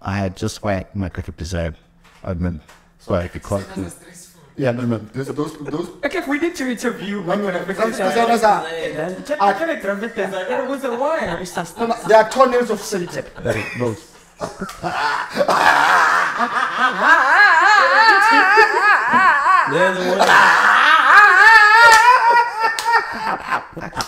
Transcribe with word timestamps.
I 0.00 0.16
had 0.18 0.36
just 0.36 0.62
whacked 0.62 0.94
my 0.94 1.08
cricket 1.08 1.36
deserve. 1.36 1.76
I 2.22 2.32
mean, 2.34 2.60
so 3.00 3.14
I 3.14 3.26
could 3.26 3.42
quite. 3.42 3.66
Yeah, 4.56 4.70
no, 4.70 4.82
no. 4.86 4.98
Those, 4.98 5.26
those, 5.34 5.58
those. 5.58 5.88
Okay, 6.04 6.22
we 6.28 6.38
need 6.38 6.54
to 6.56 6.70
interview. 6.70 7.22
No, 7.22 7.34
no, 7.34 7.50
no. 7.50 7.64
Because, 7.64 7.96
because 7.96 8.00
uh, 8.00 8.14
there 8.14 8.30
is 8.30 8.42
a, 8.42 8.62
no, 11.78 11.86
no, 11.86 11.96
there 12.06 12.18
are 12.18 12.30
tunnels 12.30 12.70
of 12.70 12.80
symptom. 12.80 13.24
Those. 13.78 14.14
It's 23.60 24.07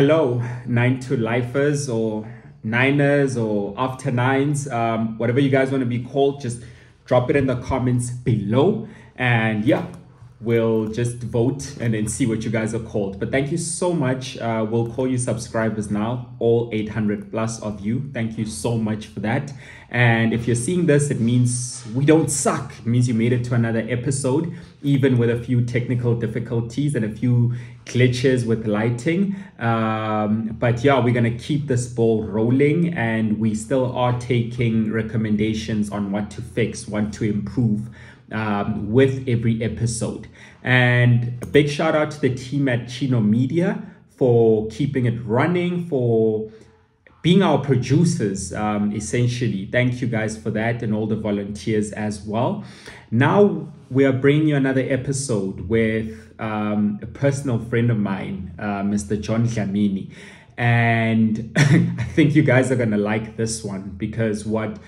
Hello, 0.00 0.42
nine 0.64 0.98
to 0.98 1.14
lifers 1.14 1.86
or 1.86 2.26
niners 2.64 3.36
or 3.36 3.74
after 3.76 4.10
nines, 4.10 4.66
um, 4.68 5.18
whatever 5.18 5.40
you 5.40 5.50
guys 5.50 5.70
want 5.70 5.82
to 5.82 5.86
be 5.86 6.02
called, 6.02 6.40
just 6.40 6.62
drop 7.04 7.28
it 7.28 7.36
in 7.36 7.46
the 7.46 7.56
comments 7.56 8.08
below. 8.08 8.88
And 9.16 9.62
yeah, 9.62 9.86
we'll 10.40 10.86
just 10.86 11.18
vote 11.18 11.76
and 11.80 11.92
then 11.92 12.08
see 12.08 12.24
what 12.24 12.44
you 12.44 12.50
guys 12.50 12.74
are 12.74 12.80
called. 12.80 13.20
But 13.20 13.30
thank 13.30 13.52
you 13.52 13.58
so 13.58 13.92
much. 13.92 14.38
Uh, 14.38 14.66
we'll 14.66 14.90
call 14.90 15.06
you 15.06 15.18
subscribers 15.18 15.90
now, 15.90 16.34
all 16.38 16.70
800 16.72 17.30
plus 17.30 17.60
of 17.60 17.80
you. 17.80 18.10
Thank 18.14 18.38
you 18.38 18.46
so 18.46 18.78
much 18.78 19.08
for 19.08 19.20
that. 19.20 19.52
And 19.90 20.32
if 20.32 20.46
you're 20.46 20.56
seeing 20.56 20.86
this, 20.86 21.10
it 21.10 21.20
means 21.20 21.84
we 21.94 22.04
don't 22.04 22.30
suck. 22.30 22.72
It 22.78 22.86
means 22.86 23.08
you 23.08 23.14
made 23.14 23.32
it 23.32 23.42
to 23.44 23.54
another 23.54 23.84
episode, 23.88 24.54
even 24.82 25.18
with 25.18 25.30
a 25.30 25.38
few 25.42 25.64
technical 25.64 26.14
difficulties 26.14 26.94
and 26.94 27.04
a 27.04 27.10
few 27.10 27.54
glitches 27.86 28.46
with 28.46 28.68
lighting. 28.68 29.34
Um, 29.58 30.56
but 30.60 30.84
yeah, 30.84 31.00
we're 31.00 31.12
going 31.12 31.36
to 31.36 31.44
keep 31.44 31.66
this 31.66 31.88
ball 31.88 32.24
rolling 32.24 32.94
and 32.94 33.40
we 33.40 33.54
still 33.56 33.92
are 33.96 34.18
taking 34.20 34.92
recommendations 34.92 35.90
on 35.90 36.12
what 36.12 36.30
to 36.32 36.42
fix, 36.42 36.86
what 36.86 37.12
to 37.14 37.24
improve 37.24 37.88
um, 38.30 38.92
with 38.92 39.28
every 39.28 39.60
episode. 39.60 40.28
And 40.62 41.36
a 41.42 41.46
big 41.46 41.68
shout 41.68 41.96
out 41.96 42.12
to 42.12 42.20
the 42.20 42.32
team 42.32 42.68
at 42.68 42.88
Chino 42.88 43.20
Media 43.20 43.82
for 44.16 44.68
keeping 44.68 45.06
it 45.06 45.18
running, 45.24 45.88
for 45.88 46.50
being 47.22 47.42
our 47.42 47.58
producers, 47.58 48.52
um, 48.52 48.92
essentially. 48.92 49.66
Thank 49.66 50.00
you 50.00 50.06
guys 50.06 50.36
for 50.36 50.50
that 50.52 50.82
and 50.82 50.94
all 50.94 51.06
the 51.06 51.16
volunteers 51.16 51.92
as 51.92 52.22
well. 52.22 52.64
Now 53.10 53.68
we 53.90 54.04
are 54.04 54.12
bringing 54.12 54.48
you 54.48 54.56
another 54.56 54.86
episode 54.88 55.68
with 55.68 56.34
um, 56.38 56.98
a 57.02 57.06
personal 57.06 57.58
friend 57.58 57.90
of 57.90 57.98
mine, 57.98 58.54
uh, 58.58 58.82
Mr. 58.82 59.20
John 59.20 59.46
Dlamini. 59.46 60.10
And 60.56 61.52
I 61.56 62.04
think 62.04 62.34
you 62.34 62.42
guys 62.42 62.70
are 62.70 62.76
going 62.76 62.90
to 62.90 62.98
like 62.98 63.36
this 63.36 63.62
one 63.64 63.94
because 63.96 64.46
what 64.46 64.78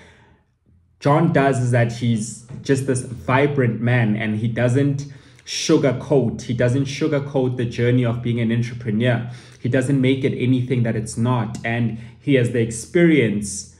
John 1.01 1.33
does 1.33 1.59
is 1.59 1.71
that 1.73 1.93
he's 1.93 2.47
just 2.63 2.87
this 2.87 3.03
vibrant 3.03 3.81
man 3.81 4.17
and 4.17 4.37
he 4.37 4.49
doesn't 4.49 5.07
sugarcoat. 5.45 6.43
He 6.43 6.55
doesn't 6.55 6.85
sugarcoat 6.85 7.57
the 7.57 7.65
journey 7.65 8.05
of 8.05 8.23
being 8.23 8.41
an 8.41 8.53
entrepreneur. 8.53 9.31
He 9.61 9.69
doesn't 9.69 10.01
make 10.01 10.25
it 10.25 10.37
anything 10.37 10.83
that 10.85 10.95
it's 10.95 11.17
not. 11.17 11.59
And 11.65 11.99
he 12.23 12.35
has 12.35 12.53
the 12.53 12.61
experience 12.61 13.77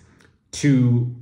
to 0.53 1.15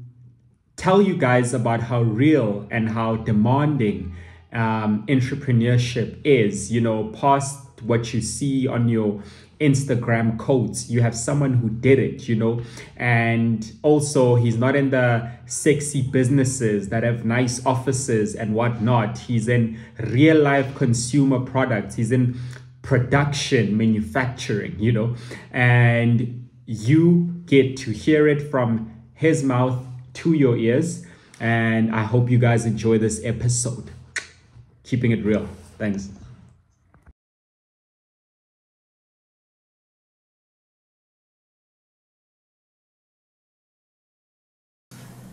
tell 0.77 1.01
you 1.01 1.17
guys 1.17 1.53
about 1.55 1.81
how 1.81 2.03
real 2.03 2.67
and 2.71 2.89
how 2.89 3.17
demanding 3.17 4.15
um, 4.53 5.05
entrepreneurship 5.07 6.19
is. 6.25 6.73
You 6.73 6.81
know, 6.81 7.05
past 7.09 7.83
what 7.83 8.13
you 8.13 8.21
see 8.21 8.67
on 8.67 8.89
your 8.89 9.23
Instagram 9.61 10.39
quotes, 10.39 10.89
you 10.89 11.03
have 11.03 11.15
someone 11.15 11.53
who 11.53 11.69
did 11.69 11.99
it, 11.99 12.27
you 12.27 12.35
know, 12.35 12.63
and 12.97 13.71
also 13.83 14.37
he's 14.37 14.57
not 14.57 14.75
in 14.75 14.89
the 14.89 15.31
sexy 15.45 16.01
businesses 16.01 16.89
that 16.89 17.03
have 17.03 17.27
nice 17.27 17.65
offices 17.67 18.35
and 18.35 18.55
whatnot. 18.55 19.19
He's 19.19 19.49
in 19.49 19.79
real 19.99 20.41
life 20.41 20.75
consumer 20.75 21.41
products, 21.41 21.95
he's 21.97 22.11
in 22.11 22.41
production, 22.81 23.77
manufacturing, 23.77 24.79
you 24.79 24.93
know, 24.93 25.15
and 25.53 26.40
you 26.71 27.43
get 27.47 27.77
to 27.77 27.91
hear 27.91 28.29
it 28.29 28.49
from 28.49 28.93
his 29.15 29.43
mouth 29.43 29.85
to 30.15 30.35
your 30.35 30.57
ears. 30.57 31.05
And 31.41 31.93
I 31.93 32.05
hope 32.05 32.31
you 32.31 32.39
guys 32.39 32.65
enjoy 32.65 32.99
this 32.99 33.21
episode. 33.25 33.91
Keeping 34.85 35.11
it 35.11 35.25
real. 35.25 35.49
Thanks. 35.79 36.11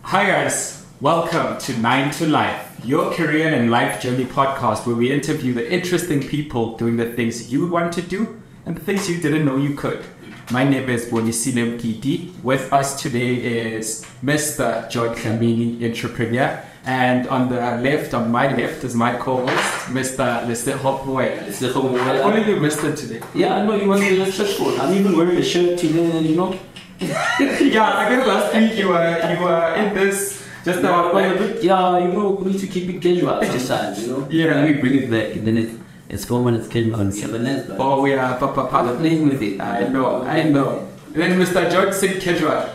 Hi 0.02 0.26
guys, 0.26 0.86
welcome 1.00 1.58
to 1.58 1.78
Nine 1.78 2.10
to 2.12 2.26
Life, 2.26 2.80
your 2.82 3.12
career 3.12 3.52
and 3.54 3.70
life 3.70 4.00
journey 4.00 4.24
podcast 4.24 4.86
where 4.86 4.96
we 4.96 5.12
interview 5.12 5.52
the 5.52 5.70
interesting 5.70 6.26
people 6.26 6.78
doing 6.78 6.96
the 6.96 7.12
things 7.12 7.52
you 7.52 7.68
want 7.68 7.92
to 7.92 8.02
do 8.02 8.42
and 8.64 8.74
the 8.74 8.80
things 8.80 9.08
you 9.08 9.20
didn't 9.20 9.44
know 9.44 9.56
you 9.56 9.74
could. 9.74 10.02
My 10.50 10.64
name 10.64 10.88
is 10.88 11.04
Bonisile 11.04 11.76
Mkiti. 11.76 12.30
With 12.42 12.72
us 12.72 12.98
today 13.02 13.34
is 13.34 14.06
Mr. 14.24 14.88
John 14.88 15.14
Dlamini, 15.14 15.84
entrepreneur. 15.84 16.64
And 16.86 17.28
on 17.28 17.50
the 17.50 17.56
left, 17.56 18.14
on 18.14 18.30
my 18.30 18.56
left, 18.56 18.82
is 18.82 18.94
my 18.94 19.14
co-host, 19.18 19.92
Mr. 19.92 20.48
Lester 20.48 20.72
Hopway. 20.72 21.36
I'm 21.62 22.22
calling 22.22 22.48
you 22.48 22.56
Mr. 22.56 22.96
today. 22.96 23.20
Yeah, 23.34 23.56
I 23.56 23.66
know 23.66 23.74
you 23.74 23.86
want 23.90 24.02
to 24.02 24.08
be 24.08 24.24
successful. 24.24 24.80
I'm 24.80 24.94
even 24.94 25.14
wearing 25.18 25.36
a 25.36 25.42
shirt 25.42 25.78
today, 25.78 26.18
you 26.20 26.36
know. 26.36 26.58
yeah, 26.98 27.98
I 27.98 28.08
guess 28.08 28.26
last 28.26 28.54
week 28.54 28.78
you 28.78 28.88
were 28.88 29.34
you 29.34 29.44
were 29.44 29.74
in 29.74 29.94
this 29.94 30.42
just 30.64 30.78
about 30.78 31.14
Well, 31.14 31.36
like, 31.36 31.62
yeah, 31.62 31.98
you 31.98 32.08
know, 32.08 32.30
we 32.30 32.52
need 32.52 32.60
to 32.60 32.66
keep 32.66 32.88
it 32.88 33.02
casual 33.02 33.38
exercise, 33.42 34.02
you 34.02 34.12
know. 34.12 34.28
Yeah. 34.30 34.54
Then 34.54 34.64
we 34.64 34.80
bring 34.80 34.94
it 35.02 35.10
back, 35.10 35.36
and 35.36 35.46
then 35.46 35.58
it, 35.58 35.70
it's 36.08 36.24
fun 36.24 36.44
when 36.44 36.54
it's 36.54 36.68
casual 36.68 37.00
and 37.00 37.12
Lebanese, 37.12 37.76
oh 37.78 38.02
we're 38.02 38.16
papa. 38.16 38.96
playing 38.98 39.28
with 39.28 39.42
it. 39.42 39.60
I 39.60 39.88
know, 39.88 40.22
I 40.22 40.42
know. 40.44 40.88
And 41.14 41.16
then 41.16 41.38
Mr. 41.40 41.70
George 41.70 41.92
said 41.94 42.20
casual. 42.20 42.68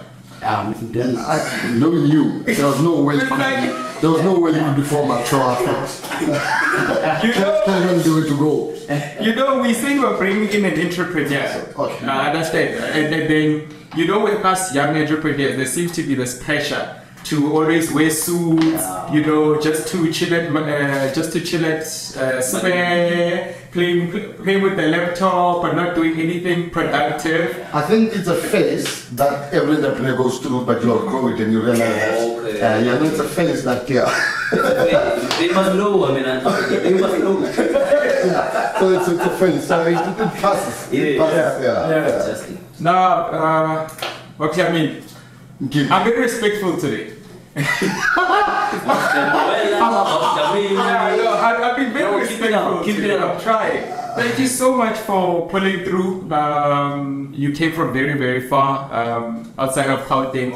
Um, 0.43 0.75
then 0.91 1.15
I 1.17 1.71
know 1.79 1.91
you. 1.91 2.43
There 2.43 2.65
was 2.67 2.81
no 2.81 3.01
way. 3.01 3.15
It's 3.15 3.31
like- 3.31 4.01
There 4.01 4.11
was 4.11 4.21
no 4.23 4.37
way 4.39 4.51
you 4.51 4.61
would 4.61 4.75
before 4.75 5.07
mature 5.07 5.39
affairs. 5.53 6.01
You 6.21 6.27
know, 6.27 7.61
Tell 7.65 7.81
him 7.81 8.01
the 8.03 8.21
way 8.21 8.27
to 8.27 8.37
go. 8.37 8.73
you 9.23 9.33
know, 9.35 9.61
we 9.61 9.73
say 9.73 9.97
we're 9.97 10.17
bringing 10.17 10.49
in 10.49 10.65
an 10.65 10.77
entrepreneur. 10.85 11.65
Okay. 11.77 12.05
I 12.05 12.29
understand. 12.31 12.83
And 12.83 13.13
then, 13.13 13.27
then, 13.29 13.67
you 13.95 14.05
know, 14.07 14.19
with 14.25 14.43
us 14.43 14.75
young 14.75 14.97
entrepreneurs, 14.97 15.55
there 15.55 15.65
seems 15.65 15.93
to 15.93 16.03
be 16.03 16.15
this 16.15 16.43
pressure 16.43 17.01
to 17.23 17.53
always 17.53 17.91
wear 17.91 18.09
suits, 18.09 18.83
you 19.11 19.21
know, 19.25 19.59
just 19.59 19.87
to 19.89 20.11
chill 20.11 20.33
at, 20.33 20.53
uh, 20.55 21.13
just 21.13 21.31
to 21.33 21.39
chill 21.41 21.65
at 21.65 21.81
uh, 21.81 22.41
spare, 22.41 23.55
playing, 23.71 24.11
playing 24.43 24.61
with 24.61 24.75
the 24.75 24.87
laptop, 24.87 25.61
but 25.61 25.73
not 25.75 25.95
doing 25.95 26.19
anything 26.19 26.69
productive. 26.69 27.65
I 27.73 27.81
think 27.81 28.13
it's 28.13 28.27
a 28.27 28.35
phase 28.35 29.09
that 29.11 29.53
every 29.53 29.77
entrepreneur 29.77 30.17
goes 30.17 30.39
through, 30.39 30.65
but 30.65 30.83
you 30.83 30.91
outgrow 30.93 31.27
it 31.29 31.39
and 31.39 31.53
you 31.53 31.61
realize 31.61 31.79
that. 31.79 32.19
Okay. 32.43 32.61
Uh, 32.61 32.79
yeah, 32.79 32.97
no, 32.99 33.03
it's 33.03 33.19
a 33.19 33.27
phase 33.27 33.63
that, 33.63 33.89
yeah. 33.89 34.05
they 35.39 35.49
must 35.53 35.75
know. 35.75 36.05
I 36.05 36.13
mean, 36.13 36.25
I- 36.25 36.39
they 36.79 36.93
must 36.99 37.17
know. 37.19 37.39
yeah. 37.47 38.79
So 38.79 38.89
it's, 38.89 39.07
it's 39.07 39.21
a 39.25 39.29
phase. 39.37 39.67
So 39.67 39.81
it, 39.87 39.93
it 39.93 40.33
passes. 40.41 40.93
It 40.93 41.15
Yeah. 41.15 41.23
passes, 41.23 41.63
yeah. 41.63 41.89
Yeah. 41.89 42.07
Justin. 42.27 42.57
Now, 42.79 43.15
uh, 43.27 43.89
okay, 44.41 44.67
I 44.67 44.71
mean, 44.71 45.03
I'm 45.89 46.03
very 46.03 46.21
respectful 46.21 46.77
today. 46.77 47.12
I've 51.63 51.75
been 51.75 51.93
very 51.93 52.27
keep 52.27 52.41
it 52.99 53.11
up, 53.11 53.41
trying. 53.41 53.83
Thank 54.15 54.39
you 54.39 54.47
so 54.47 54.75
much 54.75 54.97
for 54.97 55.47
pulling 55.49 55.83
through. 55.83 56.31
Um, 56.31 57.33
you 57.35 57.51
came 57.51 57.71
from 57.73 57.93
very, 57.93 58.17
very 58.17 58.47
far, 58.47 58.91
um, 58.93 59.53
outside 59.57 59.89
of 59.89 60.01
Gauteng, 60.07 60.53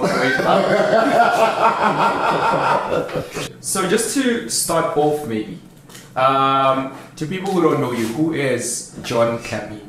so 3.59 3.87
just 3.89 4.13
to 4.15 4.49
start 4.49 4.95
off, 4.97 5.27
maybe, 5.27 5.59
um, 6.15 6.95
to 7.15 7.25
people 7.25 7.51
who 7.51 7.61
don't 7.63 7.79
know 7.81 7.91
you, 7.91 8.07
who 8.07 8.33
is 8.33 8.95
John 9.03 9.39
Dlamini? 9.39 9.81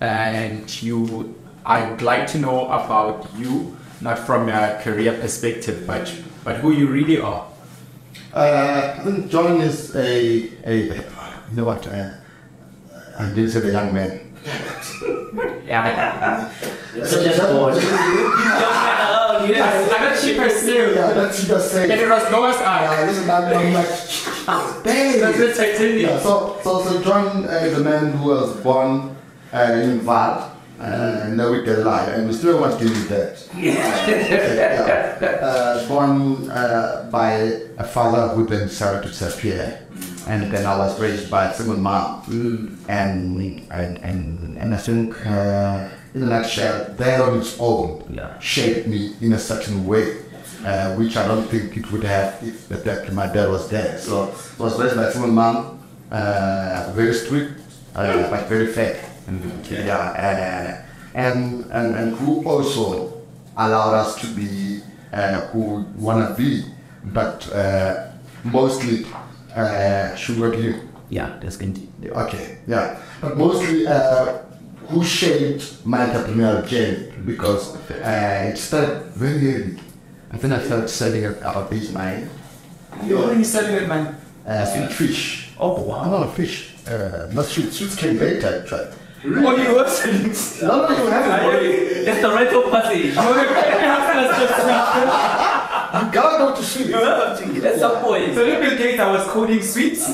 And 0.00 0.82
you 0.82 1.34
I 1.64 1.90
would 1.90 2.00
like 2.02 2.26
to 2.28 2.38
know 2.38 2.66
about 2.66 3.28
you, 3.36 3.76
not 4.00 4.18
from 4.18 4.48
a 4.48 4.80
career 4.82 5.12
perspective, 5.12 5.84
but 5.86 6.10
but 6.44 6.56
who 6.56 6.72
you 6.72 6.86
really 6.86 7.18
are. 7.20 7.46
Uh, 8.32 8.94
I 8.96 9.02
think 9.02 9.30
John 9.30 9.60
is 9.60 9.94
a, 9.96 10.48
a 10.64 10.76
you 10.76 11.56
know 11.56 11.64
what, 11.64 11.86
uh, 11.86 12.10
I 13.18 13.28
didn't 13.30 13.50
say 13.50 13.60
the 13.60 13.72
young 13.72 13.92
man. 13.92 14.32
Yeah. 15.66 16.50
So 17.04 17.22
just 17.22 17.40
bored. 17.40 17.76
Yes, 19.48 19.92
I'm 19.92 20.02
not 20.04 20.20
cheaper 20.20 20.48
still. 20.50 20.94
Yeah, 20.94 21.12
that's 21.12 21.46
just 21.46 21.72
say. 21.72 21.90
And 21.90 22.00
it 22.00 22.08
was 22.08 22.30
Noah's 22.30 22.56
eye. 22.56 23.06
Listen, 23.06 23.30
I'm, 23.30 23.44
I'm 23.44 23.72
like, 23.72 24.84
dang. 24.84 25.20
That's 25.20 25.38
the 25.38 25.54
titanium. 25.54 26.10
Yeah, 26.10 26.18
so, 26.20 26.58
so, 26.62 26.84
so 26.84 27.02
John 27.02 27.44
uh, 27.46 27.48
is 27.48 27.78
a 27.78 27.82
man 27.82 28.12
who 28.12 28.28
was 28.28 28.56
born 28.60 29.16
uh, 29.52 29.58
in 29.58 30.00
Val, 30.00 30.56
uh, 30.80 31.28
no 31.34 31.52
we 31.52 31.62
can 31.62 31.84
lie, 31.84 32.06
and 32.06 32.26
we 32.28 32.32
still 32.32 32.58
want 32.60 32.78
to 32.78 32.88
do 32.88 32.94
that. 33.08 33.46
yeah. 33.56 35.18
uh, 35.42 35.88
born 35.88 36.50
uh, 36.50 37.08
by 37.12 37.32
a 37.78 37.84
father 37.84 38.28
who 38.34 38.46
then 38.46 38.68
started 38.68 39.02
to 39.02 39.08
disappear, 39.08 39.86
and 40.26 40.50
then 40.50 40.64
I 40.64 40.78
was 40.78 40.98
raised 40.98 41.30
by 41.30 41.46
a 41.50 41.54
single 41.54 41.76
mom, 41.76 42.22
and, 42.88 43.66
and, 43.70 43.98
and, 43.98 44.56
and 44.58 44.74
I 44.74 44.78
think, 44.78 45.14
uh, 45.26 45.88
in 46.14 46.22
a 46.22 46.26
nutshell, 46.26 46.94
that 46.96 47.20
on 47.20 47.38
its 47.38 47.56
own 47.60 48.02
Yeah. 48.10 48.38
shaped 48.40 48.86
me 48.88 49.14
in 49.20 49.32
a 49.34 49.38
certain 49.38 49.86
way. 49.86 50.16
Uh, 50.64 50.94
which 50.96 51.16
I 51.16 51.26
don't 51.26 51.44
think 51.48 51.74
it 51.78 51.90
would 51.90 52.04
have 52.04 52.36
if 52.42 52.68
the 52.68 53.10
my 53.12 53.26
dad 53.32 53.48
was 53.48 53.70
there. 53.70 53.96
So 53.96 54.24
I 54.58 54.62
was 54.62 54.78
raised 54.78 54.94
by 54.94 55.04
a 55.04 55.10
single 55.10 55.30
mom, 55.30 55.80
uh, 56.10 56.92
very 56.94 57.14
strict, 57.14 57.62
uh, 57.94 58.28
but 58.28 58.46
very 58.46 58.66
fair. 58.66 59.09
Yeah, 59.70 59.96
uh, 59.98 60.84
and, 61.14 61.64
and 61.70 61.94
and 61.96 62.16
who 62.16 62.44
also 62.48 63.12
allowed 63.56 63.94
us 63.94 64.20
to 64.20 64.26
be 64.34 64.80
uh, 65.12 65.40
who 65.52 65.84
we 65.96 66.02
wanna 66.02 66.34
be, 66.36 66.64
but 67.04 67.50
uh, 67.52 68.10
mostly 68.44 69.06
uh, 69.54 70.14
sugar 70.16 70.54
you. 70.54 70.74
Yeah, 71.08 71.38
that's 71.40 71.56
good. 71.56 71.78
Okay, 72.04 72.58
yeah, 72.66 72.98
but 73.20 73.36
mostly 73.36 73.86
uh, 73.86 74.38
who 74.88 75.04
shaped 75.04 75.84
my 75.84 76.06
entrepreneurial 76.06 76.66
journey 76.66 77.12
because 77.24 77.76
uh, 77.90 78.50
it 78.52 78.56
started 78.58 79.02
very 79.14 79.54
early. 79.54 79.78
I 80.32 80.36
think 80.38 80.52
I 80.52 80.62
started 80.64 80.88
studying 80.88 81.24
about 81.26 81.72
age 81.72 81.90
nine. 81.90 82.28
You 83.04 83.18
already 83.18 83.44
studied 83.44 83.82
it, 83.82 83.88
man. 83.88 84.16
Uh, 84.46 84.64
sweet 84.64 84.92
fish. 84.92 85.50
Oh, 85.58 85.82
wow. 85.82 86.00
I'm 86.02 86.10
not 86.10 86.28
a 86.28 86.30
fish. 86.30 86.74
Uh, 86.86 87.28
not 87.32 87.44
sweet. 87.44 87.72
Sweets 87.72 87.96
came 87.96 88.16
later, 88.18 88.62
actually. 88.62 88.88
Oh, 89.22 89.56
you 89.56 89.74
were 89.74 89.86
studying. 89.88 90.32
No, 90.62 90.88
no, 90.88 91.04
you 91.04 91.10
haven't. 91.10 92.04
That's 92.06 92.20
the 92.22 92.28
right 92.28 92.50
rental 92.52 92.70
passage. 92.70 93.14
You 95.90 96.06
gotta 96.12 96.38
go 96.38 96.54
to 96.54 96.62
sweet. 96.62 96.94
At 96.94 97.78
some 97.80 97.96
point. 98.02 98.32
So 98.34 98.44
little 98.44 98.78
Gates, 98.78 99.00
I 99.00 99.10
was 99.10 99.26
coding 99.26 99.60
sweets. 99.62 100.06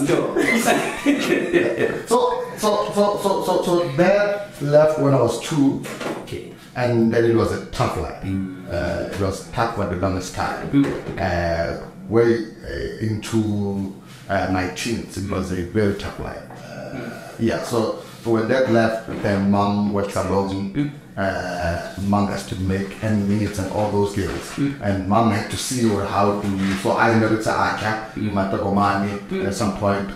So, 2.09 2.45
so, 2.57 2.91
so, 2.95 3.19
so, 3.23 3.45
so, 3.45 3.63
so 3.63 3.93
dad 3.97 4.49
left 4.63 4.99
when 4.99 5.13
I 5.13 5.21
was 5.21 5.39
two, 5.43 5.83
Okay. 6.23 6.53
and 6.75 7.13
then 7.13 7.25
it 7.27 7.35
was 7.37 7.53
a 7.53 7.67
tough 7.67 7.97
life. 7.99 8.25
Uh, 8.25 9.11
it 9.13 9.21
was 9.21 9.47
tough 9.51 9.75
for 9.77 9.85
the 9.87 9.97
longest 9.97 10.35
time. 10.35 10.87
Uh, 11.19 11.77
way 12.09 12.47
uh, 12.65 13.07
into 13.07 13.93
uh, 14.31 14.49
my 14.51 14.69
teens, 14.75 15.19
it 15.19 15.31
was 15.31 15.53
a 15.53 15.63
very 15.67 15.95
tough 15.97 16.19
life. 16.19 16.43
Uh, 16.65 17.11
yeah, 17.39 17.63
so, 17.63 18.01
so 18.01 18.06
when 18.33 18.49
dad 18.49 18.71
left, 18.71 19.09
then 19.23 19.51
mom 19.51 19.93
was 19.93 20.15
alone. 20.17 20.93
Uh, 21.17 21.95
mom 22.03 22.29
has 22.29 22.47
to 22.47 22.55
make 22.57 23.03
ends 23.03 23.27
meet 23.27 23.59
and 23.59 23.73
all 23.73 23.91
those 23.91 24.15
deals. 24.15 24.53
Mm. 24.57 24.81
And 24.83 25.09
mom 25.09 25.31
had 25.31 25.51
to 25.51 25.57
see 25.57 25.89
what 25.89 26.07
how 26.09 26.41
to. 26.41 26.75
So 26.83 26.97
I 26.97 27.19
know 27.19 27.33
it's 27.33 27.47
a 27.47 27.53
acha, 27.53 28.13
matakomani 28.13 29.47
at 29.47 29.55
some 29.55 29.79
point, 29.79 30.09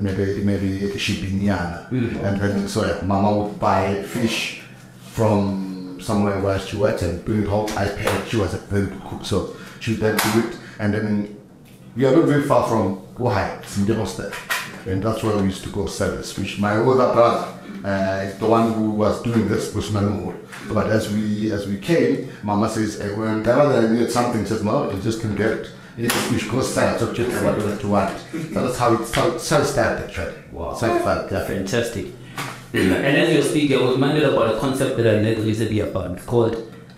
maybe 0.00 0.44
maybe 0.44 0.80
shibinyana. 0.98 1.88
Mm. 1.88 2.22
And 2.22 2.40
then 2.40 2.68
so 2.68 2.84
yeah, 2.84 3.00
mama 3.02 3.34
would 3.38 3.58
buy 3.58 4.02
fish 4.02 4.62
from 5.12 5.98
somewhere 6.02 6.38
where 6.40 6.58
she 6.58 6.76
worked 6.76 7.02
and 7.02 7.24
bring 7.24 7.44
it 7.44 7.48
home. 7.48 7.68
I 7.76 7.86
paid. 7.88 8.28
She 8.28 8.36
was 8.36 8.52
a 8.52 8.58
very 8.58 8.86
good 8.86 9.04
cook, 9.04 9.24
so 9.24 9.56
she 9.80 9.94
then 9.94 10.16
do 10.16 10.48
it. 10.48 10.58
And 10.78 10.92
then 10.92 11.38
we 11.96 12.04
are 12.04 12.14
not 12.14 12.26
very 12.26 12.42
far 12.42 12.68
from 12.68 13.00
Wuhai, 13.16 13.62
Sindiroste. 13.62 14.32
And 14.86 15.02
that's 15.02 15.22
where 15.22 15.36
we 15.36 15.44
used 15.44 15.64
to 15.64 15.70
go 15.70 15.86
service, 15.86 16.36
which 16.36 16.58
my 16.58 16.76
older 16.76 17.12
brother, 17.12 17.58
uh, 17.84 18.22
is 18.24 18.38
the 18.38 18.46
one 18.46 18.72
who 18.72 18.90
was 18.90 19.22
doing 19.22 19.48
this 19.48 19.74
was 19.74 19.90
Manur. 19.90 20.34
But 20.72 20.88
as 20.90 21.12
we 21.12 21.50
as 21.52 21.66
we 21.66 21.78
came, 21.78 22.30
Mama 22.42 22.68
says, 22.68 23.00
hey, 23.00 23.14
when 23.14 23.42
Dada 23.42 23.88
needed 23.88 24.10
something, 24.10 24.46
says, 24.46 24.62
no, 24.62 24.90
you 24.90 25.00
just 25.00 25.20
can 25.20 25.34
get 25.34 25.50
it. 25.50 25.68
You 25.96 26.08
should 26.08 26.50
go 26.50 26.62
start 26.62 26.98
so 26.98 27.12
just 27.12 27.30
what 27.44 27.56
you 27.58 27.66
to. 27.66 28.54
So 28.54 28.66
that's 28.66 28.78
how 28.78 28.94
it 28.94 29.04
started, 29.06 29.40
started 29.66 30.04
actually. 30.04 30.34
Wow. 30.50 30.74
So 30.74 30.94
it 30.94 31.02
felt, 31.02 31.30
yeah. 31.30 31.44
Fantastic. 31.44 32.06
and 32.72 33.16
as 33.16 33.32
you're 33.32 33.42
speaking, 33.42 33.78
I 33.78 33.82
was 33.82 33.94
reminded 33.96 34.24
about 34.24 34.54
a 34.54 34.58
concept 34.58 34.96
that 34.96 35.06
I 35.06 35.20
read 35.20 35.38
recently 35.40 35.80
about. 35.80 36.12
It's 36.12 36.24
called, 36.24 36.54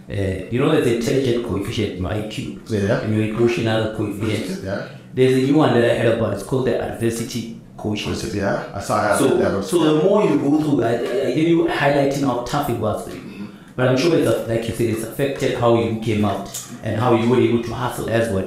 uh, 0.08 0.12
you 0.12 0.60
know, 0.60 0.70
there's 0.70 0.84
the 0.84 0.96
intelligent 0.96 1.44
coefficient, 1.44 2.00
my 2.00 2.14
IQ. 2.14 2.70
Yeah. 2.70 3.00
And 3.00 3.16
your 3.16 3.34
equational 3.34 3.96
coefficient. 3.96 4.62
Yeah. 4.62 4.88
There's 5.12 5.42
a 5.42 5.46
new 5.46 5.56
one 5.56 5.74
that 5.74 5.90
I 5.90 5.98
heard 5.98 6.18
about. 6.18 6.34
It's 6.34 6.44
called 6.44 6.66
the 6.66 6.80
adversity 6.80 7.60
quotient. 7.84 8.34
Yeah. 8.34 8.72
I 8.74 8.80
saw 8.80 8.94
I 8.96 9.18
So, 9.18 9.36
that 9.36 9.62
so 9.64 9.76
the 9.84 10.02
more 10.04 10.24
you 10.24 10.38
go 10.38 10.58
through, 10.62 10.82
I, 10.82 10.94
I 11.26 11.30
hear 11.36 11.48
you 11.52 11.60
highlighting 11.66 12.24
how 12.30 12.42
tough 12.52 12.70
it 12.70 12.78
was 12.78 13.06
for 13.06 13.14
you. 13.14 13.48
But 13.76 13.88
I'm 13.88 13.98
sure 13.98 14.16
it's 14.16 14.48
like 14.48 14.66
you 14.68 14.74
said, 14.74 14.88
it's 14.94 15.04
affected 15.10 15.58
how 15.58 15.70
you 15.82 16.00
came 16.00 16.24
out 16.24 16.48
and 16.82 16.98
how 17.02 17.14
you 17.14 17.28
were 17.28 17.40
able 17.48 17.62
to 17.62 17.74
hustle 17.74 18.08
as 18.08 18.32
what 18.32 18.46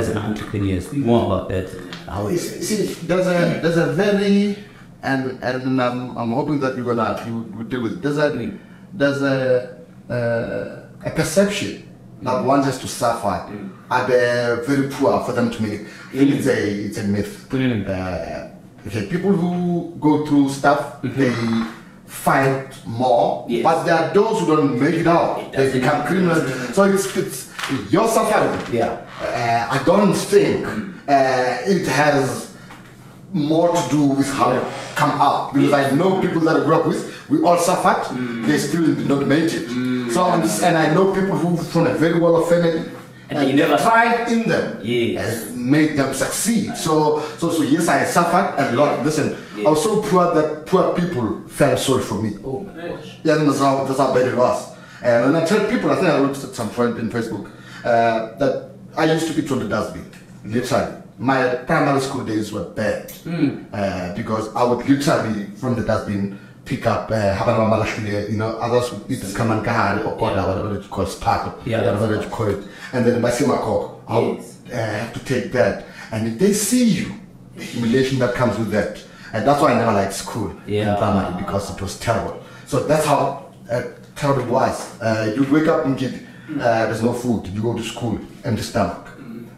as 0.00 0.08
an 0.10 0.18
entrepreneur. 0.18 0.80
Speak 0.80 1.04
more 1.12 1.22
about 1.26 1.48
that. 1.48 1.66
How 2.06 2.22
You 2.28 2.34
it's 2.34 2.68
see, 2.68 2.82
there's 3.08 3.26
a 3.26 3.60
there's 3.62 3.80
a 3.86 3.86
very 3.92 4.58
and 5.02 5.22
and 5.42 5.80
I'm, 5.80 6.16
I'm 6.20 6.32
hoping 6.32 6.58
that 6.60 6.76
you're 6.76 6.88
gonna 6.94 7.22
you 7.26 7.34
will 7.56 7.64
deal 7.64 7.82
with 7.82 7.92
it. 7.94 8.02
There's 8.02 8.18
a 8.18 8.28
there's 8.92 9.22
a 9.22 9.36
uh, 10.10 11.08
a 11.08 11.10
perception 11.20 11.88
that 12.22 12.44
one 12.44 12.62
has 12.64 12.78
to 12.80 12.88
suffer 12.88 13.34
are 13.90 14.06
they 14.08 14.56
very 14.66 14.88
poor 14.90 15.22
for 15.24 15.32
them 15.32 15.50
to 15.50 15.62
make 15.62 15.80
it. 15.80 15.86
It's 16.12 16.46
a 16.46 16.58
it's 16.86 16.98
a 16.98 17.04
myth. 17.04 17.32
Uh, 17.54 18.53
okay, 18.86 19.06
people 19.06 19.32
who 19.32 19.94
go 20.00 20.24
through 20.26 20.48
stuff 20.50 21.00
they 21.02 21.32
fight 22.06 22.68
more, 22.86 23.44
Yes. 23.48 23.62
but 23.62 23.84
there 23.84 23.94
are 23.94 24.14
those 24.14 24.40
who 24.40 24.46
don't 24.56 24.78
make 24.80 24.94
it 24.94 25.06
out. 25.06 25.52
They 25.52 25.72
become 25.72 26.06
criminals. 26.06 26.74
So 26.74 26.84
it's 26.84 27.16
it's 27.16 27.50
your 27.92 28.06
suffering. 28.08 28.74
Yeah. 28.74 29.00
Uh, 29.20 29.74
I 29.80 29.82
don't 29.84 30.14
think 30.14 30.64
uh, 31.08 31.58
it 31.66 31.86
has 31.88 32.54
more 33.32 33.74
to 33.74 33.88
do 33.90 34.02
with 34.06 34.30
how 34.34 34.52
it 34.52 34.62
come 34.94 35.10
out 35.20 35.52
because 35.54 35.72
I 35.72 35.90
know 35.90 36.20
people 36.20 36.40
that 36.42 36.56
I 36.56 36.64
grew 36.64 36.74
up 36.76 36.86
with. 36.86 37.28
We 37.28 37.42
all 37.42 37.58
suffered. 37.58 38.14
They 38.46 38.58
still 38.58 38.84
did 38.86 39.08
not 39.08 39.26
make 39.26 39.52
it. 39.52 39.66
So 40.12 40.24
and, 40.26 40.44
and 40.62 40.76
I 40.78 40.92
know 40.94 41.12
people 41.12 41.36
who 41.36 41.56
from 41.56 41.86
a 41.86 41.94
very 41.94 42.20
well-off 42.20 42.48
family. 42.48 42.84
And 43.30 43.38
And 43.38 43.56
never- 43.56 43.76
tried 43.78 44.30
in 44.30 44.48
them 44.48 44.78
Yes. 44.82 45.46
and 45.46 45.70
made 45.70 45.96
them 45.96 46.12
succeed. 46.12 46.76
So, 46.76 47.22
so, 47.38 47.50
so 47.50 47.62
yes, 47.62 47.88
I 47.88 48.04
suffered 48.04 48.54
a 48.58 48.72
lot. 48.76 49.02
Listen, 49.04 49.34
I 49.66 49.70
was 49.70 49.82
so 49.82 50.02
poor 50.02 50.34
that 50.34 50.66
poor 50.66 50.92
people 50.94 51.40
felt 51.48 51.78
sorry 51.78 52.02
for 52.02 52.16
me. 52.22 52.36
oh 52.44 52.60
my 52.60 52.88
gosh. 52.88 53.18
Yeah, 53.24 53.36
that's 53.36 53.58
how, 53.60 53.84
that's 53.84 53.98
how 53.98 54.12
bad 54.12 54.26
it 54.28 54.36
was. 54.36 54.58
And 55.02 55.32
when 55.32 55.42
I 55.42 55.46
tell 55.46 55.66
people, 55.70 55.90
I 55.90 55.94
think 55.96 56.08
I 56.08 56.20
wrote 56.20 56.36
at 56.44 56.54
some 56.54 56.68
point 56.70 56.98
in 56.98 57.10
Facebook, 57.10 57.50
uh, 57.84 58.36
that 58.38 58.70
I 58.96 59.04
used 59.12 59.26
to 59.28 59.34
be 59.34 59.46
from 59.46 59.60
the 59.60 59.68
dustbin, 59.68 60.04
literally. 60.44 60.96
My 61.18 61.46
primary 61.66 62.00
school 62.00 62.24
days 62.24 62.52
were 62.52 62.64
bad 62.64 63.12
uh, 63.72 64.14
because 64.16 64.54
I 64.54 64.64
would 64.64 64.86
literally 64.88 65.46
from 65.56 65.76
the 65.76 65.82
dustbin 65.82 66.38
pick 66.64 66.86
up 66.86 67.10
uh, 67.10 67.34
Habana 67.34 67.64
Malashvili, 67.70 68.30
you 68.30 68.36
know, 68.38 68.56
others 68.58 68.90
Kamankahari 69.34 70.04
or 70.06 70.16
Koda, 70.18 70.42
whatever 70.46 70.74
you 70.74 70.88
call 70.88 71.04
it, 71.04 71.08
sparkle, 71.08 71.54
Yeah. 71.64 71.78
whatever 71.82 72.20
you 72.22 72.28
call 72.28 72.48
it. 72.48 72.64
And 72.92 73.04
then 73.06 73.20
Masimako, 73.20 74.00
I 74.08 74.18
would 74.18 74.38
uh, 74.72 74.76
have 74.76 75.12
to 75.12 75.20
take 75.24 75.52
that. 75.52 75.84
And 76.12 76.26
if 76.28 76.38
they 76.38 76.52
see 76.52 76.84
you, 76.84 77.12
the 77.56 77.62
humiliation 77.64 78.18
that 78.20 78.34
comes 78.34 78.58
with 78.58 78.70
that. 78.70 79.02
And 79.32 79.46
that's 79.46 79.60
why 79.60 79.72
I 79.72 79.74
never 79.74 79.92
liked 79.92 80.14
school 80.14 80.52
Yeah. 80.66 80.92
in 80.92 80.98
primary 80.98 81.34
because 81.42 81.70
it 81.74 81.80
was 81.82 81.98
terrible. 81.98 82.40
So 82.66 82.84
that's 82.84 83.04
how 83.06 83.52
uh, 83.70 83.82
terrible 84.16 84.42
it 84.42 84.48
was. 84.48 85.00
Uh, 85.00 85.32
you 85.36 85.42
wake 85.52 85.68
up 85.68 85.84
and 85.84 85.98
get, 85.98 86.12
uh, 86.14 86.86
there's 86.86 87.02
no 87.02 87.12
food. 87.12 87.46
You 87.48 87.60
go 87.62 87.74
to 87.76 87.82
school, 87.82 88.18
empty 88.44 88.62
stomach. 88.62 89.08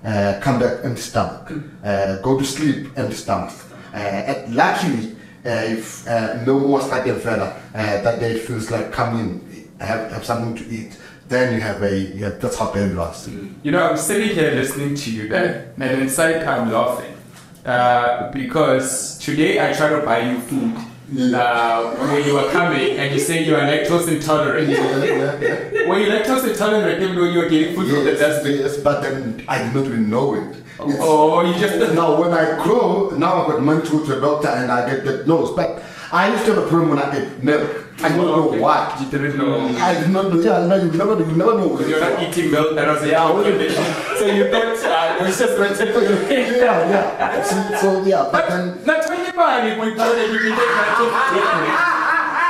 Uh, 0.04 0.38
come 0.40 0.58
back, 0.60 0.84
empty 0.84 1.00
stomach. 1.02 1.52
Uh, 1.84 2.16
go 2.22 2.38
to 2.38 2.44
sleep, 2.44 2.88
empty 2.96 3.14
stomach. 3.16 3.52
Uh, 3.94 4.34
luckily, 4.48 5.12
uh, 5.12 5.15
if 5.46 6.06
uh, 6.08 6.42
no 6.44 6.58
more 6.60 6.80
studying 6.80 7.18
further, 7.18 7.54
uh, 7.74 8.02
that 8.02 8.20
day 8.20 8.38
feels 8.38 8.70
like 8.70 8.92
come 8.92 9.18
in, 9.20 9.68
have, 9.80 10.10
have 10.12 10.24
something 10.24 10.54
to 10.56 10.74
eat. 10.74 10.98
Then 11.28 11.54
you 11.54 11.60
have 11.60 11.82
a, 11.82 11.98
yeah, 11.98 12.30
that's 12.30 12.56
how 12.56 12.72
bad 12.72 12.96
was. 12.96 13.28
You 13.28 13.72
know, 13.72 13.82
I'm 13.82 13.96
sitting 13.96 14.28
here 14.28 14.52
listening 14.52 14.94
to 14.94 15.10
you, 15.10 15.28
then, 15.28 15.72
and 15.78 16.02
inside 16.02 16.44
I'm 16.44 16.70
laughing. 16.70 17.16
Uh, 17.64 18.30
because 18.30 19.18
today 19.18 19.58
I 19.58 19.72
try 19.72 19.88
to 19.88 20.00
buy 20.04 20.20
you 20.20 20.38
food 20.40 20.76
uh, 21.10 21.94
when 21.96 22.24
you 22.26 22.34
were 22.34 22.50
coming 22.50 22.96
and 22.98 23.14
you 23.14 23.20
say 23.20 23.44
you 23.44 23.54
are 23.54 23.60
lactose 23.60 24.08
intolerant. 24.08 24.68
Yeah, 24.68 25.04
yeah, 25.04 25.40
yeah. 25.72 25.88
Were 25.88 25.98
you 26.00 26.08
lactose 26.10 26.48
intolerant 26.48 27.00
even 27.02 27.14
though 27.14 27.24
you 27.24 27.38
were 27.38 27.48
getting 27.48 27.74
food 27.76 27.88
from 27.90 28.04
the 28.04 28.10
Yes, 28.12 28.20
dustbin? 28.20 28.58
yes, 28.58 28.76
but 28.78 29.02
then 29.02 29.44
I 29.46 29.62
did 29.62 29.74
not 29.74 29.84
even 29.86 30.10
know 30.10 30.34
it. 30.34 30.50
It's- 30.50 30.98
Oh, 31.00 31.40
you 31.42 31.54
just 31.58 31.94
Now, 31.94 32.20
when 32.20 32.32
I 32.34 32.62
grow, 32.62 33.10
now 33.16 33.42
I've 33.42 33.48
got 33.52 33.62
money 33.62 33.82
to 33.82 33.90
go 33.90 34.04
to 34.06 34.18
a 34.18 34.20
doctor 34.20 34.48
and 34.48 34.70
I 34.70 34.88
get 34.90 35.04
diagnosed. 35.04 35.54
But 35.56 35.82
I 36.12 36.30
used 36.32 36.44
to 36.46 36.54
have 36.54 36.64
a 36.64 36.66
problem 36.68 36.90
when 36.90 36.98
I 36.98 37.16
ate 37.18 37.42
milk. 37.42 37.70
I 38.02 38.08
don't 38.10 38.18
know 38.26 38.48
Okay. 38.50 38.60
why. 38.60 38.96
You 39.00 39.06
didn't 39.10 39.38
know. 39.38 39.66
I 39.78 39.94
did 39.94 40.10
not 40.10 40.28
know. 40.32 40.40
Yeah, 40.40 40.66
no, 40.66 40.76
you 40.76 40.90
never, 40.92 41.16
you 41.18 41.32
never 41.36 41.54
know. 41.56 41.80
You're 41.80 42.00
not 42.00 42.22
eating 42.22 42.50
milk 42.50 42.74
that 42.76 42.88
was 42.88 43.02
a 43.02 43.08
Yeah, 43.08 43.14
cow 43.24 43.34
well, 43.34 43.44
condition. 43.44 43.84
So 44.20 44.26
you 44.26 44.50
thought 44.50 44.76
uh, 44.84 45.16
it 45.18 45.22
was 45.24 45.38
just 45.38 45.58
mentioned. 45.58 45.90
yeah, 46.30 46.90
yeah. 46.92 47.42
So, 47.42 47.56
so 47.80 48.04
yeah, 48.04 48.28
but 48.30 48.48
then 48.48 48.84
Not 48.84 49.02
talking 49.02 49.26
about 49.32 49.64
it 49.66 49.78
when 49.78 49.88
you 49.88 49.94
you 49.94 49.98
can 49.98 50.56
take 50.56 50.76
that 50.76 52.06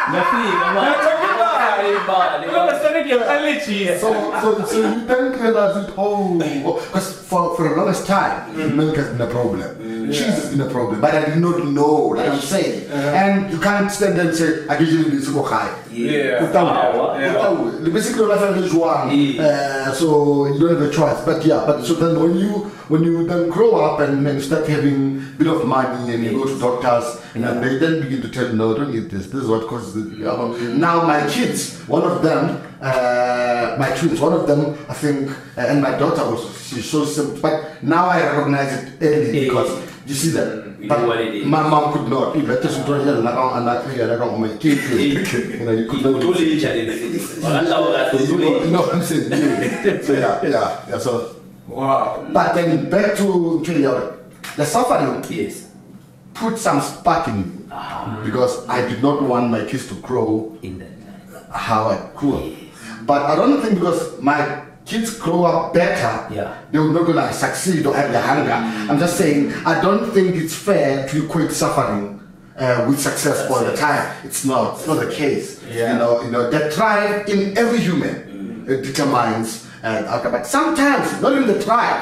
Nafika, 0.06 0.74
Not 0.74 1.15
talking 1.58 1.96
about 2.04 2.42
it. 2.42 2.46
You 2.50 2.56
understand 2.56 3.08
your. 3.08 3.20
So, 4.00 4.12
so, 4.40 4.64
so 4.64 4.76
you 4.80 5.04
then 5.06 5.32
realize 5.40 5.76
it, 5.88 5.94
oh, 5.96 6.34
because 6.38 7.20
for, 7.22 7.56
for 7.56 7.68
the 7.68 7.74
longest 7.76 8.06
time, 8.06 8.76
milk 8.76 8.96
has 8.96 9.08
been 9.08 9.20
a 9.20 9.26
problem. 9.26 9.70
Cheese 10.06 10.20
has 10.20 10.50
been 10.50 10.60
a 10.60 10.70
problem, 10.70 11.00
but 11.00 11.14
I 11.14 11.24
did 11.26 11.38
not 11.38 11.64
know, 11.66 12.14
like 12.16 12.28
I'm 12.30 12.40
saying. 12.40 12.88
And 12.90 13.50
you 13.52 13.58
can't 13.58 13.90
stand 13.90 14.16
there 14.18 14.28
and 14.28 14.36
say, 14.36 14.66
I 14.68 14.78
you 14.78 15.10
this 15.10 15.28
go 15.28 15.42
high. 15.42 15.72
Yeah. 15.90 16.42
Without, 16.42 17.18
Yeah. 17.20 17.32
without, 17.32 17.92
basically, 17.92 18.26
life 18.26 18.56
is 18.56 18.72
one. 18.74 19.08
Uh, 19.40 19.92
so 19.92 20.46
you 20.46 20.58
don't 20.60 20.78
have 20.80 20.82
a 20.82 20.92
choice. 20.92 21.20
But 21.24 21.44
yeah, 21.44 21.64
but 21.66 21.84
so 21.84 21.94
then 21.94 22.20
when 22.22 22.36
you 22.38 22.70
when 22.88 23.02
you 23.02 23.26
then 23.26 23.48
grow 23.50 23.80
up 23.84 23.98
and 24.00 24.24
then 24.24 24.40
start 24.40 24.68
having 24.68 25.25
bit 25.38 25.46
of 25.48 25.66
money 25.66 26.14
and 26.14 26.24
you 26.24 26.32
go 26.32 26.44
to 26.46 26.58
doctors 26.58 27.20
and 27.34 27.44
they 27.62 27.78
then 27.78 28.00
begin 28.02 28.22
to 28.22 28.28
tell 28.28 28.46
you, 28.48 28.54
no, 28.54 28.74
don't 28.76 28.94
eat 28.94 29.10
this. 29.10 29.26
This 29.26 29.42
is 29.42 29.48
what 29.48 29.66
causes 29.68 29.96
it. 29.96 30.18
You? 30.18 30.74
Now 30.74 31.02
my 31.06 31.26
kids, 31.28 31.78
one 31.86 32.02
of 32.02 32.22
them, 32.22 32.60
uh, 32.80 33.76
my 33.78 33.90
twins, 33.96 34.20
one 34.20 34.32
of 34.32 34.46
them, 34.46 34.76
I 34.88 34.94
think, 34.94 35.30
uh, 35.30 35.60
and 35.60 35.82
my 35.82 35.92
daughter 35.98 36.22
also, 36.22 36.48
she's 36.52 36.88
so 36.88 37.04
simple. 37.04 37.40
But 37.40 37.82
now 37.82 38.06
I 38.06 38.22
recognize 38.32 38.72
it 38.82 38.92
early 39.02 39.30
Yeah. 39.40 39.48
because 39.48 39.70
you 40.06 40.14
see 40.14 40.30
that. 40.30 40.64
You 40.80 40.88
But 40.88 41.00
know 41.00 41.08
what 41.08 41.20
it 41.20 41.34
is. 41.34 41.46
my 41.46 41.62
mom 41.68 41.92
could 41.92 42.08
not. 42.08 42.36
If 42.36 42.48
I 42.48 42.62
just 42.62 42.86
don't 42.86 43.02
hear 43.04 43.14
like 43.14 43.34
I'm 43.34 43.64
not 43.64 43.90
here, 43.90 44.06
like 44.06 44.20
I'm 44.20 44.40
my 44.40 44.48
kid. 44.56 44.78
You 45.58 45.64
know, 45.64 45.72
you 45.72 45.86
could 45.88 46.02
not. 46.02 46.22
Utole 46.22 46.60
challenge. 46.60 46.92
Wakallawa 47.42 48.64
You 48.64 48.70
know 48.70 48.80
what 48.82 48.94
I'm 48.94 49.02
saying? 49.02 49.30
Yeah. 49.30 50.02
So 50.06 50.12
yeah, 50.12 50.40
yeah, 50.42 50.80
yeah. 50.88 50.98
So, 50.98 51.34
Wow. 51.68 52.24
but 52.32 52.54
then 52.54 52.88
back 52.88 53.16
to 53.16 53.60
to 53.64 53.72
your 53.80 54.15
the 54.56 54.64
suffering. 54.64 55.24
Yes. 55.28 55.68
Put 56.34 56.58
some 56.58 56.80
spark 56.80 57.28
in 57.28 57.36
me 57.40 58.24
because 58.24 58.66
I 58.68 58.86
did 58.86 59.02
not 59.02 59.22
want 59.22 59.50
my 59.50 59.64
kids 59.64 59.88
to 59.88 59.94
grow 59.94 60.56
In 60.62 60.78
that. 60.78 61.50
how 61.50 61.88
I 61.88 61.98
grew 62.14 62.36
up. 62.36 62.52
But 63.06 63.22
I 63.22 63.34
don't 63.36 63.60
think 63.62 63.74
because 63.80 64.20
my 64.20 64.62
kids 64.84 65.18
grow 65.18 65.44
up 65.44 65.72
better, 65.74 66.32
Yeah. 66.34 66.54
they're 66.70 66.84
not 66.84 67.06
gonna 67.06 67.32
succeed 67.32 67.86
or 67.86 67.94
have 67.94 68.12
the 68.12 68.20
hunger. 68.20 68.52
I'm 68.52 68.98
just 68.98 69.16
saying 69.16 69.52
I 69.64 69.80
don't 69.80 70.10
think 70.12 70.36
it's 70.36 70.54
fair 70.54 71.08
to 71.08 71.24
equate 71.24 71.52
suffering 71.52 72.20
uh, 72.58 72.84
with 72.88 73.00
success 73.00 73.50
all 73.50 73.64
the 73.64 73.74
time. 73.76 74.04
It's 74.24 74.44
not. 74.44 74.76
It's 74.78 74.86
not 74.86 75.00
the 75.00 75.10
case. 75.12 75.60
Yeah. 75.70 75.92
You 75.92 75.98
know. 75.98 76.22
You 76.22 76.30
know. 76.30 76.50
The 76.50 76.70
tribe 76.72 77.28
in 77.28 77.56
every 77.56 77.78
human 77.80 78.66
uh, 78.68 78.76
determines. 78.82 79.64
Uh, 79.86 80.04
outcome. 80.12 80.32
but 80.32 80.44
sometimes, 80.44 81.20
not 81.22 81.30
even 81.32 81.46
the 81.46 81.62
tribe. 81.62 82.00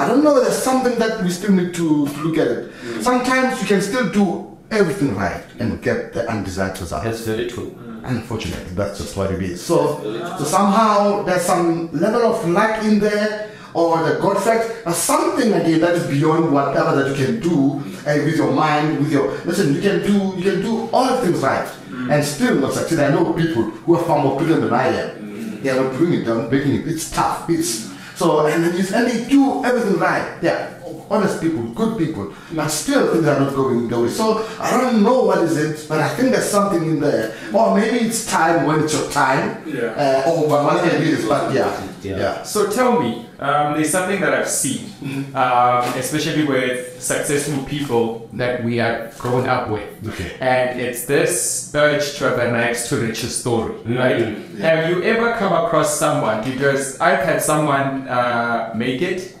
I 0.00 0.04
don't 0.08 0.24
know. 0.24 0.34
There's 0.42 0.58
something 0.70 0.98
that 0.98 1.22
we 1.22 1.30
still 1.30 1.52
need 1.52 1.72
to, 1.74 2.08
to 2.08 2.18
look 2.24 2.38
at 2.38 2.48
it. 2.48 2.72
Sometimes 3.02 3.60
you 3.62 3.68
can 3.68 3.80
still 3.80 4.08
do 4.10 4.58
everything 4.70 5.14
right 5.14 5.44
and 5.60 5.80
get 5.80 6.12
the 6.12 6.28
undesired 6.28 6.80
result. 6.80 7.04
That's 7.04 7.20
very 7.20 7.46
true. 7.48 7.70
Unfortunately, 8.02 8.72
that's 8.74 8.98
just 8.98 9.16
what 9.16 9.30
it 9.30 9.40
is. 9.42 9.62
So, 9.64 10.02
so 10.38 10.44
somehow 10.44 11.22
there's 11.22 11.42
some 11.42 11.92
level 11.92 12.22
of 12.32 12.48
luck 12.48 12.82
in 12.82 12.98
there, 12.98 13.48
or 13.74 14.02
the 14.02 14.18
God 14.18 14.42
fact, 14.42 14.64
or 14.86 14.92
something 14.92 15.52
again 15.52 15.80
that 15.82 15.94
is 15.94 16.06
beyond 16.08 16.52
whatever 16.52 16.96
that 17.00 17.06
you 17.16 17.24
can 17.24 17.38
do 17.40 17.76
uh, 18.08 18.16
with 18.24 18.36
your 18.36 18.50
mind, 18.52 18.98
with 18.98 19.12
your 19.12 19.30
listen. 19.44 19.74
You 19.76 19.80
can 19.80 20.00
do 20.02 20.34
you 20.36 20.42
can 20.50 20.62
do 20.62 20.88
all 20.92 21.16
things 21.18 21.38
right 21.40 21.68
and 22.10 22.24
still 22.24 22.56
not 22.56 22.72
succeed. 22.72 22.98
I 22.98 23.10
know 23.10 23.32
people 23.34 23.62
who 23.84 23.94
are 23.96 24.02
far 24.02 24.18
more 24.24 24.36
brilliant 24.38 24.62
than 24.62 24.72
I 24.72 24.86
am. 24.88 25.19
They 25.62 25.70
are 25.70 25.82
not 25.82 25.98
doing 25.98 26.14
it, 26.14 26.24
they're 26.24 26.48
making 26.48 26.74
it. 26.74 26.88
It's 26.88 27.10
tough. 27.10 27.48
It's 27.50 27.90
so 28.16 28.46
and, 28.46 28.64
and 28.64 29.06
they 29.06 29.28
do 29.28 29.64
everything 29.64 29.98
right. 29.98 30.38
Yeah 30.42 30.80
honest 31.10 31.40
people, 31.40 31.62
good 31.74 31.98
people, 31.98 32.32
but 32.54 32.68
still 32.68 33.12
things 33.12 33.26
are 33.26 33.40
not 33.40 33.54
going 33.54 33.88
the 33.88 34.00
way. 34.00 34.08
So 34.08 34.46
I 34.60 34.70
don't 34.70 35.02
know 35.02 35.24
what 35.24 35.38
is 35.38 35.56
it, 35.56 35.88
but 35.88 35.98
I 35.98 36.08
think 36.14 36.30
there's 36.30 36.48
something 36.48 36.82
in 36.82 37.00
there. 37.00 37.34
Or 37.52 37.76
maybe 37.76 38.06
it's 38.06 38.26
time 38.26 38.66
when 38.66 38.84
it's 38.84 38.94
your 38.94 39.10
time. 39.10 39.62
Yeah. 39.66 40.22
Uh, 40.26 40.30
or 40.30 40.48
whatever 40.48 40.86
it 40.86 41.02
is, 41.02 41.26
but 41.26 41.52
yeah. 41.52 41.89
Yeah. 42.02 42.18
Yeah. 42.18 42.42
So 42.42 42.70
tell 42.70 43.00
me, 43.00 43.26
um, 43.38 43.74
there's 43.74 43.90
something 43.90 44.20
that 44.20 44.32
I've 44.34 44.48
seen, 44.48 44.90
um, 45.34 45.84
especially 45.98 46.44
with 46.44 47.00
successful 47.02 47.62
people 47.64 48.28
that 48.34 48.64
we 48.64 48.80
are 48.80 49.10
grown 49.18 49.46
up 49.48 49.68
with, 49.70 49.88
Okay. 50.08 50.32
and 50.40 50.80
it's 50.80 51.04
this 51.04 51.70
urge 51.74 52.16
to 52.18 52.24
have 52.30 52.38
a 52.38 52.50
nice 52.52 52.88
to 52.88 52.96
riches 52.96 53.36
story, 53.36 53.74
right? 53.86 54.36
Have 54.60 54.88
you 54.90 55.02
ever 55.02 55.32
come 55.34 55.52
across 55.64 55.98
someone? 55.98 56.42
Because 56.44 56.98
I've 57.00 57.20
had 57.20 57.42
someone 57.42 58.08
uh, 58.08 58.72
make 58.74 59.02
it, 59.02 59.36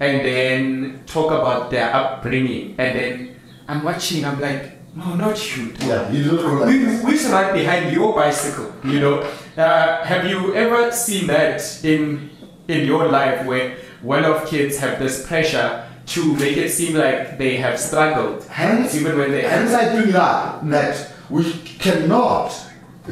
and 0.00 0.24
then 0.24 1.00
talk 1.06 1.30
about 1.30 1.70
their 1.70 1.94
upbringing, 1.94 2.74
and 2.78 2.98
then 2.98 3.36
I'm 3.68 3.82
watching, 3.84 4.24
I'm 4.24 4.40
like, 4.40 4.77
no, 4.94 5.14
not 5.14 5.56
you. 5.56 5.72
Yeah, 5.80 6.10
you 6.10 6.24
don't 6.24 6.36
go 6.38 6.52
like 6.64 6.68
We, 6.68 6.78
this. 6.78 7.04
we 7.04 7.16
should 7.16 7.30
ride 7.30 7.52
behind 7.54 7.92
your 7.92 8.14
bicycle, 8.14 8.72
you 8.84 9.00
know. 9.00 9.20
Uh, 9.56 10.04
have 10.04 10.24
you 10.26 10.54
ever 10.54 10.90
seen 10.92 11.26
that 11.28 11.62
in 11.84 12.30
in 12.68 12.86
your 12.86 13.08
life 13.08 13.46
where 13.46 13.76
one 14.02 14.24
of 14.24 14.46
kids 14.46 14.78
have 14.78 14.98
this 14.98 15.26
pressure 15.26 15.84
to 16.06 16.34
make 16.36 16.56
it 16.56 16.70
seem 16.70 16.96
like 16.96 17.38
they 17.38 17.56
have 17.56 17.78
struggled, 17.78 18.44
Hence, 18.48 18.94
even 18.94 19.18
when 19.18 19.30
they 19.30 19.42
hence 19.42 19.72
I 19.72 19.92
bring 20.00 20.14
up 20.14 20.66
that 20.70 21.12
we 21.30 21.44
cannot 21.78 22.50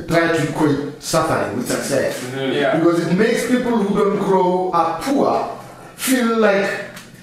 try 0.09 0.33
to 0.37 0.49
equate 0.49 1.03
suffering 1.03 1.57
with 1.57 1.69
success. 1.69 2.23
Yeah. 2.35 2.79
Because 2.79 3.07
it 3.07 3.15
makes 3.15 3.47
people 3.51 3.77
who 3.77 3.95
don't 3.99 4.19
grow 4.19 4.71
up 4.71 5.03
poor 5.03 5.59
feel 5.97 6.39
like 6.39 6.71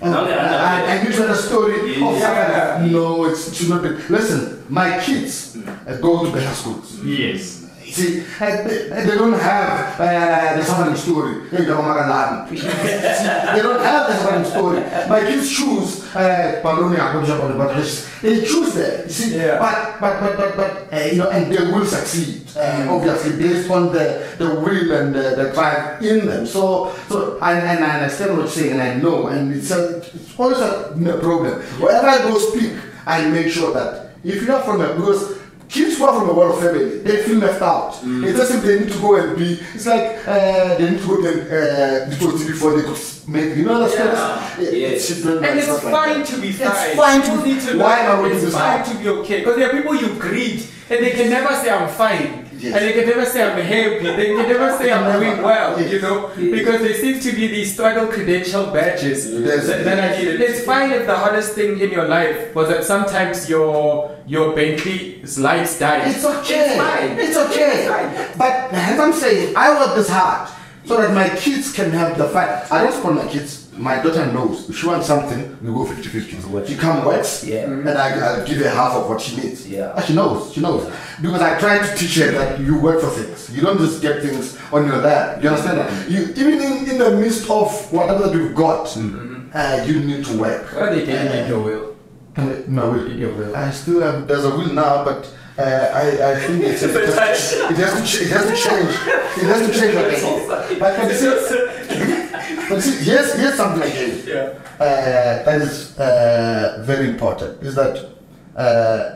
oh, 0.03 0.12
No, 0.12 0.25
they. 0.25 0.33
I, 0.33 1.00
I 1.00 1.03
to 1.05 1.22
have 1.22 1.29
a 1.29 1.36
story 1.36 1.79
of 1.79 1.88
Yeah. 1.98 2.88
No, 2.91 3.25
it's, 3.25 3.48
it 3.48 3.55
should 3.55 3.69
not 3.69 3.83
be. 3.83 3.89
Listen, 3.89 4.63
my 4.69 5.00
kids 5.00 5.57
uh, 5.88 5.98
go 6.01 6.25
to 6.25 6.31
better 6.31 6.53
schools. 6.53 7.00
yes, 7.03 7.62
See, 7.93 8.21
they, 8.39 8.89
they 9.05 9.15
don't 9.15 9.33
have 9.38 10.00
uh, 10.01 10.57
the 10.57 10.63
suffering 10.65 10.95
story. 10.95 11.47
Hey, 11.50 11.65
don't 11.65 11.85
make 11.85 12.03
a 12.03 12.09
lot. 12.09 12.50
See, 12.50 12.55
they 12.57 13.62
don't 13.62 13.81
have 13.85 14.07
the 14.09 14.17
suffering 14.17 14.45
story. 14.45 14.79
My 15.07 15.19
kids 15.21 15.45
choose 15.55 16.03
uh, 16.15 16.59
Baroni, 16.63 16.97
Abuja, 16.97 17.38
but 17.55 17.75
they 18.23 18.41
choose 18.45 18.73
that. 18.73 19.05
You 19.05 19.12
see, 19.12 19.38
Yeah. 19.38 19.59
but 19.59 20.01
but 20.01 20.19
but 20.21 20.38
but, 20.38 20.57
but 20.57 20.71
uh, 20.93 21.05
you 21.05 21.17
know, 21.19 21.29
and 21.29 21.51
they 21.53 21.63
will 21.71 21.85
succeed. 21.85 22.41
Uh, 22.57 22.88
obviously, 22.89 23.38
based 23.38 23.69
on 23.69 23.93
the, 23.93 24.25
the 24.39 24.50
will 24.62 24.91
and 24.91 25.13
the, 25.13 25.35
the 25.38 25.51
drive 25.53 26.01
in 26.01 26.25
them. 26.25 26.47
So 26.47 26.93
so 27.09 27.38
and, 27.41 27.59
and 27.77 27.83
I 27.85 28.00
understand 28.01 28.31
what 28.31 28.39
you're 28.39 28.47
saying, 28.50 28.71
and 28.71 28.81
I 28.81 28.95
know, 28.95 29.27
and 29.27 29.53
it's 29.53 29.69
a, 29.69 29.97
it's 29.97 30.33
always 30.39 30.57
a 30.57 30.93
problem. 31.21 31.62
Wherever 31.77 32.07
I 32.07 32.17
go 32.25 32.39
speak, 32.39 32.73
I 33.05 33.29
make 33.29 33.50
sure 33.53 33.71
that 33.73 34.15
if 34.23 34.41
you 34.41 34.51
are 34.51 34.63
from 34.63 34.81
a 34.81 34.93
because 34.95 35.42
kids 35.74 35.98
who 35.98 36.06
are 36.06 36.20
from 36.20 36.30
a 36.30 36.34
well 36.34 36.53
family, 36.53 37.00
they 37.00 37.24
feel 37.24 37.39
left 37.39 37.62
out. 37.62 38.00
It's 38.03 38.38
just 38.38 38.53
if 38.56 38.62
they 38.63 38.80
need 38.80 38.92
to 38.94 39.00
go 39.00 39.15
and 39.15 39.36
be, 39.36 39.60
it's 39.74 39.88
like 39.88 40.06
uh, 40.27 40.77
they 40.77 40.92
need 40.92 41.01
to 41.01 41.08
go 41.08 41.15
and 41.15 41.42
uh, 41.50 42.10
be 42.10 42.46
before 42.51 42.72
they 42.75 42.84
could 42.84 43.01
make, 43.27 43.58
you 43.58 43.65
know, 43.65 43.80
that's 43.80 43.96
Yeah. 43.96 44.60
it- 44.62 44.74
Yes. 44.74 44.92
it's 44.94 45.08
children 45.22 45.44
and 45.44 45.58
it's 45.60 45.68
stuff 45.68 45.84
like 45.86 45.94
fine 45.94 46.24
to 46.25 46.36
be 46.42 46.51
fine. 46.51 46.68
It's 46.68 46.96
fine. 46.96 47.22
fine 47.22 47.22
to- 47.39 47.46
need 47.48 47.62
to 47.62 47.77
why 47.77 47.96
learn 48.01 48.06
am 48.06 48.18
I 48.18 48.22
working 48.22 48.38
It's 48.48 48.53
fine 48.53 48.84
to 48.89 48.94
be 49.01 49.08
okay 49.10 49.39
because 49.39 49.56
there 49.58 49.68
are 49.70 49.74
people 49.77 49.96
you 49.96 50.10
greet 50.27 50.60
and 50.89 50.98
they 51.03 51.12
can 51.12 51.30
never 51.30 51.53
say 51.56 51.70
I'm 51.72 51.89
fine. 51.89 52.42
Yes. 52.63 52.75
And 52.75 52.86
they 52.86 52.93
can 52.93 53.05
never 53.10 53.25
say 53.25 53.43
I'm 53.43 53.60
happy. 53.62 54.05
They 54.20 54.27
can 54.27 54.48
never 54.48 54.77
say 54.77 54.91
I'm 54.91 55.20
doing 55.20 55.41
well, 55.50 55.79
Yes. 55.79 55.91
you 55.91 56.00
know, 56.01 56.32
because 56.36 56.79
there 56.82 56.93
seems 56.93 57.24
to 57.25 57.32
be 57.34 57.48
these 57.48 57.74
struggle 57.74 58.08
credential 58.08 58.67
badges 58.67 59.29
Yes. 59.29 59.67
that, 59.67 59.84
that 59.84 59.98
are 60.00 60.17
needed. 60.17 60.39
It's 60.41 60.63
fine 60.63 60.91
if 60.91 61.05
the 61.05 61.15
hardest 61.15 61.53
thing 61.55 61.79
in 61.79 61.89
your 61.91 62.08
life 62.08 62.55
was 62.55 62.70
that 62.70 62.84
sometimes 62.86 63.50
your 63.50 64.15
your 64.25 64.55
Bentley's 64.55 65.38
lights 65.38 65.77
died. 65.77 66.08
It's 66.08 66.24
okay. 66.24 66.65
It's 66.67 66.77
fine. 66.77 67.12
It's 67.20 67.38
okay. 67.38 67.72
It's 67.84 67.89
fine. 67.89 68.38
But 68.38 68.53
as 68.74 69.00
I'm 69.00 69.13
saying, 69.13 69.53
I 69.58 69.67
work 69.77 69.96
this 69.96 70.10
hard 70.10 70.48
so 70.86 70.98
that 71.01 71.13
my 71.13 71.27
kids 71.36 71.74
can 71.74 71.91
have 71.91 72.17
the 72.17 72.27
fight. 72.29 72.72
I 72.72 72.84
don't 72.84 72.93
spoil 72.93 73.13
my 73.13 73.27
kids. 73.27 73.62
My 73.77 74.01
daughter 74.03 74.25
knows 74.32 74.70
if 74.70 74.77
she 74.77 74.86
wants 74.86 75.08
something, 75.08 75.58
we 75.62 75.68
go 75.74 75.86
50 75.86 76.08
50. 76.10 76.65
She 76.68 76.75
come 76.77 77.03
works, 77.06 77.44
Yeah. 77.44 77.63
and 77.63 77.89
I, 77.89 78.20
I'll 78.20 78.46
give 78.46 78.58
her 78.58 78.70
half 78.70 78.94
of 78.94 79.10
what 79.10 79.20
she 79.20 79.36
needs. 79.38 79.68
Yeah. 79.68 79.94
And 79.96 80.06
she 80.06 80.13
knows. 80.13 80.53
She 80.53 80.62
knows. 80.62 80.92
Because 81.22 81.42
I 81.42 81.58
try 81.60 81.80
to 81.80 81.96
teach 81.98 82.15
her 82.18 82.32
that 82.32 82.60
you 82.60 82.77
work 82.80 83.01
for 83.01 83.10
things. 83.10 83.50
You 83.56 83.62
don't 83.62 83.80
just 83.80 84.01
get 84.01 84.22
things 84.22 84.58
on 84.72 84.86
your 84.86 84.98
lap. 84.98 85.38
Do 85.38 85.44
you 85.44 85.50
understand 85.50 85.80
that? 85.80 86.10
You 86.12 86.22
even 86.36 86.62
in, 86.62 86.89
in 86.92 86.98
the 87.00 87.12
midst 87.18 87.50
of 87.50 87.92
whatever 87.92 88.27
that 88.27 88.34
you've 88.36 88.56
got, 88.56 88.96
uh, 88.96 89.84
you 89.88 90.00
need 90.01 90.24
to 90.25 90.38
work. 90.38 90.72
Well, 90.75 90.94
they 90.94 91.06
can 91.06 91.27
Uh, 91.27 91.32
make 91.32 91.48
your 91.48 91.60
will. 91.62 91.96
uh, 92.38 92.56
No, 92.68 92.92
will. 92.92 93.10
Your 93.12 93.34
will. 93.34 93.56
I 93.56 93.72
still 93.72 94.01
have. 94.01 94.27
There's 94.27 94.46
a 94.46 94.50
will 94.51 94.72
now, 94.74 95.03
but 95.03 95.27
Uh, 95.56 95.62
I, 95.62 96.32
I 96.32 96.36
think 96.42 96.63
it's, 96.63 96.82
it, 96.82 96.89
has, 96.96 97.53
it, 97.53 97.77
has 97.77 97.94
to, 97.94 98.03
ch- 98.10 98.22
it 98.25 98.30
has 98.34 98.46
to 98.50 98.56
change. 98.58 98.89
It 99.38 99.46
has 99.53 99.62
to 99.62 99.72
change 99.80 99.94
again. 99.94 100.48
But, 100.50 100.80
but, 100.80 101.12
see, 101.13 102.23
but 102.70 102.82
see, 102.82 103.03
here's, 103.03 103.34
here's 103.34 103.55
something 103.55 103.84
again 103.84 104.22
Yeah. 104.25 104.53
uh, 104.79 105.43
that 105.46 105.62
is 105.62 105.98
uh, 106.00 106.84
very 106.86 107.10
important 107.10 107.62
is 107.63 107.75
that 107.75 108.10
uh, 108.55 109.15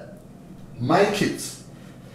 my 0.80 1.06
kids 1.06 1.64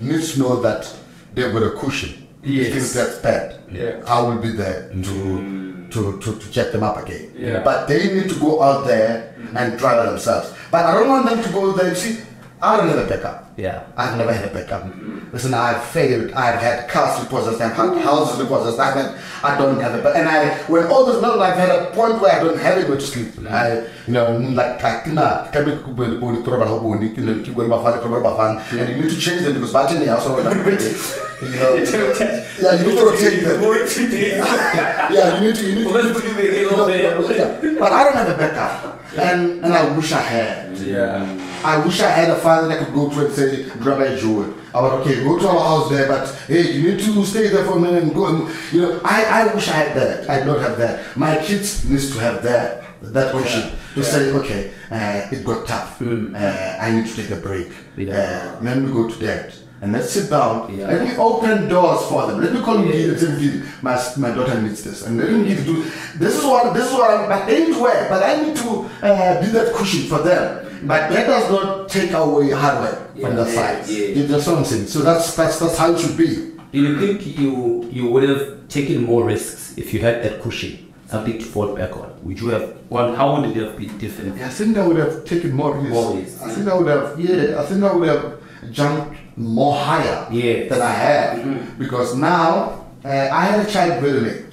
need 0.01 0.23
to 0.23 0.39
know 0.41 0.61
that 0.63 0.93
they've 1.35 1.53
got 1.53 1.63
a 1.63 1.71
cushion. 1.71 2.29
Yes. 2.43 2.67
If 2.69 2.73
things 2.75 2.95
get 2.95 3.23
bad, 3.23 3.57
Yeah. 3.71 4.03
I 4.07 4.21
will 4.23 4.39
be 4.39 4.51
there 4.53 4.91
to, 4.91 5.87
to, 5.91 6.19
to, 6.21 6.39
to 6.39 6.51
check 6.51 6.73
them 6.73 6.83
up 6.83 6.97
again. 7.05 7.33
Yeah. 7.37 7.63
But 7.63 7.87
they 7.87 8.13
need 8.15 8.29
to 8.31 8.39
go 8.41 8.61
out 8.63 8.87
there 8.87 9.35
and 9.57 9.79
try 9.79 9.97
by 9.97 10.07
themselves. 10.07 10.53
But 10.71 10.85
I 10.87 10.95
don't 10.95 11.09
want 11.09 11.27
them 11.29 11.43
to 11.43 11.49
go 11.51 11.73
there. 11.73 11.91
You 11.91 11.95
see, 11.95 12.21
I 12.61 12.77
don't 12.77 12.89
have 12.89 12.99
a 12.99 13.09
backup. 13.09 13.42
Yeah. 13.57 13.85
I've 13.97 14.17
never 14.17 14.33
had 14.33 14.51
a 14.51 14.55
backup. 14.55 14.87
Listen, 15.33 15.55
I've 15.55 15.83
failed. 15.85 16.33
I've 16.33 16.61
had 16.61 16.89
cars 16.89 17.23
repossessed 17.23 17.61
and 17.61 17.73
had 17.73 18.03
houses. 18.03 18.41
I 18.79 18.95
mean, 18.95 19.15
I 19.43 19.59
don't 19.59 19.81
have 19.81 19.95
it. 19.95 20.03
But 20.03 20.17
and 20.17 20.29
I, 20.29 20.55
when 20.69 20.87
all 20.87 21.05
this 21.05 21.21
now, 21.21 21.39
I've 21.41 21.57
had 21.57 21.71
a 21.71 21.91
point 21.91 22.21
where 22.21 22.33
I 22.33 22.43
don't 22.43 22.59
have 22.59 22.79
it 22.79 22.87
to 22.87 23.01
sleep. 23.01 23.29
Mm. 23.29 23.51
I, 23.51 23.89
you 24.07 24.13
know, 24.13 24.37
like 24.39 24.83
like 24.83 25.07
nah, 25.09 25.51
can 25.51 25.65
be 25.65 25.83
cool 25.83 25.97
to 25.97 26.11
the 26.11 26.19
when 26.21 27.03
you 27.03 27.25
know, 27.25 27.43
keep 27.43 27.55
going 27.55 27.71
back, 27.71 28.73
and 28.73 28.89
you 28.89 29.03
need 29.03 29.11
to 29.11 29.19
change 29.19 29.43
them 29.43 29.55
because 29.55 29.73
back 29.73 29.91
in 29.91 30.01
the 30.01 30.07
house, 30.07 30.25
so 30.25 30.35
like, 30.37 31.29
you 31.43 31.57
know, 31.57 31.75
yeah, 31.75 32.81
you 32.81 32.87
need 32.89 32.99
to 32.99 33.05
rotate 33.05 33.43
them. 33.45 33.61
yeah, 35.13 35.41
you 35.41 35.47
need 35.47 35.57
to, 35.57 35.67
you 35.69 35.75
need 35.75 35.85
to. 35.85 36.61
You 36.61 36.71
know, 36.71 36.89
yeah. 36.89 37.79
But 37.79 37.93
I 37.93 38.05
don't 38.05 38.15
have 38.15 38.29
a 38.29 38.37
backup, 38.39 39.03
and 39.19 39.65
and 39.65 39.73
I 39.73 39.97
wish 39.97 40.13
I 40.13 40.21
had. 40.21 40.79
Yeah. 40.79 41.49
I 41.65 41.77
wish 41.85 42.01
I 42.01 42.11
had 42.11 42.29
a 42.29 42.35
father 42.37 42.67
that 42.69 42.85
could 42.85 42.93
go 42.93 43.09
to 43.09 43.27
and 43.27 43.33
say, 43.35 43.63
Rabbi 43.79 44.17
Joel, 44.17 44.53
I 44.75 44.83
would, 44.83 44.93
okay, 45.01 45.23
go 45.23 45.39
to 45.39 45.49
our 45.49 45.61
house 45.61 45.91
there, 45.91 46.09
but 46.09 46.29
hey, 46.49 46.73
you 46.73 46.91
need 46.91 47.01
to 47.01 47.25
stay 47.25 47.49
there 47.49 47.65
for 47.65 47.79
a 47.79 47.81
minute 47.81 48.03
and 48.03 48.13
go 48.13 48.27
and, 48.27 48.49
you 48.73 48.83
know, 48.83 49.01
I, 49.05 49.23
I 49.25 49.55
wish 49.55 49.69
I 49.69 49.73
had 49.73 49.97
that. 49.97 50.29
I 50.29 50.45
don't 50.45 50.61
have 50.61 50.77
that. 50.79 51.17
My 51.17 51.37
kids 51.37 51.89
needs 51.89 52.13
to 52.13 52.19
have 52.19 52.43
that, 52.43 52.85
that 53.03 53.33
option 53.33 53.71
to 53.95 54.03
say, 54.03 54.33
okay, 54.33 54.73
uh, 54.91 55.29
it 55.31 55.45
got 55.45 55.69
tough. 55.69 56.03
Uh, 56.03 56.77
I 56.81 56.91
need 56.91 57.07
to 57.07 57.15
take 57.15 57.31
a 57.31 57.37
break. 57.37 57.71
Yeah. 57.97 58.57
Uh, 58.59 58.61
then 58.61 58.85
we 58.85 58.93
go 58.93 59.09
to 59.09 59.19
that. 59.21 59.57
And 59.83 59.93
let's 59.93 60.11
sit 60.11 60.31
down. 60.31 60.73
Yeah. 60.73 60.87
Let 60.87 61.09
me 61.09 61.17
open 61.17 61.69
doors 61.69 62.07
for 62.09 62.29
them. 62.29 62.41
Let 62.41 62.53
me 62.55 62.61
call 62.63 62.77
Gidi 62.77 63.09
and 63.11 63.19
say, 63.19 63.69
my, 63.83 64.01
my 64.17 64.33
daughter 64.33 64.61
needs 64.63 64.85
this. 64.85 65.05
And 65.05 65.19
let 65.19 65.29
me 65.33 65.39
Gidi 65.45 65.65
do 65.65 65.83
this 66.23 66.39
is 66.39 66.45
what 66.45 66.73
this 66.73 66.87
is 66.87 66.93
what 66.93 67.11
I'm 67.11 67.29
but 67.29 67.47
they 67.47 67.67
need 67.67 67.77
work, 67.77 68.09
but 68.09 68.23
I 68.23 68.41
need 68.43 68.57
to 68.59 68.89
uh, 69.03 69.41
be 69.41 69.49
that 69.49 69.75
cushion 69.75 70.03
for 70.09 70.21
them. 70.21 70.87
But 70.87 71.11
that 71.11 71.27
does 71.27 71.51
not 71.51 71.89
take 71.89 72.13
away 72.13 72.51
hard 72.51 72.79
work 72.85 73.21
from 73.21 73.35
the 73.35 73.45
Yeah. 73.45 73.55
side. 73.55 73.89
Yeah. 73.89 74.27
Just 74.29 74.47
what 74.47 74.59
I'm 74.59 74.65
saying. 74.65 74.87
So 74.87 75.01
that's 75.01 75.35
that's 75.35 75.59
that's 75.59 75.77
how 75.77 75.93
it 75.93 75.99
should 75.99 76.17
be. 76.17 76.53
Do 76.73 76.79
you 76.81 77.01
think 77.01 77.37
you 77.37 77.89
you 77.91 78.09
would 78.09 78.23
have 78.29 78.69
taken 78.69 79.03
more 79.03 79.25
risks 79.25 79.75
if 79.77 79.93
you 79.93 79.99
had 80.01 80.23
that 80.23 80.41
cushion, 80.43 80.93
something 81.09 81.39
to 81.39 81.45
fall 81.45 81.75
back 81.75 81.97
on? 81.97 82.09
Would 82.23 82.41
you 82.41 82.49
have? 82.51 82.73
Well, 82.89 83.17
how 83.17 83.35
would 83.41 83.51
it 83.51 83.57
have 83.57 83.77
been 83.77 83.99
different? 83.99 84.41
I 84.41 84.49
think 84.49 84.77
I 84.79 84.87
would 84.87 84.97
have 84.99 85.25
taken 85.25 85.53
more 85.53 85.75
risks. 85.75 85.91
More 85.93 86.17
risks. 86.17 86.41
I 86.41 86.51
think 86.55 86.69
I 86.69 86.75
would 86.79 86.87
have 86.87 87.19
yeah, 87.19 87.61
I 87.61 87.65
think 87.67 87.83
I 87.83 87.93
would 87.93 88.09
have 88.09 88.25
jumped 88.71 89.17
more 89.37 89.75
higher 89.75 90.27
Yes. 90.31 90.69
than 90.71 90.81
I 90.83 90.91
have. 90.93 91.79
Because 91.79 92.15
now 92.17 92.85
uh, 93.05 93.09
I 93.09 93.45
had 93.47 93.67
a 93.67 93.71
child 93.71 94.03
very 94.03 94.21
late. 94.21 94.45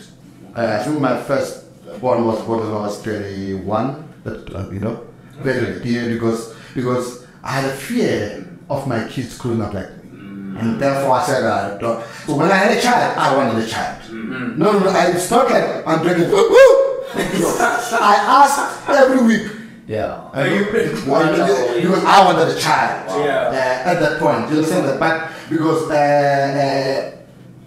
Uh, 0.55 0.77
I 0.79 0.83
think 0.83 1.00
my 1.00 1.21
first 1.21 1.65
one 2.01 2.25
was 2.25 2.41
born 2.43 2.59
when 2.62 2.69
I 2.71 2.81
was 2.81 3.01
21, 3.03 4.03
but, 4.24 4.55
uh, 4.55 4.69
you 4.71 4.79
know, 4.79 5.05
very 5.41 5.62
late. 5.74 5.86
Yeah, 5.86 6.07
because, 6.07 6.55
because 6.74 7.25
I 7.43 7.51
had 7.62 7.65
a 7.69 7.74
fear 7.75 8.48
of 8.69 8.88
my 8.88 9.07
kids 9.07 9.38
growing 9.38 9.62
up 9.62 9.74
like 9.74 9.89
me. 10.03 10.59
And 10.59 10.79
therefore 10.79 11.12
I 11.13 11.24
said, 11.25 11.43
I 11.43 11.77
don't. 11.77 12.03
So 12.25 12.36
when 12.36 12.51
I 12.51 12.55
had 12.55 12.77
a 12.77 12.81
child, 12.81 13.17
I 13.17 13.36
wanted 13.38 13.63
a 13.63 13.67
child. 13.67 13.97
No, 14.12 14.71
no, 14.73 14.80
no, 14.80 14.89
I, 14.89 15.12
it's 15.12 15.30
not 15.32 15.49
like 15.49 15.88
I'm 15.88 16.01
breaking. 16.01 16.30
No, 16.30 16.38
I 17.15 18.15
asked 18.43 18.89
every 18.89 19.25
week, 19.25 19.51
Yeah. 19.89 20.30
are 20.34 20.45
you 20.47 20.65
Why? 21.10 21.32
Because 21.32 22.04
I 22.06 22.23
wanted 22.23 22.56
a 22.56 22.60
child. 22.60 23.10
Yeah. 23.25 23.49
Uh, 23.49 23.89
at 23.89 23.99
that 23.99 24.19
point, 24.19 24.47
you 24.52 24.58
understand 24.58 24.88
that? 24.88 24.99
But 24.99 25.32
because 25.49 25.89
uh, 25.89 25.95
uh, 25.95 27.12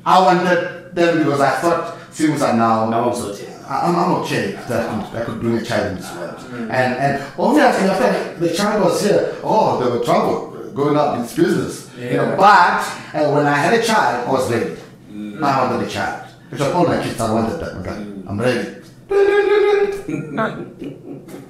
I 0.07 0.23
wanted 0.23 0.95
them 0.95 1.19
because 1.19 1.41
I 1.41 1.51
thought 1.59 1.99
things 2.13 2.41
are 2.41 2.53
now. 2.57 2.89
Now 2.89 3.11
I'm 3.11 3.17
sorted. 3.17 3.49
I- 3.69 3.89
I'm, 3.89 3.97
I'm 3.97 4.13
okay 4.23 4.53
that 4.53 4.89
I 4.89 5.03
could, 5.03 5.21
I 5.21 5.25
could 5.25 5.41
bring 5.41 5.57
a 5.57 5.65
child 5.65 5.87
in 5.91 5.97
this 5.97 6.13
world. 6.15 6.39
And 6.71 6.95
and 6.95 7.23
obviously 7.37 7.89
after 7.91 8.35
the 8.39 8.55
child 8.55 8.85
was 8.85 9.03
here, 9.03 9.35
oh, 9.43 9.81
there 9.83 9.91
were 9.91 10.05
trouble 10.05 10.71
going 10.75 10.97
up 10.97 11.17
in 11.19 11.23
business. 11.23 11.91
You 11.99 12.19
know, 12.19 12.37
but 12.39 12.87
uh, 13.15 13.33
when 13.35 13.47
I 13.47 13.55
had 13.59 13.75
a 13.75 13.83
child, 13.83 14.29
I 14.29 14.31
was 14.31 14.49
ready. 14.49 14.77
I 15.43 15.67
wanted 15.67 15.89
a 15.89 15.91
child. 15.91 16.29
It 16.53 16.61
was 16.61 16.69
all 16.71 16.87
my 16.87 17.03
kids. 17.03 17.19
I 17.21 17.33
wanted 17.33 17.59
that. 17.59 17.73
Okay, 17.83 17.99
I'm 18.29 18.39
ready. 18.41 18.77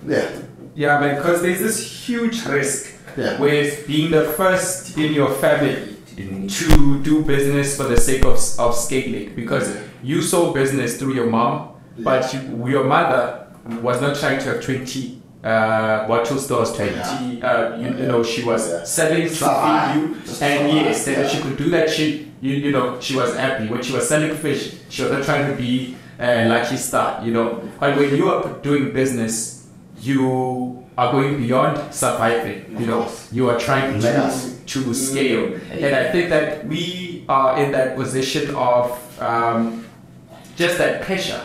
Yeah. 0.04 0.41
Yeah, 0.74 1.14
because 1.14 1.42
there's 1.42 1.60
this 1.60 1.78
huge 2.08 2.44
risk 2.46 2.92
Yeah. 3.16 3.38
with 3.38 3.86
being 3.86 4.10
the 4.10 4.24
first 4.24 4.96
in 4.96 5.12
your 5.12 5.30
family 5.34 5.96
to 6.16 7.02
do 7.02 7.22
business 7.24 7.76
for 7.76 7.84
the 7.84 7.96
sake 7.98 8.24
of, 8.24 8.38
of 8.58 8.74
scaling 8.74 9.34
because 9.34 9.76
you 10.02 10.22
saw 10.22 10.52
business 10.52 10.98
through 10.98 11.14
your 11.14 11.26
mom, 11.26 11.70
but 11.98 12.32
you, 12.32 12.40
your 12.68 12.84
mother 12.84 13.46
was 13.82 14.00
not 14.00 14.16
trying 14.16 14.38
to 14.38 14.44
have 14.46 14.60
20 14.62 15.22
uh, 15.44 16.06
bottle 16.08 16.38
stores, 16.38 16.72
20, 16.72 17.42
uh, 17.42 17.76
you, 17.76 17.86
you 17.86 18.06
know, 18.06 18.22
she 18.22 18.42
was 18.44 18.88
selling 18.88 19.22
to 19.28 19.34
feed 19.34 19.94
you, 19.96 20.16
Just 20.24 20.42
and 20.42 20.72
yes, 20.76 21.06
yeah. 21.08 21.26
she 21.28 21.40
could 21.42 21.56
do 21.56 21.68
that. 21.70 21.90
She, 21.90 22.30
you, 22.40 22.54
you 22.54 22.70
know, 22.70 23.00
she 23.00 23.16
was 23.16 23.34
happy 23.36 23.68
when 23.68 23.82
she 23.82 23.92
was 23.92 24.08
selling 24.08 24.34
fish. 24.36 24.74
She 24.88 25.02
was 25.02 25.10
not 25.12 25.24
trying 25.24 25.50
to 25.50 25.56
be 25.56 25.96
uh, 26.18 26.44
Lucky 26.48 26.76
Star, 26.76 27.24
you 27.24 27.32
know. 27.32 27.68
But 27.80 27.96
when 27.96 28.14
you 28.16 28.28
are 28.30 28.48
doing 28.62 28.92
business, 28.92 29.61
you 30.02 30.84
are 30.98 31.12
going 31.12 31.38
beyond 31.38 31.94
surviving. 31.94 32.76
You 32.78 32.86
know, 32.86 33.10
you 33.30 33.48
are 33.50 33.58
trying 33.58 34.00
to 34.00 34.06
Yes. 34.06 34.58
to 34.66 34.94
scale, 34.94 35.54
and 35.70 35.94
I 35.94 36.10
think 36.12 36.28
that 36.30 36.66
we 36.66 37.24
are 37.28 37.58
in 37.62 37.72
that 37.72 37.96
position 37.96 38.54
of 38.54 38.84
um, 39.20 39.84
just 40.56 40.78
that 40.78 41.02
pressure 41.02 41.40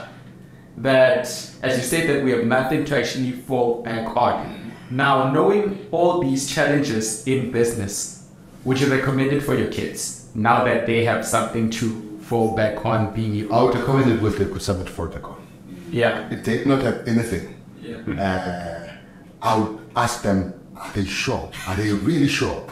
that, 0.78 1.22
as 1.64 1.78
you 1.78 1.84
said, 1.84 2.10
that 2.10 2.24
we 2.24 2.32
have 2.32 2.46
nothing 2.46 2.86
to 2.86 2.98
actually 2.98 3.32
fall 3.32 3.82
back 3.84 4.16
on. 4.16 4.72
Now, 4.90 5.32
knowing 5.32 5.88
all 5.92 6.22
these 6.22 6.48
challenges 6.48 7.26
in 7.28 7.52
business, 7.52 8.30
would 8.64 8.80
you 8.80 8.88
recommend 8.88 9.32
it 9.34 9.42
for 9.42 9.56
your 9.56 9.68
kids 9.68 10.30
now 10.36 10.64
that 10.64 10.86
they 10.86 11.04
have 11.06 11.26
something 11.26 11.70
to 11.72 12.20
fall 12.22 12.56
back 12.56 12.86
on? 12.86 13.14
Being 13.14 13.52
I 13.52 13.64
would 13.64 13.76
recommend 13.76 14.12
it 14.12 14.22
with 14.22 14.38
the 14.38 14.46
good 14.46 14.62
summit 14.62 14.88
for 14.90 15.08
the 15.08 15.20
call. 15.20 15.38
yeah, 15.92 16.30
If 16.32 16.44
did 16.44 16.68
not 16.68 16.82
have 16.84 17.08
anything, 17.08 17.56
yeah, 17.88 18.92
uh, 19.42 19.48
I 19.50 19.58
would 19.58 19.80
ask 19.96 20.22
them, 20.24 20.54
are 20.76 20.92
they 20.94 21.06
sure? 21.06 21.50
Are 21.68 21.76
they 21.76 21.92
really 21.92 22.28
sure? 22.28 22.68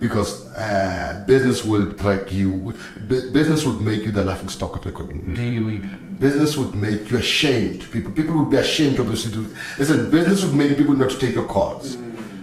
Because 0.00 0.46
uh, 0.54 1.24
business 1.26 1.64
will 1.64 1.86
break 1.86 2.32
you. 2.32 2.72
Business 3.08 3.64
would 3.66 3.80
make 3.80 4.04
you 4.04 4.12
the 4.12 4.24
laughing 4.24 4.48
stock 4.48 4.76
of 4.76 4.82
the 4.84 4.92
community. 4.92 5.34
Business 6.20 6.56
would 6.56 6.74
make 6.74 7.10
you 7.10 7.16
ashamed. 7.18 7.90
People, 7.90 8.12
people 8.12 8.36
would 8.38 8.50
be 8.50 8.56
ashamed 8.58 8.98
of 9.00 9.08
you. 9.10 9.16
to- 9.30 9.54
Listen, 9.78 10.10
business 10.10 10.44
would 10.44 10.54
make 10.54 10.76
people 10.76 10.94
not 10.94 11.10
to 11.10 11.18
take 11.18 11.34
your 11.34 11.46
calls. 11.46 11.96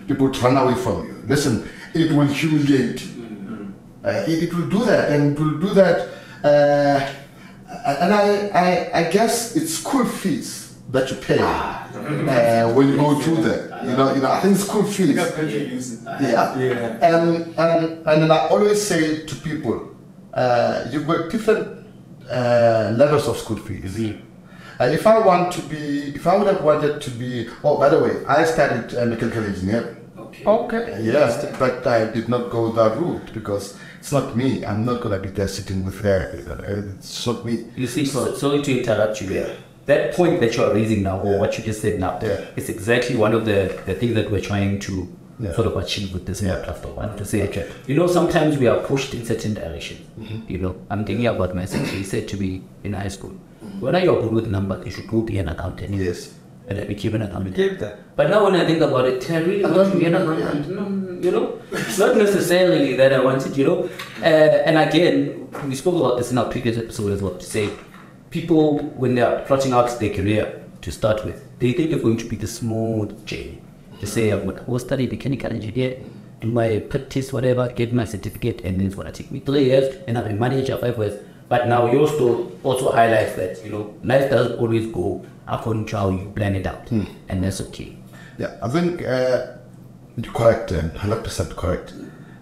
People 0.08 0.28
would 0.28 0.38
run 0.40 0.58
away 0.58 0.76
from 0.76 1.06
you. 1.08 1.16
Listen, 1.28 1.68
it 1.94 2.12
will 2.12 2.26
humiliate 2.28 3.02
you. 3.06 3.74
Uh, 4.04 4.10
it, 4.28 4.44
it 4.44 4.54
will 4.54 4.68
do 4.70 4.84
that, 4.86 5.12
and 5.12 5.34
it 5.38 5.40
will 5.40 5.58
do 5.60 5.70
that. 5.74 6.10
Uh, 6.44 7.14
and 7.88 8.14
I, 8.14 8.48
I, 8.54 9.00
I 9.00 9.12
guess 9.12 9.56
it's 9.56 9.74
school 9.76 10.06
fees 10.06 10.65
that 10.96 11.12
you 11.12 11.18
pay 11.18 11.40
uh, 11.40 12.74
when 12.74 12.90
you 12.90 12.98
go 12.98 13.20
through 13.20 13.42
that. 13.48 13.84
You 13.86 13.96
know, 13.98 14.14
you 14.16 14.22
know. 14.22 14.32
I 14.32 14.40
think 14.42 14.58
school 14.58 14.84
fees. 14.84 15.16
Yeah. 15.16 16.58
Yeah. 16.58 16.98
And 17.02 17.54
and 17.58 18.08
and 18.10 18.18
then 18.22 18.32
I 18.32 18.48
always 18.48 18.82
say 18.82 19.26
to 19.26 19.36
people, 19.36 19.78
uh, 20.34 20.86
you've 20.92 21.08
got 21.08 21.30
different 21.30 21.86
uh, 22.30 22.94
levels 22.98 23.28
of 23.28 23.38
school 23.38 23.58
fees. 23.58 23.96
Uh, 24.80 24.84
if 24.86 25.08
I 25.08 25.20
want 25.20 25.54
to 25.54 25.62
be, 25.62 26.16
if 26.16 26.28
I 26.28 26.36
would 26.36 26.48
have 26.48 26.62
wanted 26.64 27.02
to 27.02 27.10
be, 27.12 27.48
oh, 27.64 27.78
by 27.78 27.88
the 27.88 28.00
way, 28.00 28.26
I 28.28 28.44
studied 28.44 28.94
uh, 28.98 29.06
mechanical 29.06 29.44
engineering. 29.46 29.96
okay, 30.46 31.00
Yes, 31.02 31.46
but 31.58 31.88
I 31.88 32.12
did 32.12 32.28
not 32.28 32.50
go 32.50 32.72
that 32.74 32.98
route 32.98 33.34
because 33.34 33.78
it's 34.00 34.12
not 34.12 34.36
me. 34.36 34.66
I'm 34.66 34.84
not 34.84 35.02
gonna 35.02 35.20
be 35.20 35.30
there 35.30 35.48
sitting 35.48 35.86
with 35.86 36.02
her. 36.02 36.20
Uh, 36.50 36.98
It's 36.98 37.26
not 37.26 37.46
me. 37.46 37.68
You 37.78 37.88
see, 37.88 38.06
so, 38.06 38.34
sorry 38.36 38.62
to 38.64 38.80
interrupt 38.80 39.22
you 39.22 39.28
there. 39.30 39.56
That 39.86 40.14
point 40.16 40.40
that 40.40 40.56
you 40.58 40.64
are 40.64 40.74
raising 40.74 41.04
now, 41.04 41.20
or 41.20 41.40
what 41.40 41.58
you 41.58 41.64
just 41.64 41.82
said 41.82 42.00
now, 42.00 42.20
Yeah. 42.22 42.42
is 42.56 42.70
exactly 42.70 43.16
one 43.16 43.34
of 43.34 43.46
the, 43.46 43.60
the 43.86 43.94
things 43.94 44.16
that 44.16 44.32
we're 44.32 44.42
trying 44.42 44.80
to 44.88 45.08
Yeah. 45.40 45.54
sort 45.54 45.68
of 45.68 45.76
achieve 45.78 46.14
with 46.14 46.26
this 46.26 46.42
Yeah. 46.42 46.64
I 46.68 46.88
wanted 47.00 47.18
to 47.18 47.26
say, 47.26 47.40
you 47.88 47.96
know, 47.96 48.08
sometimes 48.08 48.58
we 48.58 48.68
are 48.68 48.80
pushed 48.80 49.14
in 49.14 49.26
certain 49.26 49.54
directions. 49.54 50.00
Mm-hmm. 50.20 50.52
You 50.52 50.58
know, 50.60 50.76
I'm 50.90 51.04
thinking 51.06 51.28
about 51.28 51.54
myself. 51.54 51.88
He 51.90 52.04
said 52.04 52.28
to 52.30 52.38
me 52.38 52.62
in 52.84 52.94
high 52.94 53.10
school, 53.10 53.34
when 53.80 53.96
you're 54.04 54.22
good 54.22 54.32
with 54.32 54.48
numbers, 54.48 54.86
you 54.86 54.92
should 54.92 55.08
go 55.08 55.22
be 55.22 55.38
an 55.38 55.50
accountant. 55.50 55.94
Yes. 55.94 56.34
And 56.68 56.80
I 56.80 56.86
became 56.86 57.14
an 57.16 57.22
accountant. 57.24 57.56
Give 57.56 57.78
that. 57.80 58.16
But 58.16 58.30
now 58.32 58.44
when 58.46 58.56
I 58.56 58.66
think 58.66 58.82
about 58.82 59.06
it, 59.06 59.30
I 59.30 59.38
really 59.40 59.64
want 59.64 59.92
to 59.92 60.00
be 60.00 60.06
an 60.06 60.16
accountant. 60.16 60.70
No, 60.70 60.84
you 61.26 61.32
know, 61.32 61.60
it's 61.72 62.00
not 62.00 62.16
necessarily 62.18 62.96
that 62.96 63.14
I 63.14 63.24
wanted, 63.24 63.56
you 63.58 63.66
know. 63.68 63.90
Uh, 64.22 64.26
and 64.68 64.78
again, 64.78 65.48
we 65.68 65.76
spoke 65.76 65.96
about 65.96 66.18
this 66.18 66.32
in 66.32 66.38
our 66.40 66.50
previous 66.50 66.78
episode 66.78 67.12
as 67.12 67.22
well. 67.22 67.36
To 67.36 67.46
say, 67.46 67.70
people 68.36 68.80
when 69.02 69.16
they 69.16 69.22
are 69.22 69.40
plotting 69.46 69.72
out 69.72 69.90
their 70.00 70.14
career 70.14 70.62
to 70.82 70.92
start 70.92 71.24
with, 71.24 71.38
they 71.60 71.72
think 71.72 71.92
it's 71.92 72.04
going 72.04 72.18
to 72.18 72.26
be 72.26 72.36
the 72.36 72.48
smooth 72.48 73.26
journey. 73.26 73.62
They 74.02 74.08
say, 74.08 74.30
I'm 74.32 74.46
going 74.46 74.64
to 74.66 74.80
study 74.80 75.08
mechanical 75.08 75.52
engineer, 75.54 76.02
do 76.42 76.48
my 76.52 76.80
practice, 76.80 77.32
whatever, 77.32 77.70
get 77.70 77.94
my 77.94 78.04
certificate, 78.04 78.60
and 78.66 78.78
then 78.78 78.88
it's 78.88 78.96
going 78.96 79.08
to 79.08 79.14
take 79.14 79.32
me 79.32 79.40
three 79.40 79.64
years, 79.72 79.96
and 80.06 80.18
I'm 80.18 80.28
a 80.28 80.34
manager 80.34 80.78
five 80.78 80.98
years. 80.98 81.18
But 81.48 81.70
now 81.70 81.90
your 81.90 82.08
story 82.10 82.46
also 82.62 82.92
highlights 82.92 83.36
that 83.36 83.64
you 83.64 83.72
know 83.72 83.96
life 84.04 84.30
doesn't 84.30 84.60
always 84.60 84.88
go 84.88 85.24
according 85.48 85.86
to 85.92 85.98
how 85.98 86.10
you 86.10 86.30
plan 86.36 86.56
it 86.56 86.68
out, 86.68 86.92
and 86.92 87.42
that's 87.44 87.62
okay. 87.68 87.96
Yeah, 88.38 88.58
I 88.62 88.68
think 88.68 89.02
uh, 89.02 89.54
you're 90.18 90.34
correct, 90.34 90.74
um, 90.74 90.90
100% 90.90 91.56
correct. 91.56 91.94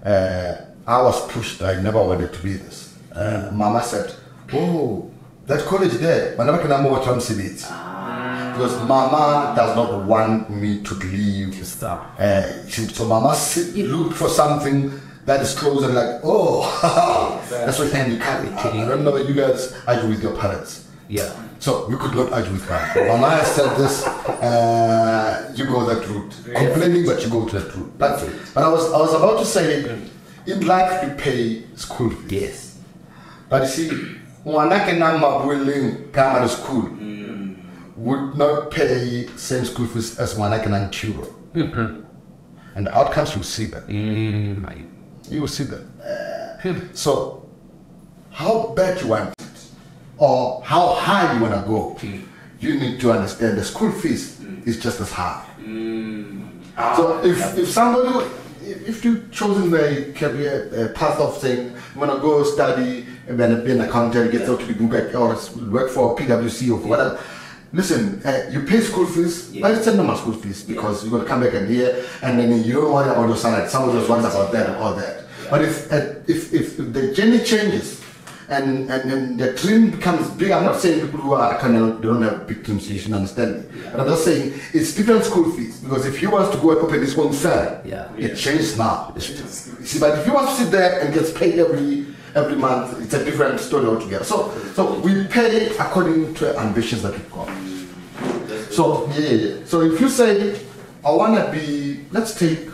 Uh, 0.03 0.55
I 0.87 1.01
was 1.03 1.31
pushed, 1.31 1.61
I 1.61 1.79
never 1.81 2.01
wanted 2.01 2.33
to 2.33 2.41
be 2.41 2.53
this. 2.53 2.97
Uh, 3.13 3.51
Mama 3.53 3.83
said, 3.83 4.15
Oh, 4.53 5.11
that 5.45 5.65
college 5.65 5.93
there, 5.93 6.35
whenever 6.37 6.59
can 6.59 6.71
I 6.71 6.81
move 6.81 7.03
to 7.03 7.09
MCBs? 7.09 7.67
Because 8.53 8.81
Mama 8.87 9.53
does 9.55 9.75
not 9.75 10.05
want 10.05 10.49
me 10.49 10.83
to 10.83 10.93
leave. 10.95 11.65
Stop. 11.65 12.15
Uh, 12.19 12.67
she, 12.67 12.85
so 12.85 13.05
Mama 13.05 13.35
sit, 13.35 13.75
looked 13.75 14.15
for 14.15 14.29
something 14.29 14.91
that 15.25 15.41
is 15.41 15.57
close 15.57 15.83
and 15.83 15.95
like, 15.95 16.21
oh, 16.23 17.39
that's 17.49 17.79
what 17.79 17.87
you 17.87 18.17
carry. 18.19 18.49
I 18.49 18.87
don't 18.87 19.03
know 19.03 19.15
if 19.17 19.27
you 19.27 19.35
guys 19.35 19.75
argue 19.87 20.09
with 20.09 20.21
your 20.21 20.35
parents. 20.37 20.87
Yeah. 21.09 21.33
So 21.59 21.87
we 21.87 21.95
could 21.95 22.13
not 22.13 22.31
argue 22.31 22.53
with 22.53 22.65
her. 22.65 23.07
Mama 23.07 23.29
has 23.29 23.47
said 23.47 23.75
this, 23.77 24.05
uh, 24.05 25.51
you 25.55 25.65
go 25.65 25.85
that 25.85 26.07
route. 26.07 26.33
Complaining, 26.55 27.05
but 27.05 27.23
you 27.23 27.29
go 27.29 27.47
to 27.47 27.59
that 27.59 27.75
route. 27.75 27.87
It. 27.87 27.97
But 28.53 28.63
I 28.63 28.69
was, 28.69 28.91
I 28.91 28.97
was 28.97 29.13
about 29.13 29.39
to 29.39 29.45
say, 29.45 29.83
in 30.45 30.67
life 30.67 31.03
you 31.03 31.09
pay 31.15 31.63
school 31.75 32.09
fees. 32.09 32.31
Yes. 32.31 32.79
But 33.49 33.63
you 33.63 33.67
see, 33.67 34.17
ngwanake 34.47 34.93
na 34.93 35.17
mabueleng 35.17 36.11
primary 36.11 36.49
school 36.49 36.83
mm. 36.83 37.55
would 37.97 38.37
not 38.37 38.71
pay 38.71 39.27
same 39.37 39.65
school 39.65 39.87
fees 39.87 40.19
as 40.19 40.35
ngwanake 40.37 40.69
na 40.69 40.89
children. 40.89 41.27
Mm-hmm. 41.55 42.03
And 42.75 42.87
the 42.87 42.97
outcomes 42.97 43.35
you 43.35 43.43
see 43.43 43.65
that. 43.65 43.87
Mm, 43.87 44.87
you 45.29 45.41
will 45.41 45.47
see 45.47 45.65
that. 45.65 46.59
Hmm. 46.63 46.93
So, 46.93 47.45
how 48.31 48.73
bad 48.75 49.01
you 49.01 49.09
want 49.09 49.33
it, 49.37 49.45
or 50.17 50.63
how 50.63 50.93
high 50.93 51.33
you 51.33 51.41
want 51.41 51.53
to 51.53 51.67
go, 51.67 51.89
hmm. 51.99 52.21
you 52.59 52.79
need 52.79 52.99
to 53.01 53.11
understand 53.11 53.57
the 53.57 53.63
school 53.63 53.91
fees 53.91 54.37
hmm. 54.37 54.61
is 54.65 54.81
just 54.81 55.01
as 55.01 55.11
high. 55.11 55.45
Mm. 55.59 56.47
So, 56.95 57.23
if, 57.23 57.57
if 57.57 57.69
somebody, 57.69 58.27
if, 58.65 59.03
you've 59.05 59.29
chosen 59.31 59.69
the 59.69 60.13
career 60.15 60.71
uh, 60.73 60.97
path 60.97 61.19
of 61.19 61.37
saying, 61.37 61.73
you 61.93 61.99
want 61.99 62.11
to 62.11 62.19
go 62.19 62.43
study 62.43 63.05
and 63.27 63.39
then 63.39 63.63
be 63.63 63.71
an 63.71 63.81
accountant, 63.81 64.31
get 64.31 64.47
out 64.49 64.59
to 64.59 64.65
be 64.73 64.85
back 64.85 65.13
or 65.15 65.29
work 65.69 65.89
for 65.89 66.15
PwC 66.15 66.69
or 66.71 66.77
whatever. 66.87 67.19
Listen, 67.71 68.21
uh, 68.23 68.47
you 68.51 68.61
pay 68.61 68.81
school 68.81 69.05
fees, 69.07 69.49
but 69.59 69.71
it's 69.71 69.87
a 69.87 69.95
normal 69.95 70.15
school 70.15 70.33
fees 70.33 70.63
because 70.63 71.03
you're 71.03 71.09
going 71.11 71.23
to 71.23 71.27
come 71.27 71.41
back 71.41 71.53
and 71.55 71.67
here, 71.67 72.05
and 72.21 72.37
then 72.39 72.63
you 72.63 72.73
don't 72.73 72.93
worry 72.93 73.09
about 73.09 73.27
your 73.27 73.37
salary. 73.37 73.67
Someone 73.67 73.95
just 73.95 74.09
wants 74.09 74.25
about 74.27 74.51
that 74.51 74.79
or 74.79 74.93
that. 74.93 75.23
But 75.49 75.63
if, 75.63 75.91
uh, 75.91 76.15
if, 76.27 76.53
if 76.53 76.77
the 76.77 77.13
journey 77.13 77.39
changes 77.43 77.99
and, 78.47 78.91
and, 78.91 79.11
and 79.11 79.39
the 79.39 79.53
dream 79.53 79.89
becomes 79.89 80.29
big, 80.31 80.51
I'm 80.51 80.65
not 80.65 80.79
saying 80.79 81.01
people 81.01 81.21
who 81.21 81.33
are 81.33 81.57
kind 81.59 81.75
of, 81.75 81.99
they 82.01 82.07
don't 82.09 82.21
have 82.21 82.45
big 82.47 82.63
dreams, 82.63 82.91
you 82.91 82.99
should 82.99 83.13
understand 83.13 83.63
me. 83.71 83.81
But 83.91 84.01
I'm 84.01 84.07
just 84.07 84.23
saying 84.25 84.53
it's 84.73 84.93
different 84.93 85.23
school 85.25 85.51
fees 85.53 85.79
because 85.79 86.05
if 86.05 86.19
he 86.19 86.27
wants 86.27 86.55
to 86.55 86.61
go 86.61 86.71
and 86.71 86.79
open 86.79 86.99
his 87.01 87.17
own 87.17 87.33
firm, 87.33 87.81
Yeah. 87.87 88.07
it 88.17 88.35
changes 88.35 88.77
now. 88.77 89.15
See, 89.17 89.99
but 89.99 90.19
if 90.19 90.27
you 90.27 90.33
want 90.33 90.49
to 90.49 90.55
sit 90.55 90.71
there 90.71 90.99
and 91.01 91.11
gets 91.13 91.31
paid 91.31 91.57
every 91.57 92.05
every 92.35 92.55
month, 92.55 93.01
it's 93.01 93.13
a 93.13 93.23
different 93.23 93.59
story 93.59 93.85
altogether. 93.85 94.23
So 94.25 94.51
so 94.75 94.99
we 94.99 95.25
pay 95.27 95.69
according 95.77 96.33
to 96.35 96.57
ambitions 96.59 97.01
that 97.03 97.11
we've 97.13 97.31
got. 97.31 97.49
So 98.71 99.07
yeah, 99.09 99.19
yeah, 99.19 99.29
yeah. 99.31 99.65
So 99.65 99.81
if 99.81 99.99
you 100.01 100.09
say, 100.09 100.59
I 101.05 101.11
want 101.11 101.35
to 101.35 101.51
be, 101.51 102.05
let's 102.11 102.33
take, 102.37 102.67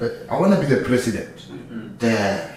uh, 0.00 0.08
I 0.30 0.38
want 0.40 0.54
to 0.54 0.60
be 0.60 0.66
the 0.66 0.82
president. 0.84 1.30
there. 1.98 2.50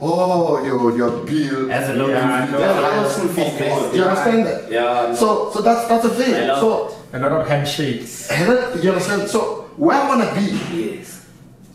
oh, 0.00 0.64
your 0.64 0.96
your 0.96 1.24
bill. 1.24 1.70
As 1.70 1.90
a 1.90 1.94
loan, 1.94 2.10
Yeah, 2.10 2.48
no, 2.50 2.58
yeah, 2.58 3.02
no, 3.02 3.08
school. 3.08 3.90
Do 3.90 3.96
you 3.98 4.04
understand 4.04 4.46
that? 4.46 4.70
Yeah. 4.70 5.14
So 5.14 5.50
so 5.52 5.60
that's 5.62 5.86
that's 5.88 6.02
the 6.04 6.10
thing. 6.10 6.34
I 6.34 6.46
love 6.46 6.60
So 6.60 6.96
A 7.12 7.18
lot 7.18 7.32
of 7.32 7.46
handshakes. 7.48 8.30
you 8.82 8.90
understand? 8.90 9.28
So 9.28 9.70
where 9.76 9.96
I 10.00 10.08
want 10.08 10.28
to 10.28 10.34
be, 10.34 10.46
Yes. 10.76 11.23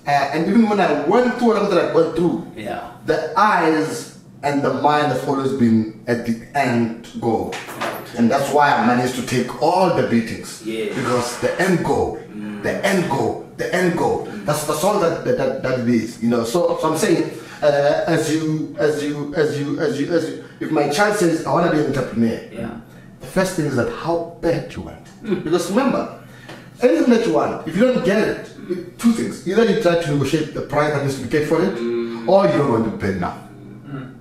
Uh, 0.09 0.33
and 0.33 0.41
even 0.49 0.63
when 0.69 0.79
I 0.79 0.89
went 1.13 1.29
through 1.37 1.49
whatever 1.49 1.69
that 1.75 1.81
I 1.91 1.93
went 1.93 2.15
through, 2.15 2.37
Yeah. 2.55 2.81
the 3.05 3.19
eyes 3.37 4.17
and 4.47 4.55
the 4.67 4.73
mind 4.89 5.07
have 5.13 5.27
always 5.29 5.53
been 5.63 5.79
at 6.07 6.19
the 6.27 6.35
end 6.55 7.07
goal. 7.25 7.53
And 8.17 8.29
that's 8.31 8.49
why 8.55 8.67
I 8.77 8.79
managed 8.91 9.15
to 9.21 9.25
take 9.35 9.49
all 9.61 9.87
the 9.99 10.07
beatings. 10.13 10.49
Yeah. 10.65 10.85
Because 10.97 11.39
the 11.45 11.51
end 11.61 11.77
goal, 11.85 12.17
the 12.63 12.73
end 12.91 13.09
goal, 13.09 13.33
the 13.57 13.67
end 13.79 13.97
goal. 13.97 14.17
That's, 14.47 14.63
that's 14.67 14.83
all 14.83 14.99
that, 14.99 15.25
that, 15.25 15.61
that, 15.63 15.79
it 15.81 15.89
is. 15.89 16.21
You 16.23 16.29
know, 16.33 16.43
so, 16.43 16.77
so 16.81 16.91
I'm 16.91 16.97
saying, 16.97 17.23
uh, 17.61 18.03
as 18.15 18.33
you, 18.33 18.75
as 18.79 19.03
you, 19.03 19.33
as 19.35 19.59
you, 19.59 19.79
as 19.79 19.99
you, 19.99 20.07
as 20.17 20.23
you, 20.29 20.43
if 20.59 20.71
my 20.71 20.89
child 20.89 21.17
says, 21.17 21.45
I 21.45 21.51
want 21.53 21.65
to 21.69 21.71
be 21.75 21.79
an 21.83 21.87
entrepreneur. 21.87 22.41
Yeah. 22.51 22.79
The 23.19 23.27
first 23.27 23.55
thing 23.57 23.65
is 23.65 23.75
that 23.75 23.91
how 24.03 24.37
bad 24.41 24.73
you 24.75 24.81
want. 24.89 25.05
Because 25.43 25.69
remember, 25.69 26.03
anything 26.81 27.09
that 27.13 27.27
you 27.27 27.33
want, 27.33 27.67
if 27.67 27.75
you 27.77 27.83
don't 27.93 28.03
get 28.05 28.19
it- 28.27 28.45
two 28.97 29.11
things. 29.13 29.47
Either 29.47 29.65
you 29.65 29.81
try 29.81 30.01
to 30.01 30.11
negotiate 30.11 30.53
the 30.53 30.61
price 30.61 30.93
that 30.93 31.03
needs 31.03 31.17
to 31.19 31.25
be 31.25 31.29
paid 31.29 31.47
for 31.47 31.61
it, 31.63 31.75
mm. 31.75 32.27
or 32.27 32.45
you 32.45 32.57
don't 32.57 32.71
want 32.71 32.85
to 32.85 32.97
pay 32.97 33.19
now. 33.19 33.37
Mm. 33.87 34.15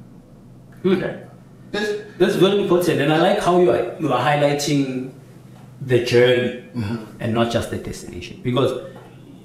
Yes. 1.72 2.02
That's 2.18 2.36
very 2.36 2.62
important, 2.62 3.00
and 3.00 3.12
I 3.12 3.20
like 3.20 3.40
how 3.40 3.60
you 3.60 3.70
are, 3.70 3.96
you 4.00 4.12
are 4.12 4.20
highlighting 4.20 5.12
the 5.80 6.04
journey 6.04 6.64
mm-hmm. 6.74 7.04
and 7.20 7.34
not 7.34 7.52
just 7.52 7.70
the 7.70 7.78
destination. 7.78 8.40
Because 8.42 8.72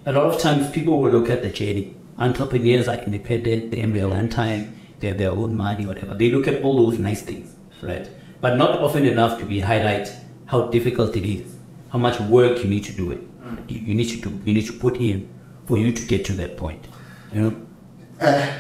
a 0.05 0.11
lot 0.11 0.25
of 0.25 0.39
times 0.39 0.71
people 0.71 0.99
will 1.01 1.11
look 1.11 1.29
at 1.29 1.41
the 1.43 1.49
journey. 1.49 1.95
Entrepreneurs 2.17 2.87
are 2.87 2.97
independent, 2.97 3.71
they 3.71 3.81
have 3.81 3.93
their 3.93 4.05
own 4.07 4.29
time, 4.29 4.75
they 4.99 5.07
have 5.09 5.17
their 5.17 5.31
own 5.31 5.55
money, 5.55 5.85
whatever. 5.85 6.15
They 6.15 6.31
look 6.31 6.47
at 6.47 6.63
all 6.63 6.85
those 6.85 6.97
nice 6.97 7.21
things, 7.21 7.55
right? 7.81 8.09
But 8.41 8.57
not 8.57 8.79
often 8.79 9.05
enough 9.05 9.39
to 9.39 9.45
be 9.45 9.59
highlight 9.59 10.11
how 10.45 10.67
difficult 10.67 11.15
it 11.15 11.25
is, 11.29 11.55
how 11.91 11.99
much 11.99 12.19
work 12.21 12.63
you 12.63 12.69
need 12.69 12.85
to 12.85 12.93
do 12.93 13.11
it. 13.11 13.21
You, 13.67 13.93
need 13.93 14.23
to 14.23 14.29
you 14.45 14.53
need 14.53 14.67
to 14.67 14.73
put 14.73 14.97
in 14.97 15.29
for 15.65 15.77
you 15.77 15.91
to 15.91 16.05
get 16.05 16.25
to 16.25 16.33
that 16.33 16.57
point. 16.57 16.87
You 17.33 17.41
know? 17.41 17.67
Uh, 18.21 18.51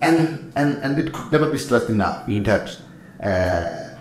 and 0.00 0.52
and 0.56 0.78
and 0.82 0.98
it 0.98 1.12
could 1.12 1.32
never 1.32 1.50
be 1.50 1.58
stressed 1.58 1.88
enough 1.88 2.26
that 2.26 2.76
uh, 3.22 3.92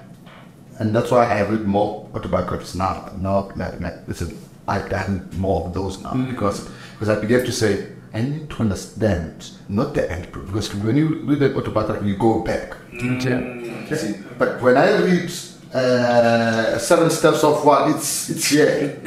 and 0.80 0.96
that's 0.96 1.12
why 1.12 1.26
I 1.26 1.36
have 1.36 1.52
read 1.52 1.65
more 1.65 2.10
autobiographies 2.15 2.76
now. 2.76 3.12
Now, 3.20 3.52
like, 3.56 3.80
like, 3.80 4.08
listen, 4.08 4.36
I've 4.67 4.89
done 4.89 5.30
more 5.38 5.67
of 5.67 5.74
those 5.74 6.02
now 6.02 6.12
mm-hmm. 6.12 6.32
because 6.32 6.70
because 6.94 7.10
I 7.10 7.20
began 7.20 7.46
to 7.46 7.52
say 7.52 7.91
I 8.13 8.22
need 8.22 8.50
to 8.50 8.62
understand 8.62 9.52
not 9.70 9.94
the 9.94 10.12
end 10.12 10.32
because 10.32 10.74
when 10.76 10.98
you 10.98 11.24
read 11.24 11.39
the 11.39 11.56
autobiography, 11.56 12.08
you 12.08 12.17
go 12.17 12.44
back. 12.44 12.72
Mm-hmm. 12.91 13.88
You 13.89 13.96
see, 13.96 14.15
but 14.38 14.62
when 14.62 14.76
I 14.76 14.98
read 15.04 15.32
uh, 15.73 16.77
seven 16.77 17.10
steps 17.10 17.43
of 17.43 17.63
what 17.65 17.89
it's 17.95 18.29
it's 18.29 18.45
here. 18.49 18.99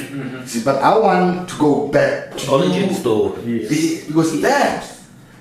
See, 0.46 0.62
but 0.64 0.77
I 0.83 0.96
want 0.98 1.48
to 1.50 1.57
go 1.59 1.88
back 1.88 2.37
to 2.38 2.50
Origin 2.53 2.94
story. 2.94 3.66
Be- 3.68 4.03
because 4.07 4.40
that 4.42 4.85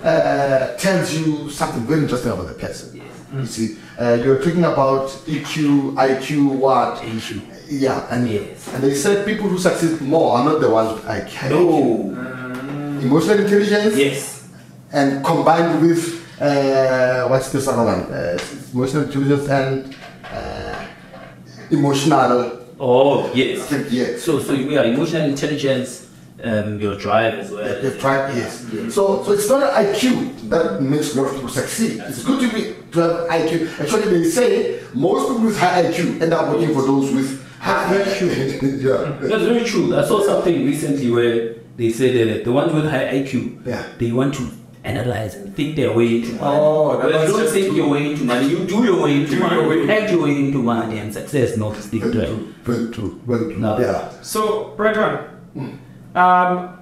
uh, 0.02 0.76
tells 0.76 1.14
you 1.14 1.48
something 1.50 1.82
very 1.86 2.02
interesting 2.02 2.32
about 2.32 2.48
the 2.48 2.54
person. 2.54 3.00
You 3.34 3.46
see, 3.46 3.78
uh, 3.98 4.18
you're 4.22 4.38
talking 4.38 4.64
about 4.64 5.08
EQ, 5.26 5.94
IQ, 5.94 6.56
what? 6.58 6.98
EQ. 7.02 7.40
Yeah, 7.68 8.06
and 8.10 8.28
Yes. 8.28 8.68
and 8.72 8.82
they 8.84 8.94
said 8.94 9.24
people 9.26 9.48
who 9.48 9.58
succeed 9.58 10.00
more 10.02 10.36
are 10.36 10.44
not 10.44 10.60
the 10.60 10.70
ones 10.70 10.92
with 10.94 11.04
IQ. 11.04 11.50
No. 11.50 13.00
Emotional 13.00 13.38
intelligence 13.40 13.96
Yes. 13.96 14.48
and 14.92 15.24
combined 15.24 15.80
with 15.82 16.02
uh, 16.40 17.26
what's 17.28 17.50
this 17.50 17.66
other 17.66 17.84
one? 17.84 18.02
Uh, 18.12 18.38
emotional 18.72 19.02
intelligence 19.04 19.48
and 19.48 19.96
uh, 20.24 20.63
emotional. 21.70 22.60
Oh, 22.80 23.30
yes. 23.34 23.70
Yeah. 23.90 24.16
So, 24.18 24.38
so 24.40 24.52
you 24.52 24.78
are 24.78 24.84
emotional 24.84 25.28
intelligence, 25.28 26.10
um, 26.42 26.80
your 26.80 26.96
drive 26.98 27.34
as 27.34 27.50
well. 27.50 27.82
The 27.82 27.96
tribe, 27.98 28.34
yes. 28.36 28.60
So, 28.94 29.22
so 29.22 29.32
it's 29.32 29.48
not 29.48 29.62
an 29.62 29.84
IQ 29.94 30.48
that 30.50 30.82
makes 30.82 31.16
of 31.16 31.32
people 31.32 31.48
succeed. 31.48 32.00
It's 32.04 32.24
good 32.24 32.40
to 32.40 32.54
be 32.54 32.74
to 32.92 33.00
have 33.00 33.28
IQ. 33.28 33.80
Actually, 33.80 34.18
they 34.18 34.28
say 34.28 34.80
most 34.94 35.28
people 35.28 35.44
with 35.46 35.58
high 35.58 35.84
IQ 35.84 36.20
end 36.20 36.32
up 36.32 36.48
working 36.52 36.74
for 36.74 36.82
those 36.82 37.12
with 37.12 37.44
high 37.58 38.02
IQ. 38.02 38.82
yeah. 38.82 39.28
That's 39.28 39.44
very 39.44 39.64
true. 39.64 39.96
I 39.96 40.04
saw 40.04 40.22
something 40.24 40.64
recently 40.64 41.10
where 41.10 41.54
they 41.76 41.90
said 41.90 42.28
that 42.28 42.44
the 42.44 42.52
ones 42.52 42.72
with 42.72 42.88
high 42.90 43.22
IQ, 43.22 43.66
Yeah. 43.66 43.84
they 43.98 44.12
want 44.12 44.34
to 44.34 44.48
analyze 44.84 45.34
and 45.34 45.54
think 45.56 45.76
their 45.76 45.92
way 45.92 46.16
into 46.16 46.32
money. 46.34 46.58
Oh, 46.60 46.96
that 46.98 47.06
Whereas 47.06 47.20
was 47.22 47.30
you 47.32 47.44
don't 47.44 47.52
think 47.52 47.66
too- 47.70 47.76
your 47.76 47.88
way 47.88 48.10
into 48.10 48.24
money. 48.24 48.46
You 48.48 48.58
do 48.64 48.84
your 48.84 49.02
way 49.02 49.12
into 49.20 49.30
Do 49.36 49.40
money. 49.40 49.56
your 49.56 49.68
way. 49.68 49.96
Act 49.96 50.10
your 50.12 50.22
way 50.24 50.30
into 50.36 50.62
money 50.62 50.98
and 50.98 51.12
success, 51.12 51.56
not 51.56 51.76
stick 51.76 52.02
to 52.02 52.10
Very 52.10 52.24
it. 52.24 52.28
true. 52.28 52.54
Very 52.64 52.92
true. 52.92 53.20
Very 53.26 53.44
true. 53.52 53.56
No. 53.58 53.78
Yeah. 53.78 54.10
So, 54.22 54.74
Brethren, 54.76 55.18
um, 56.14 56.78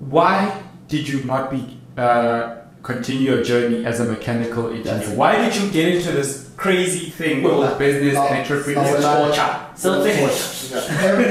why 0.00 0.62
did 0.88 1.08
you 1.08 1.24
not 1.24 1.50
be 1.50 1.78
uh, 1.96 2.56
continue 2.82 3.30
your 3.32 3.42
journey 3.42 3.84
as 3.86 4.00
a 4.00 4.04
mechanical 4.04 4.68
engineer? 4.70 5.16
Why 5.16 5.36
did 5.36 5.56
you 5.56 5.70
get 5.70 5.94
into 5.94 6.12
this 6.12 6.50
crazy 6.56 7.10
thing 7.10 7.42
called 7.42 7.78
business 7.78 8.14
now- 8.14 8.26
and 8.26 8.44
entrepreneurship? 8.46 9.00
now- 9.00 9.26
Torture. 9.26 9.60
Selfish. 9.76 10.72
every, 11.02 11.26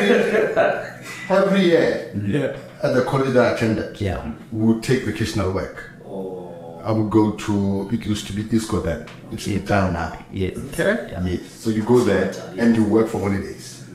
every 1.29 1.61
year 1.61 2.11
Yeah. 2.25 2.55
At 2.83 2.93
the 2.93 3.03
college 3.03 3.33
that 3.33 3.45
I 3.45 3.55
attended, 3.55 3.99
Yeah. 3.99 4.31
we 4.51 4.65
would 4.67 4.83
take 4.83 5.05
vocational 5.05 5.51
work. 5.51 5.89
Oh. 6.05 6.81
I 6.83 6.91
would 6.91 7.09
go 7.09 7.31
to, 7.31 7.89
it 7.93 8.05
used 8.05 8.27
to 8.27 8.33
be 8.33 8.43
disco 8.43 8.81
then. 8.81 9.05
It's 9.31 9.47
in 9.47 9.65
town 9.65 9.93
now. 9.93 10.17
Yes. 10.31 10.57
Okay. 10.57 11.07
Yeah. 11.11 11.25
Yes. 11.25 11.41
So 11.59 11.69
you 11.69 11.83
go 11.83 11.99
there 12.03 12.33
and 12.57 12.75
you 12.75 12.83
work 12.83 13.07
for 13.07 13.19
holidays. 13.21 13.85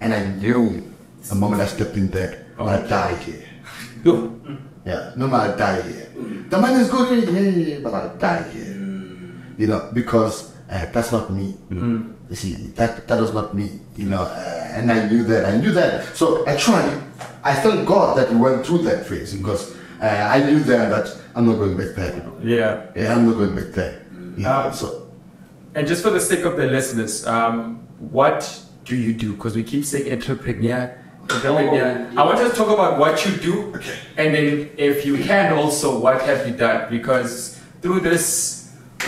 And 0.00 0.14
I 0.14 0.24
knew 0.26 0.82
the 1.28 1.34
moment 1.34 1.60
I 1.60 1.66
stepped 1.66 1.96
in 1.96 2.08
there, 2.10 2.46
oh. 2.58 2.66
I 2.66 2.78
die 2.86 3.14
here. 3.16 3.44
Yo. 4.02 4.34
Yeah, 4.86 5.12
no 5.16 5.26
matter 5.28 5.52
I 5.52 5.56
die 5.56 5.82
here. 5.82 6.08
The 6.48 6.58
money 6.58 6.80
is 6.80 6.90
good, 6.90 7.22
yeah, 7.24 7.40
yeah, 7.40 7.50
yeah, 7.50 7.78
but 7.82 7.94
I'll 7.94 8.16
die 8.16 8.42
here. 8.50 8.64
Mm. 8.74 9.58
You 9.58 9.66
know, 9.68 9.90
because 9.94 10.53
uh, 10.70 10.86
that's 10.92 11.12
not 11.12 11.30
me. 11.32 11.54
You 11.70 12.36
see, 12.36 12.54
that 12.76 13.06
that 13.08 13.20
was 13.20 13.32
not 13.34 13.54
me. 13.54 13.80
You 13.96 14.08
know, 14.08 14.22
uh, 14.22 14.68
and 14.72 14.90
I 14.90 15.08
knew 15.08 15.22
that. 15.24 15.44
I 15.46 15.56
knew 15.58 15.72
that. 15.72 16.16
So 16.16 16.46
actually, 16.46 16.90
I 17.44 17.54
thank 17.54 17.86
God 17.86 18.16
that 18.18 18.30
we 18.30 18.36
went 18.36 18.64
through 18.66 18.78
that 18.84 19.06
phase 19.06 19.34
because 19.34 19.74
uh, 20.02 20.06
I 20.06 20.42
knew 20.42 20.60
then 20.60 20.90
that 20.90 21.14
I'm 21.36 21.46
not 21.46 21.56
going 21.58 21.76
back 21.76 21.94
there. 21.94 22.22
Yeah. 22.42 22.86
Yeah, 22.96 23.14
I'm 23.14 23.26
not 23.26 23.36
going 23.36 23.54
back 23.54 23.72
there. 23.74 24.02
Yeah. 24.36 24.58
Um, 24.64 24.72
so 24.72 25.06
And 25.74 25.86
just 25.86 26.02
for 26.02 26.10
the 26.10 26.20
sake 26.20 26.44
of 26.44 26.56
the 26.56 26.66
listeners, 26.66 27.26
um, 27.26 27.86
what 27.98 28.60
do 28.84 28.96
you 28.96 29.12
do? 29.14 29.32
Because 29.34 29.54
we 29.56 29.62
keep 29.64 29.84
saying 29.84 30.10
entrepreneur. 30.12 30.96
entrepreneur. 31.30 32.08
I 32.16 32.24
want 32.24 32.38
to 32.38 32.50
talk 32.56 32.68
about 32.68 32.98
what 32.98 33.24
you 33.26 33.32
do, 33.36 33.74
Okay. 33.76 33.96
and 34.16 34.34
then 34.34 34.70
if 34.76 35.04
you 35.06 35.18
can 35.18 35.52
also, 35.52 35.98
what 35.98 36.20
have 36.22 36.46
you 36.46 36.54
done? 36.54 36.88
Because 36.90 37.58
through 37.82 38.00
this 38.00 38.53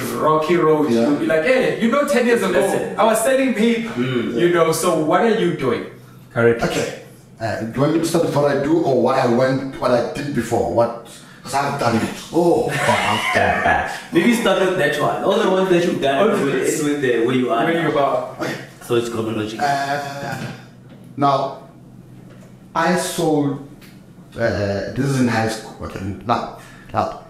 rocky 0.00 0.56
road, 0.56 0.90
Yeah. 0.90 1.08
you'll 1.08 1.18
be 1.18 1.26
like, 1.26 1.42
hey, 1.44 1.80
you 1.80 1.90
know, 1.90 2.06
10 2.06 2.26
years 2.26 2.42
ago, 2.42 2.52
Listen. 2.60 2.98
I 2.98 3.04
was 3.04 3.22
selling 3.22 3.54
paper. 3.54 4.00
You 4.00 4.52
know, 4.52 4.72
so 4.72 5.04
what 5.04 5.20
are 5.22 5.38
you 5.38 5.56
doing 5.56 5.86
currently? 6.32 6.68
okay. 6.68 7.02
Uh, 7.40 7.60
do 7.60 7.72
you 7.74 7.80
want 7.80 7.92
me 7.92 7.98
to 8.00 8.04
start 8.06 8.24
with 8.24 8.34
what 8.34 8.50
I 8.56 8.62
do 8.62 8.82
or 8.82 9.02
what 9.02 9.18
I 9.18 9.26
went, 9.26 9.78
what 9.80 9.90
I 9.90 10.12
did 10.14 10.34
before? 10.34 10.72
What? 10.74 11.06
Because 11.38 11.54
I've 11.54 11.78
done 11.78 11.96
it. 11.96 12.08
Oh, 12.32 12.68
I've 12.70 13.34
done 13.34 13.86
it. 13.90 13.92
Maybe 14.12 14.34
start 14.34 14.60
with 14.60 14.78
that 14.78 15.00
one. 15.00 15.22
All 15.22 15.38
the 15.38 15.50
ones 15.50 15.68
that 15.68 15.84
you've 15.84 16.00
done 16.00 16.18
All 16.30 16.44
with, 16.44 16.52
this. 16.52 16.82
with 16.82 17.02
the 17.02 17.26
where 17.26 17.36
you 17.36 17.50
are. 17.50 17.64
Where 17.64 17.74
now. 17.74 17.82
you 17.82 17.92
about? 17.92 18.42
So 18.82 18.94
it's 18.96 19.08
chronological. 19.10 19.64
Uh, 19.64 20.50
now, 21.16 21.68
I 22.74 22.96
sold. 22.96 23.68
Uh, 24.34 24.92
this 24.94 24.98
is 25.06 25.20
in 25.20 25.28
high 25.28 25.48
school. 25.48 25.86
Okay, 25.86 26.00
now, 26.26 26.58
now, 26.92 27.25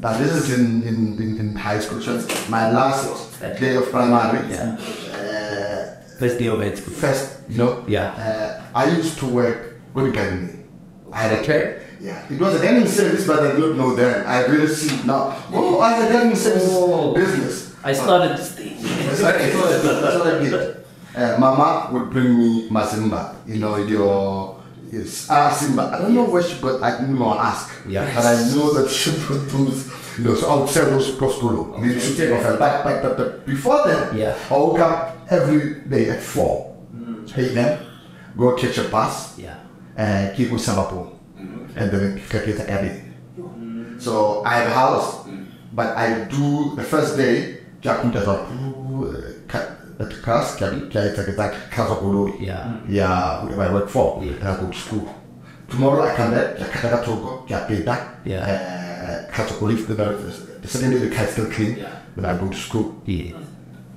now 0.00 0.16
this 0.18 0.32
is 0.32 0.58
in, 0.58 0.82
in, 0.82 0.96
in, 1.22 1.38
in 1.40 1.54
high 1.56 1.78
school. 1.80 2.00
So 2.00 2.20
my 2.48 2.70
last 2.70 3.40
day 3.60 3.76
of 3.76 3.90
primary. 3.90 4.48
Yeah. 4.50 4.76
Uh, 5.12 5.92
First 6.18 6.38
day 6.38 6.46
of 6.46 6.58
high 6.60 6.74
school. 6.74 6.94
first, 6.94 7.48
No. 7.50 7.84
Yeah. 7.86 8.08
Uh, 8.16 8.62
I 8.74 8.88
used 8.96 9.18
to 9.18 9.26
work 9.26 9.76
with 9.94 10.14
Gandhi. 10.14 10.64
I 11.12 11.18
had 11.22 11.32
a 11.38 11.40
Okay. 11.42 11.82
Yeah, 12.00 12.20
it 12.30 12.38
was 12.38 12.54
a 12.54 12.62
dining 12.62 12.86
service, 12.86 13.26
but 13.26 13.40
I 13.40 13.52
don't 13.56 13.76
know 13.78 13.94
then. 13.96 14.26
I 14.26 14.44
really 14.46 14.68
see 14.68 14.94
it 14.96 15.04
now. 15.06 15.32
Oh, 15.52 15.80
I 15.80 15.92
had 15.92 16.10
a 16.10 16.12
dining 16.12 16.36
service 16.36 16.68
Oh. 16.68 17.14
business. 17.14 17.72
I 17.82 17.92
started 17.94 18.36
this 18.36 18.52
thing. 18.52 18.76
That's 18.82 19.22
what 19.22 19.34
I 19.34 19.38
did. 19.38 19.54
That's 19.56 20.16
what 20.18 20.76
I. 21.16 21.22
Uh, 21.22 21.38
Mama 21.40 21.88
would 21.92 22.10
bring 22.10 22.36
me 22.36 22.68
Mazimba, 22.68 23.34
you 23.46 23.56
know, 23.58 23.76
your 23.76 24.55
yes, 24.92 25.26
ah 25.30 25.50
Simba. 25.50 25.90
I 25.94 25.98
don't 26.02 26.14
know 26.14 26.24
where 26.24 26.42
she 26.42 26.60
got. 26.60 26.82
I 26.82 27.00
didn't 27.00 27.20
ask. 27.22 27.70
Yeah. 27.88 28.04
But 28.14 28.24
I 28.24 28.34
know 28.54 28.72
that 28.74 28.88
she 28.90 29.10
produced, 29.12 29.90
you 30.18 30.24
know, 30.24 30.34
so 30.34 30.50
I 30.50 30.54
would 30.60 30.68
sell 30.68 30.90
those 30.90 31.10
postolo. 31.16 31.78
Maybe 31.80 32.00
she 32.00 32.14
take 32.16 32.32
off 32.32 32.42
her 32.42 32.56
back, 32.58 32.84
back, 32.84 33.02
back, 33.02 33.16
back. 33.16 33.46
Before 33.46 33.82
then, 33.86 34.16
Yeah. 34.16 34.34
I 34.50 34.54
woke 34.54 34.78
up 34.80 35.16
every 35.30 35.80
day 35.88 36.10
at 36.10 36.22
four. 36.22 36.74
Take 37.26 37.54
them, 37.54 37.80
go 38.38 38.54
catch 38.54 38.78
a 38.78 38.84
bus, 38.88 39.36
Yeah. 39.38 39.56
uh, 39.98 40.30
keep 40.36 40.50
with 40.52 40.60
Singapore, 40.62 41.12
and 41.74 41.90
then 41.90 42.20
get 42.30 42.46
it 42.48 42.60
everything. 42.68 43.14
So 43.98 44.42
I 44.44 44.54
have 44.58 44.68
a 44.70 44.74
house, 44.74 45.26
but 45.72 45.96
I 45.96 46.24
do 46.30 46.76
the 46.76 46.82
first 46.84 47.16
day, 47.16 47.58
Jakunta 47.82 48.22
at 49.98 50.10
class, 50.22 50.56
Kazakulu. 50.56 52.40
Yeah. 52.40 52.76
Yeah, 52.88 53.44
where 53.44 53.68
I 53.68 53.72
work 53.72 53.88
for, 53.88 54.22
Yeah. 54.22 54.32
and 54.40 54.48
I 54.48 54.56
go 54.60 54.66
to 54.68 54.78
school. 54.78 55.08
Tomorrow 55.68 56.02
I 56.04 56.14
come 56.14 56.30
back, 56.32 56.56
Jakataka 56.58 57.04
Togo, 57.04 57.44
Japeda, 57.48 57.98
Yeah. 58.24 59.26
Kazakulu, 59.32 59.86
the 59.86 60.68
second 60.68 60.90
day 60.90 60.98
the 60.98 61.14
cat 61.14 61.28
still 61.30 61.46
clean, 61.50 61.76
Yeah. 61.78 61.88
then 62.16 62.24
I 62.24 62.36
go 62.38 62.48
to 62.48 62.56
school. 62.56 62.94
Yeah. 63.04 63.32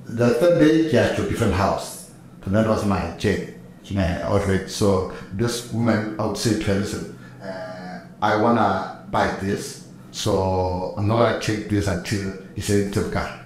The 0.06 0.30
third 0.30 0.58
day, 0.58 0.90
yeah, 0.90 1.14
to 1.14 1.26
a 1.26 1.28
different 1.28 1.54
house. 1.54 2.10
So 2.44 2.50
that 2.50 2.66
was 2.66 2.84
my 2.84 3.00
journey. 3.18 3.54
Uh, 3.96 4.36
okay, 4.40 4.66
so 4.68 5.12
this 5.32 5.72
woman, 5.72 6.14
I 6.18 6.26
would 6.26 6.36
say 6.36 6.58
to 6.58 6.64
her, 6.64 6.74
listen, 6.80 7.18
uh, 7.42 7.98
I 8.22 8.36
wanna 8.36 8.98
buy 9.10 9.28
this, 9.42 9.84
so 10.12 10.94
I'm 10.96 11.06
not 11.08 11.18
gonna 11.18 11.40
take 11.40 11.68
this 11.68 11.86
until 11.88 12.32
you 12.54 12.62
say 12.62 12.82
it 12.82 12.92
to 12.94 13.00
the 13.00 13.10
car. 13.10 13.39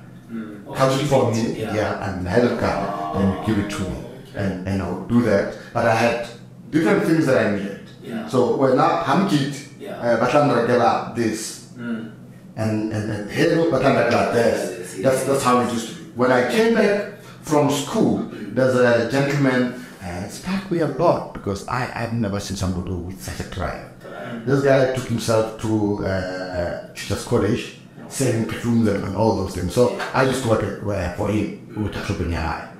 How 0.72 0.88
to 0.88 1.04
for 1.06 1.30
me, 1.32 1.60
Yeah. 1.60 1.74
yeah. 1.74 2.08
and 2.16 2.26
I 2.28 2.30
had 2.30 2.44
a 2.44 2.56
car, 2.58 3.16
and 3.16 3.26
you 3.34 3.54
give 3.54 3.64
it 3.64 3.70
to 3.76 3.82
me, 3.82 3.96
and, 4.34 4.66
and 4.68 4.82
I'll 4.82 5.04
do 5.06 5.22
that. 5.22 5.54
But 5.72 5.86
I 5.86 5.94
had 5.94 6.28
different 6.70 7.04
things 7.04 7.26
that 7.26 7.46
I 7.46 7.50
needed. 7.56 7.80
Yeah. 8.02 8.28
So 8.28 8.56
when 8.56 8.78
I 8.78 9.02
I'm 9.06 9.28
kid, 9.28 9.54
Yeah. 9.78 9.96
uh, 10.00 10.20
but 10.20 10.34
I'm 10.34 10.48
gonna 10.48 10.66
get 10.66 10.80
out 10.80 11.14
this 11.16 11.68
and 11.76 12.92
and 12.92 12.92
and 13.12 13.30
hello, 13.30 13.70
but 13.70 13.84
I'm 13.84 13.94
like 13.94 14.32
this. 14.32 14.94
That's 15.02 15.24
that's 15.24 15.42
how 15.42 15.60
it 15.60 15.72
used 15.72 15.88
to 15.88 15.94
be. 15.96 16.10
When 16.14 16.30
I 16.32 16.50
came 16.50 16.74
back 16.74 17.20
from 17.42 17.70
school, 17.70 18.28
there's 18.54 18.74
a 18.76 19.10
gentleman. 19.10 19.80
Uh, 20.02 20.28
struck 20.28 20.70
me 20.70 20.80
a 20.80 20.86
lot 20.86 21.32
because 21.34 21.66
I 21.68 21.90
I've 21.94 22.12
never 22.12 22.38
seen 22.40 22.56
somebody 22.56 22.92
with 22.92 23.20
such 23.22 23.40
a 23.46 23.48
crime. 23.50 23.88
This 24.46 24.62
guy 24.62 24.92
took 24.94 25.06
himself 25.08 25.60
to 25.62 26.04
uh, 26.04 26.88
Teachers 26.94 27.24
College, 27.24 27.78
selling 28.14 28.46
perfumes 28.46 28.86
and, 28.88 29.04
and 29.04 29.16
all 29.16 29.36
those 29.36 29.54
things. 29.54 29.74
So 29.74 29.98
I 30.14 30.22
used 30.24 30.42
to 30.44 30.48
work 30.48 30.62
uh, 30.62 31.12
for 31.14 31.28
him 31.30 31.82
with 31.82 31.96
entrepreneur 31.96 32.40
high. 32.40 32.70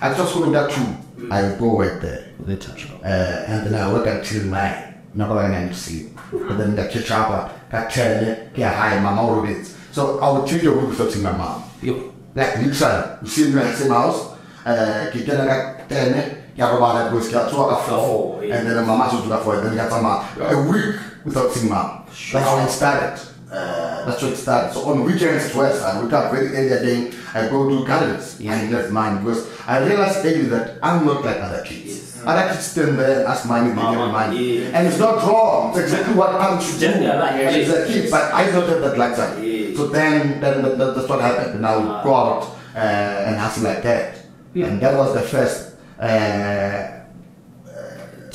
I 0.00 0.14
just 0.14 0.34
going 0.34 0.52
that 0.52 0.70
too. 0.70 0.86
I 1.30 1.56
go 1.58 1.74
work 1.74 2.00
there. 2.00 2.32
The 2.46 2.56
touch. 2.56 2.88
Uh, 3.02 3.06
and 3.06 3.66
then 3.66 3.74
I 3.74 3.92
work 3.92 4.06
until 4.06 4.44
nine. 4.44 4.94
Not 5.14 5.28
going 5.28 5.50
to 5.68 5.74
see. 5.74 6.10
But 6.30 6.58
then 6.58 6.76
the 6.76 6.86
kitchen 6.88 7.16
up, 7.16 7.52
I 7.72 7.84
tell 7.86 8.48
get 8.54 8.74
high, 8.74 9.00
mom, 9.00 9.18
all 9.18 9.38
of 9.42 9.48
it. 9.48 9.66
So 9.90 10.20
I 10.20 10.30
would 10.38 10.46
change 10.48 10.62
your 10.62 10.74
room 10.74 10.90
without 10.90 11.10
seeing 11.10 11.24
my 11.24 11.32
mom. 11.32 11.64
Yo. 11.82 12.12
Like 12.34 12.58
literally, 12.58 13.18
you 13.22 13.28
see 13.28 13.44
me 13.44 13.48
in 13.48 13.56
the 13.56 13.74
same 13.74 13.90
house. 13.90 14.36
Uh, 14.64 15.10
get 15.10 15.26
like 15.46 15.88
ten, 15.88 16.42
ya 16.54 16.70
go 16.70 16.80
back 16.80 17.10
go 17.10 17.18
skia 17.18 17.48
to 17.48 17.56
a 17.56 17.76
floor, 17.82 18.36
Oh, 18.36 18.42
yeah. 18.42 18.56
and 18.56 18.68
then 18.68 18.86
mama 18.86 19.08
should 19.10 19.22
do 19.22 19.28
that 19.30 19.42
for 19.42 19.56
it. 19.58 19.62
Then 19.64 19.74
got 19.76 19.88
some 19.88 20.04
a 20.04 20.70
week 20.70 20.96
without 21.24 21.50
seeing 21.52 21.70
mom. 21.70 22.04
That's 22.06 22.32
how 22.32 22.58
it 22.58 22.68
started. 22.68 23.35
Uh, 23.50 24.04
that's 24.04 24.20
how 24.20 24.28
it 24.28 24.36
started. 24.36 24.72
So 24.74 24.90
on 24.90 25.04
weekends 25.04 25.44
as 25.44 25.54
well, 25.54 25.70
I 25.84 26.02
wake 26.02 26.12
up 26.12 26.32
very 26.32 26.48
early 26.48 26.72
again. 26.72 27.14
I 27.32 27.48
go 27.48 27.68
do 27.68 27.86
gardens. 27.86 28.40
Yeah. 28.40 28.54
I 28.56 28.68
left 28.70 28.90
mine 28.90 29.22
because 29.22 29.46
I 29.66 29.84
realized 29.86 30.24
early 30.24 30.46
that 30.46 30.78
I'm 30.82 31.06
not 31.06 31.24
like 31.24 31.40
other 31.40 31.62
kids. 31.62 32.22
Other 32.26 32.52
kids 32.52 32.66
stand 32.66 32.98
there 32.98 33.20
and 33.20 33.28
ask 33.28 33.46
money, 33.46 33.70
they 33.70 33.80
give 33.80 34.00
me 34.02 34.10
money, 34.10 34.58
yeah. 34.58 34.74
and 34.74 34.88
it's 34.88 34.98
not 34.98 35.22
wrong. 35.22 35.70
It's 35.70 35.78
exactly 35.78 36.14
what 36.16 36.32
parents 36.40 36.66
should 36.66 36.80
do. 36.80 36.86
Just 36.88 36.98
their 36.98 37.20
life, 37.20 37.34
As 37.34 37.68
a 37.68 37.78
yeah. 37.78 37.86
kid, 37.86 38.10
but 38.10 38.34
I 38.34 38.50
don't 38.50 38.68
have 38.68 38.80
that 38.80 38.98
luxury. 38.98 39.70
Yeah. 39.70 39.76
So 39.76 39.86
then, 39.86 40.40
then 40.40 40.62
that, 40.62 40.76
that, 40.76 40.96
that's 40.96 41.08
what 41.08 41.20
happened. 41.20 41.54
And 41.54 41.66
I 41.66 41.76
would 41.76 42.02
go 42.02 42.14
out 42.14 42.42
uh, 42.74 42.78
and 42.78 43.36
hustle 43.36 43.62
like 43.62 43.82
that. 43.84 44.18
Yeah. 44.54 44.66
And 44.66 44.80
that 44.80 44.96
was 44.96 45.14
the 45.14 45.22
first 45.22 45.76
uh, 46.00 47.04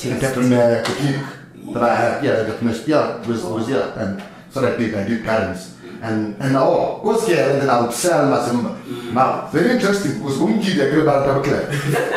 entrepreneur 0.08 0.82
technique 0.82 1.26
that 1.74 1.82
I 1.82 1.94
had. 1.94 2.24
Yeah, 2.24 2.42
the 2.44 2.54
first 2.54 2.88
yeah, 2.88 3.18
was, 3.26 3.44
was 3.44 3.68
yeah. 3.68 3.92
And 4.00 4.22
so 4.52 4.60
that 4.60 4.78
did, 4.78 4.94
I 4.94 5.08
did 5.08 5.24
gardens. 5.24 5.76
And, 6.02 6.36
and 6.42 6.56
oh, 6.56 7.00
was 7.02 7.26
here, 7.26 7.48
and 7.48 7.62
then 7.62 7.70
I 7.70 7.80
would 7.80 7.92
sell 7.92 8.28
my 8.28 8.44
Simba. 8.44 8.76
Now, 9.12 9.46
very 9.48 9.70
interesting, 9.70 10.22
was 10.22 10.36
Umki, 10.36 10.76
the 10.76 10.90
girl 10.90 11.02
about. 11.02 11.44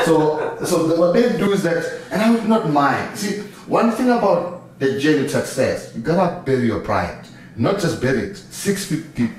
So, 0.05 0.57
so 0.65 0.87
the, 0.87 0.99
what 0.99 1.13
they 1.13 1.37
do 1.37 1.51
is 1.51 1.63
that, 1.63 2.01
and 2.11 2.21
I 2.21 2.31
would 2.31 2.47
not 2.47 2.69
mind. 2.71 3.17
See, 3.17 3.41
one 3.67 3.91
thing 3.91 4.09
about 4.09 4.79
the 4.79 4.99
journey 4.99 5.23
to 5.23 5.29
success, 5.29 5.93
you 5.95 6.01
gotta 6.01 6.41
bury 6.41 6.65
your 6.65 6.81
pride. 6.81 7.25
Not 7.55 7.79
just 7.79 8.01
bury 8.01 8.31
it, 8.31 8.37
six 8.37 8.85
feet 8.85 9.15
deep. 9.15 9.31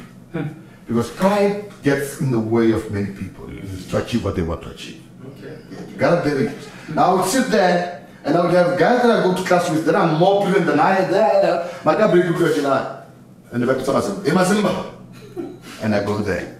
Because 0.87 1.11
pride 1.11 1.64
gets 1.82 2.20
in 2.20 2.30
the 2.30 2.38
way 2.38 2.70
of 2.70 2.90
many 2.92 3.12
people 3.12 3.48
to 3.48 3.98
achieve 3.98 4.24
what 4.24 4.37
they 4.37 4.42
want 4.42 4.62
to 4.62 4.70
achieve. 4.70 5.02
Okay. 5.38 5.59
you 5.90 5.96
gotta 5.96 6.22
bury 6.22 6.46
it. 6.46 6.68
Now 6.94 7.11
I 7.11 7.14
would 7.14 7.26
sit 7.26 7.50
there 7.50 7.95
and 8.26 8.36
I 8.36 8.44
would 8.44 8.54
have 8.54 8.78
guys 8.78 9.02
that 9.02 9.10
I 9.10 9.22
go 9.22 9.34
to 9.34 9.42
class 9.44 9.70
with 9.70 9.86
that 9.86 9.94
are 9.94 10.18
more 10.18 10.42
brilliant 10.42 10.66
than 10.66 10.80
I. 10.80 11.04
There, 11.04 11.70
my 11.84 11.94
guy 11.94 12.10
bring 12.10 12.26
you 12.26 12.34
and 13.52 13.62
the 13.62 13.66
back 13.66 13.84
to 13.84 13.92
Emma 14.28 14.44
Zimba. 14.44 14.92
And 15.82 15.94
I 15.94 16.04
go 16.04 16.18
there. 16.18 16.58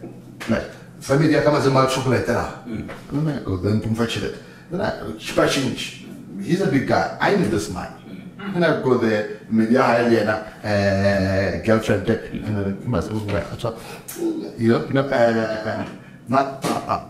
Like, 0.49 0.71
familia 1.01 1.43
kama 1.43 1.61
zima 1.61 1.89
chocolate 1.91 2.27
there. 2.27 2.63
And 2.67 3.29
I 3.29 3.41
go 3.41 3.57
then 3.57 3.81
to 3.81 3.89
fetch 3.95 4.19
it. 4.19 4.39
Then 4.71 4.81
I. 4.81 5.13
He's 6.43 6.61
a 6.61 6.71
big 6.71 6.87
guy. 6.87 7.19
I 7.21 7.35
need 7.35 7.51
this 7.51 7.69
money. 7.71 7.95
And 8.39 8.65
I 8.65 8.81
go 8.81 8.97
there, 8.99 9.41
maybe 9.51 9.77
I 9.77 10.03
had 10.03 10.13
a 10.63 11.63
girlfriend, 11.67 12.09
uh, 12.09 12.87
must 12.87 13.11
move 13.11 13.29
away. 13.29 13.45
So, 13.59 13.77
you 14.57 14.69
know, 14.69 14.87
you 14.87 14.93
know, 14.93 15.01
uh, 15.01 15.89
not, 16.29 16.65
uh, 16.65 17.09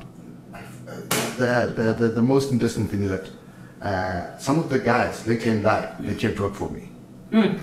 the, 1.36 1.72
the, 1.76 1.92
the, 1.92 2.08
the 2.14 2.22
most 2.22 2.52
interesting 2.52 2.88
thing 2.88 3.02
is 3.02 3.10
that 3.10 3.28
uh, 3.82 4.36
some 4.38 4.58
of 4.58 4.68
the 4.68 4.78
guys, 4.78 5.22
they 5.24 5.36
came 5.36 5.62
back, 5.62 5.98
they 6.00 6.14
came 6.14 6.34
to 6.34 6.42
work 6.42 6.54
for 6.54 6.70
me. 6.70 6.88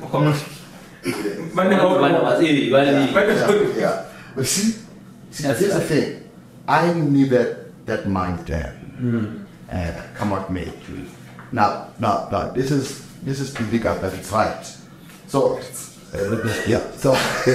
Yeah, 3.75 3.77
yeah. 3.77 4.05
But 4.35 4.45
see, 4.45 4.71
see 5.31 5.43
Yes, 5.43 5.59
here's 5.59 5.73
the 5.73 5.81
thing. 5.81 6.29
I 6.67 6.93
needed 6.93 7.73
that 7.85 8.07
mind 8.07 8.39
there. 8.47 8.75
Uh, 9.71 10.01
come 10.15 10.33
out 10.33 10.51
me. 10.51 10.71
Now, 11.51 11.87
now, 11.99 12.29
now, 12.31 12.49
this 12.49 12.71
is 12.71 13.05
this 13.23 13.39
is 13.39 13.53
to 13.53 13.63
dig 13.63 13.85
up 13.85 14.01
that 14.01 14.13
it's 14.13 14.31
right. 14.31 14.63
So, 15.27 15.57
uh, 16.13 16.63
yeah. 16.67 16.91
So, 16.91 17.15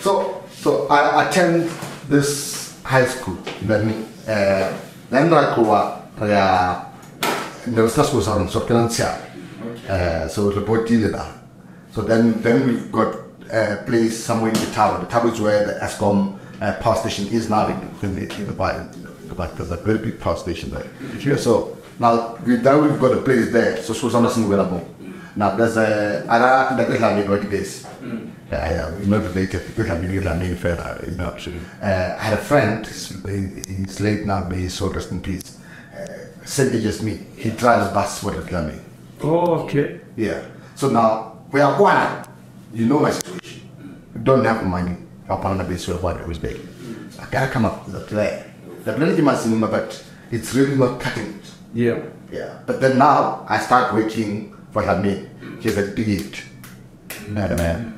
so, 0.00 0.42
so 0.52 0.86
I 0.88 1.28
attend 1.28 1.70
this 2.08 2.63
high 2.84 3.06
school. 3.06 3.38
Then, 3.62 4.06
uh, 4.28 4.78
then 5.10 5.32
I 5.32 5.54
grew 5.54 5.70
up. 5.70 6.12
Uh, 6.20 6.84
there 7.66 7.82
was 7.82 7.94
school 8.04 8.20
in 8.42 8.48
Sorkenancia. 8.48 9.20
Uh, 9.88 10.28
so 10.28 10.50
did 11.00 11.14
that. 11.14 11.32
So 11.92 12.02
then, 12.02 12.40
then 12.42 12.66
we 12.66 12.80
got 12.90 13.16
a 13.50 13.82
place 13.86 14.22
somewhere 14.22 14.50
in 14.50 14.58
the 14.58 14.70
tower. 14.72 15.00
The 15.00 15.06
tower 15.06 15.28
is 15.32 15.40
where 15.40 15.66
the 15.66 15.74
Eskom 15.74 16.38
uh, 16.60 16.74
power 16.80 16.96
station 16.96 17.26
is 17.28 17.48
now. 17.50 17.66
In, 17.68 17.90
in, 18.02 18.30
in 18.30 18.46
the, 18.46 18.52
by, 18.52 18.86
like 19.36 19.54
there's 19.56 19.70
a 19.70 19.76
very 19.76 19.98
big 19.98 20.20
power 20.20 20.36
station 20.36 20.70
there. 20.70 20.86
Yeah, 21.20 21.36
so 21.36 21.76
now 21.98 22.36
we 22.46 22.56
now 22.58 22.80
we've 22.80 23.00
got 23.00 23.12
a 23.12 23.22
place 23.22 23.52
there. 23.52 23.82
So 23.82 23.92
so 23.94 24.08
something 24.08 24.44
available. 24.44 24.86
Now 25.36 25.56
there's 25.56 25.76
a 25.76 26.24
think 26.68 26.88
that 26.88 26.90
is 26.94 27.00
like 27.00 27.50
base. 27.50 27.86
Yeah, 28.02 28.33
yeah, 28.50 28.90
we're 28.90 29.06
not 29.06 29.22
related. 29.22 29.66
People 29.66 29.84
can 29.84 30.00
be 30.00 30.18
that 30.18 30.38
name 30.38 30.56
further, 30.56 31.04
you 31.08 31.16
know. 31.16 31.36
Uh, 31.82 32.16
I 32.18 32.22
had 32.22 32.34
a 32.34 32.42
friend. 32.42 32.86
He's, 32.86 34.00
late 34.00 34.26
now, 34.26 34.44
may 34.44 34.56
his 34.62 34.74
soul 34.74 34.90
rest 34.90 35.10
in 35.10 35.20
peace. 35.20 35.58
Uh, 35.94 36.06
same 36.44 36.74
age 36.74 36.84
as 36.84 37.02
me. 37.02 37.20
He 37.36 37.50
drives 37.50 37.92
bus 37.92 38.20
for 38.20 38.32
the 38.32 38.42
family. 38.42 38.80
Oh, 39.22 39.64
okay. 39.64 40.00
Yeah. 40.16 40.44
So 40.74 40.90
now 40.90 41.38
we 41.50 41.60
are 41.60 41.80
one. 41.80 42.26
You 42.72 42.86
know 42.86 42.98
my 42.98 43.10
situation. 43.10 43.68
You 44.14 44.20
don't 44.20 44.44
have 44.44 44.64
money. 44.64 44.96
Up 45.28 45.44
on 45.46 45.56
the 45.56 45.64
base 45.64 45.88
where 45.88 45.96
what 45.96 46.20
I 46.20 46.26
was 46.26 46.38
big. 46.38 46.60
I 47.18 47.24
gotta 47.30 47.50
come 47.50 47.64
up 47.64 47.86
with 47.86 47.96
a 47.96 48.00
plan. 48.00 48.44
The 48.84 48.92
plan 48.92 49.08
is 49.08 49.46
in 49.46 49.58
my 49.58 49.66
but 49.66 50.04
it's 50.30 50.54
really 50.54 50.76
not 50.76 51.00
cutting 51.00 51.26
it. 51.38 51.50
Yeah. 51.72 52.02
Yeah. 52.30 52.58
But 52.66 52.82
then 52.82 52.98
now 52.98 53.46
I 53.48 53.58
start 53.58 53.94
waiting 53.94 54.54
for 54.72 54.82
her 54.82 55.00
me. 55.00 55.26
She's 55.62 55.78
a 55.78 55.86
big 55.86 56.08
it. 56.08 56.42
Madam, 57.28 57.56
man. 57.58 57.92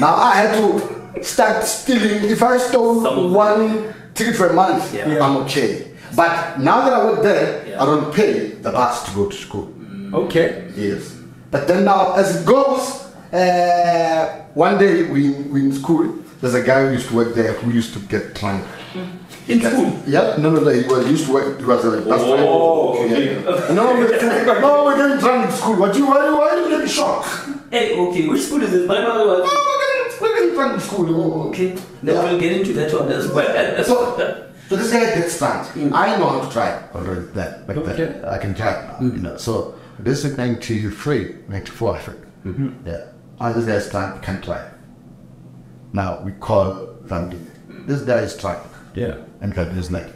Now 0.00 0.14
I 0.16 0.34
had 0.34 0.54
to 0.56 1.22
start 1.24 1.64
stealing. 1.64 2.24
If 2.30 2.42
I 2.42 2.58
stole 2.58 3.02
one 3.30 3.94
ticket 4.14 4.36
for 4.36 4.48
a 4.48 4.52
month, 4.52 4.92
Yeah. 4.94 5.24
I'm 5.24 5.36
okay. 5.44 5.92
But 6.14 6.58
now 6.60 6.82
that 6.84 6.92
I 6.92 7.04
went 7.04 7.22
there, 7.22 7.64
Yeah. 7.68 7.82
I 7.82 7.84
don't 7.86 8.12
pay 8.14 8.32
the 8.62 8.70
bus 8.70 9.04
to 9.06 9.10
go 9.14 9.26
to 9.28 9.36
school. 9.36 9.68
Okay. 10.12 10.48
Yes. 10.76 11.14
But 11.50 11.66
then 11.68 11.84
now, 11.84 12.14
as 12.14 12.40
it 12.40 12.46
goes, 12.46 12.82
uh, 13.32 14.42
one 14.54 14.78
day 14.78 15.04
we, 15.04 15.30
we 15.52 15.60
in 15.66 15.72
school, 15.72 16.04
there's 16.40 16.54
a 16.54 16.62
guy 16.62 16.84
who 16.86 16.92
used 16.92 17.08
to 17.08 17.14
work 17.16 17.34
there 17.34 17.52
who 17.52 17.70
used 17.70 17.92
to 17.94 18.00
get 18.00 18.34
drunk. 18.34 18.64
In 19.48 19.60
school. 19.60 20.02
Yeah, 20.06 20.36
no, 20.38 20.50
no, 20.50 20.60
no, 20.60 20.70
he 20.70 20.84
was 20.86 21.08
used 21.08 21.26
to 21.26 21.32
work, 21.32 21.58
he 21.58 21.64
was 21.64 21.82
bus 21.82 22.22
driver. 22.22 22.44
Oh, 22.48 23.04
okay. 23.04 23.34
Yeah. 23.34 23.42
No, 23.74 23.94
we're, 23.94 24.60
no, 24.60 24.84
we're 24.84 24.96
getting 24.96 25.18
drunk 25.18 25.46
in 25.50 25.52
school. 25.56 25.76
What 25.76 25.96
you, 25.96 26.06
why, 26.06 26.30
why 26.30 26.50
are 26.50 26.60
you 26.60 26.68
getting 26.68 26.86
shocked? 26.86 27.28
Hey, 27.70 27.98
okay, 27.98 28.28
which 28.28 28.42
school 28.42 28.62
is 28.62 28.70
this? 28.70 28.86
Primary 28.86 29.08
No, 29.14 29.26
we're 29.26 29.42
getting, 29.44 30.20
we're 30.20 30.34
getting 30.34 30.54
drunk 30.54 30.74
in 30.74 30.80
school. 30.80 31.20
Oh, 31.20 31.48
okay, 31.48 31.68
then 32.02 32.14
we'll 32.24 32.38
get 32.40 32.52
into 32.52 32.72
that 32.74 32.92
one 32.92 33.10
as 33.10 33.28
well. 33.32 33.84
So, 33.84 34.16
so 34.68 34.76
this 34.76 34.92
guy 34.92 35.14
gets 35.14 35.38
drunk. 35.38 35.66
Hmm. 35.68 35.94
I 35.94 36.16
know 36.18 36.28
how 36.28 36.46
to 36.46 36.52
try 36.52 36.82
already 36.94 37.26
that, 37.32 37.66
like 37.68 37.76
Okay. 37.78 38.04
that. 38.04 38.28
I 38.28 38.38
can 38.38 38.54
try, 38.54 38.72
now, 39.00 39.00
you 39.00 39.22
know. 39.22 39.36
So 39.36 39.74
this 39.98 40.24
is 40.24 40.36
93, 40.36 41.36
94, 41.48 41.96
I 41.96 41.98
think. 42.00 42.18
Mm-hmm. 42.44 42.86
Yeah. 42.88 43.04
I 43.40 43.52
this 43.52 43.64
guy's 43.66 43.90
drunk, 43.90 44.22
can 44.22 44.40
try. 44.42 44.70
Now 45.92 46.20
we 46.22 46.32
call 46.32 46.94
family. 47.08 47.38
This 47.86 48.02
guy 48.02 48.18
is 48.20 48.36
drunk. 48.94 49.18
Yeah. 49.18 49.24
And 49.40 49.54
family 49.54 49.78
is 49.78 49.90
like, 49.90 50.06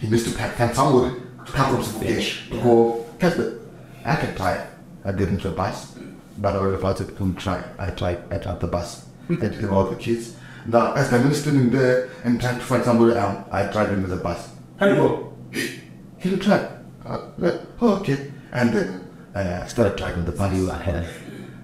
he 0.00 0.08
needs 0.08 0.24
to 0.30 0.36
pack 0.36 0.56
can 0.56 0.74
somebody 0.74 1.20
to 1.44 1.52
come 1.52 1.74
from 1.74 1.84
some 1.84 2.00
dish 2.00 2.48
to 2.50 2.60
go 2.60 3.06
catch 3.18 3.38
it. 3.38 3.60
I 4.04 4.16
can 4.16 4.34
try. 4.34 4.66
I 5.04 5.12
didn't 5.12 5.38
to 5.38 5.50
bus, 5.50 5.96
but 6.38 6.56
I 6.56 6.60
was 6.60 6.78
about 6.78 6.96
to 6.98 7.04
come 7.04 7.34
try. 7.34 7.62
I 7.78 7.90
tried 7.90 8.18
at 8.30 8.46
at 8.46 8.60
the 8.60 8.66
bus. 8.66 9.06
I 9.28 9.34
did 9.34 9.64
all 9.64 9.84
the 9.84 9.96
kids. 9.96 10.36
Now, 10.66 10.92
as 10.94 11.12
I'm 11.12 11.32
standing 11.34 11.70
there 11.70 12.08
and 12.24 12.40
trying 12.40 12.58
to 12.58 12.64
find 12.64 12.84
somebody 12.84 13.18
else, 13.18 13.46
I 13.50 13.66
tried 13.66 13.90
into 13.90 14.08
the 14.08 14.16
bus. 14.16 14.50
How 14.78 14.86
you? 14.86 15.32
He 16.18 16.30
will 16.30 16.38
try. 16.38 16.68
Uh, 17.04 17.18
oh, 17.80 17.96
okay. 17.96 18.30
And 18.52 18.72
then 18.72 19.10
uh, 19.34 19.66
started 19.66 19.96
dragging 19.96 20.24
the 20.24 20.32
body 20.32 20.64
ahead 20.68 21.08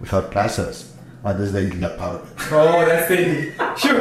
without 0.00 0.30
plasters. 0.32 0.87
And 1.24 1.38
this 1.38 1.48
is 1.48 1.52
the 1.52 1.64
internet 1.64 1.98
power. 1.98 2.20
Oh, 2.52 2.84
that's 2.86 3.10
it. 3.10 3.54
Sure. 3.76 3.98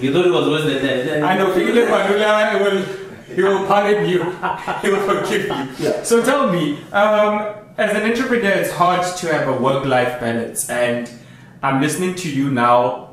You 0.00 0.12
thought 0.12 0.26
it 0.26 0.32
was 0.32 0.48
worse 0.48 0.64
than 0.64 0.82
that. 0.82 1.22
I 1.22 1.36
know 1.36 1.52
Fikile 1.52 1.86
Mbalula 1.86 2.60
will 2.60 3.06
he 3.34 3.42
will 3.42 3.66
pardon 3.66 4.08
you. 4.08 4.22
He 4.82 4.88
will 4.90 5.02
forgive 5.02 5.44
you. 5.44 5.86
Yeah. 5.86 6.02
So 6.02 6.22
tell 6.24 6.50
me, 6.50 6.82
um, 6.92 7.54
as 7.76 7.94
an 7.94 8.10
entrepreneur, 8.10 8.50
it's 8.50 8.72
hard 8.72 9.04
to 9.18 9.32
have 9.32 9.46
a 9.48 9.52
work-life 9.52 10.20
balance, 10.20 10.70
and 10.70 11.10
I'm 11.62 11.82
listening 11.82 12.14
to 12.14 12.30
you 12.30 12.50
now, 12.50 13.10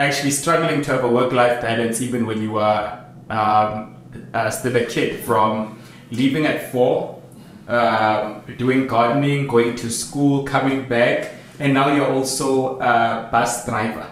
actually 0.00 0.32
struggling 0.32 0.82
to 0.82 0.92
have 0.92 1.04
a 1.04 1.08
work-life 1.08 1.60
balance, 1.60 2.00
even 2.00 2.26
when 2.26 2.42
you 2.42 2.58
are 2.58 3.04
um, 3.30 3.94
uh, 4.32 4.50
still 4.50 4.74
a 4.74 4.84
kid. 4.84 5.20
From 5.20 5.78
leaving 6.10 6.46
at 6.46 6.72
four, 6.72 7.22
um, 7.68 8.42
doing 8.56 8.88
gardening, 8.88 9.46
going 9.46 9.76
to 9.76 9.90
school, 9.90 10.42
coming 10.42 10.88
back, 10.88 11.32
and 11.58 11.72
now 11.74 11.94
you're 11.94 12.10
also 12.12 12.78
a 12.80 13.28
bus 13.30 13.64
driver. 13.66 14.06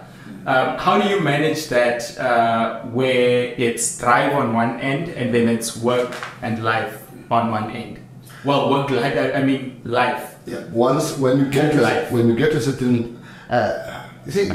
Um, 0.45 0.77
how 0.79 1.01
do 1.01 1.09
you 1.09 1.21
manage 1.21 1.69
that 1.69 2.19
uh, 2.19 2.81
where 2.87 3.55
it's 3.57 3.99
drive 3.99 4.33
on 4.33 4.53
one 4.53 4.81
end 4.81 5.09
and 5.11 5.33
then 5.33 5.49
it's 5.49 5.77
work 5.77 6.13
and 6.43 6.65
life 6.65 7.09
on 7.31 7.51
one 7.53 7.71
end? 7.71 7.99
Well, 8.45 8.71
work 8.71 8.91
life, 8.91 9.17
I 9.17 9.33
I 9.41 9.43
mean 9.45 9.81
life. 9.85 10.35
Yeah. 10.47 10.65
Once 10.73 11.17
when 11.19 11.39
you 11.39 11.47
get 11.47 11.73
to 11.73 11.81
Life. 11.81 12.11
when 12.11 12.27
you 12.29 12.35
get 12.35 12.51
to 12.53 12.61
certain, 12.61 13.23
uh, 13.49 14.03
you 14.27 14.33
see, 14.33 14.51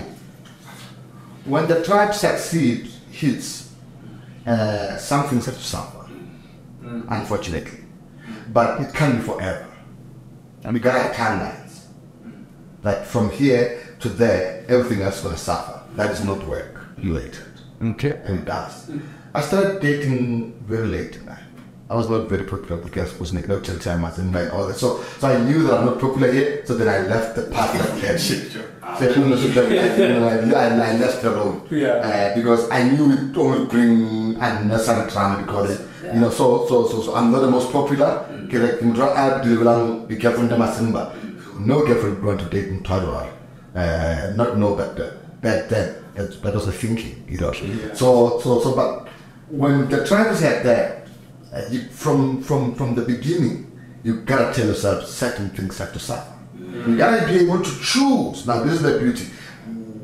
when 1.45 1.67
the 1.67 1.81
tribe 1.83 2.13
succeed 2.13 2.89
hits, 3.09 3.73
uh, 4.45 4.97
some 4.97 5.23
things 5.29 5.45
have 5.45 5.55
to 5.55 5.63
suffer, 5.63 6.05
unfortunately, 7.09 7.79
but 8.51 8.81
it 8.81 8.93
can't 8.93 9.15
be 9.19 9.23
forever. 9.23 9.65
And 10.65 10.73
we 10.73 10.81
gotta 10.81 10.99
have 10.99 11.15
timelines. 11.15 11.66
Like 12.87 13.03
from 13.03 13.29
here 13.31 13.83
to 13.99 14.07
there, 14.07 14.63
everything 14.69 15.01
else 15.01 15.21
gonna 15.21 15.35
suffer. 15.35 15.81
That 15.97 16.09
is 16.11 16.23
not 16.23 16.39
work 16.47 16.73
related. 17.03 17.43
Okay, 17.83 18.13
and 18.23 18.39
it 18.39 18.45
does. 18.45 18.89
I 19.35 19.41
started 19.41 19.81
dating 19.81 20.53
very 20.65 20.87
late 20.87 21.17
in 21.17 21.25
life. 21.25 21.47
I 21.89 21.95
was 21.95 22.09
not 22.09 22.29
very 22.29 22.45
popular 22.45 22.77
because 22.81 23.13
I 23.13 23.17
was 23.19 23.33
like 23.33 23.49
no 23.49 23.59
chill 23.59 23.77
time 23.77 24.05
and 24.05 24.33
like 24.33 24.53
all 24.53 24.65
that. 24.67 24.77
So, 24.77 25.03
so 25.19 25.27
I 25.27 25.37
knew 25.43 25.63
that 25.63 25.73
I'm 25.79 25.85
not 25.87 25.99
popular 25.99 26.31
yet. 26.31 26.65
So 26.65 26.77
then 26.77 26.87
I 26.87 27.05
left 27.13 27.35
the 27.35 27.43
party 27.51 27.77
of 27.85 28.01
that 28.03 28.21
shit. 28.21 28.51
So 28.53 29.09
you 29.09 29.25
know, 29.25 29.35
then, 29.35 30.55
I, 30.55 30.87
I 30.87 30.91
I 30.91 30.97
left 30.97 31.21
the 31.23 31.31
road. 31.31 31.69
Yeah. 31.69 32.07
Uh, 32.07 32.35
because 32.39 32.69
I 32.71 32.87
knew 32.87 33.11
it 33.11 33.35
only 33.35 33.65
bring 33.67 34.37
unnecessary 34.39 35.11
drama 35.11 35.43
because 35.43 35.81
you 36.05 36.21
know 36.21 36.29
so 36.29 36.65
so 36.69 36.87
so 36.87 37.01
so 37.01 37.15
I'm 37.15 37.33
not 37.33 37.41
the 37.41 37.51
most 37.51 37.69
popular. 37.69 38.23
Correct. 38.49 38.81
You 38.81 38.93
know, 38.93 39.11
I 39.11 39.43
believe 39.43 40.07
be 40.07 40.15
careful 40.15 40.43
in 40.43 40.49
the 40.49 40.55
masimba. 40.55 41.26
No 41.59 41.85
girlfriend 41.85 42.21
going 42.21 42.37
to 42.37 42.45
date 42.45 42.67
in 42.69 42.83
Tadwar. 42.83 43.31
Uh, 43.75 44.33
not 44.35 44.57
no, 44.57 44.75
but 44.75 44.99
uh, 44.99 45.11
back 45.41 45.69
then 45.69 46.03
it's, 46.15 46.37
that 46.39 46.53
was 46.53 46.65
the 46.65 46.71
thinking, 46.71 47.23
you 47.27 47.37
know. 47.39 47.51
So 47.93 48.39
so 48.39 48.59
so, 48.59 48.75
but 48.75 49.07
when 49.49 49.89
the 49.89 50.05
tribes 50.05 50.39
had 50.41 50.65
that, 50.65 51.07
uh, 51.53 51.61
you, 51.69 51.81
from 51.89 52.41
from 52.41 52.73
from 52.75 52.95
the 52.95 53.03
beginning, 53.03 53.71
you 54.03 54.21
gotta 54.21 54.53
tell 54.53 54.67
yourself 54.67 55.05
certain 55.05 55.49
things 55.51 55.77
have 55.77 55.93
to 55.93 55.99
suffer. 55.99 56.33
You 56.59 56.65
mm. 56.65 56.97
gotta 56.97 57.27
be 57.27 57.39
able 57.39 57.61
to 57.61 57.79
choose. 57.81 58.47
Now 58.47 58.63
this 58.63 58.73
is 58.73 58.81
the 58.81 58.99
beauty. 58.99 59.25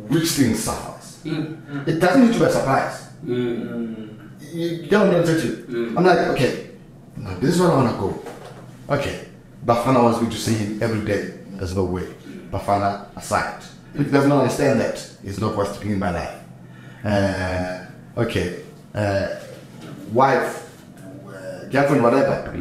Which 0.08 0.30
thing 0.30 0.54
suffers? 0.56 1.22
Mm, 1.24 1.66
mm. 1.66 1.88
It 1.88 2.00
doesn't 2.00 2.26
need 2.26 2.34
to 2.34 2.40
be 2.40 2.46
a 2.46 2.52
surprise. 2.52 3.10
You 3.26 4.88
don't 4.88 5.10
know 5.12 5.22
what 5.22 5.30
I'm 5.30 5.98
I'm 5.98 6.04
like, 6.04 6.20
okay, 6.30 6.70
now 7.18 7.36
this 7.40 7.56
is 7.56 7.62
where 7.62 7.72
I 7.72 7.76
wanna 7.76 7.98
go. 7.98 8.24
Okay, 8.90 9.28
Bafana 9.66 10.04
wants 10.04 10.22
me 10.22 10.30
to 10.30 10.38
see 10.38 10.54
him 10.54 10.84
every 10.84 11.06
day. 11.06 11.40
There's 11.64 11.78
no 11.78 11.86
way. 11.86 12.14
Bafana 12.52 13.16
aside. 13.16 13.64
If 13.96 14.08
he 14.08 14.12
does 14.12 14.28
not 14.28 14.42
understand 14.42 14.82
that, 14.82 14.98
it's 15.24 15.40
not 15.40 15.56
worth 15.56 15.82
in 15.82 15.98
my 15.98 16.12
life. 16.12 16.36
Uh, 17.06 17.86
okay. 18.18 18.64
Uh, 18.94 19.30
wife, 20.12 20.70
uh, 21.26 21.64
girlfriend, 21.70 22.04
whatever. 22.04 22.54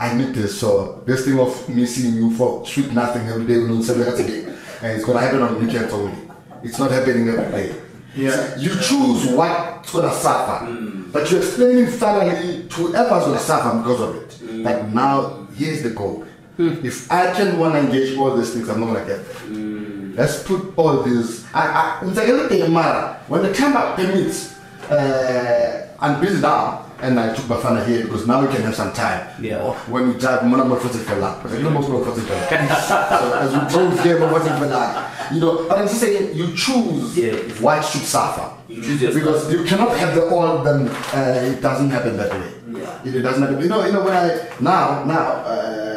I 0.00 0.14
need 0.14 0.36
this. 0.36 0.60
So 0.60 1.02
this 1.04 1.24
thing 1.24 1.40
of 1.40 1.68
me 1.68 1.84
seeing 1.84 2.14
you 2.14 2.30
for 2.36 2.64
sweet 2.64 2.92
nothing 2.92 3.26
every 3.26 3.44
day, 3.44 3.56
on 3.56 3.82
Saturday, 3.82 4.44
and 4.82 4.92
it's 4.92 5.04
gonna 5.04 5.18
happen 5.18 5.42
on 5.42 5.58
weekends 5.66 5.92
only. 5.92 6.16
It's 6.62 6.78
not 6.78 6.92
happening 6.92 7.28
every 7.28 7.50
day. 7.50 7.74
Yeah. 8.14 8.56
You 8.56 8.70
choose 8.70 9.32
what's 9.32 9.90
gonna 9.92 10.14
suffer, 10.14 10.64
but 11.12 11.28
you're 11.28 11.40
explaining 11.40 11.86
thoroughly 11.86 12.68
to 12.68 12.74
whoever's 12.86 13.24
gonna 13.24 13.38
suffer 13.40 13.78
because 13.78 14.00
of 14.00 14.14
it. 14.14 14.62
Like 14.62 14.88
now, 14.90 15.48
here's 15.56 15.82
the 15.82 15.90
goal. 15.90 16.24
If 16.58 17.10
I 17.10 17.32
can 17.32 17.58
wanna 17.58 17.80
engage 17.80 18.16
all 18.16 18.36
these 18.36 18.52
things, 18.54 18.68
I'm 18.68 18.80
not 18.80 18.86
gonna 18.94 19.06
get 19.06 19.24
there. 19.26 20.14
Let's 20.16 20.42
put 20.44 20.72
all 20.76 21.02
these. 21.02 21.44
I, 21.52 21.98
I, 22.00 22.06
it's 22.06 22.16
like 22.16 22.28
everything 22.28 22.72
matter. 22.72 23.18
When 23.26 23.42
the 23.42 23.52
time 23.52 23.72
permits, 23.96 24.54
uh, 24.88 25.88
I'm 26.00 26.20
busy 26.20 26.40
now, 26.40 26.86
and 27.02 27.18
I 27.18 27.34
took 27.34 27.46
Bafana 27.46 27.84
here 27.86 28.04
because 28.04 28.26
now 28.26 28.40
we 28.40 28.46
can 28.54 28.62
have 28.62 28.74
some 28.76 28.92
time. 28.92 29.26
Yeah. 29.42 29.72
When 29.90 30.08
we 30.12 30.18
drive, 30.18 30.42
I'm 30.42 30.50
not 30.52 30.80
for 30.80 30.88
the 30.88 31.16
lap. 31.16 31.44
I'm 31.44 31.62
not 31.74 31.84
for 31.84 32.00
the 32.14 32.20
So 32.88 33.34
as 33.34 33.52
we 33.52 33.76
both 33.76 34.02
here, 34.04 34.22
I'm 34.22 34.30
watching 34.30 34.56
for. 34.56 35.34
You 35.34 35.40
know, 35.40 35.66
but 35.68 35.78
I'm 35.78 35.88
just 35.88 36.00
saying, 36.00 36.36
you 36.36 36.54
choose 36.54 37.16
Yeah. 37.18 37.34
what 37.60 37.82
should 37.84 38.02
suffer. 38.02 38.52
You 38.68 38.82
choose 38.82 39.14
because 39.14 39.52
you 39.52 39.64
cannot 39.64 39.96
have 39.96 40.14
the 40.14 40.28
all. 40.28 40.62
Then 40.62 40.86
uh, 40.88 41.42
it 41.56 41.60
doesn't 41.60 41.90
happen 41.90 42.16
that 42.18 42.30
way. 42.30 42.52
Yeah. 42.80 43.02
It 43.04 43.22
doesn't 43.22 43.42
happen. 43.42 43.60
You 43.60 43.68
know, 43.68 43.84
you 43.84 43.92
know 43.92 44.04
when 44.04 44.12
I 44.14 44.48
now 44.60 45.04
now 45.04 45.26
uh, 45.42 45.93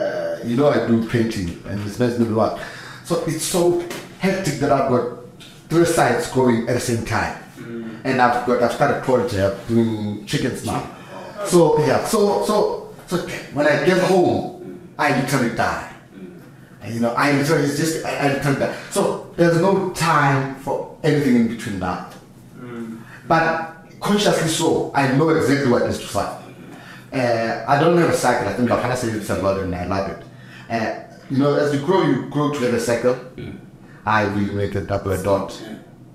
you 0.48 0.56
know 0.56 0.70
I 0.70 0.88
do 0.88 1.08
painting 1.08 1.62
and 1.68 1.86
it's 1.86 2.00
makes 2.00 2.18
me 2.20 2.26
do 2.26 2.36
what. 2.36 2.60
So 3.04 3.24
it's 3.26 3.44
so 3.44 3.84
hectic 4.20 4.56
that 4.60 4.72
I've 4.72 4.90
got 4.90 5.20
three 5.70 5.86
sites 5.86 6.32
going 6.32 6.68
at 6.68 6.74
the 6.76 6.80
same 6.80 7.06
time, 7.06 7.38
mm. 7.58 8.00
and 8.04 8.22
I've 8.22 8.46
got 8.46 8.64
I've 8.64 8.74
started 8.74 9.04
project 9.04 9.68
doing 9.68 10.26
chickens 10.26 10.66
now. 10.66 10.84
So 11.46 11.80
yeah, 11.80 12.04
so 12.06 12.44
so 12.46 12.94
so 13.08 13.18
when 13.54 13.68
I 13.68 13.86
get 13.86 14.02
home, 14.04 14.80
I 14.98 15.22
literally 15.22 15.56
die. 15.56 15.94
Mm. 16.14 16.42
And, 16.82 16.94
you 16.94 17.00
know, 17.02 17.14
I 17.14 17.32
literally 17.32 17.66
it's 17.66 17.78
just 17.78 18.06
I, 18.06 18.18
I 18.18 18.34
literally 18.34 18.60
die. 18.60 18.76
So 18.92 19.34
there's 19.36 19.62
no 19.62 19.92
time 19.92 20.56
for 20.56 20.98
anything 21.04 21.36
in 21.36 21.48
between 21.48 21.80
that. 21.80 22.14
Mm. 22.60 23.02
But 23.28 23.78
consciously 24.00 24.50
so, 24.50 24.92
I 24.94 25.12
know 25.14 25.30
exactly 25.30 25.72
what 25.72 25.84
is 25.84 26.00
to 26.00 26.08
fight. 26.08 26.44
Uh, 27.14 27.64
I 27.68 27.80
don't 27.80 27.98
have 27.98 28.10
a 28.10 28.18
cycle. 28.18 28.50
I 28.50 28.54
think 28.54 28.70
said 28.70 29.16
it's 29.16 29.30
about 29.30 29.60
it 29.60 29.64
and 29.64 29.76
I 29.76 29.86
love 29.86 30.10
it. 30.12 30.27
Uh, 30.70 31.04
you 31.30 31.38
know, 31.38 31.56
as 31.56 31.74
you 31.74 31.80
grow, 31.86 32.04
you 32.04 32.30
grow 32.30 32.52
to 32.54 32.60
have 32.60 32.74
a. 33.06 33.20
I 34.06 34.26
will 34.26 34.54
make 34.56 34.76
a 34.76 34.82
double 34.82 35.12
a 35.12 35.22
dot. 35.24 35.62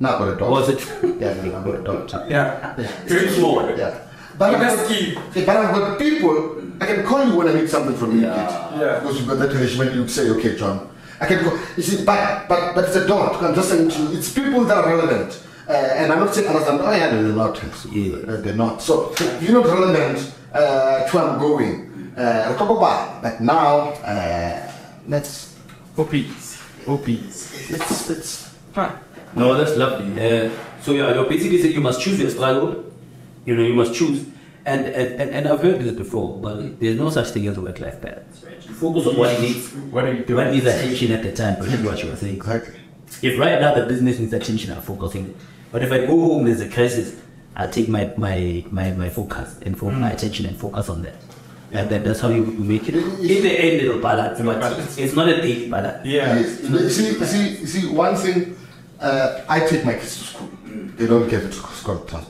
Not 0.01 0.19
got 0.19 0.29
a 0.29 0.37
dot. 0.37 0.51
Was 0.51 0.69
it? 0.71 0.81
Yeah, 1.21 1.31
I 1.31 1.65
got 1.65 1.75
a 1.75 1.83
dot. 2.09 2.27
Yeah. 2.31 2.75
Very 3.07 3.29
small. 3.31 3.69
Yeah. 3.77 3.99
But, 4.39 4.53
That's 4.59 4.81
I've 4.81 4.89
got- 4.89 5.37
Yeah, 5.37 5.45
but 5.45 5.57
I've 5.57 5.75
got 5.75 5.99
people, 5.99 6.63
I 6.81 6.87
can 6.87 7.05
call 7.05 7.27
you 7.29 7.37
when 7.37 7.49
I 7.49 7.55
need 7.55 7.69
something 7.69 7.95
from 7.95 8.13
you. 8.17 8.23
Yeah. 8.23 8.81
Yeah. 8.81 8.99
Because 9.01 9.19
you've 9.19 9.29
got 9.29 9.39
that 9.41 9.53
relation 9.53 9.95
you 9.95 10.09
say, 10.09 10.31
okay, 10.31 10.57
John. 10.57 10.89
I 11.21 11.27
can 11.27 11.45
go. 11.45 11.57
You 11.77 11.83
see, 11.83 12.05
but, 12.05 12.49
but, 12.49 12.75
but 12.75 12.85
it's 12.85 12.97
a 12.97 13.07
dot. 13.07 13.41
I'm 13.43 13.55
just 13.55 13.69
saying 13.69 13.91
to 13.91 13.99
you, 14.03 14.19
it's 14.19 14.33
people 14.33 14.65
that 14.65 14.79
are 14.79 14.89
relevant. 14.97 15.41
Uh, 15.69 15.73
and 15.73 16.13
I'm 16.13 16.19
not 16.19 16.35
saying 16.35 16.49
understand, 16.49 16.81
oh 16.81 16.91
yeah, 16.91 17.11
they're 17.11 17.23
not. 17.23 17.63
Yeah. 17.93 18.17
Uh, 18.17 18.41
they're 18.41 18.55
not. 18.57 18.83
So, 18.83 19.15
you're 19.41 19.53
not 19.63 19.67
relevant 19.67 20.35
uh, 20.53 21.05
to 21.07 21.17
where 21.17 21.25
I'm 21.29 21.39
going, 21.39 21.92
uh, 22.17 22.21
I'll 22.47 22.57
talk 22.59 22.71
about. 22.77 23.23
But 23.23 23.41
now, 23.41 23.91
uh, 24.05 24.71
let's, 25.09 25.57
OPs. 25.97 26.61
OPs. 26.87 27.71
let's, 27.71 28.09
let's, 28.09 28.49
Fine. 28.73 28.99
No, 29.35 29.55
that's 29.55 29.77
lovely. 29.77 30.13
Uh, 30.15 30.51
so 30.81 30.93
you're, 30.93 31.15
you're 31.15 31.29
basically 31.29 31.61
saying 31.61 31.75
you 31.75 31.81
must 31.81 32.01
choose 32.01 32.19
your 32.21 32.31
struggle. 32.31 32.85
You 33.45 33.57
know, 33.57 33.63
you 33.63 33.75
must 33.75 33.95
choose. 33.95 34.27
And, 34.65 34.87
and, 34.87 35.21
and, 35.21 35.31
and 35.31 35.49
I've 35.49 35.61
heard 35.61 35.81
this 35.81 35.93
before, 35.93 36.39
but 36.39 36.79
there's 36.79 36.97
no 36.97 37.11
such 37.11 37.29
thing 37.31 37.47
as 37.49 37.57
a 37.57 37.61
work-life 37.61 38.01
balance. 38.01 38.45
Right? 38.45 38.69
You 38.69 38.75
focus 38.75 39.07
on 39.09 39.17
what 39.17 39.41
needs, 39.41 39.73
What 39.75 40.05
are 40.05 40.13
you 40.15 40.25
doing? 40.25 40.45
what 40.45 40.55
needs 40.55 40.67
attention 40.67 41.13
at 41.13 41.23
the 41.23 41.33
time. 41.33 41.57
But 41.59 41.69
what 41.85 42.03
you 42.03 42.11
were 42.11 42.17
saying. 42.17 42.37
exactly. 42.37 42.75
If 43.23 43.39
right 43.39 43.61
now 43.61 43.75
the 43.75 43.87
business 43.87 44.19
needs 44.19 44.33
attention, 44.33 44.73
I'm 44.73 44.83
focusing. 44.83 45.35
But 45.73 45.83
if 45.83 45.91
I 45.91 46.07
go 46.07 46.19
home, 46.19 46.45
there's 46.45 46.61
a 46.61 46.69
crisis, 46.69 47.21
I'll 47.57 47.71
take 47.71 47.89
my, 47.89 48.13
my, 48.17 48.65
my, 48.71 48.93
my 48.93 49.09
focus 49.11 49.59
and 49.63 49.79
focus 49.79 49.99
my 49.99 50.13
attention 50.13 50.47
and 50.47 50.57
focus 50.57 50.89
on 50.89 51.03
that. 51.03 51.17
And 51.73 51.89
then 51.89 52.05
that's 52.05 52.21
how 52.21 52.29
you 52.29 52.45
you 52.45 52.65
make 52.65 52.89
it. 52.89 52.95
In 52.95 53.43
the 53.43 53.53
end, 53.65 53.83
it'll 53.83 54.01
balance, 54.01 54.41
but 54.41 54.61
balance. 54.61 54.99
it's 54.99 55.15
not 55.15 55.29
a 55.29 55.41
daily 55.41 55.69
balance. 55.71 56.05
Yeah. 56.07 56.39
Yes. 56.39 56.61
You 56.63 56.91
see, 56.91 57.07
you 57.19 57.25
see, 57.25 57.49
you 57.61 57.67
see, 57.67 57.89
one 57.89 58.15
thing, 58.15 58.57
uh, 59.01 59.41
I 59.49 59.61
take 59.61 59.85
my 59.85 59.95
kids 59.95 60.19
to 60.19 60.25
school. 60.25 60.51
They 60.97 61.07
don't 61.07 61.29
get 61.29 61.43
to 61.43 61.53
school 61.53 62.01
transport. 62.05 62.29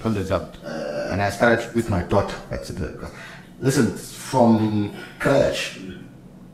From 0.00 0.14
the 0.14 0.24
job. 0.24 0.56
Uh, 0.64 1.10
and 1.12 1.22
I 1.22 1.30
started 1.30 1.74
with 1.74 1.90
my 1.90 2.02
daughter. 2.02 2.36
That's 2.50 2.70
it. 2.70 3.00
Listen, 3.60 3.94
from 3.96 4.94
crèche, 5.18 6.00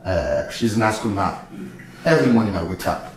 uh, 0.03 0.49
she's 0.49 0.75
in 0.75 0.81
high 0.81 0.91
school 0.91 1.11
now. 1.11 1.41
Every 2.05 2.31
morning 2.31 2.55
I 2.55 2.63
wake 2.63 2.87
up, 2.87 3.13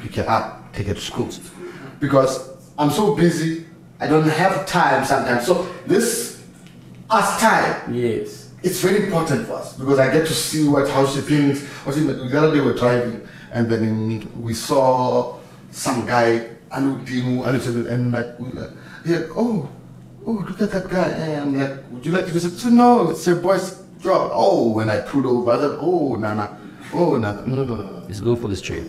pick 0.00 0.16
her 0.16 0.28
up, 0.28 0.72
take 0.72 0.86
her 0.86 0.94
to 0.94 1.00
school. 1.00 1.30
Because 2.00 2.50
I'm 2.78 2.90
so 2.90 3.14
busy, 3.14 3.66
I 4.00 4.06
don't 4.06 4.28
have 4.28 4.66
time 4.66 5.04
sometimes. 5.04 5.46
So 5.46 5.66
this, 5.86 6.31
us 7.12 7.40
time, 7.40 7.94
Yes. 7.94 8.50
it's 8.62 8.80
very 8.80 9.04
important 9.04 9.46
for 9.46 9.54
us 9.54 9.76
because 9.76 9.98
I 9.98 10.10
get 10.12 10.26
to 10.26 10.32
see 10.34 10.68
what 10.68 10.88
how 10.88 11.06
she 11.06 11.20
thinks. 11.20 11.60
What 11.84 11.94
she, 11.94 12.00
the 12.00 12.38
other 12.38 12.52
day 12.54 12.60
we 12.60 12.66
were 12.66 12.74
driving 12.74 13.26
and 13.52 13.68
then 13.70 14.28
we 14.40 14.54
saw 14.54 15.38
some 15.70 16.06
guy 16.06 16.48
Anudimu 16.70 17.44
and 17.46 17.86
and 17.86 18.12
like 18.12 18.38
we 18.38 18.50
like 18.58 18.70
yeah, 19.04 19.26
oh 19.36 19.68
oh 20.26 20.32
look 20.48 20.60
at 20.62 20.70
that 20.70 20.88
guy 20.88 21.08
and 21.08 21.40
I'm 21.42 21.58
like 21.60 21.84
would 21.90 22.06
you 22.06 22.12
like 22.12 22.26
to 22.26 22.32
visit? 22.32 22.52
So 22.52 22.70
no, 22.70 23.10
it's 23.10 23.26
a 23.26 23.36
boy's 23.36 23.82
job. 24.00 24.30
Oh 24.32 24.78
and 24.80 24.90
I 24.90 25.00
pulled 25.00 25.26
over, 25.26 25.50
I 25.52 25.58
said 25.58 25.76
oh 25.80 26.14
no 26.14 26.34
no 26.34 26.56
oh 26.94 27.16
no 27.18 27.32
no 27.32 27.44
no 27.44 27.64
no 27.64 27.74
no. 27.76 28.02
Let's 28.08 28.20
go 28.20 28.36
for 28.36 28.48
this 28.48 28.62
trip. 28.62 28.86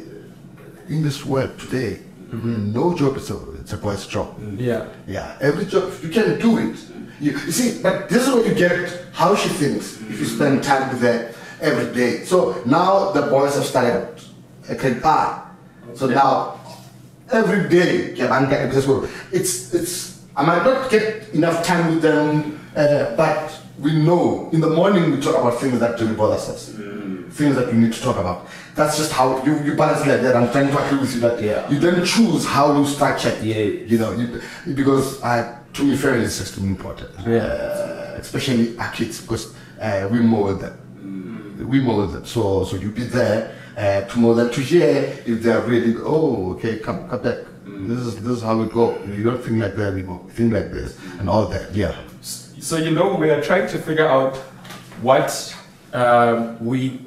In 0.87 1.01
this 1.01 1.25
world 1.25 1.57
today, 1.59 1.99
mm-hmm. 2.29 2.71
no 2.71 2.95
job 2.95 3.17
is 3.17 3.29
a 3.29 3.35
it's 3.63 3.71
a 3.71 3.77
boy's 3.77 4.05
job. 4.05 4.35
Yeah. 4.57 4.87
Yeah, 5.07 5.37
every 5.39 5.65
job 5.65 5.91
you 6.03 6.09
can 6.09 6.37
do 6.37 6.57
it. 6.57 6.77
You, 7.21 7.31
you 7.31 7.51
see, 7.51 7.81
but 7.81 8.09
this 8.09 8.27
is 8.27 8.33
what 8.33 8.45
you 8.45 8.53
get 8.53 9.05
how 9.13 9.35
she 9.35 9.47
thinks 9.47 10.01
if 10.01 10.19
you 10.19 10.25
spend 10.25 10.63
time 10.63 10.89
with 10.89 11.01
her 11.01 11.33
every 11.61 11.93
day. 11.95 12.25
So 12.25 12.61
now 12.65 13.11
the 13.11 13.21
boys 13.21 13.55
have 13.55 13.65
started 13.65 14.21
a 14.67 14.75
car. 15.01 15.49
So 15.95 16.07
now 16.07 16.59
every 17.31 17.69
day. 17.69 18.13
It's 19.31 19.73
it's 19.73 20.21
I 20.35 20.43
might 20.45 20.63
not 20.65 20.91
get 20.91 21.29
enough 21.33 21.63
time 21.65 21.93
with 21.95 22.01
them, 22.01 22.59
uh, 22.75 23.15
but 23.15 23.59
we 23.79 23.91
know 23.93 24.49
in 24.51 24.61
the 24.61 24.69
morning 24.69 25.11
we 25.11 25.19
talk 25.21 25.35
about 25.37 25.59
things 25.59 25.79
that 25.79 25.99
really 25.99 26.15
bother 26.15 26.35
us. 26.35 26.69
Things 27.31 27.55
that 27.55 27.67
we 27.73 27.79
need 27.79 27.91
to 27.93 28.01
talk 28.01 28.17
about. 28.17 28.47
That's 28.75 28.95
just 28.97 29.11
how 29.11 29.43
you, 29.43 29.57
you 29.63 29.75
balance 29.75 30.05
it 30.05 30.09
like 30.09 30.21
that. 30.21 30.35
I'm 30.35 30.51
trying 30.51 30.67
to 30.67 30.85
agree 30.85 30.99
with 30.99 31.15
you 31.15 31.21
that 31.21 31.41
Yeah. 31.41 31.67
you 31.69 31.79
then 31.79 32.05
choose 32.05 32.45
how 32.45 32.77
you 32.77 32.85
structure. 32.85 33.35
Yeah. 33.41 33.57
You 33.57 33.97
know, 33.97 34.11
you, 34.13 34.39
because 34.75 35.19
I, 35.23 35.57
to 35.73 35.83
me, 35.83 35.97
fairness 35.97 36.35
is 36.35 36.41
extremely 36.41 36.71
important. 36.71 37.09
Uh, 37.27 38.15
especially 38.19 38.77
our 38.77 38.91
kids, 38.91 39.19
because 39.21 39.55
uh, 39.81 40.07
we 40.11 40.19
mold 40.19 40.61
them. 40.61 41.67
We 41.67 41.79
mold 41.81 42.13
them. 42.13 42.25
So, 42.25 42.65
so 42.65 42.75
you 42.75 42.91
be 42.91 43.05
there 43.05 43.55
uh, 43.77 44.01
to 44.01 44.19
mold 44.19 44.37
them 44.37 44.51
to 44.51 44.61
hear 44.61 45.17
if 45.25 45.41
they're 45.41 45.61
really, 45.61 45.95
oh, 46.03 46.51
okay, 46.53 46.77
come, 46.77 47.09
come 47.09 47.21
back. 47.23 47.37
This 47.65 47.99
is 47.99 48.15
this 48.23 48.37
is 48.37 48.41
how 48.43 48.55
we 48.57 48.67
go. 48.69 48.97
You 49.05 49.23
don't 49.23 49.43
think 49.43 49.59
like 49.61 49.75
that 49.75 49.93
anymore. 49.93 50.21
You 50.25 50.31
think 50.31 50.53
like 50.53 50.71
this 50.71 50.97
and 51.19 51.27
all 51.27 51.47
that. 51.47 51.73
Yeah. 51.73 51.95
So 52.63 52.77
you 52.77 52.91
know 52.91 53.15
we 53.15 53.29
are 53.29 53.41
trying 53.41 53.67
to 53.71 53.77
figure 53.77 54.07
out 54.07 54.37
what 55.01 55.53
um, 55.91 56.57
we 56.63 57.01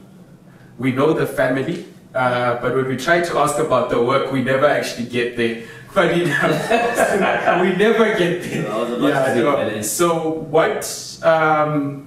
we 0.76 0.92
know 0.92 1.14
the 1.14 1.26
family, 1.26 1.86
uh, 2.14 2.60
but 2.60 2.76
when 2.76 2.86
we 2.86 2.98
try 2.98 3.22
to 3.22 3.38
ask 3.38 3.56
about 3.58 3.88
the 3.88 4.02
work, 4.02 4.30
we 4.30 4.42
never 4.42 4.66
actually 4.66 5.06
get 5.06 5.38
there. 5.38 5.62
Funny 5.96 6.24
enough, 6.24 6.42
we 7.62 7.74
never 7.74 8.04
get 8.18 8.42
there. 8.42 8.70
I 8.70 8.76
was 8.76 8.90
about 8.92 9.24
to 9.24 9.34
say 9.34 9.76
no. 9.76 9.80
So 9.80 10.28
what 10.28 10.84
um, 11.22 12.06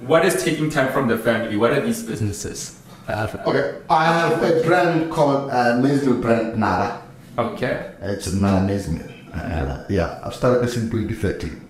what 0.00 0.26
is 0.26 0.42
taking 0.42 0.70
time 0.70 0.92
from 0.92 1.06
the 1.06 1.18
family? 1.18 1.56
What 1.56 1.70
are 1.70 1.80
these 1.80 2.02
businesses? 2.02 2.82
Okay. 3.08 3.78
I 3.88 4.04
have 4.06 4.42
a 4.42 4.66
brand 4.66 5.12
called 5.12 5.52
uh, 5.52 5.76
amazing 5.78 6.20
brand 6.20 6.58
Nara. 6.58 7.00
Okay. 7.38 7.92
It's 8.02 8.26
an 8.26 8.44
amazing. 8.44 9.02
Uh, 9.32 9.86
yeah, 9.88 10.18
I 10.24 10.30
started 10.30 10.64
this 10.66 10.76
in 10.76 10.90
2013. 10.90 11.69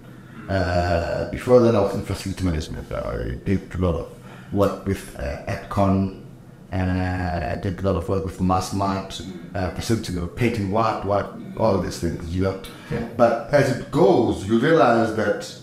Uh, 0.50 1.30
before 1.30 1.60
that, 1.60 1.76
I 1.76 1.80
was 1.80 1.94
in 1.94 2.02
facility 2.02 2.42
management. 2.44 2.90
I 2.90 3.36
did 3.44 3.72
a 3.72 3.78
lot 3.78 3.94
of 3.94 4.52
work 4.52 4.84
with 4.84 5.16
uh, 5.16 5.44
Atcon, 5.46 6.24
and 6.72 6.90
uh, 6.90 7.52
I 7.52 7.60
did 7.60 7.78
a 7.78 7.82
lot 7.82 7.96
of 7.96 8.08
work 8.08 8.24
with 8.24 8.40
Massmart, 8.40 9.24
uh, 9.54 9.70
facility, 9.70 10.12
painting 10.34 10.72
what, 10.72 11.04
what, 11.04 11.36
all 11.56 11.78
these 11.78 12.00
things, 12.00 12.34
you 12.34 12.42
know. 12.42 12.60
Yeah. 12.90 13.08
But 13.16 13.54
as 13.54 13.78
it 13.78 13.92
goes, 13.92 14.44
you 14.48 14.58
realize 14.58 15.14
that 15.14 15.56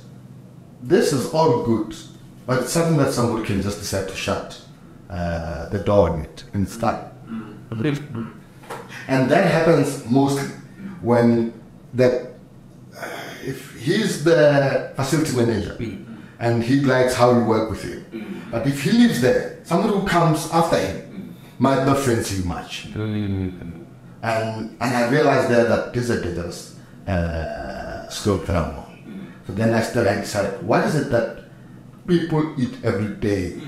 this 0.81 1.11
is 1.11 1.33
all 1.33 1.63
good, 1.65 1.93
but 2.45 2.61
it's 2.61 2.71
something 2.71 2.95
that 2.95 3.11
somebody 3.11 3.45
can 3.45 3.61
just 3.61 3.79
decide 3.79 4.07
to 4.07 4.15
shut 4.15 4.61
uh, 5.09 5.67
the 5.67 5.79
door 5.79 6.11
on 6.11 6.21
it 6.21 6.45
and 6.53 6.67
start. 6.67 7.11
And 9.09 9.29
that 9.29 9.51
happens 9.51 10.09
mostly 10.09 10.47
when 11.01 11.51
that 11.93 12.21
uh, 12.21 12.27
he's 13.87 14.23
the 14.23 14.91
facility 14.95 15.33
manager 15.35 15.75
mm-hmm. 15.79 16.15
and 16.39 16.63
he 16.63 16.75
likes 16.81 17.13
how 17.15 17.29
you 17.37 17.43
work 17.45 17.69
with 17.71 17.83
him, 17.83 17.99
mm-hmm. 18.11 18.51
but 18.51 18.67
if 18.67 18.83
he 18.83 18.91
lives 18.91 19.21
there, 19.21 19.59
somebody 19.63 19.93
who 19.95 20.05
comes 20.05 20.39
after 20.51 20.77
him 20.77 20.97
mm-hmm. 20.97 21.31
might 21.65 21.85
not 21.85 21.97
fancy 21.97 22.35
you 22.39 22.45
much. 22.55 22.85
And, 24.23 24.77
and 24.81 24.91
I 24.99 25.09
realized 25.09 25.49
there 25.49 25.65
that 25.65 25.93
this 25.93 26.09
is 26.09 26.09
a 26.09 26.21
dangerous 26.23 26.77
uh, 27.07 28.09
I'm. 28.09 28.83
So 29.45 29.53
then 29.53 29.73
I 29.73 29.81
started, 29.81 30.11
I 30.11 30.21
decided, 30.21 30.61
what 30.63 30.83
is 30.83 30.95
it 30.95 31.09
that 31.11 31.45
people 32.05 32.43
eat 32.59 32.73
every 32.83 33.15
day? 33.15 33.61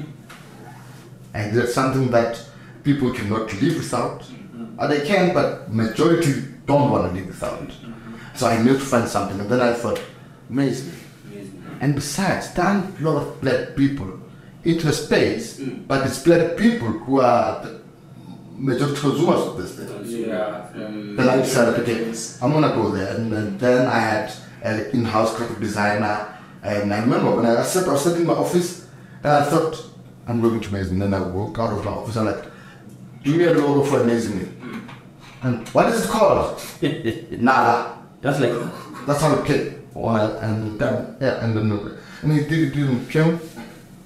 And 1.33 1.55
there's 1.55 1.73
something 1.73 2.09
that 2.11 2.43
people 2.83 3.13
cannot 3.13 3.53
live 3.61 3.75
without. 3.77 4.25
Or 4.77 4.87
they 4.87 5.05
can, 5.05 5.33
but 5.33 5.71
majority 5.71 6.33
don't 6.65 6.89
want 6.91 7.07
to 7.07 7.17
live 7.17 7.27
without. 7.27 7.71
So 8.35 8.47
I 8.47 8.61
need 8.61 8.73
to 8.73 8.79
find 8.79 9.07
something. 9.07 9.39
And 9.39 9.49
then 9.49 9.61
I 9.61 9.73
thought, 9.73 10.01
amazing. 10.49 10.93
And 11.81 11.95
besides, 11.95 12.53
there 12.53 12.65
a 12.65 13.01
lot 13.01 13.21
of 13.21 13.41
black 13.41 13.75
people 13.75 14.19
into 14.63 14.89
a 14.89 14.93
space, 14.93 15.59
mm. 15.59 15.87
but 15.87 16.05
it's 16.05 16.21
black 16.23 16.57
people 16.57 16.87
who 16.89 17.21
are 17.21 17.63
the 17.63 17.79
majority 18.55 18.99
consumers 18.99 19.47
of 19.47 19.57
this 19.57 19.75
thing. 19.75 19.87
Then 21.15 21.29
I 21.29 21.37
decided, 21.37 21.79
okay, 21.79 22.13
I'm 22.41 22.51
gonna 22.51 22.75
go 22.75 22.91
there. 22.91 23.15
And 23.15 23.31
then, 23.31 23.57
then 23.57 23.87
I 23.87 23.99
had 23.99 24.33
an 24.61 24.85
in-house 24.91 25.37
graphic 25.37 25.59
designer. 25.59 26.35
And 26.61 26.93
I 26.93 26.99
remember 26.99 27.35
when 27.37 27.45
I 27.45 27.63
sat, 27.63 27.87
I 27.87 27.93
was 27.93 28.03
sitting 28.03 28.21
in 28.21 28.27
my 28.27 28.33
office, 28.33 28.87
and 29.23 29.31
I 29.31 29.45
thought, 29.45 29.85
I'm 30.27 30.41
going 30.41 30.59
to 30.59 30.69
Amazing. 30.69 31.01
And 31.01 31.13
then 31.13 31.21
I 31.21 31.25
walk 31.25 31.57
out 31.57 31.71
of 31.71 31.85
my 31.85 31.91
office 31.91 32.17
and 32.17 32.25
like, 32.25 32.43
do 33.23 33.35
me 33.35 33.45
a 33.45 33.53
logo 33.53 33.83
for 33.83 34.01
Amazing. 34.01 34.39
Mm. 34.39 34.89
And 35.41 35.67
what 35.69 35.87
is 35.87 36.03
it 36.03 36.09
called? 36.09 36.61
Nada. 37.31 37.97
That's 38.21 38.39
like 38.41 38.51
That's 39.07 39.21
how 39.21 39.35
it 39.35 39.45
came. 39.45 39.78
Well, 39.93 40.37
and 40.37 40.79
then, 40.79 41.17
yeah, 41.19 41.43
and 41.43 41.55
then, 41.55 41.97
and 42.21 42.31
he 42.31 42.39
did 42.45 42.77
it 42.77 42.77
in 42.77 42.99
film. 43.05 43.39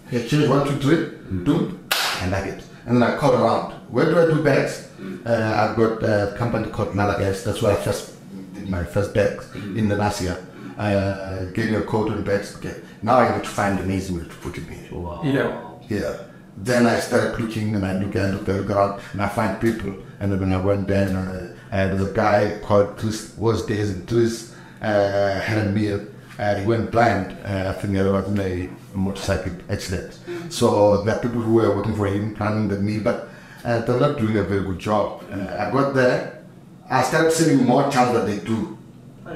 He 0.09 0.27
changed 0.27 0.49
one, 0.49 0.67
two, 0.67 0.77
three, 0.79 1.43
do, 1.43 1.79
and 2.21 2.31
like 2.31 2.45
it. 2.45 2.63
And 2.85 3.01
then 3.01 3.03
I 3.03 3.17
called 3.17 3.35
around. 3.35 3.73
Where 3.89 4.05
do 4.05 4.19
I 4.19 4.25
do 4.25 4.43
bags? 4.43 4.89
Uh, 5.25 5.69
I've 5.69 5.75
got 5.77 6.03
a 6.03 6.35
company 6.37 6.69
called 6.69 6.89
Malagas. 6.89 7.43
That's 7.43 7.61
where 7.61 7.73
I 7.73 7.75
first 7.75 8.13
did 8.53 8.69
my 8.69 8.83
first 8.83 9.13
bags 9.13 9.53
in 9.55 9.87
the 9.87 9.95
last 9.95 10.21
year. 10.21 10.37
I 10.77 10.95
uh, 10.95 11.45
gave 11.51 11.69
me 11.71 11.75
a 11.77 11.81
code 11.81 12.11
on 12.11 12.23
bags. 12.23 12.55
Okay. 12.57 12.75
Now 13.01 13.17
I 13.17 13.25
have 13.25 13.43
to 13.43 13.49
find 13.49 13.79
an 13.79 13.91
easy 13.91 14.13
way 14.13 14.23
to 14.23 14.35
put 14.35 14.57
it 14.57 14.67
in. 14.67 15.01
wow. 15.03 15.21
Yeah. 15.23 15.69
Yeah. 15.89 16.17
Then 16.57 16.85
I 16.85 16.99
started 16.99 17.39
looking 17.39 17.75
and 17.75 17.85
I 17.85 17.97
look 17.97 18.15
and 18.15 18.33
look 18.37 18.47
and 18.47 18.69
around 18.69 19.01
and 19.11 19.21
I 19.21 19.27
find 19.27 19.59
people. 19.59 19.95
And 20.19 20.31
then 20.31 20.39
when 20.39 20.53
I 20.53 20.61
went 20.61 20.87
there, 20.87 21.07
and, 21.07 21.17
uh, 21.17 21.75
uh, 21.75 21.87
there's 21.87 22.09
a 22.09 22.13
guy 22.13 22.59
called 22.63 22.97
Twist, 22.97 23.37
was 23.37 23.65
days 23.65 23.89
and 23.91 24.07
Twist, 24.07 24.52
uh, 24.83 25.39
had 25.39 25.67
a 25.67 25.69
meal. 25.71 26.05
And 26.37 26.61
he 26.61 26.65
went 26.65 26.91
blind. 26.91 27.37
Uh, 27.45 27.73
I 27.75 27.79
think 27.79 27.97
I 27.97 28.03
was 28.09 28.27
in 28.27 28.39
a 28.39 28.69
motorcycle 28.97 29.53
accident. 29.69 30.19
So 30.49 31.03
there 31.03 31.15
are 31.15 31.21
people 31.21 31.41
who 31.41 31.53
were 31.53 31.75
working 31.75 31.95
for 31.95 32.07
him, 32.07 32.35
planning 32.35 32.67
the 32.67 32.79
meal, 32.79 33.01
but 33.03 33.29
uh, 33.63 33.79
they're 33.81 33.99
not 33.99 34.17
doing 34.17 34.37
a 34.37 34.43
very 34.43 34.63
good 34.63 34.79
job. 34.79 35.23
Uh, 35.31 35.55
I 35.59 35.71
got 35.71 35.93
there. 35.93 36.43
I 36.89 37.03
started 37.03 37.31
selling 37.31 37.65
more 37.65 37.89
times 37.91 38.13
than 38.13 38.25
they 38.25 38.39
do. 38.43 38.77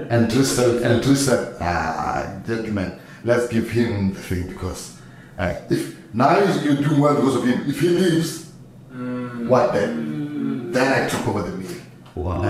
And 0.09 0.29
Twist 0.29 0.55
said, 0.55 0.81
and 0.81 1.01
Twist 1.03 1.25
said, 1.27 1.55
ah, 1.61 2.41
gentlemen, 2.45 2.99
let's 3.23 3.47
give 3.47 3.69
him 3.69 4.13
the 4.13 4.19
thing 4.19 4.47
because 4.47 4.99
uh, 5.37 5.53
if 5.69 5.95
now 6.13 6.37
you 6.61 6.75
do 6.77 7.01
well 7.01 7.15
because 7.15 7.35
of 7.37 7.45
him, 7.45 7.69
if 7.69 7.79
he 7.79 7.89
leaves, 7.89 8.51
what 9.47 9.73
then? 9.73 10.71
Then 10.71 11.03
I 11.03 11.09
took 11.09 11.27
over 11.27 11.43
the 11.43 11.57
meal. 11.57 11.81
Wow. 12.15 12.41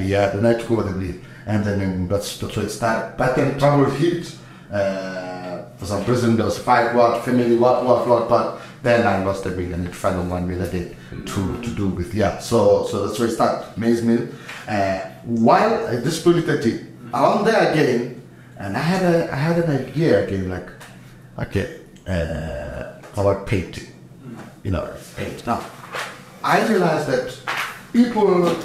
Yeah, 0.00 0.30
then 0.30 0.46
I 0.46 0.58
took 0.58 0.70
over 0.72 0.82
the 0.82 0.92
meal. 0.92 1.20
And 1.50 1.64
then 1.64 2.08
that's, 2.08 2.40
where 2.40 2.64
it 2.64 2.70
started. 2.70 3.16
But 3.16 3.36
then 3.36 3.58
trouble 3.58 3.90
hit. 3.90 4.36
Uh, 4.70 5.64
for 5.76 5.86
some 5.86 6.04
reason, 6.04 6.36
there 6.36 6.44
was 6.44 6.58
fight, 6.58 6.94
what, 6.94 7.24
family, 7.24 7.56
what, 7.56 7.84
what, 7.84 8.06
what, 8.06 8.28
but 8.28 8.60
then 8.82 9.06
I 9.06 9.24
lost 9.24 9.44
the 9.44 9.50
meal 9.50 9.74
and 9.74 9.86
it 9.86 9.94
found 9.94 10.30
one 10.30 10.46
meal 10.46 10.62
I 10.62 10.68
did 10.68 10.96
to, 11.10 11.60
to 11.62 11.70
do 11.70 11.88
with, 11.88 12.14
yeah. 12.14 12.38
So 12.38 12.86
so 12.86 13.06
that's 13.06 13.18
where 13.18 13.28
it 13.28 13.32
started, 13.32 13.76
maize 13.76 14.02
meal. 14.02 14.28
Uh, 14.68 15.00
while 15.24 15.86
uh, 15.86 16.00
this 16.00 16.22
2013, 16.22 17.10
around 17.12 17.44
there 17.44 17.72
again, 17.72 18.22
and 18.58 18.76
I 18.76 18.80
had 18.80 19.02
a 19.02 19.32
I 19.32 19.36
had 19.36 19.58
an 19.64 19.70
idea 19.70 20.26
again, 20.26 20.48
like, 20.48 20.68
okay, 21.38 21.80
uh, 22.06 23.00
about 23.20 23.46
painting, 23.46 23.88
you 24.62 24.70
know, 24.70 24.94
paint. 25.16 25.46
Now, 25.46 25.64
I 26.44 26.66
realized 26.68 27.08
that 27.08 27.38
people 27.92 28.56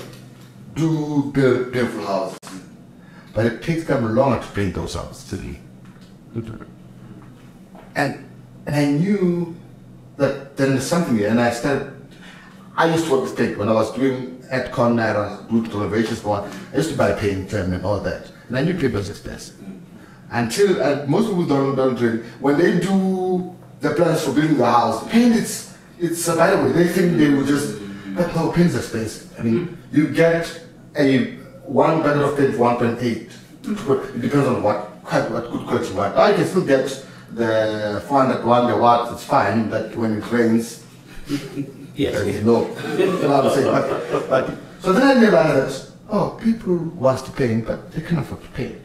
do 0.75 1.31
build 1.33 1.71
beautiful 1.71 2.05
houses, 2.05 2.39
but 3.36 3.45
it 3.45 3.61
takes 3.61 3.83
them 3.83 4.15
longer 4.15 4.41
to 4.43 4.51
paint 4.53 4.73
those 4.73 4.95
houses 4.95 5.29
to 5.29 5.36
me. 5.36 5.59
And, 7.95 8.25
and 8.65 8.75
I 8.75 8.86
knew 8.86 9.55
that 10.17 10.55
there 10.57 10.71
is 10.71 10.88
something 10.88 11.17
there, 11.17 11.29
and 11.29 11.39
I 11.39 11.51
started. 11.51 11.91
I 12.77 12.88
used 12.88 13.05
to 13.05 13.33
paint 13.36 13.57
when 13.57 13.69
I 13.69 13.73
was 13.73 13.93
doing 13.93 14.43
at 14.49 14.71
Con, 14.71 14.95
was 14.95 15.47
doing 15.49 15.63
renovations 15.65 16.21
for. 16.21 16.39
I 16.73 16.77
used 16.77 16.91
to 16.91 16.97
buy 16.97 17.11
paint 17.11 17.51
and 17.53 17.86
all 17.86 17.99
that, 17.99 18.31
and 18.47 18.57
I 18.57 18.63
knew 18.63 18.89
was 18.89 19.09
expensive. 19.09 19.55
Until 20.31 20.81
uh, 20.81 21.05
most 21.07 21.27
people 21.27 21.45
don't 21.45 21.75
don't 21.75 21.99
really, 21.99 22.23
when 22.39 22.57
they 22.57 22.79
do 22.79 23.55
the 23.81 23.91
plans 23.91 24.23
for 24.23 24.31
building 24.31 24.57
the 24.57 24.65
house, 24.65 25.07
paint 25.09 25.36
it's 25.36 25.77
it's 25.99 26.27
available. 26.27 26.71
They 26.71 26.88
think 26.88 27.17
they 27.17 27.29
will 27.29 27.45
just, 27.45 27.79
but 28.15 28.33
no, 28.36 28.51
paint's 28.51 28.75
expensive. 28.75 29.38
I 29.39 29.43
mean, 29.43 29.77
you 29.91 30.07
get 30.07 30.61
a 30.97 31.38
one 31.68 32.01
bundle 32.01 32.30
of 32.30 32.38
paint 32.38 32.53
for 32.53 32.59
one 32.61 32.78
point 32.78 33.01
eight. 33.01 33.30
It 33.63 34.22
depends 34.22 34.47
on 34.47 34.61
what 34.63 34.78
quite 35.03 35.30
what 35.32 35.49
good 35.51 35.66
quality 35.68 35.89
you 35.89 35.95
want. 35.95 36.16
You 36.16 36.36
can 36.36 36.45
still 36.47 36.66
get 36.66 37.05
the 37.32 38.03
400 38.07 38.45
one 38.45 38.68
the 38.68 38.78
watts. 38.78 39.11
It's 39.13 39.24
fine, 39.24 39.70
but 39.70 39.95
when 39.95 40.18
it 40.18 40.32
rains, 40.32 40.84
Yes. 41.95 42.13
there 42.13 42.26
is 42.28 42.43
no. 42.43 42.68
You 42.97 43.05
know 43.22 43.41
I'm 43.41 43.49
saying? 43.51 43.72
But, 44.11 44.30
but, 44.30 44.57
so 44.82 44.91
then 44.93 45.18
I 45.18 45.20
realized, 45.22 45.93
oh, 46.09 46.38
people 46.43 46.76
want 46.78 47.26
to 47.26 47.32
paint, 47.32 47.66
but 47.66 47.91
they 47.91 48.01
can't 48.01 48.20
afford 48.20 48.43
to 48.43 48.49
paint. 48.49 48.82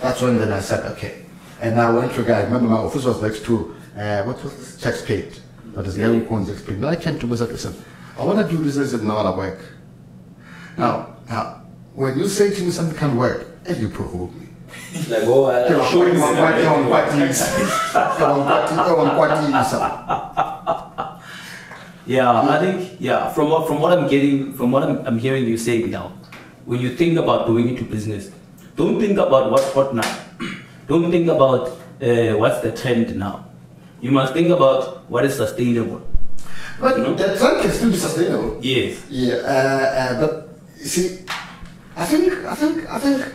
That's 0.00 0.22
when 0.22 0.38
then 0.38 0.50
I 0.52 0.60
said, 0.60 0.84
okay. 0.92 1.26
And 1.60 1.78
I 1.80 1.90
went 1.90 2.12
to 2.14 2.22
a 2.22 2.24
guy, 2.24 2.40
I 2.40 2.44
remember 2.44 2.68
my 2.68 2.78
office 2.78 3.04
was 3.04 3.22
next 3.22 3.44
to, 3.44 3.76
uh, 3.96 4.22
what 4.24 4.42
was 4.42 4.56
this? 4.56 4.80
Check 4.80 5.06
Paint. 5.06 5.40
That 5.74 5.86
is 5.86 5.96
Gary 5.96 6.20
Cohn's 6.22 6.62
Paint. 6.62 6.80
But 6.80 6.88
I 6.88 6.96
came 6.96 7.18
to 7.18 7.26
him 7.26 7.30
and 7.30 7.38
said, 7.38 7.50
listen, 7.50 7.74
I 8.18 8.24
want 8.24 8.48
to 8.48 8.56
do 8.56 8.62
this, 8.62 8.78
I 8.78 8.86
said, 8.86 9.04
no, 9.06 9.14
work. 9.36 9.60
Now, 10.76 11.16
now, 11.28 11.62
when 11.94 12.18
you 12.18 12.28
say 12.28 12.50
to 12.50 12.62
me 12.62 12.70
something 12.70 12.96
can 12.96 13.16
work, 13.16 13.46
and 13.66 13.76
you 13.78 13.88
provoke 13.88 14.34
me. 14.34 14.48
Like, 15.08 15.22
oh, 15.24 15.46
uh, 15.46 15.68
Come 15.68 15.80
on, 15.80 15.90
show 15.90 16.02
on. 19.80 21.20
Yeah, 22.06 22.30
I 22.30 22.58
think 22.60 23.00
yeah. 23.00 23.32
From 23.32 23.48
what 23.48 23.66
from 23.66 23.80
what 23.80 23.96
I'm 23.96 24.08
getting, 24.08 24.52
from 24.52 24.70
what 24.70 24.82
I'm, 24.82 25.06
I'm 25.06 25.18
hearing 25.18 25.46
you 25.46 25.56
saying 25.56 25.90
now, 25.90 26.12
when 26.66 26.80
you 26.80 26.94
think 26.94 27.16
about 27.16 27.46
going 27.46 27.68
into 27.68 27.84
business, 27.84 28.30
don't 28.76 29.00
think 29.00 29.16
about 29.16 29.50
what's 29.50 29.72
hot 29.72 29.94
now. 29.94 30.04
Don't 30.86 31.10
think 31.10 31.28
about 31.28 31.80
uh, 32.02 32.36
what's 32.36 32.60
the 32.60 32.72
trend 32.76 33.16
now. 33.16 33.46
You 34.02 34.10
must 34.10 34.34
think 34.34 34.50
about 34.50 35.08
what 35.08 35.24
is 35.24 35.34
sustainable. 35.34 36.02
But 36.78 36.98
you 36.98 37.04
know? 37.04 37.14
the 37.14 37.38
trend 37.38 37.62
can 37.62 37.70
still 37.72 37.90
be 37.90 37.96
sustainable. 37.96 38.58
Yes. 38.60 39.00
Yeah, 39.08 39.36
uh, 39.36 39.48
uh, 39.48 40.20
but 40.20 40.48
you 40.76 40.84
see, 40.84 41.24
I 41.96 42.04
think, 42.06 42.32
I 42.44 42.54
think, 42.54 42.90
I 42.90 42.98
think 42.98 43.34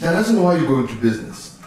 the 0.00 0.16
reason 0.16 0.42
why 0.42 0.56
you 0.56 0.66
go 0.66 0.80
into 0.80 0.94
business, 0.96 1.58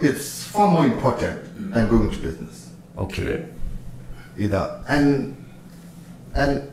it's 0.00 0.44
far 0.44 0.70
more 0.70 0.86
important 0.86 1.72
than 1.72 1.88
going 1.88 2.08
into 2.08 2.18
business. 2.18 2.70
Okay. 2.96 3.46
Either 4.38 4.84
and 4.88 5.36
and 6.34 6.70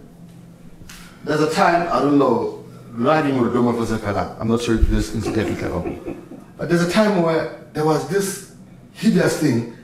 there's 1.23 1.41
a 1.41 1.51
time 1.51 1.87
I 1.91 1.99
don't 1.99 2.19
know 2.19 2.63
riding 2.91 3.41
with 3.41 3.53
Roma 3.53 3.73
Fazakala. 3.73 4.39
I'm 4.39 4.47
not 4.47 4.61
sure 4.61 4.75
if 4.75 4.87
this 4.87 5.13
incidentally 5.13 5.55
came 5.55 5.73
up, 5.73 5.85
but 6.57 6.69
there's 6.69 6.83
a 6.83 6.91
time 6.91 7.21
where 7.21 7.65
there 7.73 7.85
was 7.85 8.07
this 8.07 8.55
hideous 8.93 9.39
thing 9.39 9.75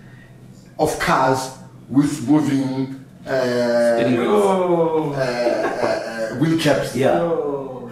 of 0.79 0.97
cars 0.99 1.57
with 1.89 2.27
moving 2.27 3.03
uh, 3.25 3.97
Steering 3.97 4.19
uh, 4.19 5.13
uh, 5.15 6.10
wheel 6.41 6.59
caps. 6.59 6.95
Yeah. 6.95 7.21
You 7.21 7.91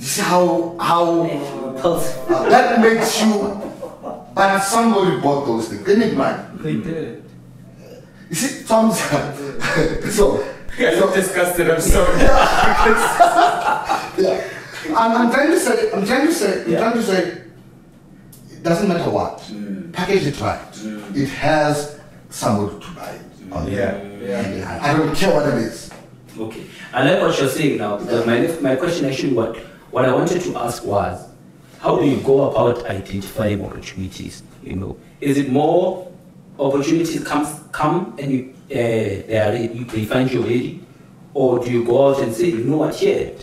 see 0.00 0.22
how 0.22 0.76
how 0.80 1.22
uh, 1.22 2.48
that 2.48 2.80
makes 2.80 3.20
you. 3.22 3.60
But 4.34 4.58
somebody 4.60 5.20
bought 5.20 5.46
those 5.46 5.68
things. 5.68 5.84
They 5.84 5.96
need 5.96 6.16
money. 6.16 6.42
They 6.56 6.74
hmm. 6.74 6.82
did. 6.82 7.24
You 8.30 8.34
see, 8.34 8.64
some 8.64 8.90
so. 10.10 10.10
so 10.10 11.08
I'm 11.08 11.14
disgusted. 11.14 11.70
I'm 11.70 11.80
sorry. 11.80 12.20
Yeah. 14.16 14.48
I'm, 14.96 15.12
I'm 15.22 15.30
trying 15.32 15.50
to 15.50 15.58
say, 15.58 15.90
I'm 15.92 16.06
trying 16.06 16.26
to 16.26 16.32
say, 16.32 16.62
I'm 16.62 16.70
Yeah. 16.70 16.78
trying 16.78 16.92
to 16.92 17.02
say, 17.02 17.22
it 18.52 18.62
doesn't 18.62 18.86
matter 18.86 19.10
what. 19.10 19.42
Package 19.92 20.26
it 20.26 20.40
right. 20.40 20.60
Hmm. 20.60 21.16
It 21.16 21.28
has 21.30 21.98
somebody 22.30 22.78
to 22.84 22.90
buy 22.92 23.10
it. 23.10 23.52
on 23.52 23.66
hmm. 23.66 23.72
Yeah. 23.72 23.90
it. 23.92 24.58
Yeah. 24.58 24.78
I 24.82 24.96
don't 24.96 25.14
care 25.16 25.34
what 25.34 25.48
it 25.48 25.54
is. 25.54 25.83
Okay. 26.38 26.64
I 26.92 27.08
like 27.08 27.20
what 27.20 27.38
you're 27.38 27.48
saying 27.48 27.78
now 27.78 27.98
because 27.98 28.26
my 28.26 28.38
my 28.60 28.76
question 28.76 29.06
actually 29.06 29.34
what 29.34 29.56
what 29.90 30.04
I 30.04 30.12
wanted 30.12 30.42
to 30.42 30.56
ask 30.56 30.84
was 30.84 31.28
how 31.78 31.96
do 31.96 32.06
you 32.06 32.16
go 32.22 32.50
about 32.50 32.84
identifying 32.86 33.64
opportunities? 33.64 34.42
You 34.62 34.76
know, 34.76 34.96
is 35.20 35.38
it 35.38 35.50
more 35.50 36.10
opportunities 36.58 37.22
comes 37.24 37.60
come 37.72 38.16
and 38.18 38.32
you 38.32 38.54
uh, 38.70 38.74
they 39.28 39.38
are 39.38 39.54
you 39.54 39.84
they 39.84 40.04
find 40.04 40.32
you 40.32 40.40
already, 40.40 40.82
or 41.34 41.64
do 41.64 41.70
you 41.70 41.84
go 41.84 42.08
out 42.08 42.22
and 42.22 42.34
say, 42.34 42.46
you 42.46 42.64
know 42.64 42.78
what, 42.78 42.94
here, 42.94 43.34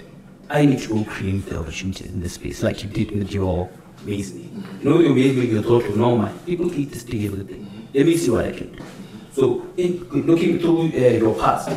I 0.49 0.65
need 0.65 0.79
to 0.79 0.89
go 0.89 1.03
create 1.09 1.45
the 1.45 1.59
opportunities 1.59 2.07
in 2.07 2.19
this 2.19 2.33
space, 2.33 2.63
like 2.63 2.83
you 2.83 2.89
did 2.89 3.11
with 3.11 3.31
your 3.31 3.69
masonry. 4.03 4.49
You 4.81 4.89
know, 4.89 4.99
your 4.99 5.13
masonry, 5.13 5.45
you 5.47 5.61
thought, 5.61 5.85
you 5.85 5.95
know, 5.95 6.17
man, 6.17 6.37
people 6.39 6.73
eat 6.73 6.91
this 6.91 7.03
it. 7.03 7.47
Let 7.93 8.05
me 8.05 8.17
see 8.17 8.31
what 8.31 8.45
I 8.45 8.51
can 8.51 8.75
do. 8.75 8.83
So, 9.33 9.65
in 9.77 10.07
looking 10.11 10.59
through 10.59 10.91
uh, 10.93 11.17
your 11.17 11.35
past, 11.35 11.69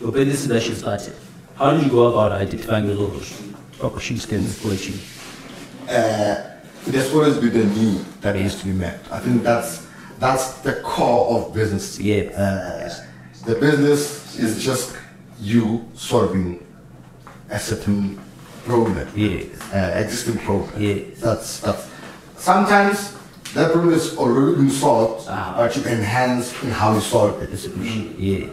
your 0.00 0.12
business 0.12 0.46
that 0.46 0.66
you 0.66 0.74
started, 0.74 1.14
how 1.56 1.72
did 1.72 1.84
you 1.84 1.90
go 1.90 2.06
about 2.06 2.32
identifying 2.32 2.86
the 2.86 2.94
opportunities 2.94 3.52
opportunities 3.82 4.32
and 4.32 4.44
inspiration? 4.44 4.98
There's 6.86 7.14
always 7.14 7.38
been 7.38 7.56
a 7.56 7.64
need 7.64 7.98
that 8.22 8.34
needs 8.34 8.58
to 8.60 8.64
be 8.64 8.72
met. 8.72 9.00
I 9.10 9.20
think 9.20 9.42
that's 9.42 9.86
that's 10.18 10.54
the 10.62 10.80
core 10.82 11.36
of 11.36 11.54
business. 11.54 11.98
Yeah. 12.00 12.30
Uh, 12.30 13.04
the 13.44 13.54
business 13.56 14.38
is 14.38 14.64
just 14.64 14.96
you 15.40 15.84
solving 15.94 16.64
a 17.50 17.58
certain 17.58 18.18
problem. 18.64 19.06
Yes. 19.14 19.46
Uh, 19.72 19.92
existing 19.96 20.38
problem. 20.38 20.70
Yes. 20.80 21.20
That's 21.20 21.60
that's. 21.60 21.88
Sometimes 22.36 23.16
that 23.54 23.72
problem 23.72 23.92
is 23.94 24.16
already 24.16 24.56
been 24.56 24.70
solved, 24.70 25.26
Ah. 25.28 25.54
but 25.56 25.76
you 25.76 25.82
enhance 25.84 26.52
in 26.62 26.70
how 26.70 26.94
you 26.94 27.00
solve 27.00 27.42
it. 27.42 27.50
Distribution. 27.50 28.14
Yes. 28.18 28.50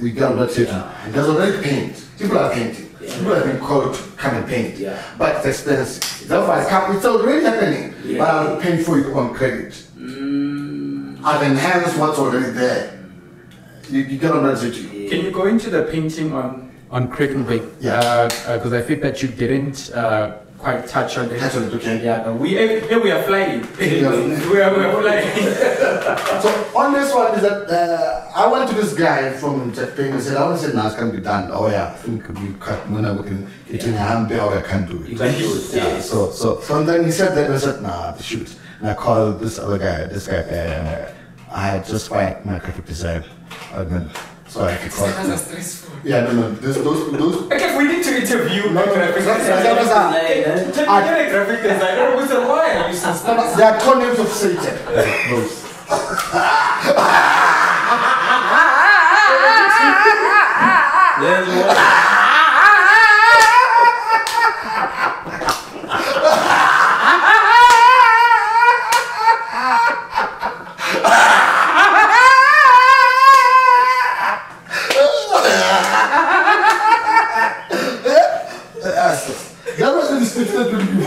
We 0.00 0.10
got 0.12 0.36
that 0.36 0.56
it. 0.58 0.68
There's 1.12 1.28
already 1.28 1.62
paint. 1.62 2.04
People 2.18 2.38
are 2.38 2.50
painting. 2.52 2.86
People 3.00 3.34
have 3.34 3.44
been 3.44 3.58
called 3.60 3.94
to 3.94 4.02
come 4.16 4.34
and 4.36 4.46
paint. 4.46 4.78
Yeah. 4.78 4.96
But 5.18 5.36
it's 5.36 5.46
expensive. 5.46 6.28
Therefore, 6.28 6.94
it's 6.94 7.04
already 7.04 7.44
happening. 7.44 7.94
But 8.18 8.28
I'll 8.28 8.60
pay 8.60 8.82
for 8.82 8.98
it 8.98 9.06
on 9.14 9.34
credit. 9.34 9.74
I've 11.24 11.42
enhanced 11.42 11.98
what's 11.98 12.18
already 12.18 12.50
there. 12.52 12.98
You, 13.90 14.00
you 14.02 14.18
get 14.18 14.32
what 14.34 14.44
I'm 14.44 14.56
saying 14.56 14.72
to 14.74 14.80
you? 14.82 15.10
Can 15.10 15.20
you 15.24 15.30
go 15.30 15.46
into 15.46 15.68
the 15.70 15.82
painting 15.84 16.32
on 16.32 16.70
on 16.90 17.08
Crick 17.08 17.32
Bay? 17.46 17.60
Yeah. 17.80 18.28
Because 18.54 18.72
I 18.72 18.80
think 18.82 19.02
that 19.02 19.20
you 19.22 19.28
didn't 19.28 19.90
uh, 19.94 20.38
quite 20.58 20.86
touch 20.86 21.16
on 21.18 21.30
it. 21.30 21.38
Touch 21.38 21.56
on 21.56 21.64
it, 21.64 21.74
okay. 21.74 22.02
Yeah. 22.04 22.24
no, 22.24 22.34
we 22.34 22.58
eh, 22.58 22.80
here 22.88 23.00
we 23.02 23.10
are 23.10 23.22
flying. 23.22 23.60
we 23.78 24.04
are 24.04 24.76
we 24.76 24.84
are 24.84 25.00
flying. 25.00 25.54
So 26.42 26.48
on 26.76 26.92
this 26.92 27.12
one 27.14 27.34
is 27.34 27.42
that 27.42 27.68
uh, 27.68 28.30
I 28.34 28.46
went 28.46 28.68
to 28.70 28.74
this 28.74 28.94
guy 28.94 29.30
from 29.32 29.72
Japan 29.72 30.12
and 30.12 30.22
said, 30.22 30.36
I 30.36 30.46
want 30.46 30.60
to 30.60 30.68
say, 30.68 30.74
nah, 30.74 30.86
it's 30.86 30.96
can 30.96 31.10
be 31.10 31.20
done. 31.20 31.50
Oh 31.52 31.68
yeah, 31.68 31.88
I 31.92 31.94
think 31.96 32.28
we 32.28 32.54
cut 32.60 32.78
when 32.90 33.04
I 33.04 33.12
work 33.12 33.26
in 33.26 33.46
it 33.68 33.84
in 33.84 33.92
Hambe, 33.94 34.38
oh, 34.38 34.50
I 34.56 34.62
can't 34.62 34.88
do 34.88 34.98
You 34.98 35.14
it. 35.14 35.18
can 35.18 35.38
do 35.38 35.54
it. 35.56 35.74
Yeah, 35.74 36.00
so 36.00 36.30
so 36.30 36.60
so 36.60 36.78
and 36.78 36.88
then 36.88 37.04
he 37.04 37.10
said 37.10 37.34
that 37.36 37.46
and 37.46 37.54
I 37.54 37.58
said, 37.58 37.82
nah, 37.82 38.12
the 38.12 38.22
shoot. 38.22 38.54
And 38.80 38.88
I 38.88 38.94
called 38.94 39.40
this 39.40 39.58
other 39.58 39.78
guy, 39.78 40.04
this 40.06 40.26
guy, 40.28 40.38
uh, 40.38 41.12
I 41.50 41.66
had 41.68 41.84
just 41.86 42.08
fired 42.08 42.44
my 42.46 42.58
graphic 42.58 42.86
design. 42.86 43.24
And 43.72 43.90
then, 43.90 44.10
so 44.48 44.64
I 44.64 44.76
could 44.76 44.92
call. 44.92 45.06
That's 45.06 45.44
stressful. 45.46 45.98
Yeah, 46.04 46.20
no, 46.24 46.32
no, 46.32 46.50
this, 46.52 46.76
those, 46.76 47.10
those. 47.12 47.42
Okay, 47.52 47.76
we 47.76 47.84
need 47.88 48.02
to 48.04 48.16
interview 48.20 48.70
No, 48.70 48.84
no, 48.84 48.92
a 48.92 48.94
graphic 48.94 49.24
that's- 49.24 49.46
designer. 49.46 49.74
that's- 49.74 49.88
that's- 49.88 50.74
Can 50.76 50.84
you 50.84 51.00
get 51.04 51.26
a 51.26 51.30
graphic 51.30 51.62
designer 51.62 52.16
with 52.16 52.30
a 52.32 52.40
wire? 52.48 52.88
You 52.88 52.94
should 52.96 53.56
They 53.58 53.62
are 53.64 53.78
called 53.80 53.98
names 53.98 54.18
of 54.18 54.28
Satan. 54.28 54.78
Those. 55.30 55.64
There's 61.20 61.48
one. 61.48 62.07
Was 80.58 80.70
the 80.70 80.80
statement 80.80 81.04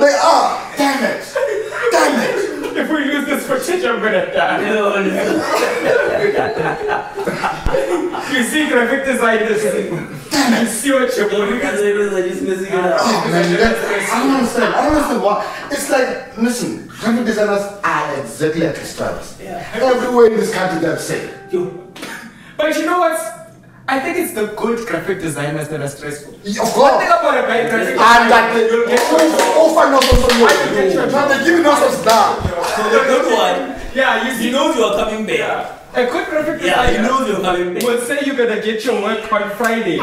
they 0.00 0.14
are. 0.14 0.72
Damn 0.76 1.04
it. 1.04 1.24
Damn 1.90 2.20
it. 2.20 2.76
If 2.76 2.88
we 2.90 3.04
use 3.04 3.24
this 3.26 3.46
footage, 3.46 3.84
I'm 3.84 4.00
gonna 4.00 4.32
die. 4.32 4.60
No, 4.70 5.02
no. 5.02 5.10
You 8.30 8.42
see 8.44 8.68
graphic 8.68 9.04
designers. 9.04 9.62
You 9.64 10.66
see 10.66 10.92
what 10.92 11.16
you're 11.16 11.28
doing. 11.28 11.54
Because 11.54 11.80
just 11.80 12.42
messing 12.42 12.66
it 12.66 12.72
up. 12.74 13.00
Oh, 13.00 13.28
man, 13.30 13.52
that, 13.58 13.76
I 14.12 14.14
don't 14.22 14.34
understand. 14.36 14.74
I 14.74 14.76
don't 14.84 14.94
understand 14.94 15.22
why. 15.22 15.44
It's 15.70 15.90
like, 15.90 16.36
listen, 16.38 16.86
graphic 16.86 17.24
designers 17.26 17.62
are 17.82 18.14
exactly 18.20 18.62
like 18.66 18.78
extras. 18.78 19.36
Everywhere 19.40 20.26
in 20.26 20.36
this 20.36 20.52
country, 20.54 20.78
they're 20.80 20.94
the 20.94 21.00
same. 21.00 21.30
But 22.56 22.76
you 22.76 22.84
know 22.86 22.98
what? 23.00 23.39
I 23.90 23.98
think 23.98 24.18
it's 24.18 24.34
the 24.34 24.46
good 24.54 24.86
graphic 24.86 25.18
designers 25.20 25.68
that 25.68 25.80
are 25.80 25.88
stressful. 25.88 26.34
Of 26.34 26.42
course. 26.44 26.56
One 26.56 26.70
course. 26.72 26.98
thing 27.02 27.08
about 27.10 27.38
a 27.42 27.42
bad 27.42 27.70
graphic 27.70 27.98
And 27.98 28.30
that 28.30 28.54
designer, 28.54 28.54
they, 28.54 28.70
you'll 28.70 28.86
get 28.86 29.00
oh, 29.02 29.58
oh, 29.58 29.74
find 29.74 29.94
out 29.94 30.04
from 30.04 30.46
I 30.46 30.52
can 30.54 30.74
get 30.74 30.94
you 30.94 31.00
a 31.00 31.06
you. 31.06 31.10
Now 31.12 31.26
they're 31.26 31.44
giving 31.44 31.66
us 31.66 31.82
a 31.82 31.90
star. 31.98 32.38
So 32.76 32.82
the 32.86 33.02
good 33.10 33.26
one, 33.34 33.74
Yeah, 33.94 34.22
you 34.24 34.30
he 34.38 34.40
see, 34.44 34.50
knows 34.52 34.76
you're 34.76 34.94
coming 34.94 35.26
back. 35.26 35.82
a 35.94 36.06
good 36.06 36.26
graphic 36.30 36.62
Yeah, 36.62 36.86
he 36.86 36.96
designer 36.98 37.08
knows 37.08 37.28
you're 37.28 37.40
coming 37.42 37.74
back. 37.74 37.82
will 37.82 38.00
say 38.06 38.20
you're 38.24 38.36
gonna 38.36 38.62
get 38.62 38.84
your 38.84 39.02
work 39.02 39.32
on 39.32 39.50
Friday. 39.58 39.98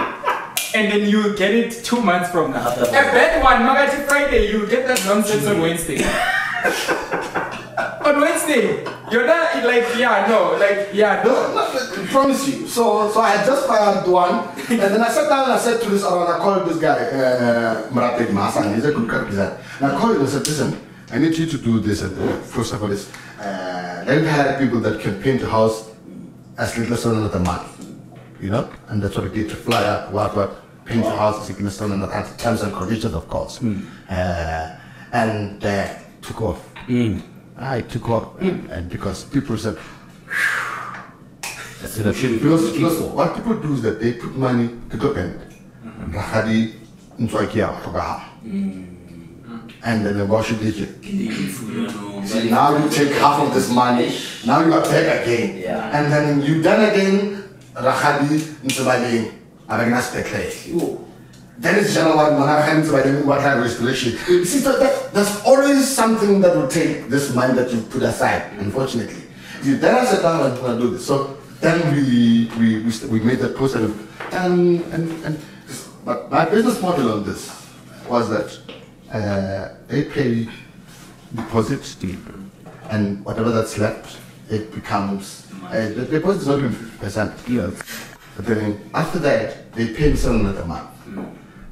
And 0.75 0.91
then 0.91 1.07
you 1.09 1.33
get 1.37 1.55
it 1.55 1.71
two 1.85 2.01
months 2.01 2.29
from 2.29 2.51
now. 2.51 2.67
After 2.67 2.83
A 2.91 2.93
bad 3.15 3.41
one, 3.41 3.61
Magati 3.63 4.03
Friday, 4.05 4.51
you 4.51 4.67
get 4.67 4.85
that 4.87 4.99
nonsense 5.07 5.47
on 5.47 5.61
Wednesday. 5.61 6.03
on 8.03 8.19
Wednesday, 8.19 8.83
you're 9.09 9.25
not 9.25 9.63
like, 9.63 9.87
yeah, 9.97 10.27
no, 10.27 10.57
like, 10.59 10.89
yeah, 10.93 11.23
no. 11.23 11.66
I 12.17 12.21
promise 12.21 12.47
you. 12.47 12.67
So, 12.67 13.11
so 13.11 13.21
I 13.21 13.45
just 13.45 13.67
fired 13.67 14.07
one, 14.07 14.47
and 14.57 14.79
then 14.79 15.01
I 15.01 15.09
sat 15.09 15.29
down 15.29 15.43
and 15.43 15.53
I 15.53 15.59
said 15.59 15.81
to 15.83 15.89
this 15.89 16.03
other 16.03 16.33
I 16.33 16.39
called 16.39 16.67
this 16.67 16.79
guy, 16.79 16.97
uh, 16.97 17.89
Masan, 17.91 18.73
he's 18.73 18.85
a 18.85 18.91
good 18.91 19.07
graphic. 19.07 19.33
And 19.79 19.91
I 19.91 19.99
called 19.99 20.15
him 20.15 20.21
and 20.21 20.29
said, 20.29 20.47
listen, 20.47 20.81
I 21.11 21.19
need 21.19 21.37
you 21.37 21.45
to 21.45 21.57
do 21.57 21.79
this 21.79 22.01
and 22.01 22.17
uh, 22.17 22.37
first 22.41 22.73
of 22.73 22.81
all 22.81 22.89
this. 22.89 23.11
Uh, 23.39 24.03
let 24.07 24.21
me 24.21 24.27
hire 24.27 24.57
people 24.57 24.79
that 24.79 24.99
can 24.99 25.21
paint 25.21 25.43
a 25.43 25.49
house 25.49 25.91
as 26.57 26.75
little 26.75 26.95
as 26.95 27.05
one 27.05 27.15
hundred 27.15 27.35
a 27.35 27.39
month. 27.39 27.87
You 28.41 28.49
know? 28.49 28.69
And 28.87 29.01
that's 29.01 29.15
what 29.15 29.25
we 29.25 29.43
did 29.43 29.49
to 29.51 29.55
fly 29.55 29.83
up, 29.83 30.11
what, 30.11 30.35
what, 30.35 30.85
paint 30.85 31.05
a 31.05 31.15
house 31.15 31.47
as 31.47 31.49
little 31.49 31.67
as 31.67 31.77
hundred 31.77 32.39
terms 32.39 32.61
and 32.63 32.73
conditions, 32.73 33.13
of 33.13 33.27
course. 33.29 33.61
Uh, 34.09 34.79
and 35.13 35.63
uh, 35.63 35.93
took 36.23 36.41
off. 36.41 36.67
I 37.57 37.81
took 37.81 38.09
off, 38.09 38.41
and 38.41 38.89
because 38.89 39.23
people 39.23 39.57
said, 39.57 39.77
Because, 41.95 42.71
because 42.73 42.99
what 43.01 43.35
people 43.35 43.55
do 43.59 43.73
is 43.73 43.81
that 43.81 43.99
they 43.99 44.13
put 44.13 44.35
money 44.35 44.69
to 44.89 44.97
the 44.97 45.09
bank. 45.13 45.41
Rahadi 46.09 46.73
Nzoikia 47.19 47.81
Hogaha. 47.81 48.23
And 49.83 50.05
then 50.05 50.17
they 50.17 50.23
wash 50.23 50.51
it. 50.51 50.59
See, 52.27 52.49
now 52.49 52.77
you 52.77 52.89
take 52.89 53.13
half 53.13 53.41
of 53.41 53.53
this 53.53 53.69
money, 53.71 54.11
now 54.45 54.65
you 54.65 54.73
are 54.73 54.81
back 54.81 55.23
again. 55.23 55.57
Yeah. 55.57 55.97
And 55.97 56.11
then 56.11 56.41
you 56.41 56.61
done 56.61 56.89
again, 56.89 57.43
Rahadi 57.73 58.39
Nzoikia. 58.63 59.33
Aragnas 59.67 60.11
Bekle. 60.15 61.03
Then 61.59 61.79
it's 61.79 61.93
January, 61.93 62.31
Manakhan 62.31 62.83
Nzoikia, 62.83 63.25
what 63.25 63.41
kind 63.41 63.59
of 63.59 63.65
restoration. 63.65 64.11
See, 64.45 64.59
so 64.59 64.77
that, 64.79 65.13
there's 65.13 65.41
always 65.43 65.87
something 65.87 66.39
that 66.41 66.55
will 66.55 66.67
take 66.67 67.09
this 67.09 67.33
money 67.33 67.53
that 67.55 67.71
you 67.73 67.81
put 67.81 68.03
aside, 68.03 68.51
unfortunately. 68.59 69.23
You 69.63 69.77
then 69.77 69.95
I 69.95 70.05
said, 70.05 70.21
down 70.21 70.51
and 70.51 70.59
gonna 70.61 70.79
do 70.79 70.91
this. 70.91 71.05
So 71.05 71.36
then 71.59 71.95
we 71.95 72.49
we 72.59 72.79
we, 72.79 73.07
we 73.07 73.19
made 73.19 73.39
that 73.39 73.55
post 73.55 73.75
and 73.75 73.93
and 74.31 74.81
and, 74.93 75.25
and 75.25 75.39
but 76.05 76.31
my 76.31 76.45
business 76.45 76.81
model 76.81 77.11
on 77.11 77.23
this 77.23 77.67
was 78.07 78.29
that 78.29 78.59
uh, 79.11 79.75
they 79.87 80.03
pay 80.03 80.47
deposits 81.35 81.97
and 82.89 83.23
whatever 83.25 83.51
that's 83.51 83.77
left 83.77 84.19
it 84.49 84.73
becomes 84.73 85.47
uh, 85.65 85.89
the 85.89 86.05
deposit 86.05 86.41
is 86.41 86.47
not 86.47 86.59
even 86.59 86.71
fifty 86.71 86.97
percent. 86.97 87.33
But 88.35 88.45
then 88.45 88.89
after 88.93 89.19
that 89.19 89.73
they 89.73 89.93
pay 89.93 90.11
me 90.11 90.15
seven 90.15 90.45
hundred 90.45 90.61
a 90.61 90.65
month. 90.65 90.89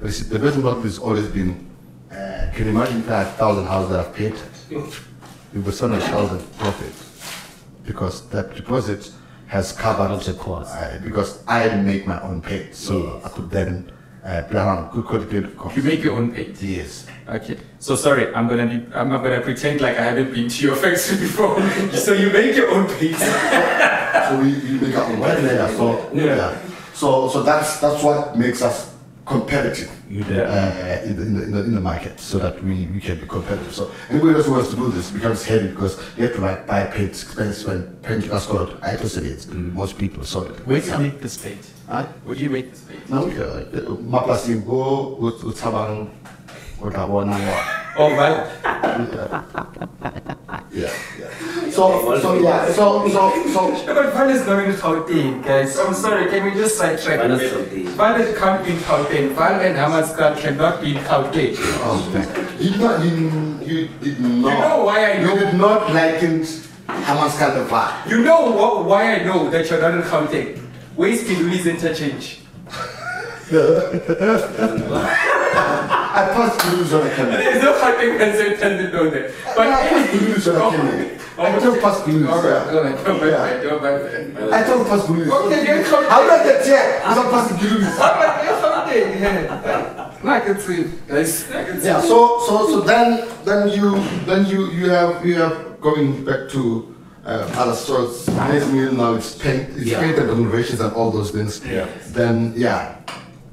The 0.02 0.40
business 0.40 0.58
model 0.58 0.82
has 0.82 1.00
always 1.00 1.28
been 1.28 1.66
uh, 2.12 2.52
can 2.54 2.66
you 2.66 2.72
imagine 2.72 3.02
five 3.04 3.34
thousand 3.36 3.66
houses 3.66 3.92
that 3.92 4.06
I've 4.08 4.16
painted? 4.16 4.50
It 5.54 5.64
was 5.64 5.80
hundred 5.80 6.02
thousand 6.04 6.42
profit 6.58 6.94
because 7.86 8.28
that 8.30 8.56
deposit 8.56 9.12
has 9.48 9.72
covered 9.72 10.20
the 10.22 10.34
cost. 10.34 10.76
uh, 10.76 10.98
because 11.04 11.43
I 11.48 11.70
make 11.76 12.08
my 12.08 12.20
own 12.22 12.41
paint, 12.41 12.74
so 12.76 13.22
I 13.24 13.30
could 13.30 13.50
then 13.50 13.91
uh, 14.24 14.41
plan 14.50 14.68
on 14.68 14.91
good 14.91 15.06
quality 15.06 15.41
paint. 15.41 15.76
You 15.76 15.84
make 15.84 16.04
your 16.04 16.16
own 16.16 16.32
paint. 16.32 16.62
yes. 16.62 17.06
Okay. 17.30 17.58
So 17.80 17.96
sorry, 17.96 18.34
I'm 18.34 18.48
gonna 18.48 18.66
be, 18.68 18.86
I'm 18.93 19.10
not 19.10 19.24
gonna 19.24 19.41
pretend 19.41 19.82
like 19.82 19.98
I 19.98 20.04
haven't 20.04 20.34
been 20.34 20.48
to 20.50 20.64
your 20.66 20.76
factory 20.84 21.18
before. 21.20 21.62
so 21.91 22.14
you 22.14 22.30
make 22.32 22.56
your 22.56 22.72
own 22.72 22.88
paint. 22.98 23.18
So 24.26 24.39
we, 24.41 24.54
we 24.58 24.80
make 24.80 24.96
our 24.98 25.04
own 25.06 25.20
white 25.20 25.39
layer. 25.43 25.68
So 25.78 26.10
yeah. 26.12 26.58
So 26.96 27.28
so 27.30 27.43
that's 27.43 27.80
that's 27.80 28.02
what 28.04 28.36
makes 28.36 28.64
us 28.64 28.95
competitive 29.26 29.90
uh, 29.90 31.02
in, 31.04 31.16
the, 31.16 31.22
in, 31.22 31.34
the, 31.34 31.44
in, 31.44 31.52
the, 31.52 31.64
in 31.64 31.76
the 31.76 31.82
market 31.82 32.20
so 32.20 32.38
that 32.38 32.64
we, 32.64 32.86
we 32.88 33.02
can 33.02 33.20
be 33.20 33.26
competitive. 33.26 33.74
So 33.74 33.92
anybody 34.10 34.36
else 34.36 34.46
who 34.46 34.52
wants 34.54 34.70
to 34.70 34.76
do 34.76 34.90
this 34.92 35.10
becomes 35.12 35.44
heavy 35.44 35.70
because 35.70 36.00
you 36.16 36.24
have 36.26 36.36
to 36.36 36.42
like 36.42 36.68
buy 36.68 36.86
paint, 36.86 37.10
expensive 37.10 37.70
and 37.70 38.04
paint 38.04 38.30
are 38.30 38.40
called 38.40 38.78
isolates. 38.84 39.48
Most 39.48 39.98
people 39.98 40.24
so 40.24 40.42
Where 40.42 40.80
do 40.80 40.92
you 40.92 40.98
make 41.00 41.22
this 41.22 41.38
paint? 41.38 41.72
Huh? 41.88 42.06
Where 42.24 42.36
do 42.36 42.44
you 42.44 42.50
make 42.52 42.72
this 42.72 42.82
paint? 42.82 43.10
Now, 43.10 43.24
uh, 43.24 43.66
maplasing 44.02 44.66
go 44.66 45.16
with 45.16 45.44
with 46.86 46.94
sabang 46.94 46.94
with 46.94 46.96
a 46.96 47.08
one 47.08 47.32
Oh, 47.98 48.12
right. 48.16 48.46
Yeah, 50.76 50.92
yeah. 51.18 51.70
So, 51.72 51.88
oh, 51.88 52.20
so 52.20 52.34
yeah, 52.40 52.66
so, 52.74 53.08
so, 53.08 53.32
so, 53.48 53.72
No, 53.86 53.94
but 53.96 54.12
Van 54.14 54.30
is 54.30 54.46
not 54.46 54.60
in 54.60 54.74
Gauteng, 54.74 55.42
guys. 55.42 55.80
I'm 55.80 55.94
sorry, 55.94 56.30
can 56.30 56.44
we 56.44 56.52
just 56.52 56.78
sidetrack 56.78 57.20
Van 57.22 57.32
a 57.32 57.36
is 57.36 57.40
bit? 57.40 57.54
Gauteng. 57.72 57.88
Van 57.96 58.20
is 58.20 58.38
can't 58.38 58.66
be 58.66 58.72
in 58.72 58.78
Gauteng. 58.80 59.32
Van 59.32 59.62
and 59.64 59.78
Hammanskraal 59.78 60.38
cannot 60.38 60.82
be 60.82 60.98
in 60.98 61.04
Gauteng. 61.04 61.56
oh, 61.88 62.04
you. 62.60 62.78
Not, 62.78 63.06
you, 63.06 63.12
you 63.64 63.88
did 64.04 64.20
not. 64.20 64.52
You 64.52 64.60
know 64.60 64.84
why 64.84 65.14
I 65.14 65.22
You 65.22 65.40
did 65.40 65.54
not 65.56 65.94
liken 65.94 66.42
Hammanskraal 66.44 67.66
vibe. 67.68 68.10
You 68.12 68.24
know 68.24 68.52
wh- 68.52 68.86
why 68.86 69.16
I 69.16 69.24
know 69.24 69.50
that 69.50 69.70
you're 69.70 69.80
not 69.80 69.94
in 69.94 70.02
Gauteng? 70.02 70.60
Where's 70.98 71.24
Kilui's 71.24 71.68
interchange? 71.68 72.42
I 76.16 76.22
passed 76.34 76.59
Toulouse 76.61 76.91
when 76.93 77.03
I 77.03 77.16
came 77.16 77.26
here. 77.30 77.38
There's 77.43 77.63
no 77.63 77.74
Gauteng 77.74 78.18
consultant 78.18 78.76
to 78.80 78.91
know 78.95 79.09
that. 79.09 79.32
But 79.55 79.68
I 79.68 79.89
passed 79.89 80.11
Toulouse 80.13 80.47
when 80.47 80.55
I 80.55 80.70
came 80.72 80.88
here. 80.99 81.20
I 81.38 81.59
told 81.59 81.82
past 81.82 82.05
Toulouse. 82.05 82.30
Alright, 82.30 82.45
yeah. 82.45 82.78
alright, 82.78 83.05
don't 83.05 83.20
mind 83.20 83.34
that, 83.34 83.63
don't 83.63 83.84
mind 83.84 84.38
that. 84.38 84.53
I 84.53 84.63
told 84.63 84.88
past 84.88 85.05
Toulouse. 85.07 85.32
Okay, 85.45 85.66
then 85.66 85.84
come- 85.84 86.05
How 86.05 86.22
did 86.24 86.32
I 86.32 86.43
get 86.43 86.66
here 86.66 86.86
without 87.09 87.32
passing 87.32 87.57
Toulouse? 87.59 87.97
Gauteng, 88.63 89.20
yeah. 89.20 90.11
I 90.26 90.39
can 90.39 90.59
see, 90.59 90.84
guys. 91.07 91.51
I 91.51 91.63
can 91.66 91.82
see. 91.82 91.88
Yeah. 91.88 92.01
So, 92.01 92.39
so, 92.47 92.68
so 92.72 92.82
then, 92.82 93.28
then 93.43 93.70
you, 93.70 93.99
then 94.26 94.45
you, 94.47 94.72
you 94.72 94.89
have, 94.89 95.26
you 95.26 95.36
have 95.36 95.80
going 95.82 96.24
back 96.26 96.49
to 96.51 96.95
uh, 97.26 97.51
other 97.57 97.76
stores. 97.76 98.28
Nice 98.30 98.66
meal 98.72 98.91
now. 98.93 99.16
It's 99.16 99.36
paint, 99.36 99.70
it's 99.76 99.86
Yeah. 99.86 99.99
paint 99.99 100.18
and 100.18 100.30
renovations 100.30 100.80
and 100.80 100.93
all 100.93 101.11
those 101.11 101.32
things. 101.32 101.61
Yeah. 101.66 101.88
Then, 102.07 102.53
yeah. 102.55 102.95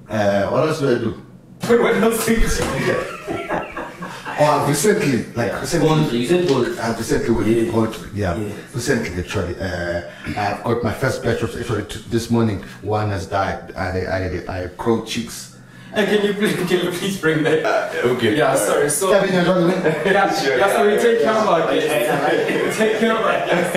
Uh, 0.09 0.49
what 0.51 0.69
else 0.69 0.79
do 0.81 0.91
I 0.95 0.99
do? 0.99 1.21
But 1.69 1.81
what 1.81 1.95
else 1.97 2.25
things? 2.25 2.59
Oh, 2.61 4.45
I've 4.45 4.69
recently, 4.69 5.25
like 5.35 5.53
recently. 5.61 5.89
Gold, 5.89 6.13
you 6.13 6.27
said 6.27 6.49
gold. 6.49 6.67
I've 6.79 6.99
recently 6.99 7.31
with 7.35 7.47
Yeah. 7.47 7.73
got 7.73 7.97
yeah, 8.15 8.37
Yeah. 8.37 8.53
recently 8.75 9.23
actually. 9.23 9.55
Uh, 9.61 10.01
I've 10.37 10.63
got 10.65 10.83
my 10.83 10.93
first 10.93 11.23
batch 11.23 11.43
of 11.43 11.55
actually 11.55 11.83
t- 11.83 12.03
this 12.11 12.29
morning. 12.31 12.65
One 12.83 13.11
has 13.11 13.27
died. 13.27 13.73
I 13.77 13.89
I 14.19 14.21
I 14.63 14.67
crow 14.77 15.05
chicks. 15.05 15.51
And 15.95 16.07
can 16.09 16.25
you 16.27 16.33
please, 16.35 16.55
can 16.57 16.69
you 16.87 16.91
please 16.91 17.19
bring 17.21 17.43
that? 17.45 17.95
Okay. 18.13 18.35
Yeah, 18.37 18.55
sorry. 18.57 18.89
So 18.89 19.11
Kevin, 19.13 19.35
you're 19.35 19.45
talking 19.45 19.69
about- 19.69 20.07
yeah, 20.07 20.57
yeah, 20.57 20.69
so 20.75 20.87
we 20.89 20.97
take 20.97 21.21
care 21.23 21.37
of 21.37 21.47
our 21.47 21.61
guests. 21.75 22.77
take 22.79 22.99
care 22.99 23.13
of 23.13 23.21
our 23.25 23.47
guests. 23.47 23.77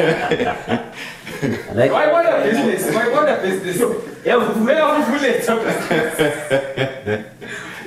Like 1.75 1.91
Why 1.91 2.07
want 2.11 2.27
a 2.27 2.29
business? 2.49 2.81
Why 2.95 3.09
want 3.09 3.29
a 3.29 3.35
business? 3.41 3.77
Yeah, 4.25 4.37
Where 4.65 4.81
are 4.81 4.97
we 4.97 5.03
fully 5.11 5.29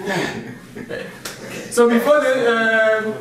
So 1.70 1.88
before 1.88 2.20
the 2.20 2.34
um, 3.06 3.14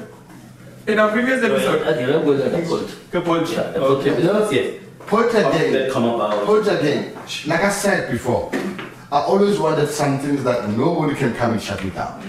in 0.88 1.00
our 1.00 1.12
previous 1.12 1.44
episode, 1.44 1.82
Okay, 1.88 2.04
I'm 2.14 2.24
good, 2.24 2.54
I'm 2.54 2.64
good. 2.64 2.88
Kapolcha. 3.12 3.76
Okay, 3.76 4.10
but 4.12 4.24
that's 4.24 4.52
it. 4.54 5.00
Polter 5.08 5.42
How 5.44 5.52
did 5.52 5.62
game. 5.62 5.74
that 5.74 5.92
come 5.92 6.06
about? 6.06 6.46
Polter. 6.46 6.78
Like 7.46 7.64
I 7.64 7.70
said 7.70 8.12
before, 8.12 8.52
I 9.12 9.20
always 9.22 9.60
wanted 9.60 9.90
something 9.90 10.44
that 10.44 10.70
nobody 10.70 11.16
can 11.16 11.34
come 11.36 11.54
and 11.54 11.62
shut 11.62 11.84
me 11.84 11.90
down. 11.92 12.22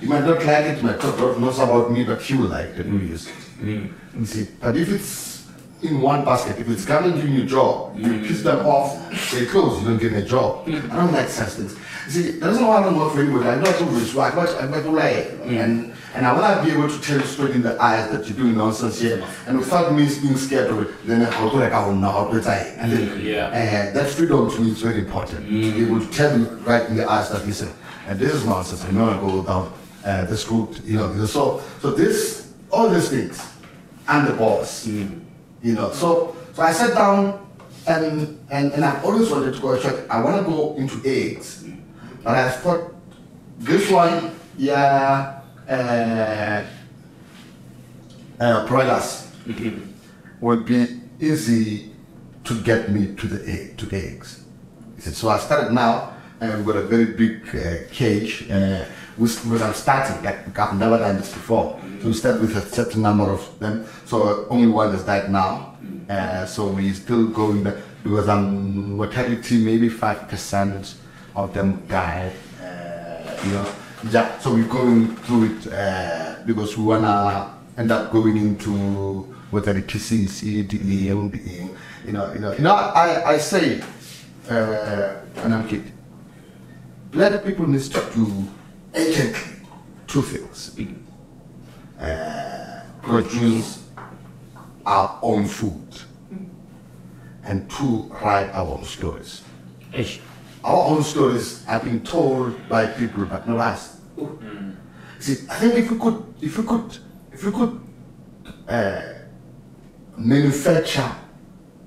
You 0.00 0.08
might 0.08 0.24
not 0.24 0.38
like 0.44 0.64
it, 0.66 0.78
you 0.78 0.84
might 0.84 1.02
not 1.02 1.18
know 1.40 1.50
about 1.50 1.90
me, 1.90 2.04
but 2.04 2.28
you 2.30 2.38
will 2.38 2.48
like 2.48 2.76
the 2.76 2.84
movies. 2.84 3.28
You 3.62 3.90
see, 4.24 4.46
but 4.60 4.76
if 4.76 4.88
it's 4.90 5.37
in 5.82 6.00
one 6.00 6.24
basket, 6.24 6.58
if 6.58 6.68
it's 6.68 6.84
coming 6.84 7.20
to 7.20 7.26
your 7.26 7.46
job, 7.46 7.96
you 7.98 8.06
mm. 8.06 8.26
piss 8.26 8.42
them 8.42 8.66
off, 8.66 8.96
they 9.32 9.46
close, 9.46 9.80
you 9.80 9.88
don't 9.88 9.98
get 9.98 10.12
a 10.12 10.22
job. 10.22 10.66
I 10.66 10.72
don't 10.72 11.12
like 11.12 11.28
such 11.28 11.50
things. 11.50 11.76
See, 12.08 12.32
the 12.32 12.48
reason 12.48 12.66
why 12.66 12.78
I 12.78 12.82
don't 12.84 12.98
work 12.98 13.12
for 13.12 13.20
anybody, 13.20 13.48
I'm 13.48 13.62
not 13.62 13.80
right, 14.14 14.34
but 14.34 14.62
I'm 14.62 14.70
not 14.70 14.84
like 14.86 15.30
and 15.44 15.92
and 16.14 16.26
I 16.26 16.32
want 16.32 16.58
to 16.58 16.64
be 16.64 16.76
able 16.76 16.88
to 16.88 17.00
tell 17.00 17.20
you 17.20 17.26
straight 17.26 17.50
in 17.50 17.62
the 17.62 17.80
eyes 17.80 18.10
that 18.10 18.26
you're 18.26 18.36
doing 18.36 18.56
nonsense 18.56 18.98
here, 18.98 19.22
and 19.46 19.58
without 19.58 19.92
me 19.92 20.08
being 20.20 20.36
scared 20.36 20.70
of 20.70 20.80
it, 20.80 21.06
then 21.06 21.22
I'll 21.34 21.50
do 21.50 21.58
like 21.58 21.72
I 21.72 21.86
will 21.86 21.94
how 22.00 22.28
to 22.28 22.42
say. 22.42 22.74
And 22.78 22.90
then, 22.90 23.20
Yeah. 23.20 23.48
uh, 23.48 23.92
that 23.92 24.08
freedom 24.08 24.50
to 24.50 24.60
me 24.60 24.70
is 24.70 24.80
very 24.80 25.00
important. 25.00 25.46
Mm. 25.46 25.62
To 25.62 25.72
be 25.72 25.84
able 25.84 26.00
to 26.00 26.10
tell 26.10 26.38
you 26.38 26.46
right 26.64 26.88
in 26.88 26.96
the 26.96 27.08
eyes 27.08 27.28
that 27.30 27.46
listen, 27.46 27.68
and 28.08 28.18
this 28.18 28.32
is 28.32 28.44
nonsense. 28.46 28.84
I'm 28.84 28.96
not 28.96 29.20
gonna 29.20 29.32
go 29.32 29.42
down 29.42 29.72
uh, 30.04 30.24
this 30.24 30.48
route, 30.48 30.80
you 30.84 30.96
know. 30.96 31.26
So, 31.26 31.62
so 31.82 31.90
this, 31.90 32.52
all 32.72 32.88
these 32.88 33.10
things, 33.10 33.46
I'm 34.08 34.24
the 34.24 34.32
boss, 34.32 34.86
mm. 34.86 35.20
You 35.62 35.74
know. 35.74 35.92
So, 35.92 36.36
so 36.54 36.62
I 36.62 36.72
sat 36.72 36.94
down, 36.94 37.46
and 37.86 38.38
and 38.50 38.72
and 38.72 38.84
I've 38.84 39.04
always 39.04 39.30
wanted 39.30 39.54
to 39.54 39.60
go 39.60 39.76
to 39.76 39.82
church. 39.82 40.06
I 40.10 40.22
want 40.22 40.44
to 40.44 40.50
go 40.50 40.74
into 40.76 41.00
eggs, 41.04 41.64
but 42.22 42.34
I 42.34 42.50
thought 42.50 42.94
this 43.58 43.90
one, 43.90 44.30
yeah, 44.56 45.40
uh, 45.68 46.64
uh, 48.40 48.66
broilers 48.66 49.26
would 50.40 50.64
be 50.64 51.00
easy 51.20 51.90
to 52.44 52.60
get 52.62 52.90
me 52.90 53.14
to 53.16 53.26
the 53.26 53.50
egg, 53.50 53.76
to 53.78 53.96
eggs. 53.96 54.44
He 54.96 55.02
said, 55.02 55.14
so 55.14 55.28
I 55.28 55.38
started 55.38 55.72
now, 55.72 56.14
and 56.40 56.56
we've 56.56 56.66
got 56.66 56.76
a 56.76 56.82
very 56.82 57.06
big 57.06 57.48
uh, 57.54 57.88
cage. 57.90 58.48
Uh, 58.50 58.84
with, 59.18 59.44
when 59.46 59.62
I'm 59.62 59.74
starting, 59.74 60.22
like 60.24 60.58
I've 60.58 60.78
never 60.78 60.98
done 60.98 61.16
this 61.16 61.32
before. 61.32 61.78
So 62.00 62.06
we 62.06 62.12
start 62.12 62.40
with 62.40 62.56
a 62.56 62.60
certain 62.60 63.02
number 63.02 63.24
of 63.24 63.58
them. 63.58 63.84
So 64.06 64.46
only 64.48 64.68
one 64.68 64.92
has 64.92 65.04
died 65.04 65.30
now. 65.30 65.76
Uh, 66.08 66.46
so 66.46 66.68
we're 66.68 66.94
still 66.94 67.26
going 67.26 67.62
back 67.64 67.74
because 68.02 68.28
um, 68.28 68.96
mortality 68.96 69.62
maybe 69.62 69.88
five 69.88 70.28
percent 70.28 70.94
of 71.34 71.52
them 71.52 71.84
died. 71.88 72.32
Uh, 72.62 73.36
you 73.44 73.52
know, 73.52 73.72
yeah. 74.10 74.38
So 74.38 74.54
we're 74.54 74.64
going 74.68 75.16
through 75.16 75.56
it 75.56 75.72
uh, 75.72 76.36
because 76.46 76.76
we 76.78 76.84
wanna 76.84 77.54
end 77.76 77.90
up 77.90 78.10
going 78.12 78.36
into 78.36 79.34
whether 79.50 79.76
it 79.76 79.92
is 79.94 80.02
CC, 80.02 80.66
DE, 80.68 81.08
MBE, 81.08 81.76
you 82.06 82.12
know, 82.12 82.32
you 82.32 82.38
know, 82.38 82.52
you 82.52 82.60
know. 82.60 82.74
I 82.74 83.32
I 83.34 83.38
say, 83.38 83.80
uh, 84.50 85.14
and 85.36 85.54
I'm 85.54 85.66
kidding. 85.68 85.92
Black 87.10 87.44
people 87.44 87.66
need 87.66 87.82
to 87.82 88.00
urgently 88.94 89.66
two 90.06 90.22
things: 90.22 90.78
uh, 92.00 92.82
produce 93.02 93.84
our 94.86 95.18
own 95.22 95.46
food, 95.46 96.02
and 97.44 97.70
two, 97.70 98.10
write 98.22 98.50
our 98.50 98.66
own 98.66 98.84
stories. 98.84 99.42
Our 100.64 100.88
own 100.90 101.02
stories 101.02 101.64
have 101.64 101.84
been 101.84 102.00
told 102.02 102.68
by 102.68 102.86
people, 102.86 103.24
but 103.24 103.48
not 103.48 103.58
us. 103.58 104.00
See, 105.20 105.46
I 105.50 105.54
think 105.56 105.74
if 105.74 105.90
we 105.90 105.98
could, 105.98 106.34
if 106.40 106.58
we 106.58 106.64
could, 106.64 106.98
if 107.32 107.44
we 107.44 107.52
could 107.52 107.80
uh, 108.68 109.02
manufacture, 110.16 111.10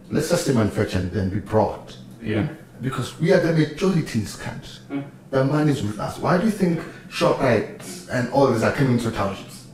let's 0.09 0.29
just 0.29 0.45
say 0.45 0.53
manufacture 0.53 0.99
and 0.99 1.11
then 1.11 1.29
be 1.29 1.39
brought. 1.39 1.97
Yeah. 2.21 2.47
Because 2.81 3.19
we 3.19 3.31
are 3.31 3.39
the 3.39 3.53
majority 3.53 4.19
in 4.19 4.25
this 4.25 4.35
country. 4.35 5.03
The 5.31 5.45
money 5.45 5.71
is 5.71 5.81
with 5.81 5.97
us. 5.97 6.17
Why 6.19 6.37
do 6.37 6.45
you 6.45 6.51
think 6.51 6.81
ShopRite 7.09 8.09
and 8.11 8.29
all 8.33 8.47
these 8.47 8.63
are 8.63 8.73
coming 8.73 8.99
to 8.99 9.11
townships? 9.11 9.67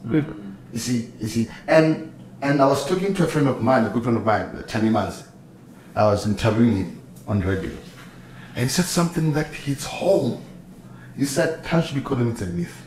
You 0.72 0.80
see, 0.80 1.12
you 1.20 1.28
see, 1.28 1.48
and 1.68 2.14
and 2.44 2.62
I 2.62 2.68
was 2.68 2.88
talking 2.88 3.16
to 3.16 3.24
a 3.24 3.28
friend 3.28 3.48
of 3.48 3.62
mine, 3.64 3.86
a 3.86 3.90
good 3.90 4.04
friend 4.04 4.18
of 4.18 4.24
mine, 4.26 4.64
Tani 4.68 4.90
Manzi. 4.90 5.26
I 5.96 6.06
was 6.06 6.28
interviewing 6.28 6.78
him 6.78 7.02
on 7.28 7.42
radio, 7.42 7.72
and 8.56 8.64
he 8.64 8.68
said 8.70 8.86
something 8.86 9.34
that 9.34 9.48
hits 9.48 9.86
home. 9.86 10.44
He 11.18 11.26
said 11.26 11.64
township 11.64 11.98
economy 11.98 12.34
is 12.34 12.42
a 12.44 12.46
myth. 12.46 12.86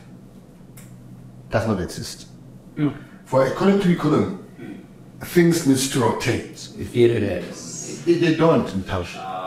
Does 1.49 1.67
not 1.67 1.81
exist. 1.81 2.27
Mm. 2.77 2.95
For 3.25 3.45
economy 3.47 3.83
to 3.83 3.91
economy, 3.91 4.37
things 5.25 5.67
need 5.67 5.77
to 5.77 5.99
rotate. 5.99 6.69
If 6.79 6.95
it 6.95 7.23
is. 7.23 8.05
They, 8.05 8.13
they 8.13 8.35
don't 8.35 8.73
in 8.73 8.83
township. 8.85 9.40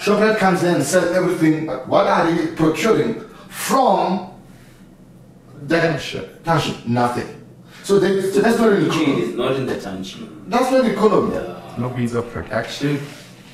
ShopRite 0.00 0.38
comes 0.38 0.62
in 0.62 0.76
and 0.76 0.84
sells 0.84 1.10
everything, 1.16 1.66
but 1.66 1.86
what 1.86 2.06
are 2.06 2.30
they 2.32 2.46
procuring 2.56 3.20
from 3.48 4.30
the 5.66 5.78
township? 6.44 6.86
Nothing. 6.86 7.36
So, 7.82 7.98
they, 7.98 8.20
so 8.22 8.40
that's 8.40 8.58
not 8.58 8.72
an 8.72 8.82
It 8.84 8.86
economy. 8.88 9.22
is 9.22 9.34
not 9.36 9.52
in 9.56 9.66
the 9.66 9.80
township. 9.80 10.28
That's 10.46 10.70
not 10.70 10.84
an 10.84 10.90
economy. 10.92 11.36
No 11.78 11.90
means 11.96 12.14
of 12.14 12.30
production. 12.30 13.00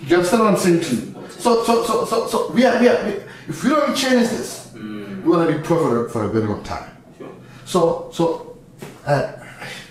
You 0.06 0.16
understand 0.16 0.42
what 0.42 0.52
I'm 0.52 0.56
saying 0.58 0.80
to 0.82 0.94
you? 0.94 1.14
So, 1.30 1.64
so, 1.64 1.84
so, 1.84 2.04
so, 2.04 2.26
so 2.26 2.50
we 2.52 2.64
are, 2.64 2.78
we 2.80 2.88
are, 2.88 3.04
we, 3.04 3.12
if 3.48 3.62
we 3.64 3.70
don't 3.70 3.94
change 3.96 4.28
this, 4.30 4.70
we're 4.74 5.44
gonna 5.44 5.56
be 5.58 5.62
poor 5.66 5.78
for, 5.78 6.06
a- 6.06 6.10
for 6.10 6.24
a 6.24 6.28
very 6.28 6.46
long 6.46 6.62
time. 6.62 6.90
Sure. 7.18 7.28
So, 7.64 8.10
so, 8.12 8.58
uh, 9.06 9.32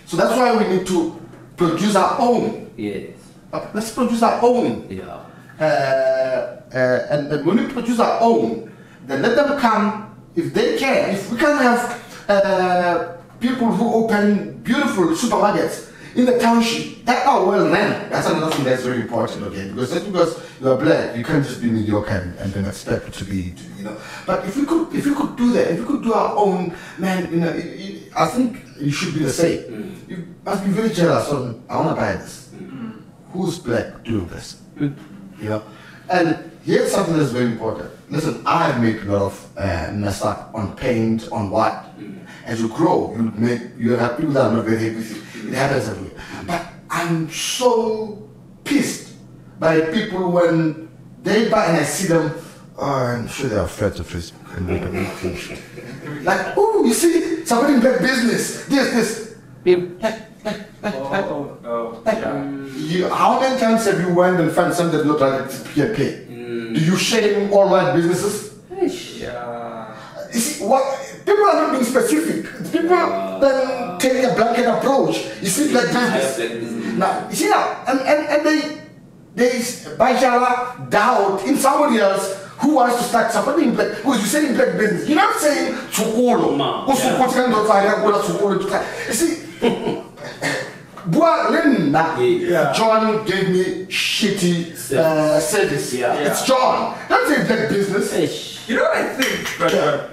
so 0.06 0.16
that's 0.18 0.38
why 0.38 0.56
we 0.56 0.78
need 0.78 0.88
to 0.88 1.20
produce 1.58 1.96
our 1.96 2.20
own. 2.20 2.72
Yes. 2.78 3.10
Uh, 3.52 3.68
let's 3.74 3.92
produce 3.92 4.22
our 4.22 4.40
own. 4.44 4.88
Yeah. 4.90 5.24
Uh, 5.60 5.64
uh, 5.64 7.08
and, 7.10 7.32
and 7.32 7.46
when 7.46 7.58
we 7.58 7.72
produce 7.72 8.00
our 8.00 8.20
own, 8.22 8.72
then 9.06 9.22
let 9.22 9.36
them 9.36 9.58
come 9.60 10.16
if 10.36 10.54
they 10.54 10.78
can. 10.78 11.16
If 11.16 11.32
we 11.32 11.38
can 11.38 11.58
have 11.58 12.26
uh, 12.28 13.14
people 13.40 13.68
who 13.72 14.04
open 14.04 14.60
beautiful 14.64 15.06
supermarkets 15.06 15.94
in 16.16 16.26
the 16.26 16.40
township 16.40 17.06
that 17.06 17.26
are 17.26 17.46
well 17.46 17.66
run, 17.70 18.10
that's 18.10 18.28
another 18.28 18.52
thing 18.52 18.66
that's 18.66 18.84
very 18.84 19.02
important, 19.02 19.44
okay? 19.44 19.70
Because 19.70 19.92
just 19.94 20.06
because 20.06 20.42
you're 20.60 20.78
black, 20.78 21.16
you 21.16 21.24
can't 21.24 21.46
just 21.46 21.62
be 21.62 21.70
mediocre 21.70 22.10
and, 22.10 22.38
and 22.40 22.54
then 22.54 22.66
expect 22.66 23.14
to 23.14 23.24
be, 23.26 23.52
to, 23.52 23.64
you 23.78 23.84
know. 23.84 23.98
But 24.26 24.46
if 24.46 24.58
we 24.58 24.66
could, 24.66 24.94
if 24.94 25.06
we 25.06 25.14
could 25.14 25.36
do 25.38 25.54
that, 25.54 25.72
if 25.72 25.80
we 25.80 25.86
could 25.86 26.04
do 26.04 26.14
our 26.14 26.36
own, 26.36 26.76
man, 26.98 27.32
you 27.32 27.40
know, 27.40 27.50
it, 27.50 27.66
it, 27.66 28.12
I 28.16 28.28
think 28.28 28.62
it 28.80 28.92
should 28.92 29.14
be 29.14 29.22
the 29.22 29.32
same. 29.32 30.04
You 30.08 30.28
must 30.44 30.64
be 30.66 30.72
very 30.72 30.90
jealous. 30.90 31.30
On, 31.30 31.64
I 31.70 31.78
want 31.78 31.90
to 31.90 31.96
buy 31.96 32.14
this. 32.14 32.50
Who's 33.32 33.60
black 33.60 34.04
doing 34.04 34.28
this? 34.28 34.62
You 35.40 35.50
know. 35.50 35.64
And 36.10 36.52
here's 36.64 36.92
something 36.92 37.18
that's 37.18 37.32
very 37.32 37.46
important. 37.46 37.92
Listen, 38.10 38.42
I 38.46 38.70
have 38.70 38.82
made 38.82 38.98
a 38.98 39.06
lot 39.06 39.22
of 39.24 39.52
uh, 39.58 39.92
mess 39.94 40.24
up 40.24 40.52
on 40.54 40.76
paint, 40.76 41.32
on 41.32 41.50
what. 41.50 41.86
As 42.46 42.62
you 42.62 42.68
grow, 42.68 43.12
you 43.16 43.24
make 43.36 43.62
you 43.78 43.94
have 43.94 44.18
people 44.18 44.34
that 44.34 44.52
are 44.52 44.54
not 44.58 44.66
very 44.66 44.78
happy 44.78 44.96
with 44.96 45.16
you. 45.16 45.50
It 45.50 45.56
happens 45.56 45.90
everywhere. 45.90 46.24
But 46.46 46.68
I'm 46.90 47.30
so 47.32 48.30
pissed 48.64 49.16
by 49.60 49.82
people 49.82 50.32
when 50.32 50.90
they 51.24 51.50
buy 51.50 51.66
and 51.66 51.78
I 51.78 51.84
see 51.84 52.08
them. 52.08 52.32
Oh, 52.78 52.86
I'm 52.86 53.28
sure 53.28 53.50
they're 53.50 53.64
afraid 53.64 54.00
of 54.00 54.08
Facebook 54.08 54.58
and 54.58 54.68
make 54.68 55.08
things. 55.14 55.60
Like, 56.24 56.54
oh, 56.56 56.84
you 56.86 56.94
see, 56.94 57.46
somebody 57.46 57.76
in 57.76 57.80
black 57.80 58.00
business, 58.00 58.66
this, 58.66 59.36
this. 59.64 60.02
Like, 60.02 60.35
Oh, 60.84 61.58
oh, 61.66 62.02
yeah. 62.06 62.46
you, 62.76 63.10
how 63.10 63.40
many 63.40 63.60
times 63.60 63.86
have 63.86 64.00
you 64.00 64.14
went 64.14 64.40
and 64.40 64.52
found 64.52 64.74
something 64.74 64.98
that 65.00 65.06
looked 65.08 65.22
like 65.22 65.46
it's 65.46 65.60
PNP? 65.64 66.28
Hmm. 66.28 66.74
Do 66.74 66.80
you 66.80 66.98
shame 66.98 67.52
all 67.52 67.70
white 67.70 67.94
businesses? 67.96 68.54
Yeah. 69.20 69.96
You 70.32 70.40
see, 70.40 70.64
what 70.66 70.84
people 71.26 71.46
are 71.46 71.54
not 71.54 71.72
being 71.72 71.84
specific. 71.84 72.46
People 72.72 73.40
then 73.40 73.98
taking 73.98 74.26
a 74.26 74.36
blanket 74.36 74.66
approach. 74.68 75.26
You 75.42 75.48
see, 75.48 75.74
like 75.74 75.88
business. 75.88 76.38
Mm-hmm. 76.40 77.00
Now, 77.00 77.28
you 77.30 77.36
see 77.36 77.50
now, 77.50 77.84
and, 77.88 78.00
and, 78.02 78.28
and 78.28 78.46
they, 78.46 78.82
there 79.34 79.56
is 79.56 79.88
Bajala 79.98 80.90
doubt 80.90 81.44
in 81.46 81.58
somebody 81.58 82.00
else 82.00 82.42
who 82.60 82.76
wants 82.76 82.98
to 82.98 83.04
start 83.04 83.32
something 83.32 83.70
in 83.70 83.76
black. 83.76 83.98
Because 83.98 84.20
you 84.22 84.28
say 84.28 84.50
in 84.50 84.56
black 84.56 84.78
business, 84.78 85.08
you're 85.08 85.18
not 85.18 85.36
saying 85.40 85.74
Tsukolo. 85.90 86.56
Ma, 86.56 86.86
You 89.08 89.14
see, 89.14 89.42
Bua 89.58 89.72
Linda, 89.74 90.05
Yeah. 92.50 92.74
John 92.74 93.26
gave 93.26 93.50
me 93.50 93.86
shitty 93.86 94.92
uh, 94.94 95.40
service. 95.40 95.94
Yeah. 95.94 96.16
It's 96.16 96.46
John. 96.46 96.98
Don't 97.08 97.28
say 97.28 97.46
black 97.46 97.70
business. 97.70 98.14
Ish. 98.14 98.70
You 98.70 98.78
know 98.78 98.84
what 98.84 98.98
I 98.98 99.14
think, 99.14 99.58
brother? 99.58 100.12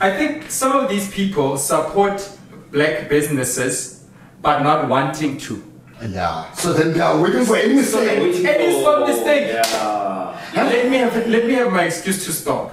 I 0.00 0.16
think 0.16 0.50
some 0.50 0.72
of 0.72 0.88
these 0.88 1.10
people 1.12 1.56
support 1.58 2.26
black 2.70 3.08
businesses 3.08 4.06
but 4.40 4.62
not 4.62 4.88
wanting 4.88 5.36
to. 5.38 5.62
Yeah. 6.00 6.50
So 6.52 6.72
then 6.72 6.94
they 6.94 7.00
are 7.00 7.20
waiting 7.20 7.44
for 7.44 7.56
any 7.56 7.74
mistake. 7.74 8.18
Waiting 8.20 8.46
And 8.46 8.56
it's 8.62 9.08
mistake. 9.08 9.52
Yeah. 9.52 10.40
Let 10.54 10.90
me 10.90 10.96
have 10.98 11.26
let 11.26 11.46
me 11.46 11.52
have 11.54 11.70
my 11.70 11.84
excuse 11.84 12.24
to 12.24 12.32
stop. 12.32 12.72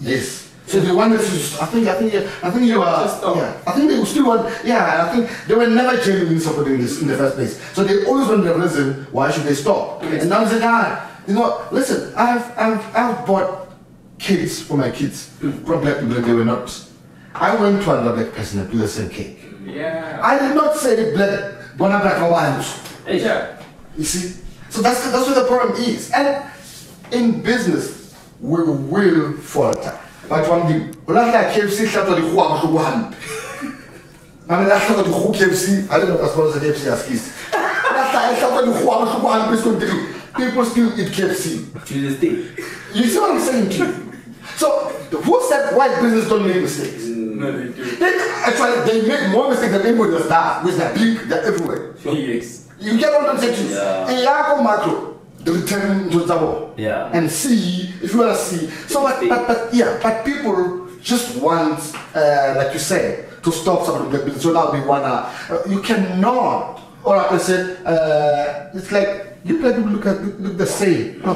Yes. 0.00 0.49
So 0.70 0.78
they 0.78 0.92
wanted 0.92 1.18
to. 1.18 1.24
I 1.60 1.66
think. 1.66 1.88
I 1.88 1.94
think. 1.98 2.14
I 2.14 2.50
think 2.50 2.66
you 2.66 2.80
are. 2.80 3.04
Yeah. 3.36 3.60
I 3.66 3.72
think 3.72 3.90
they 3.90 4.04
still 4.04 4.26
want. 4.28 4.64
Yeah. 4.64 5.04
I 5.04 5.12
think 5.12 5.28
they 5.48 5.54
were 5.54 5.66
never 5.66 6.00
genuinely 6.00 6.38
supporting 6.38 6.78
this 6.78 7.02
in 7.02 7.08
the 7.08 7.16
first 7.16 7.34
place. 7.34 7.60
So 7.74 7.82
they 7.82 8.06
always 8.06 8.28
want 8.28 8.44
the 8.44 8.54
reason 8.54 9.06
why 9.10 9.32
should 9.32 9.44
they 9.44 9.54
stop. 9.54 10.02
And 10.04 10.28
now 10.30 10.44
they 10.44 10.58
say, 10.58 10.64
ah, 10.64 11.10
you 11.26 11.34
know, 11.34 11.66
listen. 11.72 12.14
I've 12.14 12.56
I've 12.56 12.96
I've 12.96 13.26
bought 13.26 13.68
cakes 14.18 14.62
for 14.62 14.76
my 14.76 14.90
kids 14.90 15.30
from 15.40 15.80
black 15.80 15.98
people. 15.98 16.22
They 16.22 16.32
were 16.32 16.44
not. 16.44 16.70
I 17.34 17.54
went 17.56 17.82
to 17.82 17.90
another 17.90 18.14
black 18.22 18.32
person 18.34 18.60
and 18.60 18.70
do 18.70 18.78
the 18.78 18.88
same 18.88 19.08
cake. 19.10 19.40
Yeah. 19.64 20.20
I 20.22 20.38
did 20.38 20.54
not 20.54 20.76
say 20.76 21.14
black. 21.14 21.76
Bona 21.76 21.98
black. 21.98 22.60
Ish. 23.08 23.22
Yeah. 23.22 23.60
You 23.96 24.04
see? 24.04 24.40
So 24.68 24.82
that's, 24.82 25.10
that's 25.10 25.26
what 25.26 25.34
the 25.34 25.46
problem 25.46 25.82
is. 25.82 26.10
And 26.12 26.44
in 27.10 27.42
business, 27.42 28.14
we 28.40 28.62
will 28.62 29.32
falter. 29.38 29.98
But 30.30 30.48
one 30.48 30.68
thing, 30.68 30.94
when 31.06 31.18
I 31.18 31.32
like 31.32 31.54
KFC, 31.54 31.88
hlatswa 31.88 32.14
dikgoho 32.14 32.38
bohloko 32.38 32.78
hampe. 32.84 33.16
I 34.48 34.62
mean, 34.62 34.70
I 34.70 34.78
hlatswa 34.78 35.02
dikgoho 35.02 35.34
KFC, 35.34 35.90
I 35.90 35.98
don't 35.98 36.08
know 36.08 36.24
as 36.24 36.32
far 36.36 36.46
as 36.46 36.54
the 36.54 36.60
KFC 36.60 36.84
has 36.84 37.04
keys. 37.04 37.34
I 37.52 38.36
hlatswa 38.38 38.62
dikgoho 38.62 38.86
bohloko 38.86 39.26
hampe, 39.26 39.54
it's 39.54 39.64
going 39.64 39.80
to 39.80 40.20
People 40.36 40.64
still 40.64 41.00
eat 41.00 41.08
KFC. 41.08 41.84
To 41.84 41.94
this 42.00 42.20
day. 42.20 42.64
You 42.94 43.08
see 43.08 43.18
what 43.18 43.32
I'm 43.32 43.40
saying 43.40 43.70
to 43.70 43.76
you? 43.78 44.12
So, 44.54 44.88
who 45.10 45.42
said 45.48 45.74
white 45.76 46.00
business 46.00 46.28
don't 46.28 46.46
make 46.46 46.62
mistakes? 46.62 47.02
Mm. 47.02 47.34
No, 47.34 47.50
they 47.50 47.72
do. 47.72 47.96
They, 47.96 48.32
actually, 48.46 49.00
they 49.00 49.08
make 49.08 49.30
more 49.30 49.50
mistakes 49.50 49.72
than 49.72 49.84
anybody 49.84 50.12
else 50.14 50.28
does, 50.28 50.62
because 50.62 50.78
they're 50.78 50.94
big, 50.94 51.28
they're 51.28 51.42
everywhere. 51.42 51.94
Yes. 52.04 52.68
You 52.78 52.98
get 52.98 53.12
what 53.12 53.30
I'm 53.30 53.38
saying 53.38 53.56
to 53.56 53.62
you? 53.64 53.74
Yeah. 53.74 54.10
In 54.10 54.24
Yako 54.24 54.62
macro, 54.62 55.10
the 55.10 55.19
return 55.44 56.10
to 56.10 56.18
Zabo. 56.18 56.72
Yeah. 56.76 57.10
And 57.12 57.30
see, 57.30 57.94
if 58.02 58.12
you 58.12 58.18
want 58.20 58.36
to 58.36 58.42
see. 58.42 58.66
So, 58.88 59.02
but, 59.02 59.20
but, 59.28 59.46
but, 59.46 59.74
yeah, 59.74 59.98
but 60.02 60.24
people 60.24 60.88
just 61.00 61.36
want, 61.40 61.80
uh, 62.14 62.54
like 62.56 62.72
you 62.72 62.78
said, 62.78 63.42
to 63.42 63.52
stop 63.52 63.86
some 63.86 64.06
of 64.06 64.12
the. 64.12 64.38
So 64.38 64.52
now 64.52 64.72
we 64.72 64.80
want 64.80 65.04
to, 65.04 65.54
uh, 65.54 65.62
you 65.68 65.80
cannot, 65.80 66.82
or 67.04 67.16
I 67.16 67.38
said, 67.38 67.84
uh, 67.86 68.70
it's 68.74 68.92
like, 68.92 69.38
you 69.44 69.58
black 69.60 69.76
people 69.76 69.90
look, 69.90 70.06
at, 70.06 70.20
look 70.40 70.58
the 70.58 70.66
same. 70.66 71.22
No, 71.22 71.32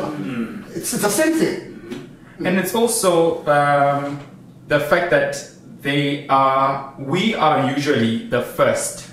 it's, 0.70 0.92
it's 0.92 1.02
the 1.02 1.08
same 1.08 1.32
thing. 1.34 2.10
And 2.44 2.58
it's 2.58 2.74
also 2.74 3.46
um, 3.46 4.20
the 4.68 4.80
fact 4.80 5.10
that 5.10 5.50
they 5.80 6.26
are, 6.28 6.94
we 6.98 7.34
are 7.34 7.70
usually 7.70 8.26
the 8.28 8.42
first 8.42 9.03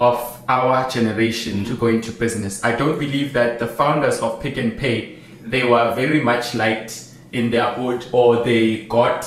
of 0.00 0.42
our 0.48 0.88
generation 0.90 1.64
to 1.66 1.76
go 1.76 1.86
into 1.86 2.10
business. 2.10 2.64
I 2.64 2.74
don't 2.74 2.98
believe 2.98 3.32
that 3.34 3.58
the 3.58 3.66
founders 3.66 4.18
of 4.20 4.40
Pick 4.40 4.56
n 4.56 4.72
Pay, 4.72 5.18
they 5.42 5.64
were 5.64 5.94
very 5.94 6.20
much 6.20 6.54
liked 6.54 7.04
in 7.32 7.50
their 7.50 7.72
hood 7.74 8.06
or 8.12 8.42
they 8.42 8.86
got 8.86 9.24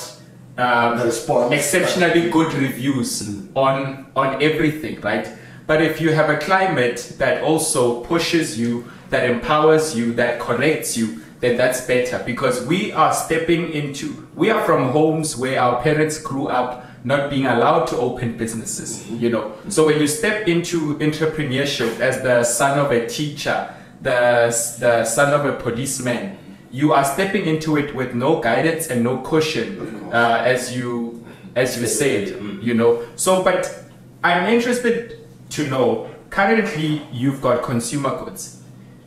um, 0.58 0.98
The 0.98 1.04
response. 1.06 1.52
exceptionally 1.54 2.28
good 2.30 2.52
reviews 2.54 3.22
on 3.54 4.06
on 4.14 4.42
everything, 4.42 5.00
right? 5.00 5.28
But 5.66 5.80
if 5.80 6.00
you 6.00 6.12
have 6.12 6.28
a 6.28 6.36
climate 6.36 7.14
that 7.18 7.42
also 7.42 8.02
pushes 8.04 8.58
you, 8.58 8.84
that 9.10 9.30
empowers 9.30 9.96
you, 9.96 10.12
that 10.14 10.38
corrects 10.38 10.96
you, 10.96 11.22
then 11.40 11.56
that's 11.56 11.80
better 11.86 12.22
because 12.26 12.66
we 12.66 12.92
are 12.92 13.12
stepping 13.14 13.72
into 13.72 14.26
we 14.34 14.50
are 14.50 14.62
from 14.64 14.90
homes 14.90 15.36
where 15.36 15.60
our 15.60 15.80
parents 15.82 16.18
grew 16.18 16.48
up 16.48 16.84
not 17.04 17.28
being 17.30 17.46
allowed 17.46 17.86
to 17.88 17.96
open 17.98 18.36
businesses, 18.36 19.08
you 19.10 19.28
know. 19.28 19.52
So 19.68 19.86
when 19.86 20.00
you 20.00 20.06
step 20.06 20.48
into 20.48 20.96
entrepreneurship 20.98 22.00
as 22.00 22.22
the 22.22 22.42
son 22.44 22.78
of 22.78 22.90
a 22.90 23.06
teacher, 23.06 23.72
the 24.00 24.48
the 24.80 25.04
son 25.04 25.32
of 25.34 25.44
a 25.44 25.52
policeman, 25.52 26.38
you 26.70 26.92
are 26.92 27.04
stepping 27.04 27.46
into 27.46 27.76
it 27.76 27.94
with 27.94 28.14
no 28.14 28.40
guidance 28.40 28.88
and 28.88 29.04
no 29.04 29.18
cushion, 29.18 30.08
uh, 30.12 30.42
as 30.44 30.74
you 30.76 31.24
as 31.54 31.78
you 31.80 31.86
said, 31.86 32.28
mm-hmm. 32.28 32.60
you 32.62 32.74
know. 32.74 33.04
So, 33.16 33.42
but 33.44 33.84
I'm 34.24 34.52
interested 34.52 35.20
to 35.50 35.68
know. 35.68 36.10
Currently, 36.30 37.02
you've 37.12 37.40
got 37.40 37.62
consumer 37.62 38.18
goods. 38.24 38.62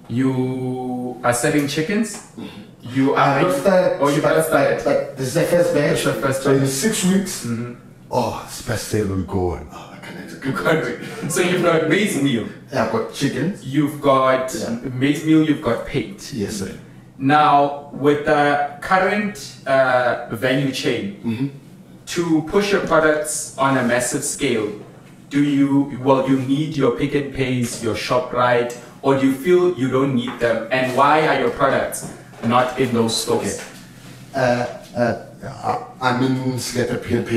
You 0.08 1.20
are 1.24 1.34
selling 1.34 1.68
chickens. 1.68 2.16
Mm-hmm. 2.16 2.95
You 2.95 3.16
are. 3.16 3.39
I 3.39 3.60
started, 3.60 3.98
Oh, 4.00 4.08
you 4.08 4.22
but, 4.22 4.36
just 4.36 4.48
started. 4.48 4.78
but, 4.78 5.08
but 5.08 5.18
this 5.18 5.28
is 5.28 5.34
the 5.34 5.43
first 5.43 5.74
batch. 5.74 5.91
It's 5.91 6.04
the 6.06 6.14
first 6.14 6.43
so 6.43 6.54
in 6.54 6.66
six 6.68 7.04
weeks, 7.04 7.45
mm-hmm. 7.45 7.74
Oh, 8.10 8.41
it's 8.45 8.62
best 8.62 8.88
sale 8.88 9.08
will 9.08 9.24
go 9.24 9.51
on. 9.51 9.68
Oh, 9.72 9.93
I 9.93 9.97
can't 10.05 10.45
You 10.45 10.51
got- 10.53 11.32
so 11.32 11.41
you've 11.41 11.64
got 11.64 11.89
maize 11.89 12.22
meal. 12.22 12.47
Yeah, 12.72 12.86
I've 12.86 12.91
got 12.91 13.14
chickens. 13.14 13.64
You've 13.66 13.99
got 14.01 14.53
Yeah. 14.53 14.70
maize 14.93 15.26
meal. 15.26 15.43
You've 15.47 15.62
got 15.62 15.86
paint. 15.86 16.32
Yes, 16.34 16.58
sir. 16.58 16.72
Now, 17.20 17.89
with 17.93 18.26
the 18.26 18.70
current 18.82 19.36
uh, 19.66 20.28
value 20.32 20.72
chain, 20.72 21.51
to 22.05 22.41
push 22.47 22.72
your 22.72 22.82
products 22.88 23.55
on 23.58 23.78
a 23.78 23.84
massive 23.84 24.24
scale, 24.24 24.70
do 25.30 25.43
you, 25.43 25.99
well, 26.03 26.30
you 26.30 26.39
need 26.39 26.78
your 26.78 26.91
Pick 26.91 27.14
n 27.16 27.34
Pays, 27.34 27.84
your 27.84 27.95
Shoprite, 27.95 28.78
or 29.01 29.20
do 29.20 29.28
you 29.28 29.34
feel 29.34 29.78
you 29.78 29.89
don't 29.89 30.16
need 30.16 30.39
them? 30.39 30.68
And 30.72 30.95
why 30.95 31.28
are 31.28 31.39
your 31.41 31.49
products 31.49 32.08
not 32.45 32.80
in 32.80 32.93
those 32.93 33.16
stores? 33.22 33.60
Uh, 34.34 34.66
uh, 34.95 35.16
I- 35.43 35.84
I'm 36.10 36.24
in 36.24 36.58
Skeleton 36.60 36.99
Pick 36.99 37.12
and 37.12 37.28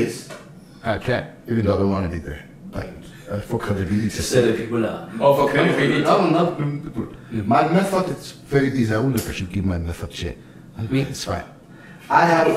Pace, 0.83 0.95
Okay. 1.01 1.27
even 1.47 1.65
though 1.65 1.75
I 1.75 1.77
don't 1.79 1.91
want 1.91 2.11
to 2.11 2.17
be 2.17 2.23
there. 2.23 2.43
But 2.71 2.89
uh, 3.29 3.39
for 3.41 3.59
credibility. 3.59 4.09
So 4.09 4.41
the 4.41 4.53
people 4.53 4.85
are. 4.85 5.09
Or 5.19 5.35
for 5.37 5.49
credibility? 5.53 6.01
No, 6.03 6.29
no, 6.29 6.51
people. 6.55 7.07
My 7.45 7.67
method 7.67 8.09
is 8.17 8.31
very 8.31 8.69
easy. 8.73 8.93
I 8.93 8.99
wonder 8.99 9.17
if 9.17 9.29
I 9.29 9.31
should 9.33 9.51
give 9.51 9.65
my 9.65 9.77
method 9.77 10.13
share. 10.13 10.35
I 10.77 10.83
mean, 10.83 11.07
it's 11.07 11.23
fine. 11.25 11.43
I 12.09 12.25
have, 12.25 12.47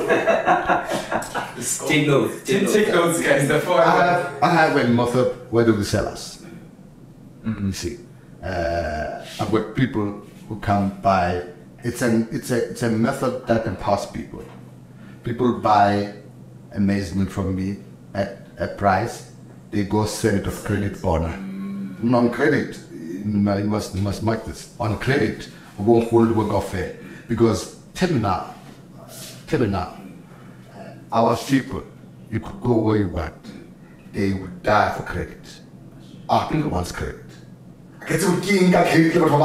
Take 1.87 2.07
notes. 2.07 2.43
Take. 2.43 2.67
Take 2.67 2.87
those 2.87 3.21
guys, 3.21 3.47
the 3.47 3.59
four. 3.61 3.79
I 3.79 3.89
have, 4.03 4.43
I 4.43 4.49
have 4.49 4.75
a 4.75 4.87
method 4.87 5.27
where 5.49 5.63
do 5.65 5.73
we 5.73 5.83
sell 5.83 6.07
us? 6.07 6.43
You 7.45 7.71
see, 7.71 7.99
uh, 8.43 9.23
I've 9.39 9.51
got 9.51 9.75
people 9.75 10.23
who 10.49 10.59
come 10.59 10.89
by. 11.01 11.43
It's 11.83 12.01
an, 12.01 12.27
it's 12.31 12.51
a, 12.51 12.71
it's 12.71 12.83
a 12.83 12.89
method 12.89 13.45
that 13.47 13.65
empowers 13.67 14.07
people. 14.07 14.43
people 15.23 15.59
buy 15.59 16.15
amazement 16.73 17.31
from 17.31 17.55
me 17.55 17.77
at 18.15 18.37
a 18.57 18.67
price, 18.67 19.31
they 19.71 19.83
go 19.83 20.05
sell 20.05 20.35
it 20.35 20.47
of 20.47 20.63
credit 20.63 21.03
honor. 21.03 21.37
Non 22.01 22.31
credit, 22.31 22.79
you 22.91 23.25
must 23.25 23.95
you 23.95 24.01
must 24.01 24.23
mark 24.23 24.45
this. 24.45 24.73
On 24.79 24.97
credit, 24.97 25.49
we 25.77 25.85
won't 25.85 26.09
hold 26.09 26.35
work 26.35 26.51
off 26.51 26.71
fair. 26.71 26.95
Because 27.27 27.75
tell 27.93 28.09
me 28.11 28.19
now, 28.19 28.55
tell 29.47 29.59
me 29.59 29.67
now, 29.67 29.97
our 31.11 31.35
people, 31.37 31.83
you 32.31 32.39
could 32.39 32.61
go 32.61 32.77
where 32.77 32.97
you 32.97 33.09
want, 33.09 33.33
they 34.13 34.33
would 34.33 34.63
die 34.63 34.93
for 34.95 35.03
credit. 35.03 35.61
Our 36.29 36.49
people 36.49 36.71
wants 36.71 36.91
credit. 36.91 37.25
ke 38.05 38.17
tse 38.21 38.29
ke 38.45 38.55
eng 38.61 38.71
ka 38.71 38.81
credit 38.85 39.15
le 39.17 39.21
batho 39.25 39.37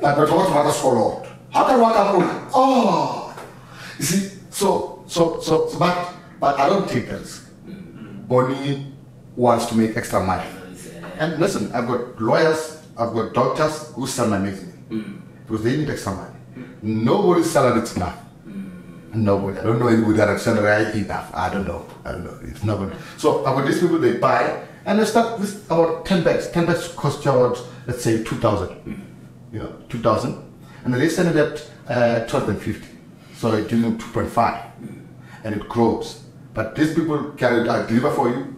ba 0.00 0.12
batho 0.16 0.32
ba 0.32 0.44
batho 0.44 0.54
ba 0.56 0.62
ka 0.64 0.72
sekoloto 0.72 1.28
ga 1.52 1.62
ka 1.68 1.74
ba 1.76 1.88
ka 1.92 2.02
kona 2.12 2.28
oh 2.56 3.36
you 3.98 4.04
see 4.04 4.22
so 4.48 5.04
so 5.06 5.36
so 5.44 5.68
but 5.76 6.16
but 6.40 6.56
i 6.56 6.68
don't 6.72 6.88
take 6.88 7.04
that 7.12 7.20
bonnie 8.28 8.92
wants 9.36 9.66
to 9.66 9.74
make 9.74 9.96
extra 9.96 10.22
money 10.22 10.48
and 11.18 11.38
listen 11.38 11.72
i've 11.72 11.86
got 11.86 12.20
lawyers 12.20 12.82
i've 12.98 13.12
got 13.12 13.32
doctors 13.34 13.92
who 13.94 14.06
sell 14.06 14.28
my 14.28 14.38
medicine 14.38 14.72
mm. 14.90 15.20
because 15.46 15.64
they 15.64 15.76
need 15.76 15.90
extra 15.90 16.14
money 16.14 16.38
nobody's 16.82 17.50
salary 17.50 17.80
is 17.80 17.96
enough 17.96 18.18
mm. 18.46 18.66
Nobody. 19.16 19.58
I 19.58 19.62
don't 19.62 19.78
know 19.78 19.88
anybody 19.88 20.16
that 20.18 20.46
right 20.60 20.94
enough. 20.94 21.30
I 21.34 21.48
don't 21.48 21.66
know. 21.66 21.86
I 22.04 22.12
don't 22.12 22.24
know. 22.24 22.38
It's 22.42 22.62
nobody. 22.62 22.94
So 23.16 23.40
about 23.44 23.66
these 23.66 23.80
people, 23.80 23.98
they 23.98 24.18
buy 24.18 24.62
and 24.84 24.98
they 24.98 25.04
start 25.04 25.40
with 25.40 25.64
about 25.66 26.04
10 26.04 26.22
bags. 26.22 26.48
10 26.50 26.66
bags 26.66 26.88
cost 26.88 27.24
you 27.24 27.30
about, 27.30 27.58
let's 27.86 28.02
say, 28.02 28.22
2,000. 28.22 28.68
Mm. 28.68 29.00
You 29.52 29.58
know, 29.60 29.74
2,000. 29.88 30.42
And 30.84 30.94
they 30.94 31.08
send 31.08 31.30
it 31.30 31.36
at 31.36 31.60
uh, 31.88 32.26
1250. 32.30 32.86
So 33.36 33.52
it 33.54 33.68
gives 33.68 33.82
them 33.82 33.98
2.5. 33.98 34.70
And 35.44 35.54
it 35.54 35.68
grows. 35.68 36.22
But 36.56 36.74
these 36.74 36.94
people 36.94 37.32
can 37.36 37.68
uh, 37.68 37.86
deliver 37.86 38.10
for 38.12 38.30
you. 38.30 38.56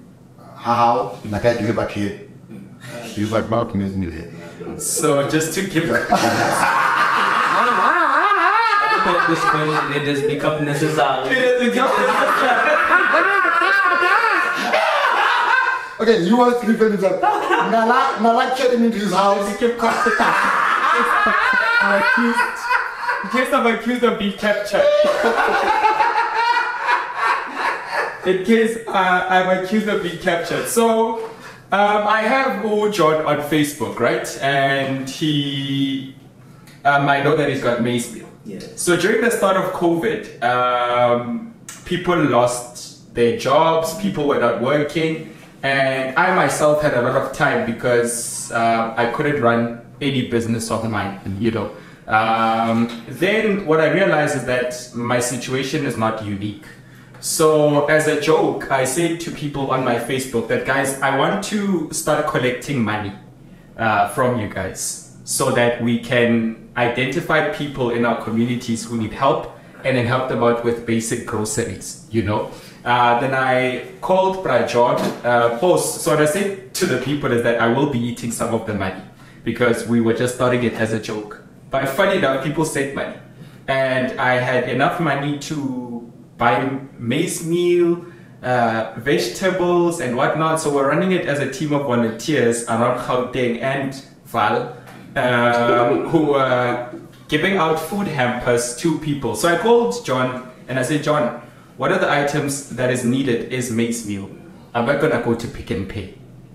How? 0.54 1.18
Like 1.28 1.44
I 1.44 1.54
deliver 1.54 1.84
here. 1.88 2.28
Deliver 3.16 3.40
about 3.40 3.74
million 3.74 4.12
here. 4.12 4.32
So 4.78 5.28
just 5.28 5.52
to 5.54 5.66
give 5.66 5.90
At 5.90 6.08
this 9.28 9.40
point, 9.50 9.96
it 9.96 10.06
has 10.06 10.22
become 10.22 10.64
necessary. 10.64 11.70
Okay, 16.00 16.22
you 16.22 16.36
want 16.36 16.56
three 16.60 16.76
pennies 16.76 17.02
up. 17.02 17.20
Nala, 17.20 18.18
Nala 18.22 18.54
getting 18.56 18.84
into 18.84 18.98
his 18.98 19.12
house. 19.12 19.58
give 19.58 19.76
cost 19.76 20.04
the 20.04 20.12
I'm 21.82 22.00
accused. 22.00 22.38
In 23.24 23.30
case 23.30 23.52
I'm 23.52 23.66
accused 23.66 24.04
of 24.04 24.18
being 24.20 24.38
captured. 24.38 24.84
In 28.28 28.44
case 28.44 28.76
uh, 28.86 29.26
I'm 29.30 29.64
accused 29.64 29.88
of 29.88 30.02
being 30.02 30.18
captured. 30.18 30.68
So, 30.68 31.30
um, 31.72 32.02
I 32.18 32.20
have 32.20 32.62
Mo 32.62 32.90
John 32.90 33.24
on 33.24 33.38
Facebook, 33.48 33.98
right? 33.98 34.28
And 34.42 35.08
he, 35.08 36.14
um, 36.84 37.08
I 37.08 37.22
know 37.22 37.34
that 37.36 37.48
he's 37.48 37.62
got 37.62 37.82
Bill. 37.82 38.28
Yeah. 38.44 38.58
So 38.76 38.98
during 38.98 39.22
the 39.22 39.30
start 39.30 39.56
of 39.56 39.72
COVID, 39.72 40.42
um, 40.42 41.54
people 41.86 42.22
lost 42.22 43.14
their 43.14 43.38
jobs, 43.38 43.94
people 43.96 44.28
were 44.28 44.40
not 44.40 44.60
working, 44.60 45.34
and 45.62 46.14
I 46.18 46.34
myself 46.34 46.82
had 46.82 46.92
a 46.92 47.00
lot 47.00 47.16
of 47.16 47.32
time 47.32 47.64
because 47.64 48.52
uh, 48.52 48.92
I 48.94 49.10
couldn't 49.12 49.40
run 49.40 49.80
any 50.02 50.28
business 50.28 50.70
of 50.70 50.88
mine, 50.90 51.18
you 51.40 51.50
know. 51.50 51.70
Um, 52.06 53.04
then 53.08 53.64
what 53.64 53.80
I 53.80 53.90
realized 53.90 54.36
is 54.36 54.44
that 54.44 54.94
my 54.94 55.18
situation 55.18 55.86
is 55.86 55.96
not 55.96 56.24
unique. 56.24 56.64
So 57.20 57.86
as 57.86 58.06
a 58.06 58.20
joke, 58.20 58.70
I 58.70 58.84
said 58.84 59.18
to 59.20 59.32
people 59.32 59.72
on 59.72 59.84
my 59.84 59.96
Facebook 59.96 60.46
that 60.48 60.64
guys, 60.64 61.00
I 61.00 61.18
want 61.18 61.42
to 61.46 61.92
start 61.92 62.28
collecting 62.28 62.84
money 62.84 63.12
uh, 63.76 64.08
from 64.10 64.38
you 64.38 64.48
guys 64.48 65.16
so 65.24 65.50
that 65.50 65.82
we 65.82 65.98
can 65.98 66.68
identify 66.76 67.52
people 67.52 67.90
in 67.90 68.04
our 68.06 68.22
communities 68.22 68.84
who 68.84 68.98
need 68.98 69.12
help 69.12 69.58
and 69.84 69.96
then 69.96 70.06
help 70.06 70.28
them 70.28 70.44
out 70.44 70.64
with 70.64 70.86
basic 70.86 71.26
groceries, 71.26 72.06
you 72.10 72.22
know. 72.22 72.52
Uh, 72.84 73.20
then 73.20 73.34
I 73.34 73.86
called 74.00 74.44
Prajon 74.44 75.24
uh, 75.24 75.58
post. 75.58 76.02
So 76.02 76.12
what 76.12 76.22
I 76.22 76.26
said 76.26 76.72
to 76.74 76.86
the 76.86 76.98
people 76.98 77.32
is 77.32 77.42
that 77.42 77.60
I 77.60 77.66
will 77.66 77.90
be 77.90 77.98
eating 77.98 78.30
some 78.30 78.54
of 78.54 78.64
the 78.64 78.74
money 78.74 79.02
because 79.42 79.88
we 79.88 80.00
were 80.00 80.14
just 80.14 80.36
starting 80.36 80.62
it 80.62 80.74
as 80.74 80.92
a 80.92 81.00
joke. 81.00 81.42
But 81.70 81.88
funny 81.88 82.18
enough, 82.18 82.44
people 82.44 82.64
sent 82.64 82.94
money. 82.94 83.16
And 83.66 84.18
I 84.20 84.34
had 84.34 84.68
enough 84.68 85.00
money 85.00 85.38
to 85.40 85.87
buy 86.38 86.80
maize 86.98 87.44
meal, 87.44 88.06
uh, 88.42 88.94
vegetables, 88.96 90.00
and 90.00 90.16
whatnot. 90.16 90.60
So 90.60 90.72
we're 90.72 90.88
running 90.88 91.12
it 91.12 91.26
as 91.26 91.40
a 91.40 91.50
team 91.50 91.72
of 91.72 91.82
volunteers 91.82 92.64
around 92.64 92.98
Gauteng 93.00 93.60
and 93.60 93.92
Val, 94.24 94.76
um, 95.16 96.08
who 96.10 96.26
were 96.32 96.94
giving 97.28 97.58
out 97.58 97.78
food 97.78 98.06
hampers 98.06 98.76
to 98.78 98.98
people. 99.00 99.34
So 99.34 99.48
I 99.48 99.58
called 99.58 100.04
John 100.04 100.50
and 100.68 100.78
I 100.78 100.82
said, 100.82 101.02
John, 101.02 101.42
what 101.76 101.92
are 101.92 101.98
the 101.98 102.10
items 102.10 102.70
that 102.70 102.90
is 102.90 103.04
needed 103.04 103.52
is 103.52 103.70
maize 103.70 104.06
meal. 104.06 104.30
I'm 104.74 104.86
not 104.86 105.00
gonna 105.00 105.22
go 105.22 105.34
to 105.34 105.48
Pick 105.48 105.70
n 105.70 105.86
Pay, 105.86 106.14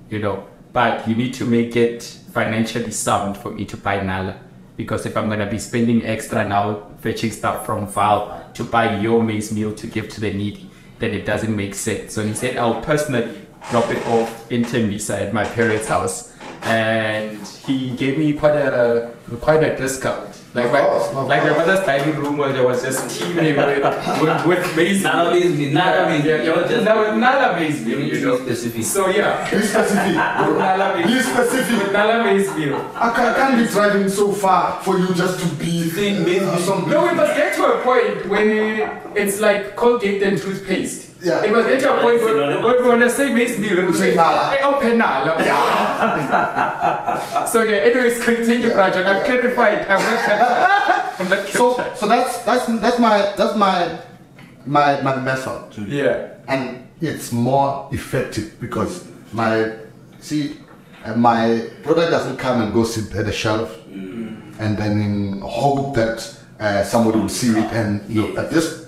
you 0.09 0.19
know, 0.19 0.47
but 0.71 1.07
you 1.07 1.15
need 1.15 1.33
to 1.35 1.45
make 1.45 1.75
it 1.75 2.03
financially 2.31 2.91
sound 2.91 3.37
for 3.37 3.51
me 3.51 3.65
to 3.65 3.77
buy 3.77 4.01
Nala. 4.01 4.39
Because 4.75 5.05
if 5.05 5.15
I'm 5.15 5.29
gonna 5.29 5.49
be 5.49 5.59
spending 5.59 6.05
extra 6.05 6.47
now 6.47 6.87
fetching 6.99 7.31
stuff 7.31 7.65
from 7.65 7.87
Val 7.87 8.49
to 8.53 8.63
buy 8.63 8.99
your 8.99 9.21
maize 9.21 9.51
meal 9.51 9.73
to 9.75 9.87
give 9.87 10.09
to 10.09 10.21
the 10.21 10.33
needy, 10.33 10.69
then 10.99 11.11
it 11.11 11.25
doesn't 11.25 11.55
make 11.55 11.75
sense. 11.75 12.13
So 12.13 12.23
he 12.23 12.33
said, 12.33 12.57
I'll 12.57 12.81
personally 12.81 13.47
drop 13.69 13.89
it 13.89 14.05
off 14.07 14.51
in 14.51 14.63
Tembisa 14.63 15.27
at 15.27 15.33
my 15.33 15.43
parents' 15.43 15.87
house. 15.87 16.33
And 16.63 17.45
he 17.65 17.91
gave 17.91 18.17
me 18.17 18.33
quite 18.33 18.55
a 18.55 19.11
quite 19.41 19.63
a 19.63 19.75
discount. 19.75 20.32
Like 20.53 20.71
my, 20.71 20.81
course, 20.81 21.07
of 21.09 21.27
like 21.27 21.41
my 21.43 21.49
mother's 21.49 21.83
dining 21.83 22.15
room 22.15 22.37
where 22.37 22.53
there 22.53 22.63
was 22.67 22.83
just 22.83 23.09
teeming 23.09 23.55
with, 23.55 24.21
with, 24.21 24.45
with 24.45 24.75
maize 24.75 25.01
meal. 25.03 25.11
Nala 25.13 25.31
maize 25.33 25.57
meal, 25.57 25.73
Nala 25.73 26.09
maize 26.09 26.23
meal. 26.23 26.37
Yeah, 26.37 26.43
You're 26.43 26.61
yeah, 26.61 26.67
just- 26.67 26.85
Nala- 26.85 27.17
Nala 27.17 27.53
maize 27.59 27.81
meal, 27.85 27.99
You 27.99 28.05
you 28.19 28.25
know. 28.27 28.37
specific. 28.37 28.83
So 28.83 29.09
yeah, 29.09 29.49
Be 29.49 29.57
specific. 29.61 30.13
Nala 30.15 30.95
maize 30.95 31.07
Be 31.07 31.21
specific. 31.21 31.91
Nala 31.91 32.23
maize 32.23 32.55
meal. 32.55 32.75
I 32.93 33.09
can't, 33.15 33.19
I 33.19 33.33
can't 33.33 33.57
be 33.57 33.73
driving 33.73 34.07
so 34.09 34.31
far 34.31 34.79
for 34.83 34.99
you 34.99 35.07
just 35.15 35.39
to 35.39 35.55
be 35.55 35.73
uh, 36.39 36.57
some 36.59 36.87
No, 36.89 37.07
we 37.07 37.13
must 37.15 37.35
get 37.35 37.55
to 37.55 37.65
a 37.65 37.81
point 37.81 38.27
where 38.27 39.01
it's 39.15 39.39
like 39.39 39.75
Colgate 39.75 40.21
and 40.21 40.37
toothpaste. 40.39 41.02
Yeah. 41.23 41.43
It 41.45 41.51
was 41.53 41.65
get 41.65 41.79
to 41.81 41.97
a 41.97 42.01
point 42.01 42.21
where, 42.21 42.35
where 42.61 42.81
we 42.83 42.87
want 42.89 43.01
to 43.01 43.09
say 43.09 43.33
maize 43.33 43.57
meal 43.57 43.79
and 43.79 43.87
we 43.87 43.93
say, 43.93 44.09
Say 44.11 44.15
Nala. 44.17 44.49
"Hey, 44.51 44.61
open 44.63 44.97
Nala. 44.97 45.31
so 47.47 47.63
yeah, 47.63 47.77
anyways, 47.77 48.23
continue, 48.23 48.69
Project. 48.71 49.07
I've 49.07 49.23
clarified. 49.25 49.87
I'm 49.87 49.99
not. 49.99 51.19
I'm 51.19 51.29
not 51.29 51.47
So, 51.47 51.75
captured. 51.75 51.97
so 51.97 52.07
that's 52.07 52.39
that's 52.43 52.65
that's 52.81 52.99
my 52.99 53.33
that's 53.37 53.55
my 53.55 53.99
my 54.65 55.01
my 55.01 55.15
method. 55.17 55.71
to- 55.73 55.81
Yeah. 55.87 56.27
and 56.47 56.87
it's 57.01 57.31
more 57.31 57.87
effective 57.91 58.59
because 58.59 59.05
my 59.31 59.71
see 60.19 60.57
uh, 61.05 61.15
my 61.15 61.69
product 61.83 62.11
doesn't 62.11 62.37
come 62.37 62.61
and 62.61 62.73
go 62.73 62.83
sit 62.83 63.13
at 63.15 63.25
the 63.25 63.31
shelf 63.31 63.69
and 64.59 64.77
then 64.77 64.99
in 65.01 65.41
hope 65.41 65.95
that 65.95 66.19
uh, 66.59 66.83
somebody 66.83 67.19
will 67.19 67.29
see 67.29 67.49
it 67.57 67.71
and 67.71 68.01
look 68.09 68.37
at 68.37 68.49
this. 68.51 68.82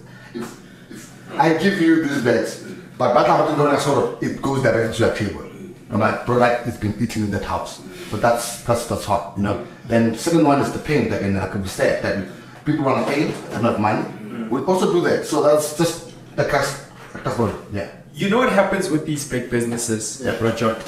I 1.38 1.54
give 1.58 1.82
you 1.82 2.06
these 2.08 2.24
bags, 2.24 2.64
but 2.98 3.14
time 3.14 3.42
I'm 3.42 3.58
going 3.58 3.76
to 3.76 3.82
sort 3.82 3.98
of 4.04 4.24
it 4.24 4.42
goes 4.42 4.64
directly 4.64 4.96
to 4.98 5.06
the 5.06 5.16
table. 5.16 5.42
And 5.90 6.00
my 6.00 6.12
product 6.14 6.66
has 6.66 6.78
been 6.78 6.96
eaten 7.02 7.26
in 7.26 7.32
that 7.32 7.44
house. 7.44 7.82
So 8.10 8.18
that's 8.18 8.64
that's 8.64 8.88
that's 8.88 9.06
hot, 9.06 9.34
you 9.38 9.44
know. 9.44 9.66
Then 9.88 10.16
second 10.16 10.46
one 10.46 10.62
is 10.62 10.72
the 10.72 10.80
paint 10.80 11.10
that 11.12 11.22
can, 11.22 11.34
that 11.36 11.52
can 11.52 11.62
be 11.62 11.68
said 11.68 12.04
that 12.04 12.28
people 12.66 12.86
want 12.86 13.06
to 13.06 13.14
paint 13.14 13.36
and 13.52 13.64
not 13.64 13.80
money. 13.80 14.04
We 14.50 14.62
also 14.62 14.92
do 14.92 15.02
that. 15.02 15.26
So 15.26 15.44
that's 15.44 15.78
just 15.78 16.14
the 16.36 16.46
cash 16.46 16.86
that's 17.24 17.38
what 17.38 17.54
yeah. 17.72 17.90
You 18.14 18.30
know 18.30 18.38
what 18.38 18.52
happens 18.52 18.90
with 18.90 19.06
these 19.06 19.28
big 19.28 19.50
businesses, 19.50 20.22
Yeah. 20.24 20.38
Rajot? 20.38 20.80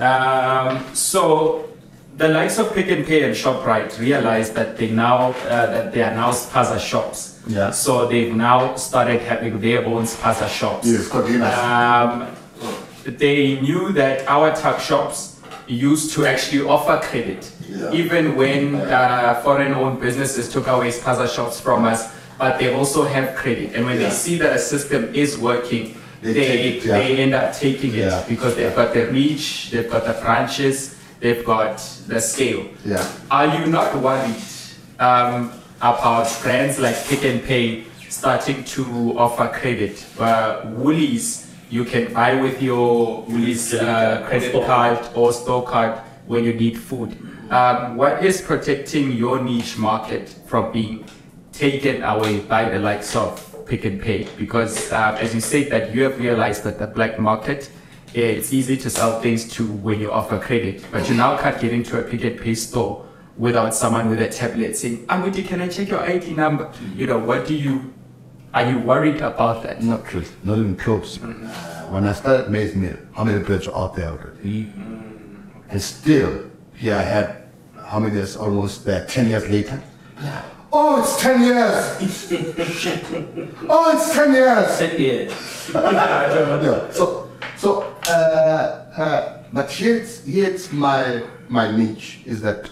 Um, 0.00 0.94
so 0.94 1.68
the 2.16 2.28
likes 2.28 2.58
of 2.58 2.72
Pick 2.74 2.88
n 2.88 3.04
Pay 3.04 3.22
and 3.24 3.34
Shoprite 3.34 3.98
realized 3.98 4.54
that 4.54 4.76
they 4.76 4.90
now 4.90 5.30
uh, 5.48 5.66
that 5.66 5.92
they 5.92 6.02
are 6.02 6.14
now 6.14 6.30
spaza 6.30 6.78
shops. 6.78 7.40
Yeah. 7.46 7.70
So 7.70 8.06
they've 8.06 8.34
now 8.34 8.76
started 8.76 9.20
having 9.22 9.60
their 9.60 9.84
own 9.84 10.04
spaza 10.04 10.48
shops. 10.48 10.86
Yes. 10.86 11.10
Um, 11.12 12.28
they 13.04 13.60
knew 13.60 13.92
that 13.92 14.26
our 14.28 14.54
tuck 14.54 14.78
shops 14.80 15.40
used 15.66 16.12
to 16.14 16.26
actually 16.26 16.62
offer 16.62 17.00
credit, 17.02 17.50
Yeah. 17.68 17.90
even 17.92 18.36
when 18.36 18.74
uh, 18.76 19.40
foreign-owned 19.42 20.00
businesses 20.00 20.48
took 20.52 20.66
away 20.68 20.90
spaza 20.90 21.26
shops 21.34 21.60
from 21.60 21.84
us. 21.84 22.12
But 22.38 22.58
they 22.58 22.74
also 22.74 23.04
have 23.04 23.34
credit, 23.36 23.74
and 23.74 23.84
when 23.86 24.00
Yeah. 24.00 24.08
they 24.08 24.14
see 24.14 24.36
that 24.38 24.52
a 24.56 24.58
system 24.58 25.10
is 25.14 25.38
working, 25.38 25.96
They 26.22 26.32
they 26.32 26.58
it, 26.68 26.84
yeah. 26.84 26.98
they 26.98 27.16
end 27.18 27.34
up 27.34 27.50
taking 27.52 27.94
it 27.94 28.12
because 28.28 28.54
they've 28.54 28.74
got 28.74 28.94
the 28.94 29.06
reach, 29.10 29.70
they've 29.70 29.90
got 29.90 30.04
the 30.06 30.14
branches, 30.22 30.94
they've 31.22 31.44
got 31.44 31.78
the 32.06 32.20
scale. 32.20 32.66
Yeah. 32.84 33.02
Are 33.30 33.48
you 33.56 33.66
not 33.66 33.96
worried 33.96 34.42
um, 34.98 35.52
about 35.82 36.30
brands 36.42 36.78
like 36.78 36.96
Pick 37.06 37.24
n 37.24 37.40
Pay 37.40 37.84
starting 38.08 38.62
to 38.64 39.18
offer 39.18 39.48
credit. 39.48 40.04
But 40.16 40.66
Woolies, 40.68 41.50
you 41.70 41.84
can 41.84 42.12
buy 42.12 42.40
with 42.40 42.62
your 42.62 43.22
Woolies 43.22 43.74
uh, 43.74 44.24
credit 44.28 44.52
card 44.66 44.98
or 45.14 45.32
store 45.32 45.64
card 45.64 45.98
when 46.26 46.44
you 46.44 46.52
need 46.52 46.78
food. 46.78 47.16
Um, 47.50 47.96
what 47.96 48.24
is 48.24 48.40
protecting 48.40 49.12
your 49.12 49.42
niche 49.42 49.76
market 49.76 50.28
from 50.46 50.72
being 50.72 51.04
taken 51.52 52.02
away 52.02 52.40
by 52.40 52.68
the 52.68 52.78
likes 52.78 53.16
of 53.16 53.66
Pick 53.66 53.84
n 53.84 53.98
Pay? 53.98 54.28
Because 54.38 54.92
uh, 54.92 55.18
as 55.20 55.34
you 55.34 55.40
say 55.40 55.68
that 55.70 55.94
you 55.94 56.04
have 56.04 56.18
realized 56.20 56.62
that 56.64 56.78
the 56.78 56.86
black 56.86 57.18
market, 57.18 57.70
it's 58.14 58.52
easy 58.52 58.76
to 58.76 58.90
sell 58.90 59.20
things 59.20 59.48
to 59.54 59.66
when 59.66 60.00
you 60.00 60.12
offer 60.12 60.38
credit, 60.38 60.84
but 60.90 61.08
you 61.08 61.14
now 61.14 61.36
can't 61.38 61.58
get 61.60 61.72
into 61.72 61.98
a 61.98 62.02
Pick 62.02 62.24
n 62.24 62.38
Pay 62.38 62.54
store 62.54 63.06
without 63.36 63.74
someone 63.74 64.10
with 64.10 64.20
a 64.20 64.28
tablet 64.28 64.76
saying, 64.76 65.06
ah, 65.08 65.16
Amudi, 65.16 65.46
can 65.46 65.60
I 65.62 65.68
check 65.68 65.88
your 65.88 66.00
ID 66.00 66.34
number? 66.34 66.70
You 66.94 67.06
know, 67.06 67.18
what 67.18 67.46
do 67.46 67.54
you, 67.54 67.92
are 68.52 68.68
you 68.68 68.78
worried 68.78 69.20
about 69.22 69.62
that? 69.62 69.82
Not 69.82 70.04
true. 70.04 70.24
Not 70.44 70.58
even 70.58 70.76
close. 70.76 71.18
When 71.18 72.06
I 72.06 72.12
started 72.12 72.50
maize 72.50 72.74
meal, 72.74 72.96
how 73.14 73.24
many 73.24 73.42
bridges 73.42 73.68
are 73.68 73.84
out 73.84 73.96
there 73.96 74.10
already? 74.10 74.64
Mm. 74.64 75.50
And 75.70 75.80
still, 75.82 76.50
here 76.74 76.96
I 76.96 77.02
had, 77.02 77.48
how 77.86 77.98
many 77.98 78.14
years, 78.14 78.36
almost 78.36 78.84
there, 78.84 79.06
10 79.06 79.28
years 79.28 79.48
later? 79.48 79.82
Yeah. 80.20 80.42
Oh, 80.74 81.02
it's 81.02 81.20
10 81.20 81.42
years! 81.42 81.98
oh, 83.68 83.92
it's 83.94 84.14
10 84.14 84.32
years! 84.32 84.80
Yeah. 84.98 85.28
yeah. 86.62 86.90
So, 86.90 87.28
so, 87.62 87.82
uh, 88.08 88.10
uh, 88.10 89.44
but 89.52 89.70
here's, 89.70 90.24
here's 90.24 90.72
my, 90.72 91.22
my 91.48 91.70
niche 91.70 92.18
is 92.24 92.40
that 92.40 92.68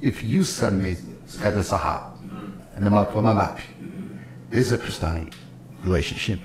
if 0.00 0.22
you 0.22 0.44
Maze 0.70 1.02
at 1.42 1.54
the 1.54 1.64
Sahara, 1.64 2.12
and 2.76 2.86
the 2.86 2.90
Mapama 2.90 3.60
there's 4.50 4.70
a 4.70 4.78
Christian 4.78 5.32
relationship. 5.82 6.38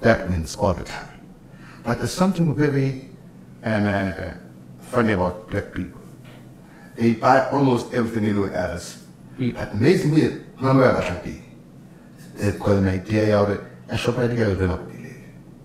That 0.00 0.30
means 0.30 0.56
all 0.56 0.72
the 0.72 0.84
time. 0.84 1.20
But 1.84 1.98
there's 1.98 2.12
something 2.12 2.54
very 2.54 3.10
um, 3.62 3.86
uh, 3.86 4.32
funny 4.80 5.12
about 5.12 5.50
black 5.50 5.74
people. 5.74 6.00
They 6.96 7.12
buy 7.12 7.50
almost 7.50 7.92
everything 7.92 8.30
anywhere 8.30 8.54
else. 8.54 9.04
But 9.38 9.74
Mill, 10.06 10.40
remember 10.56 10.84
about? 10.84 11.42
They've 12.36 12.58
got 12.58 12.76
an 12.78 12.88
idea 12.88 13.38
of 13.38 13.50
it, 13.50 13.60
and 13.90 14.00
shop 14.00 14.16
right 14.16 14.30
together, 14.30 14.54
they're 14.54 14.68
not 14.68 14.91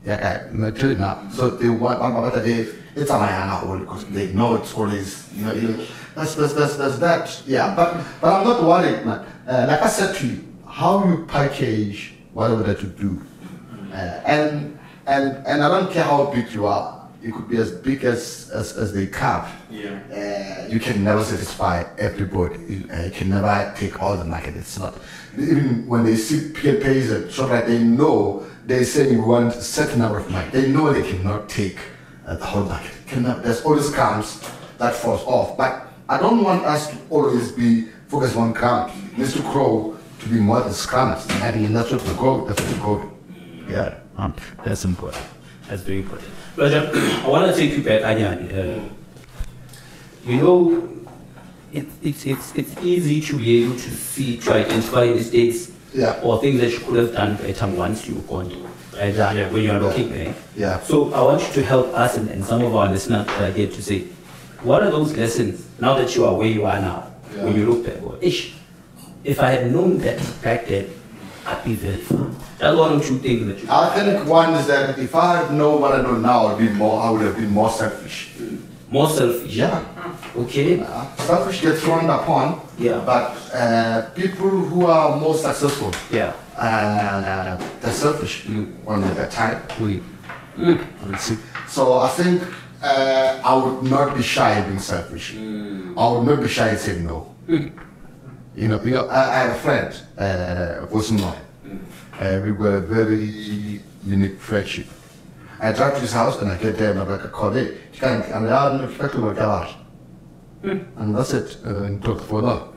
yeah, 0.07 0.47
uh, 0.63 0.71
true 0.71 0.95
now. 0.95 1.27
So 1.31 1.49
they 1.49 1.67
want 1.67 1.99
one 1.99 2.15
about 2.15 2.33
day. 2.43 2.67
It's 2.95 3.11
a 3.11 3.19
my 3.19 3.61
old 3.61 3.81
because 3.81 4.05
they 4.05 4.31
know 4.31 4.55
it's 4.55 4.73
always 4.73 5.29
you 5.35 5.45
know. 5.45 5.53
You, 5.53 5.85
that's, 6.15 6.35
that's 6.35 6.53
that's 6.53 6.77
that's 6.77 6.97
that. 6.99 7.43
Yeah, 7.45 7.75
but 7.75 8.01
but 8.21 8.33
I'm 8.33 8.47
not 8.47 8.63
worried, 8.63 9.05
man. 9.05 9.25
Uh, 9.45 9.65
like 9.67 9.81
I 9.81 9.89
said 9.89 10.15
to 10.15 10.27
you, 10.27 10.43
how 10.65 11.05
you 11.05 11.25
package 11.25 12.13
whatever 12.33 12.63
that 12.63 12.81
you 12.81 12.87
do, 12.87 13.21
uh, 13.91 13.95
and 14.25 14.79
and 15.07 15.45
and 15.45 15.61
I 15.61 15.67
don't 15.67 15.91
care 15.91 16.05
how 16.05 16.31
big 16.31 16.51
you 16.53 16.65
are. 16.67 17.09
You 17.21 17.33
could 17.33 17.49
be 17.49 17.57
as 17.57 17.71
big 17.71 18.05
as 18.05 18.49
as, 18.53 18.77
as 18.77 18.93
they 18.93 19.07
come. 19.07 19.45
Yeah. 19.69 19.99
Uh, 20.09 20.71
you 20.71 20.79
can 20.79 21.03
never 21.03 21.23
satisfy 21.23 21.83
everybody. 21.97 22.59
You, 22.69 22.89
uh, 22.93 23.03
you 23.03 23.11
can 23.11 23.29
never 23.29 23.73
take 23.77 24.01
all 24.01 24.15
the 24.15 24.25
market. 24.25 24.55
It's 24.55 24.79
not. 24.79 24.95
Even 25.37 25.87
when 25.87 26.03
they 26.03 26.15
see 26.15 26.51
pay 26.51 26.79
pays 26.81 27.11
a 27.11 27.31
shop 27.31 27.49
like 27.51 27.67
they 27.67 27.79
know 27.83 28.45
they 28.65 28.83
say 28.83 29.11
you 29.11 29.21
want 29.21 29.55
a 29.55 29.61
certain 29.61 29.99
number 29.99 30.17
of 30.17 30.29
market. 30.29 30.51
They 30.51 30.71
know 30.71 30.91
they 30.91 31.09
cannot 31.09 31.47
take 31.47 31.77
uh, 32.25 32.35
the 32.35 32.45
whole 32.45 32.63
market. 32.63 32.91
Cannot, 33.07 33.43
there's 33.43 33.61
always 33.63 33.89
comes 33.89 34.41
that 34.77 34.93
falls 34.93 35.23
off. 35.23 35.57
But 35.57 35.87
I 36.09 36.17
don't 36.19 36.43
want 36.43 36.65
us 36.65 36.89
to 36.89 36.97
always 37.09 37.51
be 37.51 37.87
focused 38.07 38.35
on 38.35 38.53
crowd. 38.53 38.91
Mr. 39.15 39.41
Crow 39.51 39.51
to 39.51 39.51
grow 39.51 39.97
to 40.19 40.29
be 40.29 40.39
more 40.39 40.61
than 40.61 40.71
scrummers. 40.71 41.29
I 41.41 41.51
mean, 41.51 41.73
that's 41.73 41.91
what 41.91 42.01
the 42.01 42.13
goal. 42.13 42.45
That's 42.45 42.61
what 42.61 42.75
the 42.75 42.81
goal. 42.81 43.11
Yeah, 43.69 43.99
um, 44.17 44.33
that's 44.63 44.85
important. 44.85 45.23
That's 45.67 45.81
very 45.81 45.99
important. 45.99 46.29
But 46.55 46.73
uh, 46.73 47.21
I 47.25 47.27
want 47.27 47.53
to 47.53 47.57
take 47.59 47.77
you 47.77 47.83
back, 47.83 48.01
Anyan. 48.01 48.51
Uh, 48.51 48.89
you 50.25 50.37
know, 50.37 51.06
it, 51.73 51.85
it's, 52.01 52.25
it's, 52.25 52.55
it's 52.55 52.77
easy 52.83 53.21
to 53.21 53.37
be 53.37 53.63
able 53.63 53.75
to 53.75 53.89
see, 53.91 54.37
to 54.37 54.53
identify 54.53 55.05
mistakes 55.07 55.71
Yeah. 55.93 56.19
or 56.23 56.39
things 56.39 56.61
that 56.61 56.71
you 56.71 56.79
could 56.79 56.95
have 56.97 57.13
done 57.13 57.35
better 57.37 57.67
once 57.67 58.07
you've 58.07 58.27
gone. 58.27 58.49
Right? 58.93 59.13
Yeah. 59.13 59.49
When 59.51 59.63
you're 59.63 59.79
looking 59.79 60.09
back. 60.09 60.35
Yeah. 60.55 60.79
So 60.81 61.13
I 61.13 61.21
want 61.21 61.41
you 61.47 61.53
to 61.53 61.63
help 61.63 61.87
us 61.93 62.17
and, 62.17 62.29
and 62.29 62.43
some 62.43 62.63
of 62.63 62.75
our 62.75 62.89
listeners 62.89 63.27
uh, 63.27 63.51
here 63.51 63.67
to 63.67 63.81
say, 63.83 64.05
what 64.63 64.81
are 64.83 64.89
those 64.89 65.15
lessons 65.15 65.67
now 65.79 65.93
that 65.95 66.15
you 66.15 66.25
are 66.25 66.33
where 66.35 66.47
you 66.47 66.65
are 66.65 66.79
now? 66.79 67.01
When 67.35 67.55
you 67.55 67.69
look 67.71 67.85
back, 67.85 68.01
well, 68.01 68.17
ish, 68.21 68.55
if 69.23 69.39
I 69.39 69.51
had 69.51 69.71
known 69.71 69.99
that 69.99 70.17
back 70.41 70.65
then, 70.67 70.89
I'd 71.45 71.63
be 71.63 71.75
very 71.75 71.97
far. 71.97 72.31
That's 72.57 72.75
one 72.75 72.99
or 72.99 73.03
two 73.03 73.19
things 73.19 73.45
that 73.45 73.59
you. 73.61 73.67
I 73.69 73.89
think 73.93 74.27
one 74.27 74.53
is 74.55 74.65
that 74.67 74.97
if 74.97 75.13
I 75.13 75.37
had 75.43 75.53
known 75.53 75.79
what 75.81 75.93
I 75.93 76.01
know 76.01 76.17
now, 76.17 76.47
I'd 76.47 76.57
be 76.57 76.69
more. 76.69 76.99
I 77.01 77.11
would 77.11 77.21
have 77.21 77.35
been 77.35 77.51
more 77.51 77.69
selfish. 77.69 78.31
More 78.89 79.09
selfish. 79.09 79.53
Yeah. 79.55 79.83
Okay. 80.35 80.79
Uh, 80.81 81.05
selfish 81.17 81.61
gets 81.61 81.81
frowned 81.81 82.09
upon. 82.09 82.61
Yeah. 82.79 83.01
But 83.05 83.35
uh, 83.53 84.09
people 84.15 84.49
who 84.49 84.85
are 84.85 85.17
more 85.19 85.35
successful, 85.35 85.91
Yeah. 86.11 86.33
uh, 86.57 87.57
they're 87.81 87.91
selfish 87.93 88.45
when 88.85 89.01
they're 89.15 89.27
time. 89.29 89.61
We. 89.81 90.01
So 91.67 91.99
I 91.99 92.07
think 92.09 92.41
uh, 92.81 93.41
I 93.43 93.53
would 93.55 93.83
not 93.91 94.15
be 94.15 94.23
shy 94.23 94.51
of 94.59 94.67
being 94.67 94.79
selfish. 94.79 95.35
I 95.35 96.07
would 96.11 96.25
not 96.25 96.41
be 96.41 96.47
shy 96.47 96.69
in 96.69 96.77
saying 96.77 97.05
no. 97.05 97.35
You 97.47 98.67
know, 98.69 98.79
because 98.79 99.09
I, 99.09 99.21
I 99.35 99.39
have 99.43 99.55
a 99.55 99.59
friend, 99.59 100.01
uh, 100.17 100.95
Osman. 100.97 101.33
Uh, 102.19 102.41
we 102.43 102.51
were 102.51 102.77
a 102.77 102.81
very 102.81 103.81
unique 104.05 104.39
friendship. 104.39 104.87
I 105.59 105.71
drive 105.71 105.95
to 105.95 106.01
his 106.01 106.13
house 106.13 106.39
and 106.41 106.51
I 106.51 106.57
get 106.57 106.77
there 106.77 106.91
and 106.91 106.99
I'm 106.99 107.09
like, 107.09 107.25
I 107.25 107.29
call 107.29 107.55
it. 107.55 107.77
And 108.01 108.23
I 108.49 108.69
don't 108.69 108.83
expect 108.87 109.13
to 109.13 109.21
work 109.21 109.39
out. 109.39 109.75
And 110.63 111.15
that's 111.15 111.33
it. 111.33 111.57
Uh, 111.65 111.83
and 111.83 112.03
talk 112.03 112.21
for 112.21 112.41
that. 112.41 112.67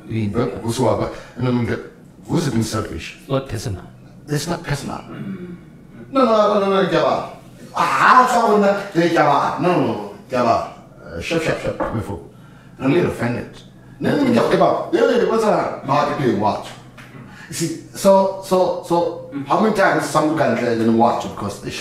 And 1.36 1.60
we 1.60 1.66
get, 1.66 1.80
who's 2.26 2.48
being 2.48 2.62
selfish? 2.62 3.18
Not 3.28 3.48
personal. 3.48 3.84
It's 4.28 4.46
not 4.46 4.62
personal. 4.62 5.02
No, 6.12 6.24
no, 6.24 6.24
no, 6.24 6.60
no, 6.60 6.82
no, 6.82 6.90
Java. 6.90 7.36
Ah, 7.74 8.52
on 8.52 8.60
that? 8.62 8.92
They 8.92 9.10
Java. 9.10 9.62
No, 9.62 9.80
no, 9.80 9.86
no, 9.86 10.18
Java. 10.30 10.74
Uh, 11.04 11.20
shut, 11.20 11.42
shut, 11.42 11.60
shut. 11.60 11.78
Before. 11.94 12.28
I'm 12.78 12.92
a 12.92 12.94
little 12.94 13.10
offended. 13.10 13.62
No, 13.98 14.16
no, 14.16 14.24
no, 14.24 14.50
Java. 14.50 14.90
Yeah, 14.92 15.28
what's 15.28 15.44
that? 15.44 15.86
Market 15.86 16.22
doing 16.22 16.40
what? 16.40 16.68
See, 17.50 17.82
so, 17.94 18.42
so, 18.44 18.84
so, 18.86 19.30
how 19.46 19.60
many 19.60 19.74
times 19.74 20.04
some 20.08 20.36
didn't 20.36 20.96
watch 20.96 21.24
because 21.24 21.60
they 21.62 21.72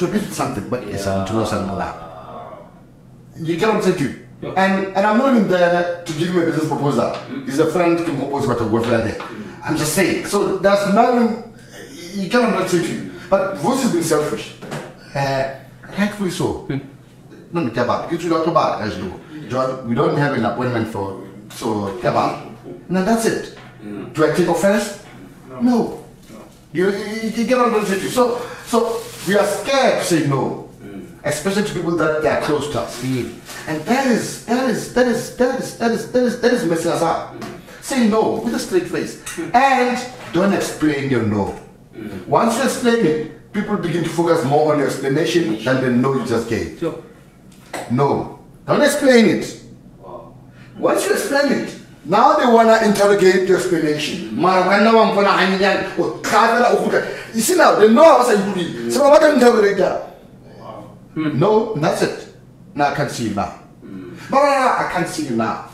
you're 0.00 0.20
something, 0.32 0.68
but 0.68 0.84
it's 0.84 1.06
a 1.06 1.24
to 1.26 1.32
know 1.32 1.44
something 1.44 1.76
like 1.76 1.94
You 3.36 3.56
get 3.56 3.68
what 3.68 3.76
I'm 3.76 3.82
saying 3.82 3.98
to 3.98 4.04
you? 4.04 4.24
And, 4.56 4.86
and 4.88 5.06
I'm 5.06 5.18
not 5.18 5.34
even 5.34 5.48
there 5.48 6.02
to 6.04 6.12
give 6.12 6.28
him 6.28 6.42
a 6.42 6.46
business 6.46 6.68
proposal. 6.68 7.10
Mm-hmm. 7.10 7.44
He's 7.46 7.58
a 7.58 7.70
friend 7.70 7.98
to 7.98 8.04
propose 8.04 8.46
what 8.46 8.60
a 8.60 8.64
work 8.64 8.86
like 8.86 9.04
that. 9.04 9.20
I'm 9.64 9.76
just 9.76 9.94
saying. 9.94 10.26
So 10.26 10.58
there's 10.58 10.94
nothing, 10.94 11.54
you 12.14 12.28
get 12.28 12.40
what 12.40 12.54
I'm 12.54 12.68
saying 12.68 12.84
to 12.84 12.92
you. 12.94 13.12
But 13.30 13.56
Voice 13.58 13.82
has 13.82 13.92
been 13.92 14.02
selfish. 14.02 14.54
Uh, 15.14 15.54
thankfully 15.92 16.30
so. 16.30 16.66
Hmm. 16.68 16.78
No, 17.52 17.62
no, 17.62 17.70
Kebab. 17.70 18.10
Because 18.10 18.24
we 18.24 18.30
don't 18.30 18.48
about 18.48 18.82
as 18.82 18.98
you. 18.98 19.20
John, 19.48 19.88
We 19.88 19.94
don't 19.94 20.16
have 20.16 20.36
an 20.36 20.44
appointment 20.44 20.88
for, 20.88 21.26
so 21.50 21.96
Kebab. 21.98 22.54
And 22.88 22.96
that's 22.96 23.26
it. 23.26 23.56
Mm-hmm. 23.82 24.12
Do 24.12 24.30
I 24.30 24.34
take 24.34 24.48
offense? 24.48 25.04
No. 25.60 26.04
You, 26.72 26.90
you, 26.90 27.30
you 27.30 27.46
get 27.46 27.56
what 27.58 27.72
I'm 27.72 27.86
saying 27.86 28.00
to 28.00 28.04
you. 28.04 28.10
So, 28.10 28.40
so 28.66 29.00
we 29.26 29.36
are 29.36 29.46
scared 29.46 30.00
to 30.00 30.04
say 30.04 30.26
no. 30.26 30.68
Hmm. 30.80 31.04
Especially 31.24 31.64
to 31.64 31.74
people 31.74 31.96
that 31.96 32.22
they 32.22 32.28
are 32.28 32.42
close 32.42 32.70
to 32.72 32.80
us. 32.80 33.02
And 33.66 33.80
that 33.82 34.06
is, 34.06 34.44
that 34.46 34.68
is, 34.68 34.92
that 34.94 35.06
is, 35.06 35.36
that 35.36 35.60
is, 35.60 35.78
that 35.78 35.90
is, 35.90 36.12
that 36.12 36.22
is, 36.22 36.40
that 36.40 36.52
is 36.52 36.64
messing 36.66 36.92
us 36.92 37.02
up. 37.02 37.34
Hmm. 37.34 37.82
Say 37.82 38.08
no 38.08 38.40
with 38.40 38.54
a 38.54 38.58
straight 38.58 38.88
face. 38.88 39.22
Hmm. 39.34 39.50
And 39.54 39.98
don't 40.32 40.52
explain 40.52 41.10
your 41.10 41.22
no. 41.22 41.58
Once 42.26 42.56
you 42.56 42.64
explain 42.64 43.06
it, 43.06 43.52
people 43.52 43.76
begin 43.76 44.02
to 44.02 44.10
focus 44.10 44.44
more 44.44 44.72
on 44.72 44.78
your 44.78 44.88
explanation 44.88 45.62
than 45.62 45.80
the 45.82 45.90
no 45.90 46.14
you 46.14 46.26
just 46.26 46.48
gave. 46.48 46.78
Sure. 46.78 47.02
No. 47.90 48.40
Don't 48.66 48.82
explain 48.82 49.26
it. 49.26 49.62
Once 50.76 51.06
you 51.06 51.12
explain 51.12 51.52
it, 51.52 51.80
now 52.04 52.36
they 52.36 52.46
want 52.46 52.68
to 52.68 52.84
interrogate 52.84 53.48
your 53.48 53.58
explanation. 53.58 54.36
Mara, 57.34 57.42
when 57.42 57.42
no 57.42 57.42
one 57.42 57.42
gonna 57.42 57.42
hang 57.42 57.42
yan, 57.42 57.42
or 57.42 57.42
travel 57.42 57.42
or 57.42 57.42
hook. 57.42 57.42
You 57.42 57.42
see 57.42 57.56
now, 57.56 57.74
they 57.76 57.88
know 57.92 58.04
how 58.04 58.30
to 58.30 58.36
do 58.36 58.60
it. 58.60 58.92
So 58.92 59.08
what 59.08 59.20
can 59.20 59.34
interrogate 59.34 59.76
that? 59.78 60.16
No, 61.16 61.74
that's 61.76 62.02
it. 62.02 62.34
Now 62.74 62.88
I 62.88 62.94
can 62.94 63.08
see 63.08 63.28
you 63.28 63.34
now. 63.34 63.60
No, 63.82 64.38
no, 64.38 64.44
no, 64.44 64.74
I 64.78 64.88
can't 64.92 65.08
see 65.08 65.26
you 65.26 65.36
now. 65.36 65.68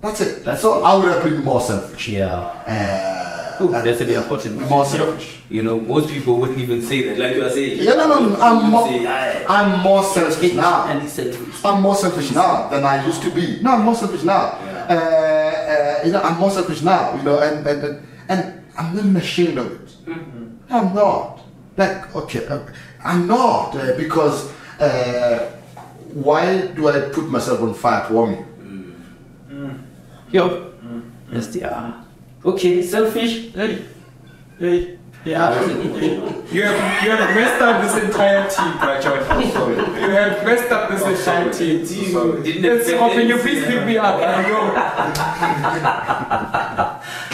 That's 0.00 0.20
it. 0.20 0.44
That's 0.44 0.62
so 0.62 0.82
I 0.84 0.94
would 0.94 1.08
have 1.12 1.24
been 1.24 1.42
more 1.44 1.60
selfish. 1.60 2.08
Yeah. 2.08 2.26
Uh, 2.30 3.64
Ooh, 3.64 3.68
that's 3.68 4.00
an 4.00 4.10
important 4.10 4.68
more 4.68 4.84
selfish. 4.84 5.40
You 5.48 5.62
know, 5.62 5.80
most 5.80 6.08
people 6.08 6.36
wouldn't 6.38 6.58
even 6.58 6.82
say 6.82 7.08
that. 7.08 7.18
Like 7.18 7.34
you 7.36 7.44
are 7.44 7.50
saying. 7.50 7.78
Yeah, 7.82 7.94
no, 7.94 8.08
no, 8.08 8.28
no, 8.28 8.36
I'm 8.40 8.64
You 8.66 8.70
more, 8.70 8.88
say, 8.88 9.06
"I- 9.06 9.44
I'm 9.48 9.80
more 9.80 10.04
selfish 10.04 10.52
now. 10.54 10.84
And 10.86 11.02
"It's 11.02 11.64
I'm 11.64 11.80
more 11.82 11.94
selfish 11.96 12.32
now 12.32 12.68
than 12.68 12.84
I 12.84 13.04
used 13.06 13.22
to 13.22 13.30
be. 13.30 13.58
No, 13.62 13.72
I'm 13.72 13.82
more 13.84 13.94
selfish 13.94 14.22
now. 14.22 14.58
Uh, 14.88 14.92
uh, 14.92 16.00
you 16.04 16.12
know, 16.12 16.20
I'm 16.20 16.38
more 16.38 16.50
selfish 16.50 16.82
now. 16.82 17.14
You 17.16 17.22
know, 17.22 17.38
and 17.40 17.66
and 17.66 17.82
and, 17.84 18.06
and 18.28 18.64
I'm 18.78 19.12
not 19.12 19.22
ashamed 19.22 19.58
of 19.58 19.72
it. 19.72 19.85
I'm 20.06 20.94
not. 20.94 21.40
Like, 21.76 22.14
okay, 22.16 22.46
uh, 22.46 22.60
I'm 23.04 23.26
not 23.26 23.74
uh, 23.76 23.94
because 23.96 24.50
uh, 24.80 25.50
why 26.14 26.68
do 26.68 26.88
I 26.88 27.00
put 27.10 27.28
myself 27.28 27.60
on 27.60 27.74
fire 27.74 28.06
to 28.06 28.12
warm 28.12 28.32
you? 28.32 28.46
Yo. 30.32 30.72
Yes, 31.30 31.46
they 31.48 31.62
are. 31.62 32.04
Okay, 32.44 32.82
selfish. 32.82 33.52
Hey. 33.52 33.84
Hey. 34.58 34.98
Yeah. 35.24 35.52
You 36.46 36.62
have 36.62 37.02
you 37.04 37.10
have 37.10 37.34
messed 37.34 37.60
up 37.60 37.82
this 37.82 37.96
entire 38.04 38.48
team, 38.48 38.78
Rajon. 38.78 39.18
You 40.00 40.10
have 40.10 40.44
messed 40.46 40.70
up 40.70 40.88
this 40.88 41.02
entire 41.02 41.50
team. 41.52 41.84
Didn't 41.84 42.62
Let's 42.62 42.86
expect 42.88 43.02
open 43.02 43.26
you 43.28 43.36
please 43.38 43.64
pick 43.66 43.84
me 43.84 43.98
up. 43.98 44.14
I 44.22 44.42
go. 44.46 44.60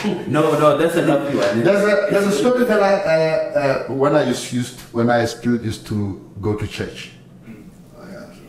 No, 0.05 0.59
no, 0.59 0.77
that's 0.77 0.97
a 0.97 1.03
lovely 1.03 1.37
one. 1.37 1.63
There's 1.63 1.83
a 1.83 2.07
there's 2.11 2.27
a 2.27 2.33
story 2.33 2.65
that 2.65 2.83
I 2.83 2.95
uh, 2.95 3.87
uh, 3.89 3.93
when 3.93 4.17
I 4.17 4.25
used, 4.25 4.53
used 4.53 4.81
when 4.93 5.11
I 5.11 5.25
still 5.27 5.61
used 5.63 5.87
to 5.89 6.19
go 6.41 6.57
to 6.57 6.67
church 6.67 7.11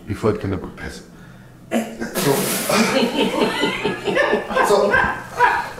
before 0.07 0.31
it 0.31 0.35
became 0.35 0.53
a 0.53 0.57
good 0.57 0.75
person. 0.75 1.05
So, 1.71 2.33
so 4.67 4.91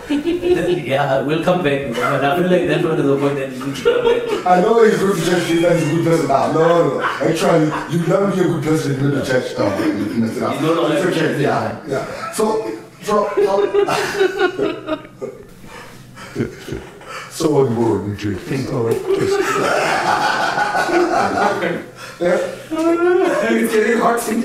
Yeah, 0.10 1.22
we'll 1.22 1.44
come 1.44 1.64
back. 1.64 1.94
But 1.94 2.24
I 2.24 2.36
feel 2.38 2.50
like 2.50 2.68
that's 2.68 2.84
one 2.84 3.00
of 3.00 3.06
the 3.06 3.18
point 3.18 3.36
that 3.36 3.52
you 3.52 3.66
need 3.66 3.76
to 3.76 3.84
come 3.84 4.04
back. 4.04 4.22
I 4.45 4.62
know 4.62 4.84
he's 4.84 5.00
going 5.00 5.16
to 5.16 5.26
church. 5.26 5.44
He's 5.48 5.64
a 5.64 5.70
good 5.70 6.06
person 6.06 6.28
now. 6.28 6.52
No, 6.52 6.68
no. 6.68 7.02
Actually, 7.02 7.66
you 7.91 8.00
never 8.08 8.30
be 8.32 8.41
a 8.41 8.44
good 8.44 8.64
person. 8.64 9.00
Go 9.00 9.10
to 9.12 9.26
church. 9.26 9.58
No, 9.58 9.66
it's 10.26 10.38
not. 10.40 10.60
You 10.62 10.68
don't 10.68 10.76
know 10.76 10.88
It's 10.95 11.06
okay. 11.06 11.41
Yeah, 11.41 11.80
yeah. 11.88 12.32
So, 12.34 12.72
so, 13.02 13.28
so, 16.34 16.81
so 17.30 17.49
what 17.51 17.69
you 17.69 17.76
want 17.80 18.19
to 18.19 18.35
think 18.35 18.69
It's 22.19 23.73
getting 23.73 23.99
hot 23.99 24.27
in 24.30 24.41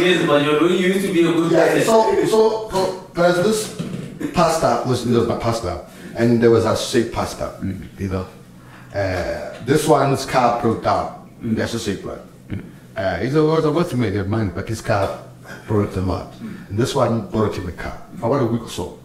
Yes, 0.00 0.26
but 0.26 0.42
you're 0.44 0.58
doing, 0.58 0.72
you 0.80 0.86
used 0.88 1.06
to 1.06 1.12
be 1.12 1.20
a 1.20 1.32
good 1.32 1.52
Yeah, 1.52 1.68
person. 1.68 1.84
so, 1.84 2.24
so, 2.26 2.70
so 2.70 3.10
there's 3.14 3.36
this 3.44 4.32
pastor, 4.32 4.82
was, 4.88 5.04
he 5.04 5.12
was 5.12 5.28
my 5.28 5.36
pastor, 5.38 5.78
and 6.16 6.42
there 6.42 6.50
was 6.50 6.64
a 6.64 6.74
sick 6.76 7.12
pastor, 7.12 7.52
you 7.98 8.08
know. 8.08 8.26
Uh, 8.94 9.54
this 9.64 9.86
one's 9.86 10.24
car 10.26 10.60
broke 10.60 10.82
down, 10.82 11.30
that's 11.42 11.74
a 11.74 11.78
sick 11.78 12.04
one. 12.04 12.20
Uh, 12.96 13.18
he's 13.18 13.34
a, 13.34 13.42
was 13.44 13.64
a 13.64 13.68
workmate 13.68 14.18
of 14.18 14.28
mine, 14.28 14.50
but 14.54 14.68
his 14.68 14.80
car 14.80 15.22
broke 15.66 15.94
him 15.94 16.10
out. 16.10 16.32
And 16.40 16.78
this 16.78 16.94
one 16.94 17.28
borrowed 17.30 17.54
him 17.54 17.68
a 17.68 17.72
car 17.72 18.00
for 18.18 18.26
about 18.26 18.42
a 18.42 18.46
week 18.46 18.62
or 18.62 18.68
so. 18.68 18.98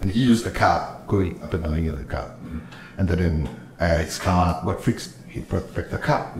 And 0.00 0.10
he 0.10 0.22
used 0.22 0.44
the 0.44 0.50
car 0.50 1.02
going 1.06 1.42
up 1.42 1.54
and 1.54 1.64
down 1.64 1.74
in 1.74 1.96
the 1.96 2.04
car. 2.04 2.34
And 2.96 3.08
then 3.08 3.48
uh, 3.80 3.98
his 3.98 4.18
car 4.18 4.62
got 4.64 4.82
fixed. 4.82 5.14
He 5.28 5.40
brought 5.40 5.74
back 5.74 5.90
the 5.90 5.98
car. 5.98 6.32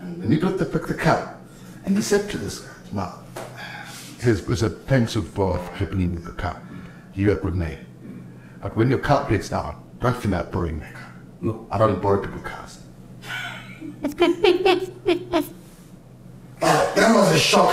And 0.00 0.32
he 0.32 0.38
brought 0.38 0.58
the, 0.58 0.64
back 0.64 0.86
the 0.86 0.94
car. 0.94 1.38
And 1.84 1.96
he 1.96 2.02
said 2.02 2.30
to 2.30 2.38
this 2.38 2.60
guy, 2.60 2.70
now, 2.92 3.18
his 4.20 4.46
was 4.46 4.62
a 4.62 4.70
thanks 4.70 5.14
you 5.14 5.22
for 5.22 5.58
helping 5.58 5.98
me 5.98 6.08
with 6.08 6.24
the 6.24 6.32
car. 6.32 6.60
You 7.14 7.30
are 7.32 7.38
a 7.38 7.40
good 7.40 7.54
name. 7.54 7.78
But 8.62 8.76
when 8.76 8.88
your 8.90 8.98
car 8.98 9.26
breaks 9.26 9.48
down, 9.50 9.82
don't 10.00 10.16
feel 10.16 10.32
like 10.32 10.50
borrowing 10.50 10.80
my 10.80 10.90
car. 10.90 11.14
No, 11.40 11.66
I 11.70 11.78
don't 11.78 12.00
borrow 12.00 12.22
people's 12.22 12.42
cars. 12.42 12.78
Oh, 16.62 16.92
that 16.96 17.14
was 17.14 17.32
a 17.32 17.38
shock. 17.38 17.72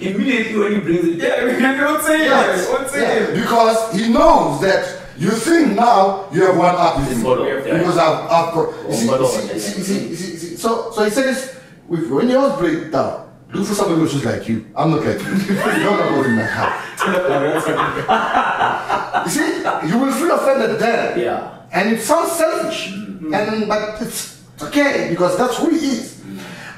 Immediately 0.00 0.58
when 0.58 0.72
he 0.72 0.78
brings 0.80 1.04
it 1.04 1.18
Yeah, 1.18 1.44
we 1.44 1.60
don't 1.60 2.02
say 2.02 2.24
Yes, 2.24 2.66
it. 2.68 2.72
Don't 2.72 2.88
say 2.88 3.02
yeah, 3.02 3.28
it. 3.28 3.34
because 3.34 3.92
he 3.94 4.08
knows 4.12 4.60
that 4.62 4.96
you 5.18 5.30
think 5.30 5.74
now 5.76 6.26
you 6.32 6.42
have 6.46 6.56
one 6.56 6.74
up 6.74 6.96
with 6.98 7.10
him. 7.12 7.20
Follow, 7.22 7.44
yeah. 7.46 7.60
Because 7.78 7.98
I've, 7.98 8.30
I've 8.30 8.52
pro- 8.54 8.72
you 8.88 8.94
see, 8.94 9.06
you 9.06 9.26
see, 9.28 9.54
you 9.54 9.60
see, 9.60 9.78
you 9.78 9.84
see, 9.84 10.08
you 10.08 10.16
see, 10.16 10.36
see. 10.36 10.56
So, 10.56 10.90
so 10.92 11.04
he 11.04 11.10
says, 11.10 11.56
if, 11.90 12.10
when 12.10 12.28
yours 12.30 12.56
break 12.58 12.90
down, 12.90 13.28
look 13.52 13.66
for 13.66 13.74
somebody 13.74 14.00
who's 14.00 14.12
just 14.12 14.24
like 14.24 14.48
you. 14.48 14.64
I'm 14.74 14.90
not 14.92 15.04
like 15.04 15.20
you. 15.22 15.54
You're 15.54 15.90
not 15.90 16.08
going 16.08 16.30
in 16.30 16.36
my 16.36 16.46
car. 16.48 16.72
you 19.26 19.30
see, 19.30 19.62
you 19.88 19.98
will 19.98 20.12
feel 20.12 20.30
offended 20.34 20.78
there. 20.78 21.18
Yeah. 21.18 21.56
And 21.72 21.92
it 21.92 22.00
sounds 22.00 22.32
selfish. 22.32 22.92
Mm-hmm. 22.92 23.34
And 23.34 23.68
but 23.68 24.00
it's 24.00 24.39
okay 24.62 25.08
because 25.10 25.36
that's 25.36 25.56
who 25.56 25.70
he 25.70 25.76
is. 25.76 26.22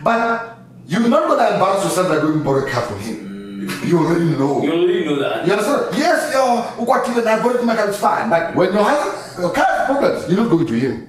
But 0.02 0.58
you're 0.86 1.08
not 1.08 1.28
gonna 1.28 1.54
embarrass 1.54 1.84
yourself 1.84 2.08
by 2.08 2.16
going 2.16 2.42
borrow 2.42 2.66
a 2.66 2.70
car 2.70 2.82
from 2.82 2.98
him. 3.00 3.66
Mm. 3.66 3.88
You 3.88 3.98
already 3.98 4.24
know. 4.24 4.62
You 4.62 4.72
already 4.72 5.04
know 5.04 5.16
that. 5.20 5.46
You 5.46 5.52
understand? 5.52 5.96
Yes, 5.96 6.34
yo, 6.34 6.84
what 6.84 7.06
you 7.08 7.14
I 7.24 7.42
bought 7.42 7.64
my 7.64 7.76
car, 7.76 7.88
it's 7.88 7.98
fine. 7.98 8.28
But 8.28 8.54
when 8.54 8.72
your 8.72 8.82
husband, 8.82 9.42
your 9.42 9.52
car 9.52 9.64
has 9.64 9.86
problems, 9.86 10.28
you're 10.28 10.42
not 10.42 10.50
going 10.50 10.66
to 10.66 10.74
him. 10.74 11.08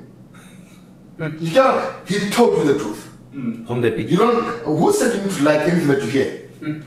You 1.40 1.52
cannot, 1.52 2.08
he 2.08 2.30
told 2.30 2.58
you 2.60 2.74
the 2.74 2.80
truth. 2.80 3.10
Mm. 3.34 3.66
From 3.66 3.82
the 3.82 3.90
beginning. 3.90 4.12
You 4.12 4.18
don't, 4.18 4.44
who 4.66 4.94
said 4.94 5.16
you 5.16 5.22
need 5.24 5.32
to 5.32 5.44
like 5.44 5.62
anything 5.62 5.88
that 5.88 6.04
you 6.04 6.10
hear? 6.10 6.50
Mm. 6.62 6.84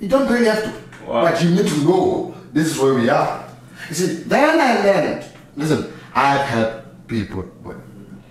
You 0.00 0.08
don't 0.08 0.28
really 0.30 0.46
have 0.46 0.64
to. 0.64 0.72
Wow. 1.06 1.22
But 1.22 1.42
you 1.42 1.50
need 1.50 1.66
to 1.66 1.84
know 1.84 2.34
this 2.52 2.68
is 2.68 2.78
where 2.78 2.94
we 2.94 3.08
are. 3.08 3.48
You 3.88 3.94
see, 3.94 4.06
then 4.24 4.60
I 4.60 4.84
learned, 4.84 5.24
listen, 5.56 5.92
I've 6.14 6.46
helped 6.46 7.06
people. 7.06 7.44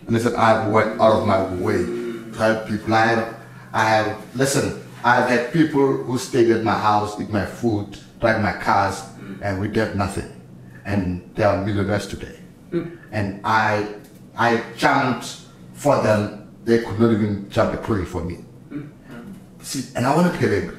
But- 0.10 0.16
And 0.16 0.24
listen, 0.24 0.36
I've 0.36 0.68
went 0.72 1.00
out 1.02 1.22
of 1.22 1.28
my 1.28 1.44
way 1.56 1.78
to 1.86 2.32
help 2.38 2.68
people. 2.68 2.94
I 2.94 3.06
have, 3.06 3.36
I 3.74 3.84
have, 3.86 4.18
listen, 4.36 4.82
I've 5.04 5.30
had 5.30 5.54
people 5.54 5.88
who 6.04 6.18
stayed 6.18 6.50
at 6.52 6.64
my 6.64 6.74
house, 6.78 7.20
eat 7.22 7.30
my 7.30 7.46
food, 7.46 7.98
drive 8.20 8.42
my 8.42 8.54
cars, 8.54 9.02
and 9.42 9.60
we 9.62 9.68
did 9.68 9.96
nothing. 9.96 10.30
And 10.86 11.30
they 11.36 11.44
are 11.44 11.64
millionaires 11.66 12.08
today. 12.08 12.38
And 13.12 13.40
I, 13.44 13.88
I 14.38 14.62
jumped 14.78 15.42
for 15.74 16.02
them. 16.02 16.52
They 16.66 16.80
could 16.80 17.00
not 17.00 17.12
even 17.12 17.50
jump 17.50 17.74
a 17.74 17.86
tree 17.86 18.06
for 18.06 18.24
me. 18.24 18.38
See, 19.62 19.84
and 19.96 20.06
I 20.06 20.16
want 20.16 20.34
to 20.34 20.40
get 20.40 20.52
angry. 20.64 20.76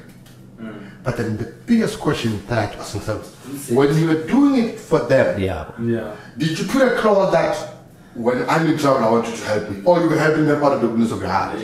But 1.03 1.17
then 1.17 1.37
the 1.37 1.45
biggest 1.65 1.99
question 1.99 2.45
that 2.47 2.57
I 2.59 2.61
have 2.61 2.71
to 2.73 2.79
ask 2.79 2.95
myself, 2.95 3.69
when 3.71 3.97
you 3.97 4.07
were 4.07 4.23
doing 4.27 4.55
it 4.65 4.79
for 4.79 4.99
them, 4.99 5.39
Yeah. 5.39 5.71
Yeah. 5.81 6.15
did 6.37 6.59
you 6.59 6.65
put 6.67 6.81
a 6.83 6.95
clause 6.97 7.31
that 7.33 7.70
when 8.15 8.47
I'm 8.49 8.67
in 8.67 8.77
trouble, 8.77 9.03
I 9.03 9.09
want 9.09 9.27
you 9.27 9.35
to 9.35 9.43
help 9.45 9.69
me, 9.69 9.81
or 9.85 10.01
you 10.01 10.09
were 10.09 10.17
helping 10.17 10.45
them 10.45 10.63
out 10.63 10.73
of 10.73 10.81
the 10.81 10.87
goodness 10.87 11.11
of 11.11 11.19
your 11.21 11.29
heart? 11.29 11.55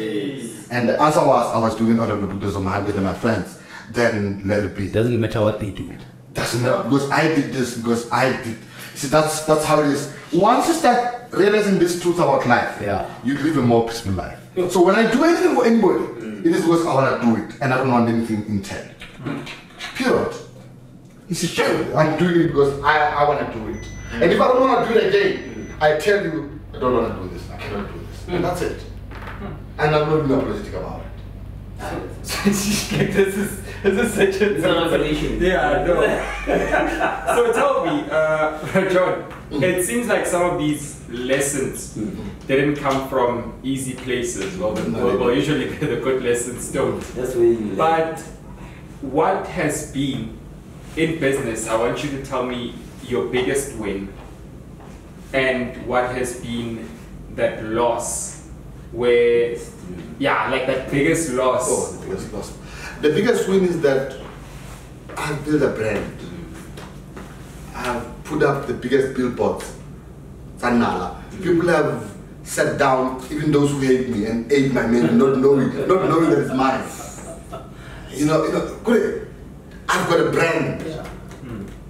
And 0.70 0.90
as 0.90 1.00
answer 1.00 1.26
was, 1.26 1.56
I 1.56 1.60
was 1.60 1.76
doing 1.76 1.98
it 1.98 2.00
out 2.00 2.10
of 2.10 2.22
the 2.22 2.28
goodness 2.28 2.56
of 2.56 2.64
my 2.64 2.72
heart 2.72 2.86
with 2.86 3.02
my 3.02 3.14
friends. 3.14 3.60
Then 3.92 4.42
let 4.46 4.64
it 4.64 4.76
be. 4.76 4.90
Doesn't 4.90 5.20
matter 5.20 5.42
what 5.42 5.60
they 5.60 5.70
do. 5.72 5.94
Doesn't 6.34 6.62
matter 6.62 6.84
because 6.84 7.10
I 7.10 7.28
did 7.30 7.54
this 7.54 7.78
because 7.78 8.12
I 8.12 8.32
did. 8.44 8.58
See, 8.96 9.08
that's 9.08 9.46
that's 9.46 9.64
how 9.64 9.80
it 9.82 9.88
is. 9.88 10.14
Once 10.34 10.68
you 10.68 10.74
start 10.74 11.32
realizing 11.32 11.80
this 11.80 12.02
truth 12.02 12.18
about 12.18 12.46
life, 12.48 12.80
Yeah. 12.82 13.08
you 13.24 13.38
live 13.38 13.58
a 13.58 13.62
more 13.62 13.88
peaceful 13.88 14.14
life. 14.14 14.38
So 14.70 14.84
when 14.84 14.96
I 14.96 15.10
do 15.10 15.24
anything 15.24 15.56
for 15.56 15.66
anybody, 15.66 16.04
it 16.50 16.54
is 16.56 16.62
because 16.64 16.86
I 16.86 16.94
want 16.94 17.22
to 17.22 17.28
do 17.28 17.36
it 17.46 17.62
and 17.62 17.74
I 17.74 17.78
don't 17.78 17.92
want 17.92 18.10
anything 18.10 18.44
in 18.48 18.58
return. 18.58 18.90
Period. 19.96 20.36
You 21.30 21.36
see, 21.36 21.48
sure, 21.48 21.96
I'm 21.98 22.18
doing 22.18 22.42
it 22.42 22.48
because 22.48 22.82
I, 22.84 23.10
I 23.24 23.28
want 23.28 23.40
to 23.52 23.60
do 23.60 23.68
it. 23.70 23.88
And 24.14 24.24
if 24.32 24.40
I 24.42 24.48
don't 24.48 24.62
want 24.62 24.88
to 24.88 24.94
do 24.94 25.00
it 25.00 25.08
again, 25.16 25.57
I 25.80 25.98
tell 25.98 26.24
you, 26.24 26.60
I 26.74 26.80
don't 26.80 26.94
want 26.94 27.16
to 27.16 27.24
do 27.24 27.30
this. 27.30 27.50
I 27.52 27.58
cannot 27.58 27.94
do 27.94 28.00
this. 28.00 28.28
And 28.28 28.44
that's 28.44 28.62
it. 28.62 28.82
Hmm. 28.82 29.54
And 29.78 29.96
I'm 29.96 30.10
not 30.10 30.28
being 30.28 30.40
apologetic 30.40 30.74
about 30.74 31.02
it. 31.02 31.08
this 32.24 32.90
is 33.38 33.62
this 33.84 33.94
is 33.94 34.14
such 34.14 34.42
a 34.42 34.56
It's 34.56 34.66
an 34.66 34.76
revelation. 34.76 35.40
Yeah, 35.40 35.70
I 35.70 35.86
know. 35.86 36.02
so 37.36 37.54
tell 37.54 37.86
me, 37.86 38.08
uh, 38.10 38.90
John, 38.90 39.22
hmm. 39.22 39.64
it 39.64 39.86
seems 39.86 40.08
like 40.08 40.26
some 40.26 40.50
of 40.50 40.58
these 40.60 41.08
lessons 41.10 41.94
hmm. 41.94 42.10
didn't 42.48 42.78
come 42.78 43.08
from 43.08 43.54
easy 43.62 43.94
places. 43.94 44.58
Well, 44.58 44.74
the, 44.74 44.92
well, 44.92 45.18
well, 45.20 45.32
usually 45.32 45.68
the 45.68 45.98
good 45.98 46.24
lessons 46.24 46.72
don't. 46.72 47.00
That's 47.14 47.36
where 47.36 47.46
you 47.46 47.76
But 47.78 48.20
what 49.02 49.46
has 49.46 49.92
been 49.92 50.40
in 50.96 51.20
business? 51.20 51.68
I 51.68 51.78
want 51.78 52.04
you 52.04 52.10
to 52.10 52.26
tell 52.26 52.44
me 52.44 52.74
your 53.04 53.28
biggest 53.28 53.78
win 53.78 54.12
and 55.34 55.86
what 55.86 56.12
has 56.12 56.40
been 56.40 56.88
that 57.36 57.64
loss 57.64 58.48
where, 58.92 59.58
yeah, 60.20 60.50
like 60.50 60.66
that 60.68 60.90
biggest 60.90 61.34
loss. 61.34 61.68
Oh, 61.70 61.92
the 61.92 62.08
biggest 62.08 62.34
loss. 62.34 62.58
The 63.02 63.10
biggest 63.10 63.48
win 63.48 63.66
is 63.66 63.82
that 63.82 64.16
I've 65.18 65.44
built 65.46 65.62
a 65.62 65.70
brand. 65.70 66.18
I've 67.76 68.24
put 68.24 68.44
up 68.44 68.68
the 68.68 68.74
biggest 68.74 69.16
billboards. 69.16 69.76
Sanala. 70.58 71.22
People 71.44 71.68
have 71.68 72.12
sat 72.44 72.80
down, 72.80 73.24
even 73.30 73.52
those 73.52 73.72
who 73.72 73.80
hate 73.80 74.10
me, 74.10 74.26
and 74.26 74.52
ate 74.52 74.74
my 74.74 74.88
menu, 74.88 75.12
not 75.12 75.38
knowing, 75.38 75.76
not 75.88 76.10
knowing 76.10 76.30
that 76.32 76.40
it's 76.40 76.54
mine. 76.54 76.84
You 78.10 78.26
know, 78.26 78.46
you 78.46 78.54
know. 78.54 79.26
I've 79.90 80.10
got 80.10 80.20
a 80.20 80.32
brand. 80.32 80.82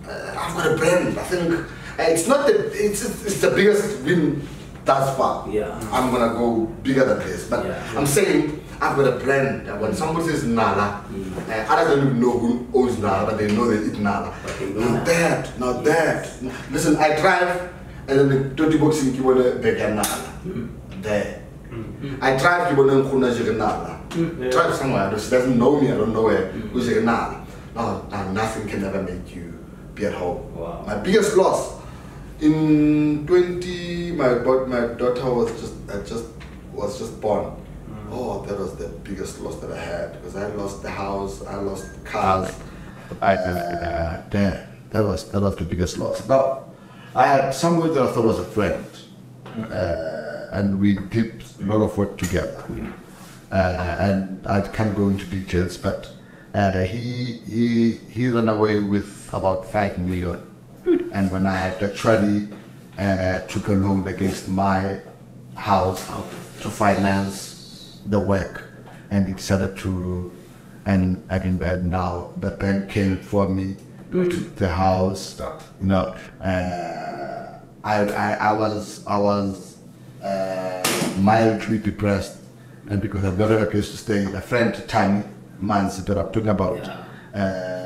Uh, 0.05 0.35
I've 0.38 0.55
got 0.55 0.72
a 0.72 0.76
brand. 0.76 1.18
I 1.18 1.23
think 1.23 1.65
it's 1.99 2.27
not 2.27 2.47
the 2.47 2.71
it's 2.73 3.03
it's 3.25 3.41
the 3.41 3.51
biggest 3.51 4.01
win 4.03 4.47
thus 4.85 5.17
far. 5.17 5.49
Yeah. 5.49 5.77
I'm 5.91 6.11
gonna 6.11 6.33
go 6.33 6.65
bigger 6.83 7.05
than 7.05 7.19
this, 7.19 7.49
but 7.49 7.65
Yeah. 7.65 7.93
I'm 7.95 8.05
saying 8.05 8.63
I've 8.79 8.95
got 8.95 9.07
a 9.13 9.17
brand. 9.19 9.81
When 9.81 9.93
somebody 9.93 10.27
says 10.27 10.43
Nala, 10.45 11.03
mm. 11.09 11.49
uh, 11.49 11.73
others 11.73 11.95
don't 11.95 12.05
even 12.07 12.21
know 12.21 12.37
who 12.37 12.67
owns 12.73 12.97
Nala, 12.99 13.25
but 13.25 13.37
they 13.37 13.47
know 13.51 13.67
they 13.67 13.87
eat 13.91 13.99
Nala. 13.99 14.33
they 14.59 14.69
know 14.69 14.79
Now 14.81 14.93
Nala. 14.93 15.05
that, 15.05 15.59
that. 15.83 16.43
Listen, 16.71 16.95
I 16.97 17.19
drive 17.19 17.73
and 18.07 18.19
then 18.19 18.29
the 18.29 18.55
20 18.55 18.77
bucks 18.77 19.03
in 19.03 19.13
Kibona 19.13 19.61
Bega 19.61 19.89
Nala. 19.93 20.33
Mm. 20.45 20.69
There. 21.01 21.43
Mm-hmm. 21.69 22.23
I 22.23 22.37
drive 22.37 22.71
Kibona 22.71 23.03
Nkuna 23.03 23.57
Nala. 23.57 24.01
Mm. 24.09 24.51
Drive 24.51 24.75
somewhere, 24.75 25.19
she 25.19 25.29
doesn't 25.29 25.57
know 25.57 25.81
me, 25.81 25.91
I 25.91 25.97
don't 25.97 26.13
know 26.13 26.27
her. 26.29 26.47
Who's 26.71 26.87
Nala? 27.03 27.45
No, 27.75 28.05
now 28.09 28.31
nothing 28.31 28.67
can 28.67 28.83
ever 28.83 29.03
make 29.03 29.35
you 29.35 29.53
be 29.93 30.05
at 30.05 30.13
home. 30.13 30.55
Wow. 30.55 30.83
My 30.85 30.95
biggest 30.97 31.35
loss 31.35 31.76
in 32.39 33.26
20, 33.26 34.11
my 34.11 34.35
my 34.35 34.93
daughter 34.93 35.34
was 35.34 35.51
just 35.59 35.73
I 35.89 36.01
just 36.03 36.26
was 36.72 36.99
just 36.99 37.19
born. 37.19 37.51
Oh, 38.09 38.45
that 38.45 38.57
was 38.57 38.76
the 38.77 38.88
biggest 38.88 39.41
loss 39.41 39.57
that 39.57 39.72
I 39.72 39.80
had 39.80 40.14
because 40.14 40.35
I 40.35 40.47
lost 40.55 40.81
the 40.81 40.89
house, 40.89 41.45
I 41.45 41.55
lost 41.55 41.93
the 41.93 42.09
cars. 42.09 42.55
I 43.22 43.35
uh, 43.35 44.30
that 44.30 44.68
that 44.91 45.03
was 45.03 45.30
that 45.31 45.41
was 45.41 45.55
the 45.55 45.65
biggest 45.65 45.97
loss. 45.97 46.27
Now, 46.27 46.65
I 47.15 47.27
had 47.27 47.51
someone 47.51 47.93
that 47.93 48.03
I 48.03 48.11
thought 48.11 48.26
was 48.26 48.39
a 48.39 48.45
friend, 48.45 48.85
uh, 49.72 50.49
and 50.51 50.80
we 50.80 50.93
did 50.95 51.43
a 51.61 51.65
lot 51.65 51.84
of 51.84 51.97
work 51.97 52.18
together. 52.18 52.64
Uh, 53.51 53.95
and 53.99 54.45
I 54.45 54.61
can't 54.61 54.95
go 54.95 55.07
into 55.09 55.26
details, 55.26 55.77
but 55.77 56.11
uh, 56.53 56.84
he 56.84 57.41
he 57.47 57.91
he 58.09 58.30
ran 58.30 58.49
away 58.49 58.80
with 58.80 59.30
about 59.34 59.69
five 59.72 59.97
million. 59.97 60.46
And 61.18 61.31
when 61.31 61.48
I 61.48 61.56
had 61.56 61.81
actually 61.81 62.48
uh, 62.99 63.39
took 63.48 63.69
a 63.69 63.72
loan 63.72 64.07
against 64.07 64.48
my 64.48 64.99
house 65.56 66.06
to 66.61 66.69
finance 66.69 68.02
the 68.06 68.19
work, 68.19 68.65
and 69.10 69.27
it 69.27 69.39
started 69.39 69.76
to, 69.80 70.31
and 70.85 71.26
I 71.27 71.38
in 71.39 71.57
bed 71.57 71.88
now. 71.88 72.34
The 72.38 72.52
bank 72.52 72.91
came 72.91 73.18
for 73.18 73.49
me 73.49 73.77
to 74.11 74.30
the 74.61 74.69
house, 74.69 75.41
you 75.81 75.88
know. 75.88 76.15
Uh, 76.39 77.61
I, 77.84 77.95
I 78.26 78.34
I 78.49 78.53
was 78.53 79.03
I 79.07 79.18
was 79.18 79.77
uh, 80.23 80.84
mildly 81.18 81.80
depressed, 81.80 82.38
and 82.91 83.02
because 83.02 83.26
I've 83.26 83.39
got 83.39 83.52
a 83.52 83.65
place 83.65 83.89
to 83.89 83.98
stay, 83.98 84.23
a 84.26 84.41
friend, 84.41 84.72
Tiny 84.88 85.23
Mans, 85.60 85.98
that 86.06 86.15
I'm 86.15 86.31
talking 86.31 86.49
about. 86.49 86.88
Uh, 87.34 87.76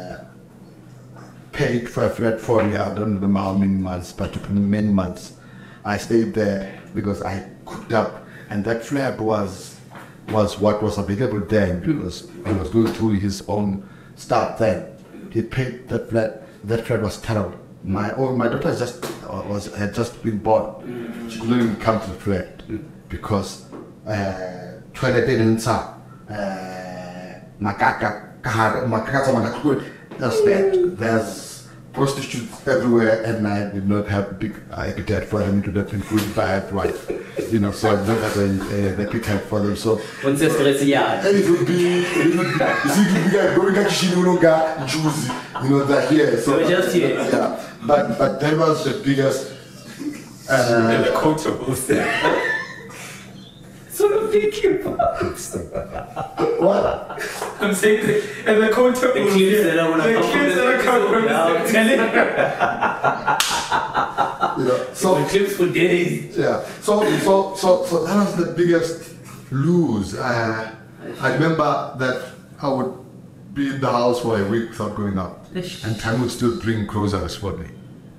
paid 1.52 1.90
for 1.90 2.06
a 2.06 2.10
flat 2.10 2.40
for 2.40 2.64
me. 2.64 2.76
I 2.76 2.94
don't 2.94 3.22
many 3.22 3.66
months, 3.68 4.14
but 4.14 4.50
many 4.50 4.88
months. 4.88 5.34
I 5.84 5.98
stayed 5.98 6.34
there 6.34 6.80
because 6.94 7.22
I 7.22 7.50
cooked 7.66 7.94
up, 7.94 8.26
and 8.50 8.64
that 8.66 8.86
flat 8.86 9.20
was 9.20 9.80
was 10.30 10.60
what 10.60 10.82
was 10.82 10.98
available 10.98 11.42
then 11.42 11.80
because 11.82 12.30
he 12.46 12.54
was 12.54 12.70
going 12.70 12.88
through 12.94 13.20
his 13.20 13.44
own 13.48 13.88
stuff 14.16 14.60
then. 14.60 14.86
He 15.32 15.42
paid 15.42 15.88
that 15.90 16.10
flat. 16.10 16.44
That 16.68 16.86
flat 16.86 17.02
was 17.02 17.20
terrible. 17.22 17.60
My 17.84 18.14
oh, 18.14 18.36
my 18.36 18.48
daughter 18.48 18.76
just 18.78 19.04
was 19.28 19.74
had 19.76 19.94
just 19.94 20.22
been 20.24 20.38
born. 20.38 21.28
She 21.30 21.40
couldn't 21.40 21.78
come 21.78 22.00
to 22.00 22.08
the 22.08 22.14
flat 22.14 22.64
because 23.10 23.66
uh, 24.08 24.82
toilet 24.94 25.26
didn't 25.26 25.60
start. 25.60 25.98
Uh, 26.30 27.42
makaka 27.60 28.42
kahar 28.42 28.86
makaka 28.88 29.26
sama 29.26 29.50
nakut. 30.22 30.98
That. 30.98 30.98
There's 30.98 31.52
prostitutes 31.94 32.66
everywhere, 32.68 33.22
and 33.24 33.46
I 33.48 33.70
did 33.70 33.88
not 33.88 34.08
have 34.08 34.30
a 34.30 34.34
big 34.34 34.56
appetite 34.72 35.26
for 35.26 35.40
them 35.40 35.62
to 35.64 35.72
that 35.72 35.92
including 35.94 36.34
my 36.36 36.60
wife. 36.72 37.12
You 37.52 37.60
know, 37.60 37.72
so 37.72 37.90
I 37.92 37.96
don't 37.96 38.22
have 38.22 38.38
a, 38.38 39.02
a 39.02 39.08
appetite 39.08 39.42
for 39.50 39.60
them. 39.60 39.76
So 39.76 40.00
Und 40.24 40.40
das 40.40 40.56
dritte 40.58 40.86
Jahr. 40.86 41.20
and 41.26 41.38
it 41.38 41.50
would 41.50 41.66
be, 41.68 42.04
it 42.04 42.36
would 42.38 42.58
be, 42.58 42.66
you 42.84 42.90
see, 42.90 43.26
you 43.26 43.32
guys 43.32 43.56
going 43.58 43.74
to 43.76 43.84
Kishini 43.84 44.16
Unonga, 44.16 44.86
juicy, 44.88 45.32
you 45.64 45.70
know, 45.70 45.84
that 45.86 46.10
here. 46.10 46.38
So, 46.40 46.58
They 46.58 46.64
were 46.64 46.70
just 46.70 46.96
here. 46.96 47.10
Yeah, 47.16 47.60
but, 47.86 48.18
but 48.18 48.40
that 48.40 48.58
was 48.58 48.86
the 48.86 49.02
biggest, 49.04 49.52
uh, 50.50 52.48
the 54.32 54.52
quotable. 54.52 54.98
So 55.38 55.60
a 55.60 55.64
big 55.64 55.72
kid. 55.72 56.60
what? 56.62 56.84
I'm 57.62 57.74
saying, 57.74 58.06
the, 58.08 58.14
and 58.48 58.64
the 58.64 58.70
quotable. 58.70 59.14
The 59.14 59.30
clips 59.32 59.64
that 59.64 59.80
I 59.80 59.90
wanna 59.90 60.04
the 60.08 60.14
come 60.14 60.24
from 60.24 60.32
clips 60.32 60.56
this 60.56 60.56
that 60.56 60.68
I 60.68 60.82
come 60.84 61.10
from 61.14 61.26
now 61.26 61.48
I'm 61.48 61.62
this 61.64 61.72
telling 61.72 62.00
You 64.58 64.66
know, 64.66 64.80
so, 64.94 65.16
The 65.22 65.26
clips 65.30 65.56
for 65.56 65.68
days. 65.68 66.38
yeah, 66.38 66.64
so, 66.82 67.04
so, 67.20 67.56
so, 67.56 67.86
so 67.86 68.06
that 68.06 68.16
was 68.16 68.36
the 68.36 68.52
biggest 68.54 69.16
lose. 69.52 70.16
Uh, 70.16 70.76
I 71.20 71.34
remember 71.34 71.96
that 72.00 72.32
I 72.62 72.68
would 72.70 72.94
be 73.54 73.68
in 73.68 73.82
the 73.82 73.92
house 73.92 74.22
for 74.22 74.40
a 74.40 74.44
week 74.48 74.70
without 74.70 74.96
going 74.96 75.18
out, 75.18 75.46
and 75.54 76.00
time 76.00 76.22
would 76.22 76.32
still 76.32 76.60
bring 76.60 76.86
groceries 76.86 77.36
for 77.36 77.54
me 77.58 77.68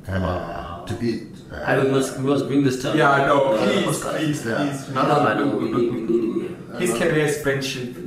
and 0.06 0.24
uh, 0.24 0.84
to 0.86 0.98
eat. 1.04 1.31
I 1.54 1.78
we 1.78 1.90
must, 1.90 2.18
we 2.18 2.24
must 2.30 2.46
bring 2.46 2.62
this 2.64 2.82
time. 2.82 2.96
Yeah, 2.96 3.26
no, 3.26 3.56
please, 3.58 3.98
please, 4.00 4.46
Yeah. 4.46 4.56
please. 4.56 4.88
No, 4.94 5.02
No, 5.02 5.08
no, 5.18 5.24
man, 5.24 5.36
no, 5.38 5.56
we 5.56 5.64
need, 5.70 5.92
we 5.92 6.00
need 6.00 6.44
it. 6.44 6.80
His 6.80 6.90
career 6.94 7.26
is 7.26 7.42
friendship. 7.42 7.94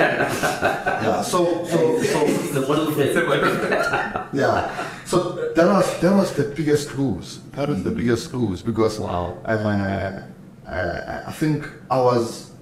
yeah, 0.00 1.22
so, 1.22 1.64
so, 1.64 2.02
so, 2.02 2.18
It's 2.26 2.54
a 2.56 2.60
model 2.60 2.92
friend. 2.92 3.10
Yeah. 4.32 4.70
So 5.06 5.50
that 5.56 5.66
was 5.66 6.00
that 6.00 6.14
was 6.14 6.32
the 6.34 6.44
biggest 6.44 6.96
lose. 6.96 7.40
That 7.56 7.68
was 7.68 7.82
the 7.82 7.90
biggest 7.90 8.32
lose 8.34 8.62
because 8.62 9.00
Wow. 9.00 9.38
I'm, 9.44 9.66
uh, 9.66 10.22
uh, 10.70 11.24
I 11.26 11.32
think 11.32 11.66
I 11.90 11.98
was 12.00 12.52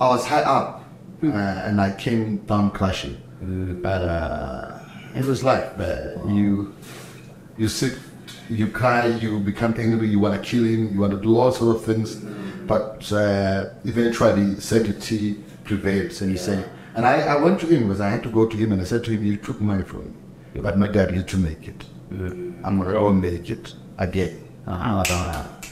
I 0.00 0.08
was 0.08 0.26
high 0.26 0.42
up 0.42 0.84
uh, 1.24 1.26
and 1.66 1.80
I 1.80 1.90
came 1.92 2.38
down 2.46 2.70
crashing. 2.70 3.16
But 3.82 4.02
uh, 4.02 4.78
it 5.16 5.24
was 5.24 5.42
like 5.42 5.64
uh, 5.78 6.22
you 6.28 6.72
you 7.58 7.68
sit, 7.68 7.98
you 8.48 8.68
cry, 8.68 9.06
you 9.06 9.38
become 9.40 9.74
angry, 9.78 10.08
you 10.08 10.18
want 10.18 10.34
to 10.42 10.48
kill 10.50 10.64
him, 10.64 10.92
you 10.94 11.00
want 11.00 11.12
to 11.12 11.20
do 11.20 11.38
all 11.38 11.52
sorts 11.52 11.80
of 11.80 11.84
things. 11.86 12.16
But 12.66 13.10
uh, 13.12 13.70
eventually, 13.84 14.60
sanity 14.60 15.34
prevails, 15.64 16.20
and 16.22 16.30
you 16.30 16.38
say. 16.38 16.64
And 16.94 17.06
I, 17.06 17.20
I 17.22 17.36
went 17.36 17.58
to 17.60 17.66
him 17.66 17.84
because 17.84 18.00
I 18.00 18.10
had 18.10 18.22
to 18.24 18.28
go 18.30 18.46
to 18.46 18.56
him, 18.56 18.72
and 18.72 18.80
I 18.80 18.84
said 18.84 19.02
to 19.04 19.10
him, 19.10 19.24
"You 19.24 19.36
took 19.36 19.60
money 19.60 19.82
from 19.82 20.04
me, 20.04 20.60
but 20.60 20.78
my 20.78 20.86
dad 20.88 21.10
used 21.14 21.28
to 21.30 21.38
make 21.38 21.66
it. 21.66 21.84
I'm 22.64 22.78
gonna 22.80 23.12
make 23.12 23.48
it 23.50 23.74
again." 23.98 24.38
Uh-huh. 24.66 25.02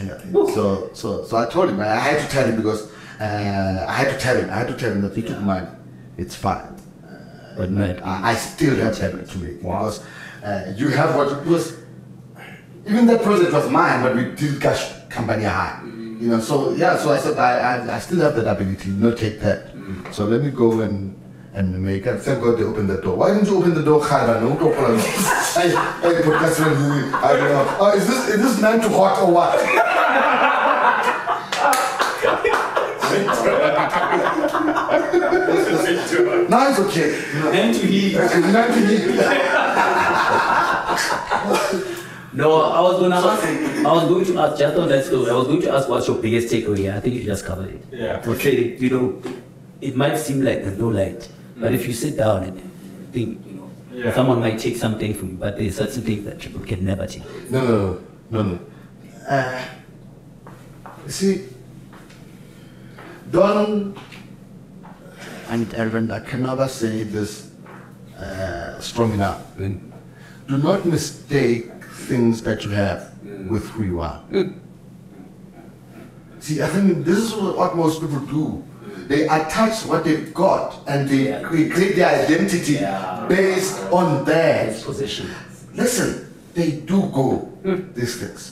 Yeah. 0.03 0.19
So, 0.55 0.91
so, 0.95 1.25
so 1.25 1.37
I 1.37 1.47
told 1.47 1.69
him. 1.71 1.79
I 1.81 1.85
had 2.09 2.21
to 2.23 2.29
tell 2.29 2.47
him 2.47 2.57
because 2.57 2.91
uh, 3.21 3.87
I 3.89 3.93
had 3.93 4.11
to 4.13 4.19
tell 4.19 4.37
him. 4.37 4.49
I 4.51 4.55
had 4.55 4.69
to 4.69 4.75
tell 4.77 4.91
him 4.93 5.03
that 5.03 5.15
he 5.15 5.23
took 5.23 5.39
money. 5.41 5.69
It's 6.17 6.35
fine. 6.35 6.75
But 7.57 7.71
not. 7.71 8.03
I, 8.03 8.31
I 8.31 8.35
still 8.35 8.75
have 8.77 8.99
that 8.99 9.29
to 9.29 9.39
make 9.39 9.59
because 9.61 10.03
uh, 10.43 10.73
you 10.77 10.89
have 10.89 11.15
what 11.17 11.29
it 11.31 11.45
was. 11.47 11.77
Even 12.91 13.07
that 13.07 13.23
project 13.23 13.53
was 13.53 13.71
mine, 13.71 14.03
but 14.03 14.17
we 14.17 14.25
did 14.35 14.61
cash 14.61 14.91
company 15.09 15.45
high. 15.45 15.81
You 15.85 16.31
know, 16.31 16.41
so 16.41 16.73
yeah, 16.73 16.97
so 16.99 17.13
I 17.13 17.19
said 17.19 17.39
I, 17.39 17.77
I, 17.87 17.95
I 17.97 17.99
still 18.01 18.19
have 18.21 18.35
that 18.35 18.49
ability, 18.51 18.91
not 18.91 19.17
take 19.17 19.39
that. 19.41 19.71
So 20.11 20.25
let 20.25 20.43
me 20.43 20.51
go 20.51 20.81
and 20.81 21.15
and 21.55 21.81
make 21.81 22.05
it. 22.07 22.19
Thank 22.19 22.43
God 22.43 22.59
they 22.59 22.65
opened 22.65 22.91
the 22.91 23.01
door. 23.01 23.17
Why 23.17 23.33
didn't 23.33 23.47
you 23.47 23.59
open 23.59 23.75
the 23.75 23.83
door, 23.85 24.01
Khaira? 24.01 24.41
No 24.43 24.57
problem. 24.57 24.99
Hey, 24.99 25.71
hey, 25.71 26.21
but 26.25 26.41
that's 26.41 26.59
when 26.59 27.15
I 27.15 27.33
don't 27.37 27.49
know. 27.49 27.77
Oh, 27.79 27.93
is 27.97 28.09
this 28.09 28.29
is 28.29 28.43
this 28.43 28.59
nine 28.61 28.81
too 28.81 28.89
hot 28.89 29.21
or 29.23 29.31
what? 29.33 29.61
Now 36.51 36.71
it's 36.71 36.81
okay. 36.81 37.23
And 37.53 37.73
to 37.73 37.87
heat. 37.87 38.15
Nine 38.17 38.73
to 38.73 38.81
heat. 38.85 39.07
No, 42.33 42.63
I 42.63 42.81
was 42.81 43.01
gonna 43.01 43.17
ask. 43.17 43.45
I 43.45 43.93
was 43.93 44.09
going 44.09 44.25
to 44.27 44.39
ask 44.39 44.59
just 44.59 44.77
on 44.77 44.89
that 44.89 45.05
story. 45.05 45.31
I 45.31 45.35
was 45.35 45.49
going 45.49 45.63
to 45.63 45.73
ask 45.73 45.89
what's 45.89 46.07
your 46.07 46.19
biggest 46.19 46.53
takeaway. 46.53 46.95
I 46.95 47.01
think 47.01 47.15
you 47.17 47.25
just 47.25 47.45
covered 47.45 47.71
it. 47.75 47.85
Yeah. 47.91 48.21
For 48.23 48.37
trading, 48.37 48.81
you 48.81 48.91
know, 48.91 49.23
it 49.81 49.97
might 49.97 50.17
seem 50.17 50.43
like 50.43 50.63
there's 50.63 50.79
no 50.79 50.89
light, 50.89 51.29
but 51.57 51.75
if 51.75 51.87
you 51.89 51.93
sit 51.93 52.17
down 52.17 52.45
and 52.45 52.61
think, 53.13 53.45
you 53.47 53.55
know, 53.55 53.71
Yeah. 53.93 54.15
someone 54.15 54.39
might 54.39 54.59
take 54.61 54.77
something 54.77 55.13
from 55.15 55.31
you, 55.31 55.37
but 55.37 55.59
there's 55.59 55.77
certain 55.77 56.03
things 56.03 56.25
that 56.25 56.39
people 56.39 56.61
can 56.61 56.85
never 56.85 57.07
take. 57.07 57.25
No, 57.51 57.65
no, 57.67 58.01
no, 58.31 58.43
no. 58.43 58.59
Uh, 59.29 59.65
you 61.07 61.11
see, 61.11 61.45
don't, 63.33 63.97
and 65.49 65.75
Aaron, 65.75 66.11
I 66.13 66.21
can 66.21 66.43
never 66.45 66.69
say 66.69 67.03
this 67.03 67.51
uh, 68.17 68.79
strong 68.79 69.15
enough. 69.15 69.43
Do 69.59 69.81
not 70.59 70.85
mistake 70.85 71.71
things 72.11 72.43
that 72.43 72.65
you 72.65 72.71
have 72.71 73.01
with 73.49 73.65
who 73.71 73.85
you 73.85 74.01
are. 74.01 74.21
See, 76.41 76.61
I 76.63 76.69
think 76.69 77.05
this 77.05 77.19
is 77.19 77.33
what 77.35 77.77
most 77.77 78.01
people 78.01 78.21
do. 78.21 78.45
They 79.09 79.23
attach 79.29 79.85
what 79.87 80.05
they've 80.05 80.33
got 80.35 80.67
and 80.87 81.09
they 81.09 81.23
Yeah. 81.29 81.43
create 81.43 81.95
their 81.97 82.11
identity 82.23 82.75
Yeah. 82.75 83.27
based 83.29 83.77
on 83.93 84.25
that. 84.25 84.83
Position. 84.85 85.27
Listen, 85.75 86.09
they 86.55 86.71
do 86.93 86.99
go 87.21 87.49
these 87.95 88.15
things. 88.21 88.43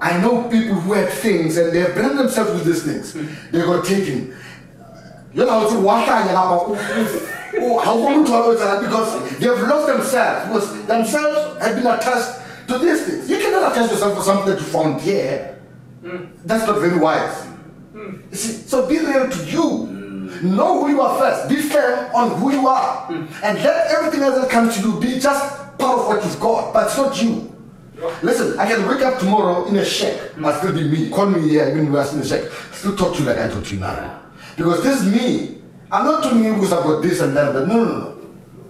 I 0.00 0.18
know 0.22 0.32
people 0.54 0.76
who 0.82 0.92
had 0.92 1.08
things 1.26 1.56
and 1.56 1.72
they 1.72 1.80
have 1.80 1.94
branded 1.94 2.18
themselves 2.18 2.50
with 2.56 2.64
these 2.70 2.82
things. 2.88 3.06
They 3.52 3.60
got 3.70 3.84
taken. 3.84 4.34
You 5.34 5.44
know, 5.44 5.68
to 5.70 5.76
Oh, 7.58 7.78
how 7.78 7.94
come 8.02 8.24
to 8.24 8.32
always 8.32 8.58
that? 8.60 8.80
Because 8.80 9.38
they 9.38 9.46
have 9.46 9.60
lost 9.68 9.86
themselves. 9.86 10.46
Because 10.48 10.86
themselves 10.86 11.62
have 11.62 11.76
been 11.76 11.86
attached 11.86 12.68
to 12.68 12.78
these 12.78 13.06
things. 13.06 13.30
You 13.30 13.38
cannot 13.38 13.72
attach 13.72 13.90
yourself 13.90 14.16
to 14.18 14.22
something 14.22 14.46
that 14.46 14.60
you 14.60 14.66
found 14.66 15.00
here. 15.00 15.58
Hmm. 16.02 16.26
That's 16.44 16.66
not 16.66 16.80
very 16.80 16.98
wise. 16.98 17.44
Hmm. 17.92 18.20
You 18.30 18.36
see, 18.36 18.52
so 18.68 18.86
be 18.86 18.98
real 18.98 19.28
to 19.28 19.44
you. 19.44 19.92
Know 20.42 20.82
who 20.82 20.90
you 20.90 21.00
are 21.00 21.18
first. 21.18 21.48
Be 21.48 21.56
firm 21.56 22.14
on 22.14 22.38
who 22.40 22.52
you 22.52 22.66
are. 22.66 23.06
Hmm. 23.06 23.26
And 23.42 23.58
let 23.62 23.90
everything 23.90 24.22
else 24.22 24.40
that 24.40 24.50
comes 24.50 24.76
to 24.76 24.82
you 24.82 25.00
be 25.00 25.18
just 25.18 25.78
part 25.78 25.98
of 26.00 26.06
what 26.06 26.24
you've 26.24 26.40
got, 26.40 26.72
but 26.72 26.86
it's 26.86 26.96
not 26.96 27.22
you. 27.22 27.52
Listen, 28.22 28.58
I 28.58 28.66
can 28.66 28.86
wake 28.86 29.00
up 29.00 29.18
tomorrow 29.18 29.64
in 29.66 29.76
a 29.76 29.84
shack, 29.84 30.32
but 30.38 30.58
still 30.58 30.74
be 30.74 30.86
me. 30.86 31.08
Call 31.08 31.26
me 31.26 31.48
here 31.48 31.68
even 31.68 31.86
you 31.86 31.96
are 31.96 32.06
in 32.12 32.20
a 32.20 32.24
shack. 32.24 32.42
Still 32.72 32.94
talk 32.94 33.14
to 33.14 33.22
you 33.22 33.28
like 33.28 33.38
I 33.38 33.48
talk 33.48 33.64
to 33.64 33.74
you 33.74 33.80
now. 33.80 34.20
Because 34.56 34.82
this 34.82 35.02
is 35.02 35.12
me. 35.12 35.62
I'm 35.90 36.04
not 36.04 36.22
talking 36.22 36.42
because 36.60 37.02
this 37.02 37.20
and 37.20 37.36
that, 37.36 37.52
but 37.52 37.68
no, 37.68 37.84
no, 37.84 37.98
no. 37.98 38.16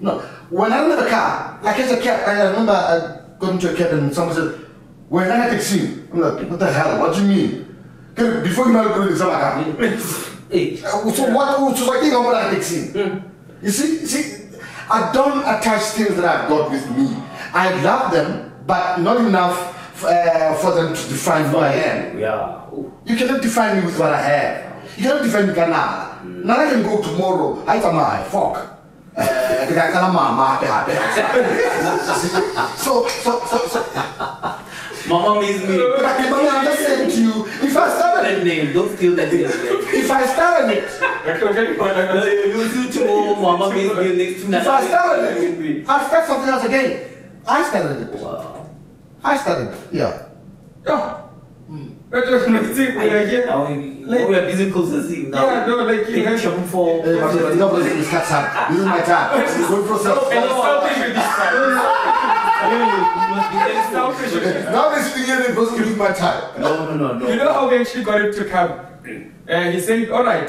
No. 0.01 0.19
When 0.51 0.73
I 0.73 0.83
remember 0.83 1.07
a 1.07 1.11
car, 1.11 1.59
I 1.63 1.73
catch 1.73 1.91
a 1.91 2.01
cab. 2.01 2.29
I 2.29 2.43
remember 2.51 2.73
I 2.73 3.39
got 3.39 3.53
into 3.53 3.73
a 3.73 3.77
cab 3.77 3.93
and 3.93 4.15
someone 4.15 4.35
said, 4.37 4.61
When 5.09 5.31
I 5.31 5.49
taxi, 5.49 6.03
I'm 6.13 6.21
like, 6.21 6.49
what 6.49 6.59
the 6.59 6.73
hell? 6.73 7.01
What 7.01 7.15
do 7.15 7.23
you 7.23 7.29
mean? 7.29 7.77
Okay, 8.19 8.43
Before 8.49 8.67
you 8.67 8.73
know 8.75 9.07
it, 9.07 9.11
it's 9.13 9.21
like, 9.21 10.85
uh, 10.85 11.11
so 11.11 11.35
what? 11.35 11.77
So 11.77 11.97
I 11.97 12.01
think 12.01 12.15
I'm 12.15 12.23
gonna 12.23 12.51
taxi. 12.55 12.93
You 13.63 13.71
see, 13.71 14.07
see, 14.07 14.59
I 14.91 15.11
don't 15.13 15.41
attach 15.41 15.83
things 15.97 16.15
that 16.17 16.25
I've 16.25 16.49
got 16.49 16.71
with 16.71 16.89
me. 16.97 17.17
I 17.53 17.81
love 17.83 18.13
them, 18.13 18.53
but 18.67 18.99
not 18.99 19.17
enough 19.21 20.05
uh, 20.05 20.55
for 20.57 20.73
them 20.73 20.95
to 20.95 21.09
define 21.09 21.47
who 21.47 21.59
I 21.59 21.73
am. 21.73 22.19
yeah. 22.19 22.63
You 23.07 23.17
cannot 23.17 23.41
define 23.41 23.79
me 23.79 23.87
with 23.87 23.99
what 23.99 24.13
I 24.13 24.21
have. 24.21 24.76
You 24.97 25.03
cannot 25.03 25.23
define 25.25 25.47
me 25.49 25.55
Ghana. 25.55 26.21
Now 26.45 26.57
I 26.57 26.71
can 26.71 26.83
go 26.83 27.03
tomorrow. 27.03 27.63
I 27.67 27.79
tell 27.81 27.93
my 27.93 28.23
fuck. 28.25 28.73
Uh, 29.17 29.23
I 29.23 29.91
can 29.91 30.13
mama. 30.13 30.59
So, 32.77 33.09
so, 33.09 33.41
so, 33.47 33.59
so. 33.67 33.81
Mama 35.09 35.41
means 35.41 35.63
me. 35.63 35.79
But 35.99 36.05
I'm 36.05 36.65
just 36.67 36.81
saying 36.87 37.11
to 37.11 37.17
you, 37.23 37.47
if 37.47 37.75
I 37.77 37.89
started, 37.97 38.37
That 38.37 38.45
name, 38.45 38.73
don't 38.75 38.95
steal 38.97 39.15
that 39.17 39.33
name. 39.33 39.47
if 39.49 40.11
I 40.11 40.27
started 40.27 40.77
it, 40.77 40.91
You 42.55 42.69
see 42.69 42.91
tomorrow, 43.01 43.35
Mama 43.41 43.71
means 43.75 43.95
me 43.97 44.17
next 44.17 44.43
to 44.45 44.53
if 44.53 44.69
I 44.69 44.87
started 44.87 45.37
it, 45.39 45.89
I 45.89 46.07
start 46.07 46.27
something 46.27 46.51
else 46.51 46.65
again. 46.65 47.01
I 47.47 47.63
started 47.65 48.03
it. 48.03 48.13
Wow. 48.21 48.67
I 49.25 49.37
started 49.39 49.69
it. 49.73 49.79
Yeah. 49.93 50.27
Oh. 50.87 51.26
I 52.13 52.21
don't 52.21 52.53
know. 52.53 52.63
See, 52.73 52.91
we 52.97 53.11
are 53.11 53.27
here. 53.27 53.47
Now 53.47 53.67
we, 53.69 53.77
we 54.05 54.35
are 54.37 54.47
busy 54.47 54.71
processing 54.71 55.31
now. 55.31 55.45
Yeah, 55.45 55.67
no, 55.67 55.77
like 55.85 56.09
you 56.09 56.25
have. 56.25 56.41
Picture 56.41 56.63
for. 56.69 57.03
Hey, 57.03 57.21
but 57.21 57.35
you 57.35 57.41
know, 57.57 57.77
this 57.83 57.93
is 57.93 58.09
time. 58.09 58.71
This 58.73 58.81
is 58.81 58.87
my 58.87 59.01
time. 59.01 59.29
Go 59.69 59.83
process. 59.87 60.19
And 60.31 60.45
it's 60.45 60.55
selfish 60.55 60.99
with 61.03 61.15
this 61.17 61.31
time. 61.37 61.55
You 61.57 61.61
must 63.35 63.49
be 63.51 63.57
It's 63.57 63.67
careful. 63.67 63.93
selfish 63.93 64.33
with 64.35 64.45
this 64.45 64.65
time. 64.65 64.73
Now 64.73 64.85
this 64.95 65.07
thing 65.13 65.25
here, 65.25 65.41
it 65.41 65.55
doesn't 65.55 65.79
use 65.79 65.97
my 65.97 66.13
time. 66.13 66.43
No, 66.61 66.69
no, 66.87 66.95
no, 66.97 67.19
no. 67.19 67.29
You 67.29 67.37
know 67.37 67.53
how 67.53 67.69
we 67.69 67.77
actually 67.79 68.05
got 68.05 68.21
him 68.21 68.33
to 68.33 68.45
come? 68.45 68.71
And 69.49 69.75
he 69.75 69.81
said, 69.81 70.11
all 70.11 70.25
right, 70.25 70.49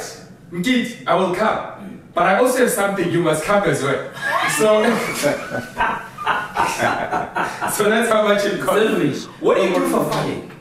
Mkit, 0.51 1.07
I 1.07 1.15
will 1.15 1.33
come. 1.35 2.01
But 2.13 2.23
I 2.27 2.37
also 2.39 2.59
have 2.59 2.71
something 2.71 3.09
you 3.11 3.21
must 3.21 3.43
come 3.43 3.63
as 3.63 3.81
well. 3.83 4.09
So, 4.57 4.83
so 7.73 7.83
that's 7.89 8.09
how 8.11 8.23
much 8.27 8.45
it 8.45 8.59
cost. 8.61 8.81
Selfish. 8.83 9.23
What 9.41 9.55
do 9.57 9.63
you 9.63 9.73
do 9.75 9.87
for 9.89 10.03
fun? 10.11 10.51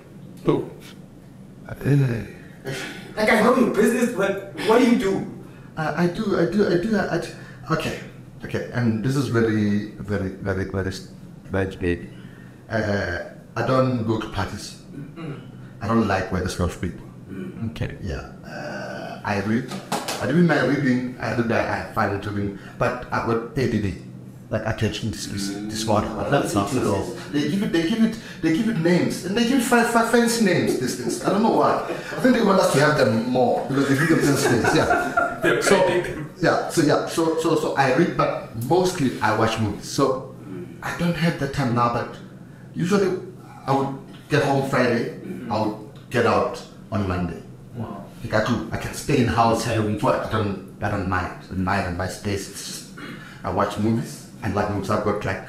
Like 3.16 3.30
I 3.32 3.42
know 3.42 3.56
your 3.56 3.74
business, 3.74 4.12
but 4.16 4.52
what 4.66 4.78
do 4.78 4.90
you 4.90 4.98
do? 4.98 5.26
I, 5.76 6.04
I 6.04 6.06
do, 6.08 6.38
I 6.38 6.46
do, 6.50 6.66
I 6.66 6.76
do, 6.82 6.96
I, 6.96 7.16
I- 7.16 7.74
okay, 7.74 8.00
okay, 8.44 8.70
and 8.72 9.04
this 9.04 9.16
is 9.16 9.28
very, 9.28 9.90
very, 9.98 10.30
very, 10.30 10.64
very, 10.64 10.92
very 11.50 11.76
big. 11.76 12.10
Uh, 12.68 13.18
I 13.56 13.66
don't 13.66 14.06
go 14.06 14.18
to 14.20 14.28
parties. 14.30 14.82
I 15.80 15.86
don't 15.88 16.06
like 16.08 16.30
where 16.32 16.42
the 16.42 16.64
of 16.64 16.80
people. 16.80 17.06
Okay. 17.70 17.96
Yeah, 18.02 18.32
uh, 18.46 19.20
I 19.24 19.40
read. 19.42 19.70
I 20.22 20.26
do 20.26 20.34
my 20.42 20.60
reading. 20.64 21.16
I 21.20 21.36
do 21.36 21.42
that. 21.44 21.64
I 21.90 21.92
find 21.92 22.14
it 22.22 22.26
reading, 22.30 22.58
but 22.78 23.06
I've 23.12 23.26
got 23.26 23.58
ADD, 23.58 23.94
like 24.50 24.62
attention 24.66 25.10
dis- 25.10 25.26
disorder. 25.26 26.08
That's 26.30 26.54
not 26.54 26.68
so. 26.70 27.02
They 27.32 27.48
give 27.50 27.62
it, 27.64 27.72
they 27.72 27.88
give 27.88 28.02
it, 28.02 28.18
they 28.42 28.56
give 28.56 28.68
it 28.68 28.78
names, 28.78 29.24
and 29.24 29.36
they 29.36 29.44
give 29.48 29.58
it 29.58 29.64
fa- 29.64 29.88
fa- 29.88 30.08
fancy 30.08 30.44
names. 30.44 30.78
These 30.78 30.96
things. 31.00 31.24
I 31.24 31.30
don't 31.30 31.42
know 31.42 31.50
why. 31.50 31.82
I 31.88 32.20
think 32.20 32.36
they 32.36 32.42
want 32.44 32.60
us 32.60 32.72
to 32.74 32.80
have 32.80 32.96
them 32.96 33.28
more 33.28 33.66
because 33.68 33.88
they 33.88 33.96
give 33.96 34.08
them 34.08 34.20
fancy 34.20 34.48
names. 34.50 34.74
Yeah. 34.76 35.60
So 35.60 35.86
yeah, 36.40 36.68
so 36.68 36.82
yeah, 36.82 37.06
so 37.06 37.38
so 37.38 37.56
so 37.56 37.74
I 37.76 37.94
read, 37.96 38.16
but 38.16 38.54
mostly 38.64 39.20
I 39.20 39.36
watch 39.38 39.58
movies. 39.60 39.88
So 39.88 40.34
I 40.82 40.96
don't 40.98 41.14
have 41.16 41.38
the 41.40 41.48
time 41.48 41.74
now, 41.74 41.92
but 41.92 42.16
usually 42.74 43.18
I 43.66 43.72
would 43.76 43.98
get 44.28 44.44
home 44.44 44.68
Friday. 44.68 45.20
I 45.50 45.60
would 45.64 45.76
get 46.10 46.26
out 46.26 46.62
on 46.92 47.06
Monday. 47.08 47.42
Wow. 47.74 48.04
Like 48.24 48.34
I 48.34 48.44
do, 48.46 48.68
I 48.72 48.76
can 48.76 48.94
stay 48.94 49.18
in 49.18 49.26
house. 49.28 49.66
Entire 49.66 49.82
week. 49.86 50.00
But 50.00 50.26
I 50.26 50.30
don't, 50.32 50.76
I 50.82 50.90
don't 50.90 51.08
mind. 51.08 51.32
I 51.44 51.46
don't 51.48 51.64
mind 51.64 51.86
and 51.88 51.98
my 51.98 52.08
space. 52.08 52.92
I 53.44 53.50
watch 53.50 53.78
movies. 53.78 54.25
I 54.46 54.52
like. 54.52 54.70
I've 54.70 55.04
got 55.04 55.24
like, 55.24 55.48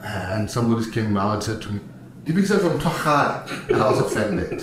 uh, 0.00 0.34
and 0.34 0.50
some 0.50 0.68
movies 0.68 0.88
came 0.92 1.16
out 1.16 1.34
and 1.34 1.42
said 1.42 1.62
to 1.62 1.72
me, 1.72 1.80
"The 2.24 2.32
big 2.32 2.46
from 2.46 2.78
Tochar, 2.78 3.68
and 3.68 3.82
I 3.82 3.90
was 3.90 4.00
offended. 4.00 4.58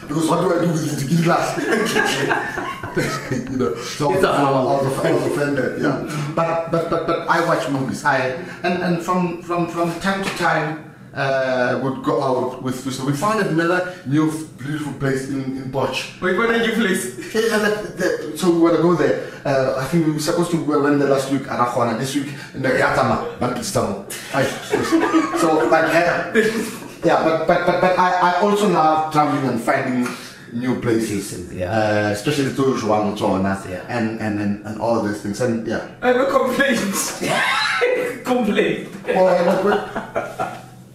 because 0.00 0.28
what 0.28 0.40
do 0.40 0.54
I 0.54 0.64
do 0.64 0.72
with 0.72 1.16
the 1.16 1.22
glass? 1.22 1.56
you 3.30 3.56
know, 3.56 3.74
so 3.76 4.12
It's 4.12 4.24
I 4.24 4.50
was, 4.50 4.98
I 5.04 5.12
was 5.12 5.26
offended. 5.26 5.82
Yeah, 5.82 6.32
but 6.34 6.70
but 6.72 6.90
but 6.90 7.06
but 7.06 7.28
I 7.28 7.46
watch 7.46 7.68
movies. 7.70 8.04
I 8.04 8.18
and 8.64 8.82
and 8.82 9.02
from 9.02 9.42
from 9.42 9.68
from 9.68 9.98
time 10.00 10.24
to 10.24 10.30
time. 10.30 10.95
Uh, 11.16 11.80
would 11.82 12.04
go 12.04 12.22
out 12.22 12.62
with 12.62 12.76
so 12.92 13.06
we 13.06 13.14
found 13.14 13.40
another 13.40 13.94
new 14.04 14.30
beautiful 14.58 14.92
place 15.00 15.30
in, 15.30 15.40
in 15.56 15.72
Boch. 15.72 15.96
Wait, 16.20 16.36
what 16.36 16.50
are 16.50 16.62
you 16.62 16.72
place? 16.74 17.16
Yeah, 17.34 17.56
that, 17.56 17.96
that, 17.96 18.38
so 18.38 18.50
we 18.50 18.58
want 18.60 18.76
to 18.76 18.82
go 18.82 18.94
there. 18.94 19.24
Uh, 19.42 19.80
I 19.80 19.84
think 19.86 20.06
we 20.06 20.12
were 20.12 20.18
supposed 20.18 20.50
to 20.50 20.58
go 20.66 20.82
when 20.82 20.98
the 20.98 21.06
last 21.06 21.32
week 21.32 21.40
and 21.48 21.58
Afwana 21.64 21.98
this 21.98 22.14
week 22.14 22.28
in 22.54 22.60
the 22.60 22.68
Yatama, 22.68 23.38
Bankistown. 23.38 24.04
So 25.40 25.66
like 25.70 25.88
yeah, 25.90 26.34
yeah, 27.02 27.24
but 27.24 27.46
but 27.48 27.64
but, 27.66 27.80
but 27.80 27.98
I, 27.98 28.32
I 28.32 28.40
also 28.42 28.68
love 28.68 29.10
traveling 29.10 29.48
and 29.48 29.58
finding 29.58 30.06
new 30.52 30.80
places. 30.82 31.32
Places, 31.32 31.54
yeah. 31.54 31.70
Uh, 31.72 32.10
especially 32.12 32.54
to 32.54 32.86
Juan 32.86 33.16
Chona 33.16 33.62
Yeah. 33.68 33.84
and, 33.88 34.20
and, 34.20 34.38
and 34.38 34.66
and 34.66 34.80
all 34.80 35.00
these 35.02 35.22
things. 35.22 35.40
And 35.40 35.66
yeah. 35.66 35.88
I 36.02 36.08
have 36.08 36.16
a 36.16 36.26
complaint. 36.30 36.92
Complaint. 38.24 38.88
Well, 39.06 39.62
but- 39.62 40.45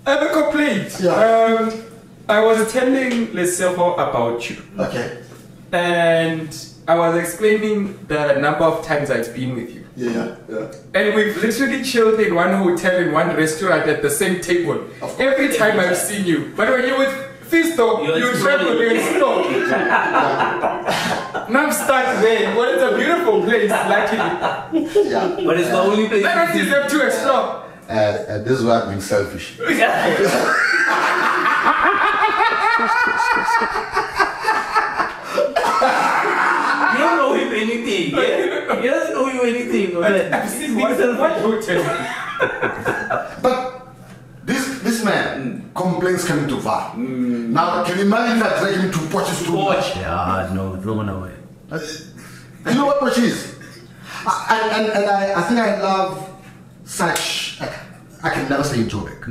I 0.05 0.11
have 0.11 0.21
a 0.23 0.29
complaint. 0.41 0.97
Yeah. 0.99 1.11
Um, 1.13 1.83
I 2.27 2.39
was 2.43 2.59
attending 2.61 3.27
Lesero 3.27 3.93
about 3.93 4.49
you. 4.49 4.57
okay. 4.79 5.21
And 5.71 6.49
I 6.87 6.95
was 6.95 7.15
explaining 7.17 7.97
the 8.07 8.33
number 8.39 8.63
of 8.65 8.85
times 8.85 9.09
I've 9.11 9.33
been 9.33 9.55
with 9.55 9.73
you. 9.73 9.85
Yeah, 9.95 10.11
yeah, 10.11 10.35
yeah. 10.49 10.71
And 10.93 11.15
we've 11.15 11.35
literally 11.37 11.83
chilled 11.83 12.19
in 12.19 12.33
one 12.35 12.53
hotel, 12.53 12.95
in 12.97 13.11
one 13.11 13.35
restaurant 13.35 13.87
at 13.87 14.01
the 14.01 14.09
same 14.09 14.41
table. 14.41 14.85
Every 15.19 15.55
time 15.57 15.79
I've 15.79 15.97
seen 15.97 16.25
you. 16.25 16.53
But 16.55 16.69
when 16.69 16.87
you're 16.87 16.97
with 16.97 17.13
Fisto, 17.49 18.05
You're 18.05 18.17
you 18.17 18.29
exploring. 18.29 18.59
travel, 18.59 18.81
you 18.81 18.89
explore. 18.91 19.41
now 21.49 21.65
I'm 21.65 21.71
stuck 21.71 22.21
there. 22.21 22.55
What 22.55 22.69
is 22.69 22.81
a 22.81 22.95
beautiful 22.97 23.43
place, 23.43 23.69
luckily. 23.69 25.09
yeah. 25.09 25.35
But 25.45 25.59
it's 25.59 25.69
the 25.69 25.79
only 25.79 26.07
place. 26.07 26.25
I 26.25 26.45
don't 26.45 26.57
deserve 26.57 26.87
to 26.91 27.05
explore. 27.07 27.63
Uh, 27.91 27.93
uh, 27.93 28.37
this 28.39 28.59
is 28.59 28.63
why 28.63 28.79
I'm 28.81 28.87
being 28.89 29.01
selfish. 29.01 29.59
You 36.91 36.97
don't 36.97 37.17
know 37.17 37.33
him 37.33 37.51
anything. 37.53 38.15
Yeah? 38.15 38.81
He 38.81 38.87
doesn't 38.87 39.13
know 39.13 39.27
you 39.27 39.43
anything. 39.43 39.97
Okay? 39.97 40.31
I've 40.31 40.49
seen 40.49 40.75
things 40.75 40.99
at 40.99 41.19
one. 41.19 41.41
But 43.41 43.87
this 44.45 44.79
this 44.81 45.03
man 45.03 45.69
complains 45.75 46.23
coming 46.25 46.47
too 46.47 46.61
far. 46.61 46.95
Now, 46.97 47.83
can 47.83 47.97
you 47.97 48.05
imagine 48.05 48.39
that 48.39 48.57
I 48.57 48.59
drag 48.59 48.75
him 48.79 48.91
to 48.91 48.99
Porches 49.11 49.43
too 49.43 49.57
much? 49.57 49.95
Yeah, 49.97 50.49
no, 50.53 50.75
no, 50.75 51.01
no 51.01 51.19
way. 51.19 51.35
You 52.65 52.75
know 52.75 52.85
what 52.85 52.99
Porch 52.99 53.17
is? 53.17 53.57
I, 54.25 54.69
and, 54.75 54.85
and, 54.87 54.97
and 54.97 55.09
I, 55.09 55.39
I 55.39 55.41
think 55.43 55.59
I 55.59 55.81
love 55.81 56.30
such. 56.83 57.59
I, 57.61 57.67
I 58.23 58.29
can 58.29 58.49
never 58.49 58.63
stay 58.63 58.81
in 58.81 58.87
Joburg. 58.87 59.21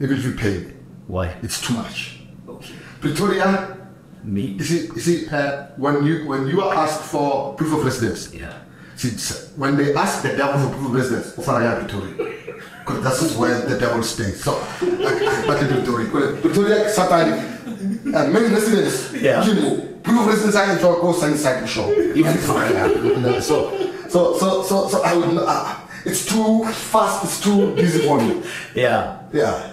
Even 0.00 0.16
if 0.16 0.24
you 0.24 0.32
pay 0.32 0.58
me. 0.58 0.72
Why? 1.06 1.34
It's 1.42 1.60
too 1.60 1.74
much. 1.74 2.20
Okay. 2.48 2.74
Pretoria, 3.00 3.76
Me? 4.24 4.42
you 4.42 4.64
see, 4.64 4.86
you 4.86 5.00
see 5.00 5.28
uh, 5.28 5.66
when 5.76 6.04
you 6.06 6.26
when 6.26 6.46
you 6.46 6.60
are 6.62 6.74
asked 6.74 7.02
for 7.02 7.54
proof 7.54 7.72
of 7.74 7.84
residence, 7.84 8.32
Yeah. 8.34 8.52
see, 8.96 9.10
when 9.56 9.76
they 9.76 9.94
ask 9.94 10.22
the 10.22 10.34
devil 10.36 10.58
for 10.62 10.74
proof 10.74 10.86
of 10.88 10.94
residence, 10.94 11.36
Ofaraya 11.36 11.78
Pretoria. 11.80 12.14
Because 12.80 13.02
that's 13.04 13.36
where 13.36 13.60
the 13.66 13.78
devil 13.78 14.02
stays. 14.02 14.42
So, 14.44 14.52
like, 14.82 15.20
but 15.46 15.60
in 15.62 15.68
Pretoria, 15.68 16.08
Pretoria, 16.40 16.84
Satani, 16.90 17.32
uh, 18.14 18.28
main 18.28 18.52
residence, 18.52 19.12
Yeah. 19.12 19.44
Kimo, 19.44 20.22
for 20.24 20.30
instance, 20.32 20.54
I 20.56 20.72
enjoy 20.74 21.00
go 21.00 21.12
science 21.12 21.40
cycle 21.40 21.66
show. 21.66 21.90
Even 21.92 22.32
if 22.32 22.50
I 22.50 22.66
am. 22.72 23.40
So, 23.40 23.72
so, 24.08 24.36
so, 24.38 24.62
so, 24.62 24.88
so 24.88 25.02
I 25.02 25.14
would. 25.16 25.32
not- 25.34 25.44
Uh, 25.48 25.80
it's 26.04 26.26
too 26.26 26.64
fast. 26.66 27.24
It's 27.24 27.40
too 27.40 27.74
busy 27.74 28.06
for 28.06 28.20
me. 28.20 28.42
Yeah. 28.74 29.20
Yeah. 29.32 29.72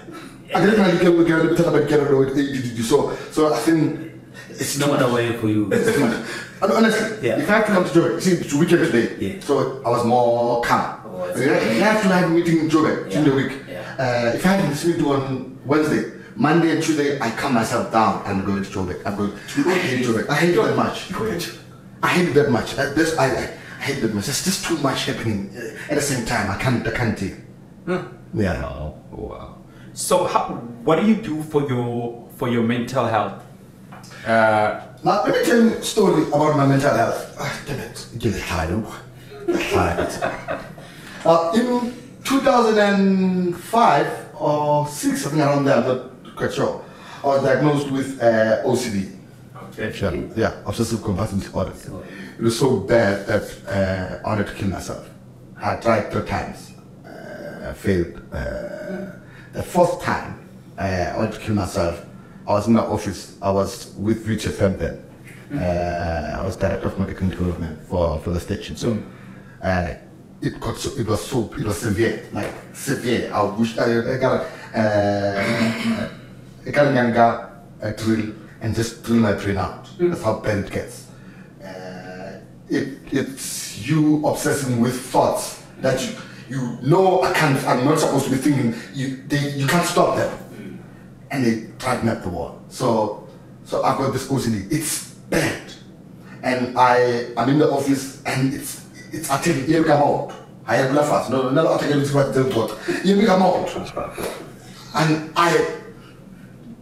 I 0.53 0.65
didn't 0.65 0.79
really 1.03 1.25
get 1.25 1.27
get 1.27 1.57
get 1.57 1.67
about 1.67 1.87
get 1.89 1.99
away 1.99 2.25
with 2.25 2.37
ADD. 2.37 2.83
So, 2.83 3.15
so 3.31 3.53
I 3.53 3.57
think 3.59 4.11
it's 4.49 4.77
not 4.77 4.89
much. 4.89 5.01
a 5.01 5.13
way 5.13 5.33
for 5.37 5.47
you. 5.47 5.71
And 5.71 6.71
honestly, 6.71 7.27
Yeah. 7.27 7.39
if 7.39 7.49
I 7.49 7.53
had 7.57 7.65
to 7.67 7.71
come 7.73 7.83
to 7.85 7.89
Joburg, 7.89 8.21
see, 8.21 8.33
it's 8.33 8.53
weekend 8.53 8.85
today, 8.91 9.15
Yeah. 9.19 9.39
so 9.41 9.81
I 9.85 9.89
was 9.89 10.05
more 10.05 10.61
calm. 10.61 10.99
Oh, 11.05 11.23
I 11.23 11.39
you 11.39 11.81
have 11.81 12.01
to 12.03 12.07
have 12.09 12.29
a 12.29 12.33
meeting 12.33 12.59
in 12.59 12.69
Joburg 12.69 13.09
during 13.09 13.25
the 13.29 13.35
week. 13.35 13.53
Yeah. 13.67 13.81
Uh, 13.97 14.35
if 14.35 14.45
I 14.45 14.49
had 14.49 14.71
this 14.71 14.85
meeting 14.85 15.05
on 15.05 15.57
Wednesday, 15.65 16.11
Monday 16.35 16.71
and 16.71 16.83
Tuesday, 16.83 17.19
I 17.19 17.29
calm 17.31 17.53
myself 17.55 17.91
down 17.91 18.21
and 18.25 18.45
go 18.45 18.55
to 18.61 18.69
Joburg. 18.69 18.99
I'm 19.05 19.15
going 19.15 19.31
to 19.31 19.69
I 19.69 19.73
hate 19.73 20.05
Joburg. 20.05 20.29
I 20.29 20.35
hate 20.35 20.55
it 20.55 20.61
that 20.63 20.75
much. 20.75 21.11
I 22.03 22.07
hate 22.09 22.27
it 22.29 22.33
that 22.35 22.51
much. 22.51 22.77
Uh, 22.77 22.89
this, 22.93 23.17
I, 23.17 23.25
I 23.25 23.49
hate 23.81 23.97
it 23.97 24.01
that 24.01 24.13
much. 24.13 24.25
There's 24.27 24.61
too 24.63 24.77
much 24.77 25.05
happening 25.05 25.49
uh, 25.55 25.91
at 25.91 25.95
the 25.95 26.01
same 26.01 26.25
time. 26.25 26.49
I 26.51 26.57
can't, 26.57 26.85
I 26.87 26.91
can't 26.91 27.17
deal. 27.17 27.35
Yeah. 28.33 28.61
Wow. 28.61 28.95
Wow. 29.11 29.57
So, 29.93 30.25
how, 30.25 30.43
what 30.85 30.99
do 30.99 31.05
you 31.07 31.15
do 31.15 31.41
for 31.43 31.67
your 31.67 32.27
for 32.37 32.47
your 32.49 32.63
mental 32.63 33.05
health? 33.05 33.43
Uh, 34.25 34.81
Now, 35.03 35.23
let 35.25 35.33
me 35.35 35.43
tell 35.43 35.61
you 35.63 35.73
a 35.77 35.81
story 35.83 36.23
about 36.27 36.55
my 36.57 36.65
mental 36.67 36.93
health. 36.95 37.35
Ah, 37.39 37.61
damn 37.65 37.79
it. 37.79 38.07
Give 38.19 38.35
it 38.35 38.43
time. 38.43 38.85
Uh, 41.25 41.51
in 41.55 41.93
2005 42.23 44.07
or 44.39 44.87
6, 44.87 45.25
I 45.25 45.29
think 45.29 45.41
around 45.41 45.65
there, 45.65 45.77
I'm 45.77 45.87
not 45.87 46.35
quite 46.35 46.53
sure, 46.53 46.83
I 47.23 47.27
was 47.27 47.43
diagnosed 47.43 47.89
with 47.91 48.21
uh, 48.21 48.61
OCD. 48.63 49.11
okay. 49.69 49.91
Sure. 49.91 50.13
Yeah, 50.35 50.53
obsessive 50.65 51.01
compulsive 51.03 51.39
disorder. 51.41 51.73
It 52.41 52.45
was 52.45 52.57
so 52.57 52.77
bad 52.77 53.27
that 53.27 53.43
uh, 53.67 54.27
I 54.27 54.29
wanted 54.31 54.47
to 54.47 54.53
kill 54.55 54.69
myself. 54.69 55.07
I 55.57 55.75
tried 55.75 56.11
three 56.11 56.25
times. 56.25 56.73
Uh, 57.05 57.71
failed. 57.73 58.19
Uh, 58.33 59.11
the 59.53 59.61
fourth 59.61 60.01
time 60.01 60.49
uh, 60.75 60.81
I 60.81 61.17
wanted 61.17 61.33
to 61.33 61.39
kill 61.39 61.53
myself, 61.53 62.03
I 62.47 62.53
was 62.53 62.65
in 62.65 62.73
my 62.73 62.81
office. 62.81 63.37
I 63.43 63.51
was 63.51 63.93
with 63.95 64.27
Richard 64.27 64.53
then. 64.53 65.05
Uh, 65.53 66.39
I 66.39 66.43
was 66.43 66.55
director 66.55 66.87
of 66.87 66.97
medical 66.97 67.29
development 67.29 67.79
for, 67.83 68.17
for 68.21 68.31
the 68.31 68.39
station. 68.39 68.75
So 68.75 68.97
uh, 69.61 69.93
it 70.41 70.59
got 70.59 70.77
so, 70.77 70.99
it 70.99 71.05
was 71.07 71.23
so 71.23 71.53
it 71.55 71.63
was 71.63 71.77
severe, 71.77 72.27
like 72.33 72.51
severe. 72.73 73.31
I 73.31 73.43
wish 73.43 73.77
I, 73.77 74.15
I 74.15 74.17
got 74.17 74.47
a, 74.73 76.09
I 76.65 76.71
got 76.71 76.87
a 76.87 77.51
a 77.81 77.91
drill 77.91 78.33
and 78.61 78.73
just 78.73 79.03
drill 79.03 79.19
my 79.19 79.33
brain 79.33 79.57
out. 79.57 79.87
That's 79.99 80.23
how 80.23 80.41
it 80.41 80.71
gets. 80.71 81.10
It, 82.71 82.99
it's 83.11 83.85
you 83.85 84.25
obsessing 84.25 84.79
with 84.79 84.97
thoughts 84.97 85.61
that 85.81 86.01
you, 86.01 86.15
you 86.47 86.77
know 86.81 87.21
I 87.21 87.33
can't, 87.33 87.61
I'm 87.67 87.83
not 87.83 87.99
supposed 87.99 88.25
to 88.25 88.31
be 88.31 88.37
thinking. 88.37 88.73
You, 88.93 89.17
they, 89.27 89.51
you 89.51 89.67
can't 89.67 89.85
stop 89.85 90.15
them. 90.15 90.37
Mm. 90.53 90.77
And 91.31 91.45
they 91.45 92.09
up 92.09 92.23
the 92.23 92.29
wall. 92.29 92.61
So, 92.69 93.27
so 93.65 93.83
I've 93.83 93.97
got 93.97 94.13
this 94.13 94.27
OCD. 94.29 94.71
It's 94.71 95.09
bad. 95.29 95.73
And 96.43 96.77
I, 96.77 97.33
I'm 97.35 97.49
in 97.49 97.59
the 97.59 97.69
office 97.69 98.23
and 98.23 98.53
it's, 98.53 98.85
it's 99.11 99.29
actually, 99.29 99.63
here 99.63 99.83
come 99.83 100.01
out. 100.01 100.33
I 100.65 100.77
have 100.77 100.93
left 100.93 101.11
us. 101.11 101.29
No, 101.29 101.49
no, 101.49 101.63
not 101.63 101.83
again, 101.83 101.99
it's 101.99 102.13
what 102.13 102.33
they 102.33 102.49
got. 102.49 102.79
Here 103.03 103.25
come 103.25 103.41
out. 103.41 103.69
And 104.95 105.33
I, 105.35 105.81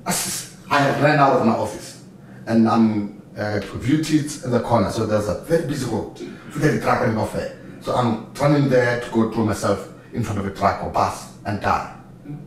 I 0.05 1.01
ran 1.01 1.17
out 1.17 1.33
of 1.37 1.47
my 1.47 1.53
office 1.53 2.03
and 2.45 2.69
I'm 2.69 3.18
uh, 3.39 3.59
viewed 3.75 4.09
it 4.09 4.43
in 4.43 4.51
the 4.51 4.59
corner. 4.59 4.91
So 4.91 5.05
there's 5.05 5.29
a 5.29 5.41
very 5.41 5.65
busy 5.65 5.85
road. 5.85 6.17
Very 6.49 6.79
truck 6.79 7.07
and 7.07 7.17
off. 7.17 7.35
So 7.81 7.95
I'm 7.95 8.33
running 8.33 8.69
there 8.69 8.99
to 8.99 9.09
go 9.11 9.31
throw 9.31 9.45
myself 9.45 9.87
in 10.13 10.23
front 10.23 10.39
of 10.39 10.45
a 10.45 10.51
truck 10.51 10.83
or 10.83 10.89
bus 10.89 11.37
and 11.45 11.61
die. 11.61 11.95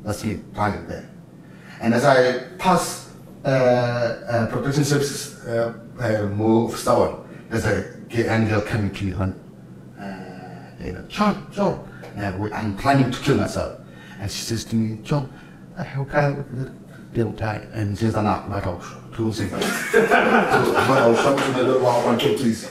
That's 0.02 0.24
me 0.24 0.40
running 0.54 0.86
there. 0.86 1.08
And 1.80 1.94
as 1.94 2.04
I 2.04 2.44
pass 2.58 3.10
uh, 3.44 3.48
uh, 3.48 4.46
protection 4.50 4.84
services 4.84 5.44
uh, 5.46 5.74
uh, 5.98 6.26
move 6.26 6.76
Stour, 6.76 7.24
there's 7.48 7.64
a 7.64 7.96
gay 8.08 8.28
angel 8.28 8.60
coming 8.60 8.92
to 8.94 9.04
me 9.04 9.12
on, 9.14 9.32
uh, 9.98 10.84
you 10.84 10.92
know, 10.92 11.02
John, 11.08 11.48
John. 11.52 11.88
I'm 12.16 12.76
planning 12.76 13.10
to 13.10 13.18
kill 13.20 13.38
myself. 13.38 13.80
And 14.20 14.30
she 14.30 14.42
says 14.42 14.64
to 14.66 14.76
me, 14.76 15.02
John, 15.02 15.32
I 15.78 15.84
hope 15.84 16.14
I 16.14 16.36
don't 17.14 17.36
die. 17.36 17.66
And 17.72 17.98
she's 17.98 18.14
an 18.14 18.26
up, 18.26 18.48
like, 18.48 18.66
oh, 18.66 19.01
two 19.14 19.32
things. 19.32 19.50
So, 19.90 20.06
well, 20.88 21.14
come 21.14 21.36
to 21.36 21.52
the 21.58 21.62
little 21.64 21.82
one, 21.82 22.04
one, 22.04 22.18
two, 22.18 22.34
please. 22.36 22.70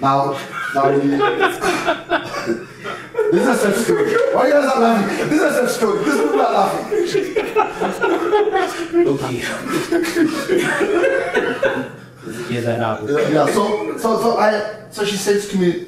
Now, 0.00 0.38
now 0.74 0.90
we. 0.90 0.98
this 3.32 3.42
is 3.42 3.48
a 3.48 3.56
sad 3.56 3.74
story. 3.74 4.14
Why 4.34 4.40
are 4.40 4.46
you 4.48 4.52
guys 4.54 4.78
laughing? 4.78 5.28
This 5.28 5.40
is 5.40 5.42
a 5.42 5.52
sad 5.52 5.70
story. 5.70 6.04
These 6.04 6.16
people 6.16 6.40
are 6.40 6.52
laughing. 6.52 6.86
Okay. 9.08 9.40
Get 12.48 12.64
that 12.64 12.80
out. 12.80 13.08
yeah, 13.08 13.46
so 13.46 13.96
so 13.98 14.20
so 14.22 14.36
I 14.38 14.86
so 14.90 15.04
she 15.04 15.16
says 15.16 15.48
to 15.48 15.58
me, 15.58 15.86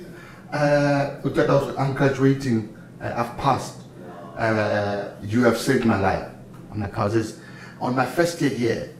uh, 0.52 1.20
us, 1.24 1.76
I'm 1.78 1.94
graduating, 1.94 2.74
uh, 3.00 3.12
I've 3.16 3.36
passed. 3.36 3.80
Uh, 4.36 5.10
you 5.22 5.42
have 5.44 5.58
saved 5.58 5.84
my 5.84 5.98
life. 6.00 6.28
I'm 6.72 6.80
like, 6.80 6.94
how's 6.94 7.14
this? 7.14 7.38
On 7.80 7.94
my 7.94 8.06
first 8.06 8.40
year 8.40 8.50
here, 8.50 8.94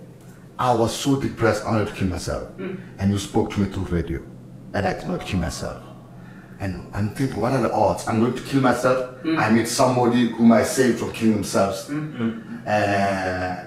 I 0.61 0.74
was 0.74 0.95
so 0.95 1.19
depressed, 1.19 1.65
I 1.65 1.70
wanted 1.73 1.89
to 1.89 1.95
kill 1.95 2.09
myself. 2.09 2.49
And 2.99 3.11
you 3.11 3.19
spoke 3.19 3.51
to 3.55 3.61
me 3.61 3.66
through 3.73 3.85
radio. 3.85 4.20
And 4.74 4.87
I 4.87 4.93
cannot 4.93 5.23
kill 5.24 5.41
myself. 5.41 5.82
And 6.61 6.87
I'm 6.93 7.15
thinking, 7.15 7.41
what 7.41 7.53
are 7.53 7.62
the 7.62 7.73
odds? 7.73 8.07
I'm 8.07 8.20
going 8.20 8.35
to 8.35 8.43
kill 8.43 8.61
myself. 8.61 9.16
I 9.27 9.51
meet 9.51 9.66
somebody 9.66 10.28
whom 10.28 10.53
I 10.53 10.62
saved 10.62 10.99
from 10.99 11.12
killing 11.12 11.37
themselves. 11.37 11.89
Uh, 11.89 13.65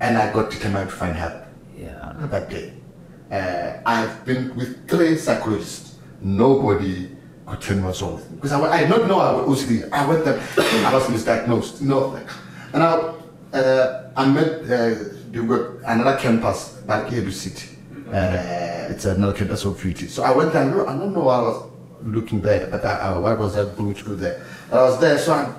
and 0.00 0.18
I 0.18 0.32
got 0.32 0.50
determined 0.50 0.90
to 0.90 0.96
find 0.96 1.14
help 1.14 1.44
Yeah. 1.78 2.12
that 2.18 2.50
day. 2.50 2.72
Uh, 3.30 3.80
I've 3.86 4.24
been 4.24 4.54
with 4.56 4.88
three 4.88 5.16
psychologists. 5.16 5.98
Nobody 6.20 7.08
could 7.46 7.60
tell 7.60 7.76
me 7.76 7.82
what's 7.84 8.02
wrong 8.02 8.16
with 8.16 8.28
me. 8.30 8.36
Because 8.36 8.52
I, 8.52 8.60
I 8.60 8.80
did 8.80 8.90
not 8.90 9.06
know 9.06 9.20
I 9.20 9.32
was 9.40 9.62
OCD. 9.64 9.88
I 9.92 10.06
went 10.08 10.24
there, 10.24 10.38
I 10.58 10.92
was 10.92 11.04
misdiagnosed. 11.04 11.80
You 11.80 11.88
know, 11.88 12.18
and 12.74 12.82
I, 12.82 12.92
uh, 13.56 14.10
I 14.16 14.28
met, 14.28 14.68
uh, 14.68 14.94
they've 15.32 15.48
got 15.48 15.62
another 15.86 16.16
campus 16.18 16.68
back 16.86 17.08
here 17.10 17.24
to 17.24 17.32
City. 17.32 17.68
Uh, 18.08 18.88
it's 18.90 19.04
another 19.06 19.32
campus 19.36 19.64
of 19.64 19.80
beauty. 19.80 20.06
So 20.06 20.22
I 20.22 20.32
went 20.36 20.52
there, 20.52 20.62
I 20.62 20.70
don't- 20.70 20.88
I 20.88 20.96
don't 20.98 21.12
know 21.14 21.20
why 21.24 21.36
I 21.36 21.42
was 21.42 21.62
looking 22.04 22.40
there, 22.42 22.66
but 22.70 22.84
I, 22.84 22.98
I, 22.98 23.18
why 23.18 23.32
was 23.34 23.56
I 23.56 23.64
going 23.64 23.94
to 23.94 24.04
go 24.04 24.14
there? 24.14 24.44
I 24.70 24.76
was 24.82 25.00
there, 25.00 25.18
so 25.18 25.32
I, 25.32 25.52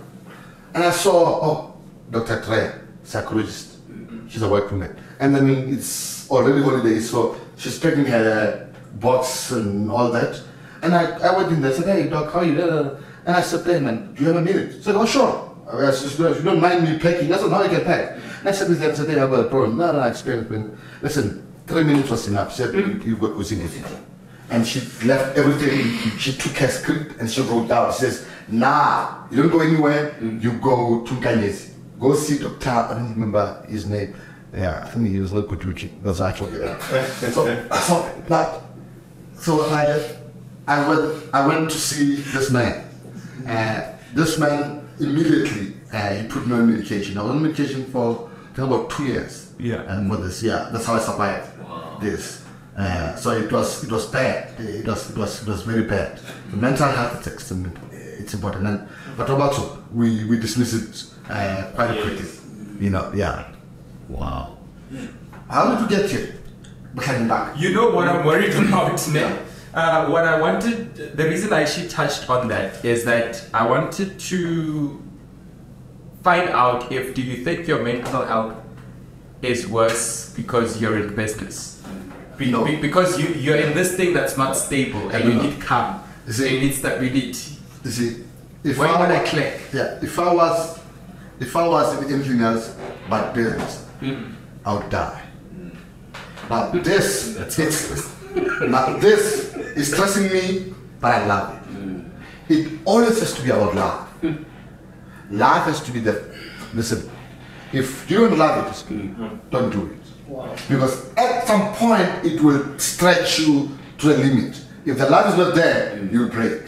and 0.76 0.84
I 0.84 0.92
saw, 0.92 1.40
oh, 1.48 1.74
Dr. 2.12 2.42
Trey, 2.44 2.72
psychologist. 3.04 3.78
She's 4.30 4.42
a 4.42 4.50
white 4.50 4.72
woman. 4.72 4.96
And 5.20 5.36
then 5.36 5.50
it's 5.74 6.30
already 6.30 6.62
holidays, 6.62 7.10
so 7.10 7.36
she's 7.58 7.80
packing 7.80 8.06
her 8.06 8.70
box 9.00 9.52
and 9.52 9.90
all 9.92 10.12
that. 10.12 10.42
And 10.82 10.94
I, 10.94 11.18
I 11.20 11.38
went 11.38 11.52
in 11.52 11.62
there, 11.62 11.72
and 11.74 11.84
said, 11.84 11.96
hey, 12.04 12.10
doc, 12.10 12.32
how 12.34 12.40
are 12.40 12.46
you? 12.46 12.60
And 13.26 13.36
I 13.36 13.42
said, 13.42 13.66
hey, 13.66 13.80
man, 13.80 14.14
do 14.14 14.22
you 14.22 14.28
have 14.28 14.38
a 14.38 14.42
minute? 14.42 14.74
She 14.74 14.82
said, 14.84 14.96
oh, 14.96 15.06
sure. 15.06 15.50
I 15.72 15.92
said, 15.92 16.20
you 16.36 16.42
don't 16.44 16.60
mind 16.62 16.84
me 16.84 17.00
packing, 17.00 17.32
I 17.34 17.38
said, 17.38 17.50
no, 17.50 17.56
I 17.64 17.68
can 17.68 17.84
pack. 17.86 18.20
And 18.44 18.50
I 18.50 18.52
said, 18.52 18.68
with 18.68 18.80
them, 18.82 18.94
said, 18.94 19.08
hey, 19.10 19.20
I've 19.20 19.30
got 19.30 19.46
a 19.46 19.50
problem. 19.50 19.78
No, 19.78 19.94
no, 19.94 20.00
I 20.00 20.10
explained. 20.10 20.78
Listen, 21.02 21.48
three 21.66 21.86
minutes 21.86 22.10
was 22.10 22.28
enough. 22.28 22.52
She 22.52 22.58
said, 22.64 22.76
you- 22.76 23.02
you've 23.06 23.20
got 23.22 23.32
OCD. 23.32 23.70
And 24.50 24.68
she 24.68 24.82
left 25.08 25.38
everything. 25.38 26.18
She 26.20 26.34
took 26.34 26.52
her 26.58 26.68
script 26.68 27.20
and 27.20 27.32
she 27.32 27.42
wrote 27.42 27.70
down. 27.70 27.94
She 27.94 28.00
says, 28.00 28.28
nah, 28.50 29.24
you 29.32 29.38
don't 29.38 29.50
go 29.52 29.62
anywhere. 29.62 30.16
You 30.22 30.52
go 30.60 31.04
to 31.06 31.14
Kanyesi. 31.16 31.70
Go 32.00 32.14
see 32.16 32.38
Dr. 32.38 32.70
I 32.70 32.94
don't 32.96 33.12
remember 33.14 33.66
his 33.70 33.86
name. 33.88 34.14
Yeah, 34.54 34.84
I 34.86 34.90
think 34.90 35.08
he 35.08 35.20
was 35.22 35.32
local 35.32 35.56
Gucci. 35.56 35.90
That's 36.04 36.20
actually 36.20 36.60
yeah. 36.60 36.78
So, 37.32 37.66
so 37.72 38.12
that, 38.28 38.62
so 39.40 39.62
I, 39.72 40.16
I 40.68 40.88
went, 40.90 41.24
I 41.34 41.48
went 41.48 41.72
to 41.72 41.78
see 41.78 42.16
this 42.18 42.52
man. 42.52 42.84
Uh, 43.48 43.94
this 44.14 44.38
man 44.38 44.88
immediately, 45.00 45.74
uh, 45.94 46.14
he 46.14 46.28
put 46.28 46.46
me 46.46 46.54
on 46.56 46.72
medication. 46.72 47.18
I 47.18 47.24
was 47.24 47.32
on 47.32 47.42
medication 47.42 47.86
for 47.86 48.30
I 48.54 48.56
think 48.56 48.68
about 48.68 48.92
two 48.92 49.06
years. 49.06 49.52
Yeah. 49.58 49.82
And 49.88 50.12
with 50.12 50.24
this, 50.24 50.44
yeah, 50.44 50.70
that's 50.72 50.86
how 50.86 50.94
I 50.94 51.00
survived 51.00 51.50
this. 52.00 52.46
Uh, 52.78 53.16
so 53.16 53.32
it 53.32 53.52
was, 53.52 53.84
it 53.84 53.92
was 53.92 54.06
bad. 54.06 54.60
It 54.60 54.86
was, 54.86 55.10
it 55.10 55.18
was, 55.18 55.42
it 55.42 55.48
was 55.48 55.64
very 55.64 55.84
bad. 55.84 56.20
The 56.52 56.58
mental 56.58 56.88
health 56.88 57.20
is 57.22 57.34
extremely, 57.34 57.72
it's 57.92 58.36
important. 58.36 58.68
And, 58.68 58.88
but 59.18 59.28
Roberto, 59.28 59.84
we, 59.92 60.26
we 60.26 60.38
dismiss 60.38 60.74
it 60.74 61.14
uh, 61.32 61.72
quite 61.74 62.00
quickly. 62.00 62.30
You 62.80 62.92
know, 62.92 63.12
yeah. 63.16 63.52
Wow. 64.08 64.60
How 65.50 65.74
did 65.74 65.82
you 65.90 65.98
get 65.98 66.12
here? 66.12 66.36
Behind 66.94 67.28
back. 67.28 67.60
You 67.60 67.74
know 67.74 67.90
what 67.90 68.08
I'm 68.08 68.24
worried 68.24 68.54
about 68.56 69.08
now? 69.10 69.40
Uh, 69.74 70.10
what 70.10 70.26
I 70.26 70.40
wanted, 70.40 71.18
the 71.18 71.24
reason 71.24 71.52
I 71.52 71.64
actually 71.64 71.88
touched 71.88 72.30
on 72.30 72.48
that 72.50 72.86
is 72.86 73.04
that 73.06 73.48
I 73.52 73.68
wanted 73.68 74.20
to 74.20 75.02
find 76.24 76.50
out 76.50 76.92
if 76.92 77.14
do 77.14 77.22
you 77.22 77.44
think 77.44 77.68
your 77.68 77.84
mental 77.84 78.26
health 78.26 78.56
is 79.42 79.68
worse 79.68 80.34
because 80.36 80.82
you're 80.82 80.98
in 80.98 81.16
business? 81.16 81.82
Be- 82.38 82.50
No. 82.50 82.64
be- 82.66 82.78
because 82.78 83.20
you 83.20 83.28
you're 83.36 83.58
in 83.58 83.74
this 83.76 83.96
thing 83.96 84.14
that's 84.14 84.38
not 84.38 84.54
stable 84.58 85.10
and 85.10 85.24
you 85.26 85.34
need 85.42 85.62
calm. 85.62 86.02
You 86.26 86.34
see- 86.34 86.54
you 86.56 86.60
need 86.62 86.74
stability. 86.74 87.58
You 87.84 87.92
see, 87.92 88.24
if 88.64 88.80
I 88.80 89.00
would 89.00 89.12
I 89.12 89.20
click? 89.26 89.60
Yeah, 89.74 90.00
if 90.02 90.18
I 90.18 90.34
was, 90.34 90.80
if 91.40 91.56
I 91.56 91.68
was 91.68 91.88
in 92.02 92.14
anything 92.14 92.42
else 92.42 92.74
but 93.10 93.34
business, 93.34 93.86
mm. 94.02 94.32
I 94.66 94.74
would 94.76 94.90
die. 94.90 95.22
Now 96.50 96.72
this, 96.90 97.36
it's, 97.38 97.58
now 98.62 98.98
this 99.06 99.54
is 99.76 99.92
stressing 99.92 100.32
me, 100.32 100.74
but 101.02 101.12
I 101.16 101.26
love 101.28 101.54
it. 101.54 101.64
Mm. 101.76 102.10
It 102.50 102.80
always 102.86 103.20
has 103.20 103.34
to 103.36 103.42
be 103.44 103.50
about 103.52 103.76
love. 103.76 104.00
Life 105.32 105.64
has 105.64 105.82
to 105.84 105.92
be 105.92 106.00
the, 106.00 106.36
listen, 106.74 107.10
if 107.72 108.10
you 108.10 108.28
don't 108.28 108.38
love 108.38 108.68
it, 108.90 109.50
don't 109.52 109.70
do 109.72 109.88
it. 109.88 110.68
Because 110.70 111.14
at 111.16 111.48
some 111.48 111.74
point 111.74 112.10
it 112.24 112.42
will 112.42 112.78
stretch 112.80 113.40
you 113.40 113.70
to 114.00 114.08
the 114.08 114.18
limit. 114.18 114.62
If 114.86 114.98
the 114.98 115.10
love 115.10 115.32
is 115.32 115.38
not 115.38 115.56
there, 115.56 116.08
you'll 116.12 116.30
break. 116.30 116.62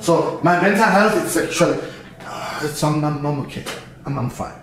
So 0.00 0.40
my 0.42 0.60
mental 0.60 0.84
health 0.84 1.24
is 1.24 1.36
actually, 1.36 1.78
uh, 2.20 2.60
it's, 2.62 2.82
I'm, 2.82 3.04
I'm, 3.04 3.24
I'm 3.24 3.40
okay. 3.40 3.64
I'm, 4.04 4.18
I'm 4.18 4.30
fine. 4.30 4.54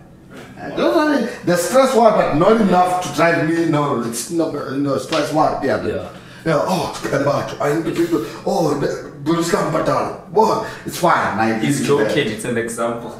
Don't 0.75 1.45
the 1.45 1.55
stress 1.55 1.95
one, 1.95 2.13
but 2.13 2.35
not 2.35 2.59
enough 2.59 3.03
to 3.03 3.15
drive 3.15 3.47
me. 3.47 3.65
No, 3.69 4.01
it's 4.01 4.29
not. 4.29 4.53
No 4.53 4.97
stress 4.97 5.31
one. 5.31 5.63
Yeah. 5.63 5.85
Yeah. 5.85 6.09
Yeah. 6.45 6.61
Oh, 6.67 7.01
about 7.13 7.61
I 7.61 7.75
need 7.75 7.85
to 7.85 7.91
people. 7.91 8.25
Oh, 8.45 8.77
the- 9.23 9.31
Bruce 9.31 9.51
Campbell. 9.51 9.83
Whoa, 10.31 10.65
it's 10.85 10.97
fine. 10.97 11.39
I 11.39 11.59
He's 11.59 11.79
it's 11.79 11.87
joking. 11.87 12.27
It's 12.27 12.45
an 12.45 12.57
example. 12.57 13.11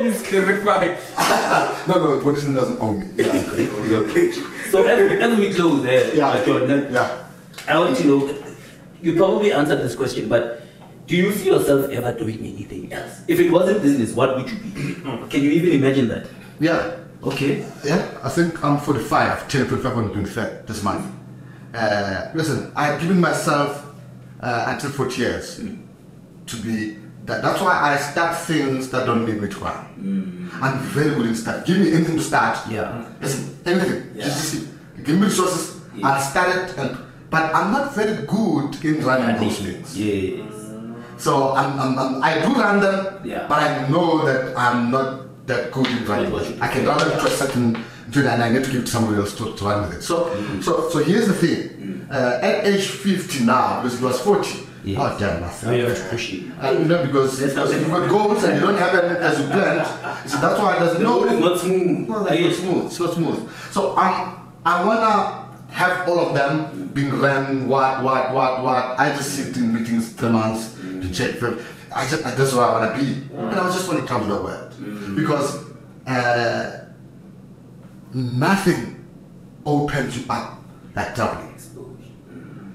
He's 0.00 0.22
clarifying. 0.22 0.96
No, 1.86 1.94
no, 1.98 2.20
Buddhism 2.24 2.54
doesn't 2.54 2.80
own 2.80 3.00
me. 3.00 3.06
Yeah, 3.16 3.28
okay. 3.52 3.68
okay. 3.96 4.32
So 4.70 4.84
as, 4.86 5.12
as 5.20 5.38
we 5.38 5.52
close 5.52 5.82
there, 5.82 6.14
Yeah. 6.14 6.44
Jordan, 6.44 6.92
Yeah. 6.92 7.24
I 7.68 7.78
want 7.78 7.96
to 7.98 8.04
know, 8.06 8.34
you 9.00 9.14
probably 9.16 9.52
answered 9.52 9.76
this 9.82 9.94
question, 9.94 10.28
but 10.28 10.61
do 11.06 11.16
you 11.16 11.32
see 11.32 11.46
yourself 11.48 11.90
ever 11.90 12.12
doing 12.16 12.38
anything 12.38 12.92
else? 12.92 13.22
If 13.28 13.38
it 13.40 13.50
wasn't 13.50 13.82
business, 13.82 14.12
what 14.14 14.36
would 14.36 14.48
you 14.50 14.56
be 14.58 14.70
doing? 14.70 15.28
Can 15.28 15.42
you 15.42 15.50
even 15.50 15.72
imagine 15.72 16.08
that? 16.08 16.26
Yeah. 16.60 16.96
Okay. 17.22 17.64
Yeah, 17.84 18.18
I 18.22 18.28
think 18.28 18.62
I'm 18.64 18.78
45, 18.78 19.48
10, 19.48 19.66
45, 19.66 19.96
I'm 19.96 20.12
doing 20.12 20.26
fair 20.26 20.64
this 20.66 20.82
month. 20.82 21.06
Uh, 21.74 22.30
listen, 22.34 22.72
I've 22.74 23.00
given 23.00 23.20
myself 23.20 23.84
uh, 24.40 24.64
until 24.68 24.90
40 24.90 25.20
years 25.20 25.56
to 26.46 26.56
be, 26.56 26.96
that, 27.24 27.40
that's 27.42 27.60
why 27.60 27.78
I 27.80 27.96
start 27.96 28.36
things 28.38 28.90
that 28.90 29.06
don't 29.06 29.24
need 29.24 29.40
me 29.40 29.48
to 29.48 29.58
run. 29.58 30.50
I'm 30.60 30.78
very 30.80 31.14
good 31.14 31.26
in 31.26 31.34
start. 31.36 31.64
Give 31.64 31.78
me 31.78 31.92
anything 31.92 32.16
to 32.16 32.22
start. 32.22 32.58
Yeah. 32.68 33.06
Listen, 33.20 33.56
anything. 33.64 34.10
Yeah. 34.16 34.24
Just, 34.24 34.52
just 34.52 34.66
give 35.04 35.16
me 35.18 35.26
resources, 35.26 35.80
Yeah. 35.94 36.08
I'll 36.08 36.20
start 36.20 36.48
it, 36.56 36.76
and, 36.78 36.98
but 37.30 37.54
I'm 37.54 37.70
not 37.72 37.94
very 37.94 38.26
good 38.26 38.84
in 38.84 39.04
running 39.04 39.40
those 39.40 39.58
things. 39.60 39.96
Yes. 39.98 40.51
So 41.22 41.52
I'm, 41.54 41.78
I'm, 41.78 41.96
I'm, 41.98 42.22
I 42.22 42.34
do 42.44 42.52
run 42.52 42.80
them, 42.80 43.20
Yeah. 43.24 43.46
but 43.48 43.62
I 43.62 43.86
know 43.88 44.24
that 44.26 44.56
I'm 44.58 44.90
not 44.90 45.46
that 45.46 45.70
good 45.70 45.86
in 45.86 46.04
running. 46.04 46.60
I 46.60 46.66
can 46.66 46.84
run 46.84 46.98
them 46.98 47.10
to 47.20 47.26
a 47.26 47.30
certain 47.30 47.78
tune 48.10 48.26
and 48.26 48.42
I 48.42 48.48
need 48.50 48.64
to 48.64 48.70
give 48.72 48.80
it 48.82 48.86
to 48.86 48.90
somebody 48.90 49.18
else 49.20 49.32
to, 49.38 49.54
to 49.54 49.64
run 49.64 49.82
with 49.88 49.98
it. 49.98 50.02
So, 50.02 50.16
so, 50.60 50.90
so 50.90 50.98
here's 50.98 51.28
the 51.28 51.34
thing. 51.34 52.08
Uh, 52.10 52.40
at 52.42 52.66
age 52.66 52.86
50 52.88 53.44
now, 53.44 53.82
because 53.82 54.02
it 54.02 54.04
was 54.04 54.20
40, 54.20 54.66
Yes. 54.84 54.98
oh 55.00 55.16
damn, 55.16 55.40
that's 55.42 55.62
you 55.62 55.86
have 55.86 56.10
push 56.10 56.32
it. 56.32 56.50
uh, 56.60 56.72
you 56.72 56.86
know, 56.86 57.06
because 57.06 57.38
because 57.40 57.54
how- 57.72 57.78
you've 57.78 57.88
got 57.88 58.10
goals 58.10 58.42
and 58.42 58.54
you 58.56 58.60
don't 58.66 58.76
have 58.76 58.90
them 58.92 59.14
as 59.22 59.38
you 59.38 59.46
planned, 59.46 59.86
so 60.28 60.38
that's 60.40 60.58
why 60.60 60.74
it 60.76 60.80
doesn't 60.80 60.98
The 61.00 61.08
know. 61.08 61.38
not 61.38 61.60
smooth. 61.60 62.08
No, 62.08 62.26
it's 62.26 62.58
not 62.58 62.66
smooth. 62.66 62.86
It's 62.86 62.98
not 62.98 63.14
smooth. 63.14 63.50
So 63.70 63.96
um, 63.96 64.50
I 64.66 64.84
wanna 64.84 65.48
have 65.70 66.08
all 66.08 66.18
of 66.26 66.34
them 66.34 66.88
being 66.92 67.12
run. 67.16 67.68
What, 67.68 68.02
what, 68.02 68.34
what, 68.34 68.64
what? 68.64 68.98
I 68.98 69.10
just 69.16 69.30
sit 69.36 69.56
in 69.56 69.72
meetings 69.72 70.12
three 70.14 70.30
months 70.30 70.74
to 71.02 71.12
check 71.12 71.38
them. 71.40 71.58
I 71.94 72.08
just 72.08 72.22
that's 72.22 72.54
where 72.54 72.64
I 72.64 72.72
wanna 72.72 72.98
be. 72.98 73.22
And 73.36 73.54
I 73.60 73.66
was 73.66 73.74
just 73.74 73.88
when 73.88 73.98
it 73.98 74.06
comes 74.06 74.26
to 74.26 74.34
the 74.34 74.42
word 74.42 75.16
because 75.16 75.64
uh, 76.06 76.86
nothing 78.14 79.04
opens 79.64 80.18
you 80.18 80.24
up 80.30 80.58
like 80.94 81.14
traveling. 81.14 81.52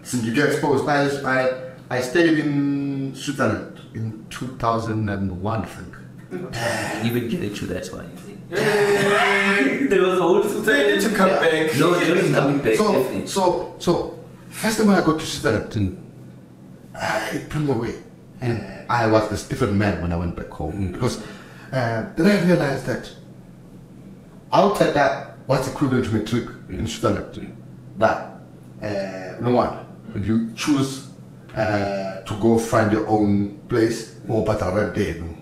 So 0.03 0.17
you 0.19 0.33
get 0.33 0.49
exposed. 0.49 0.87
I, 0.87 1.07
I, 1.25 1.97
I 1.97 2.01
stayed 2.01 2.39
in 2.39 3.13
Switzerland 3.13 3.81
in 3.93 4.25
2001, 4.29 5.61
I 5.61 5.65
think. 5.65 5.95
Even 7.05 7.27
get 7.29 7.43
into 7.43 7.65
that 7.65 7.87
one. 7.87 8.09
there 8.49 10.01
was 10.01 10.17
a 10.17 10.21
whole 10.21 10.41
They 10.41 10.97
to 10.97 11.09
come 11.09 11.29
back. 11.29 11.77
No, 11.77 11.93
there 11.99 12.15
is 12.15 12.33
coming 12.33 12.59
back. 12.59 12.75
So, 12.75 13.25
so, 13.25 13.75
so, 13.79 14.19
first 14.49 14.77
time 14.77 14.89
I 14.91 15.01
got 15.01 15.19
to 15.19 15.25
Switzerland, 15.25 15.75
and, 15.75 16.11
uh, 16.95 17.29
it 17.33 17.49
blew 17.49 17.65
me 17.65 17.71
away. 17.73 17.95
And 18.41 18.85
I 18.89 19.07
was 19.07 19.30
this 19.30 19.47
different 19.47 19.73
man 19.73 20.01
when 20.01 20.11
I 20.11 20.18
went 20.18 20.35
back 20.35 20.49
home 20.49 20.91
because 20.91 21.22
uh, 21.72 22.05
then 22.15 22.26
I 22.26 22.45
realized 22.45 22.85
that 22.85 23.09
outside 24.53 24.91
that, 24.93 25.38
was 25.47 25.68
equivalent 25.68 26.05
to 26.05 26.11
matric 26.11 26.49
in 26.69 26.85
Switzerland? 26.88 27.55
That, 27.97 28.39
uh, 28.81 29.39
no 29.41 29.51
one, 29.51 29.85
you 30.22 30.51
choose 30.53 31.07
uh, 31.55 32.22
to 32.22 32.34
go 32.39 32.57
find 32.59 32.91
your 32.91 33.07
own 33.07 33.57
place 33.69 34.19
or 34.27 34.45
better 34.45 34.65
I 34.65 34.73
rent 34.76 34.95
there. 34.95 35.15
no? 35.15 35.38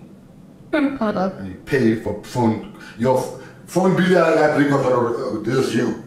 and 1.38 1.48
you 1.48 1.54
pay 1.64 1.96
for 1.96 2.22
phone 2.24 2.78
your 2.98 3.20
phone 3.66 3.96
bill 3.96 4.18
I 4.22 4.56
bring 4.56 4.72
over 4.72 5.40
this 5.40 5.68
is 5.68 5.74
you 5.74 6.04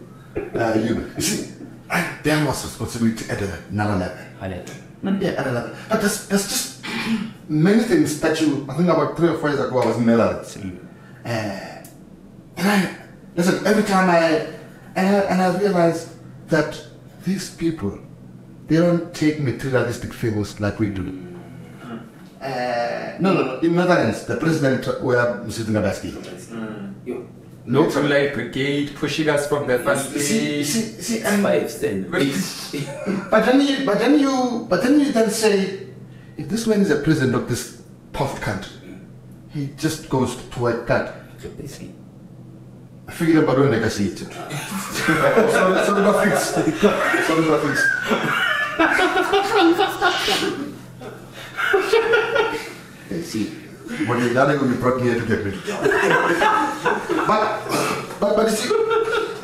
uh, 0.54 0.74
you 0.76 1.10
you 1.16 1.22
see 1.22 1.52
I, 1.90 2.18
there 2.22 2.44
was 2.46 2.64
responsibility 2.64 3.28
at 3.30 3.40
another 3.70 3.96
level 3.96 4.24
Highlight. 4.38 4.74
yeah 5.20 5.30
at 5.30 5.46
another 5.46 5.52
level 5.68 5.76
but 5.88 6.00
there's, 6.00 6.28
there's 6.28 6.48
just 6.48 6.79
many 7.48 7.82
things 7.82 8.20
that 8.20 8.40
you 8.40 8.66
I 8.68 8.74
think 8.76 8.88
about 8.88 9.16
three 9.16 9.28
or 9.28 9.38
four 9.38 9.48
years 9.50 9.60
ago 9.60 9.80
I 9.80 9.86
was 9.86 9.96
in 9.96 10.06
Netherlands 10.06 10.56
uh, 10.56 11.28
and 11.28 11.86
I 12.58 12.96
listen 13.36 13.66
every 13.66 13.82
time 13.84 14.10
I 14.10 14.46
and 14.96 15.16
I, 15.16 15.20
and 15.30 15.42
I 15.42 15.58
realized 15.58 16.08
that 16.48 16.80
these 17.24 17.50
people 17.50 17.98
they 18.66 18.76
don't 18.76 19.12
take 19.14 19.40
materialistic 19.40 20.12
things 20.14 20.60
like 20.60 20.78
we 20.78 20.90
do 20.90 21.26
uh, 22.40 23.16
no, 23.20 23.34
no, 23.34 23.42
no. 23.44 23.58
In 23.58 23.74
Netherlands, 23.76 24.24
the 24.24 24.36
president 24.36 24.86
were 25.02 25.44
Mr. 25.44 25.64
Ngabaski. 25.64 26.16
No 27.66 27.82
Light 27.82 28.32
Brigade 28.34 28.94
pushing 28.96 29.28
us 29.28 29.46
from 29.46 29.66
the 29.66 29.78
first 29.80 30.12
You 30.14 30.20
see, 30.20 30.64
see, 30.64 31.02
see, 31.02 31.22
and 31.22 31.42
Five, 31.42 31.78
ten, 31.78 32.10
But- 32.10 32.22
eight. 32.22 32.34
but 33.30 33.44
then 33.44 33.60
you, 33.60 33.84
but 33.84 33.98
then 33.98 34.18
you, 34.18 34.66
but 34.68 34.82
then 34.82 34.98
you 34.98 35.12
then 35.12 35.30
say, 35.30 35.89
if 36.40 36.48
this 36.48 36.66
man 36.66 36.80
is 36.80 36.90
a 36.90 36.96
president 36.96 37.34
of 37.34 37.48
this 37.50 37.82
tough 38.14 38.40
country, 38.40 38.72
he 39.52 39.68
just 39.76 40.08
goes 40.08 40.36
to 40.36 40.60
work 40.60 40.86
that. 40.86 41.14
Basically. 41.58 41.92
Figure 43.10 43.46
out 43.46 43.58
when 43.58 43.74
I 43.74 43.80
can 43.80 43.90
see 43.90 44.06
it. 44.06 44.18
So, 44.18 44.26
so 45.84 45.94
the 46.00 46.12
things. 46.22 46.40
So 47.26 47.32
the 47.42 47.58
things. 47.60 47.80
See, 53.26 53.46
What 54.06 54.20
you 54.20 54.32
done, 54.32 54.50
you 54.52 54.74
brought 54.76 55.02
here 55.02 55.20
to 55.20 55.26
get 55.26 55.44
me. 55.44 55.52
but, 57.26 57.44
but, 58.18 58.36
but 58.36 58.50
you 58.50 58.56
see, 58.56 58.70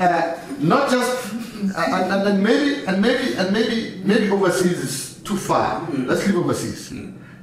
uh, 0.00 0.38
not 0.60 0.90
just, 0.90 1.34
uh, 1.76 1.84
and, 1.88 2.12
and, 2.12 2.28
and 2.28 2.42
maybe, 2.42 2.86
and 2.86 3.02
maybe, 3.02 3.34
and 3.36 3.52
maybe, 3.52 4.00
maybe 4.04 4.30
overseas 4.30 4.78
is 4.78 5.15
too 5.26 5.36
far. 5.36 5.86
Let's 5.90 6.26
live 6.26 6.36
overseas. 6.36 6.92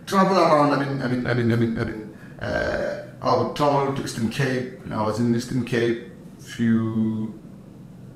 Travel 0.06 0.38
around. 0.38 0.74
I 0.74 0.86
mean, 0.86 1.02
I 1.02 1.08
mean, 1.08 1.28
I 1.28 1.34
mean, 1.34 1.52
I 1.52 1.56
mean, 1.56 1.80
I 1.80 1.84
mean. 1.84 2.16
Uh, 2.40 3.04
I 3.22 3.38
would 3.38 3.56
travel 3.56 3.94
to 3.96 4.04
Eastern 4.04 4.30
Cape. 4.30 4.80
I 4.92 5.02
was 5.02 5.20
in 5.20 5.34
Eastern 5.34 5.64
Cape 5.64 6.12
few, 6.40 7.40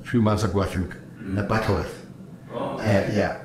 few 0.03 0.21
months 0.21 0.43
ago, 0.43 0.61
I 0.61 0.65
think, 0.65 0.93
at 1.37 1.47
Butterworth. 1.47 2.05
Uh, 2.53 2.77
yeah. 3.13 3.41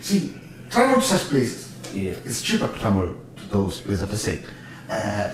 See, 0.00 0.34
travel 0.70 1.00
to 1.00 1.02
such 1.02 1.22
places. 1.22 1.74
Yeah. 1.92 2.12
It's 2.24 2.40
cheaper 2.40 2.68
to 2.68 2.78
travel 2.78 3.16
to 3.36 3.44
those 3.50 3.80
places, 3.80 4.08
per 4.08 4.16
se. 4.16 4.44
Uh, 4.88 5.32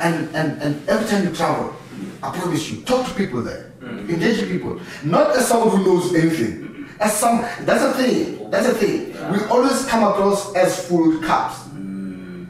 and, 0.00 0.28
and, 0.34 0.60
and 0.60 0.88
every 0.88 1.08
time 1.08 1.24
you 1.24 1.34
travel, 1.34 1.74
I 2.22 2.30
promise 2.36 2.70
you, 2.70 2.82
talk 2.82 3.06
to 3.08 3.14
people 3.14 3.40
there. 3.42 3.72
Engage 3.82 4.40
with 4.40 4.50
people. 4.50 4.80
Not 5.02 5.34
as 5.34 5.48
someone 5.48 5.78
who 5.78 5.84
knows 5.84 6.14
anything. 6.14 6.73
As 7.00 7.16
some, 7.16 7.42
that's 7.62 7.82
a 7.82 7.92
thing. 7.94 8.50
That's 8.50 8.66
a 8.68 8.74
thing. 8.74 9.12
We 9.32 9.44
always 9.46 9.84
come 9.86 10.04
across 10.04 10.54
as 10.54 10.86
full 10.86 11.20
cups. 11.20 11.56
Hmm. 11.62 12.44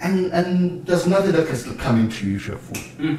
And, 0.00 0.32
and 0.32 0.86
there's 0.86 1.06
nothing 1.06 1.32
that 1.32 1.46
can 1.46 1.56
still 1.56 1.74
come 1.74 2.00
into 2.00 2.28
you 2.28 2.36
if 2.36 2.46
you're 2.46 2.56
full. 2.58 2.82
Hmm. 2.82 3.16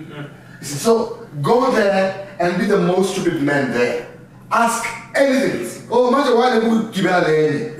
You 0.59 0.65
So 0.65 1.27
go 1.41 1.71
there 1.71 2.35
and 2.39 2.57
be 2.57 2.65
the 2.65 2.79
most 2.79 3.15
stupid 3.15 3.41
man 3.41 3.71
there. 3.71 4.07
Ask 4.51 4.85
anything. 5.15 5.87
Oh, 5.91 6.07
imagine 6.09 6.35
why 6.35 6.59
they 6.59 6.67
would 6.67 6.93
give 6.93 7.05
out 7.05 7.25
any. 7.27 7.75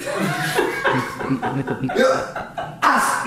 Yeah. 1.96 2.78
ask 2.82 3.26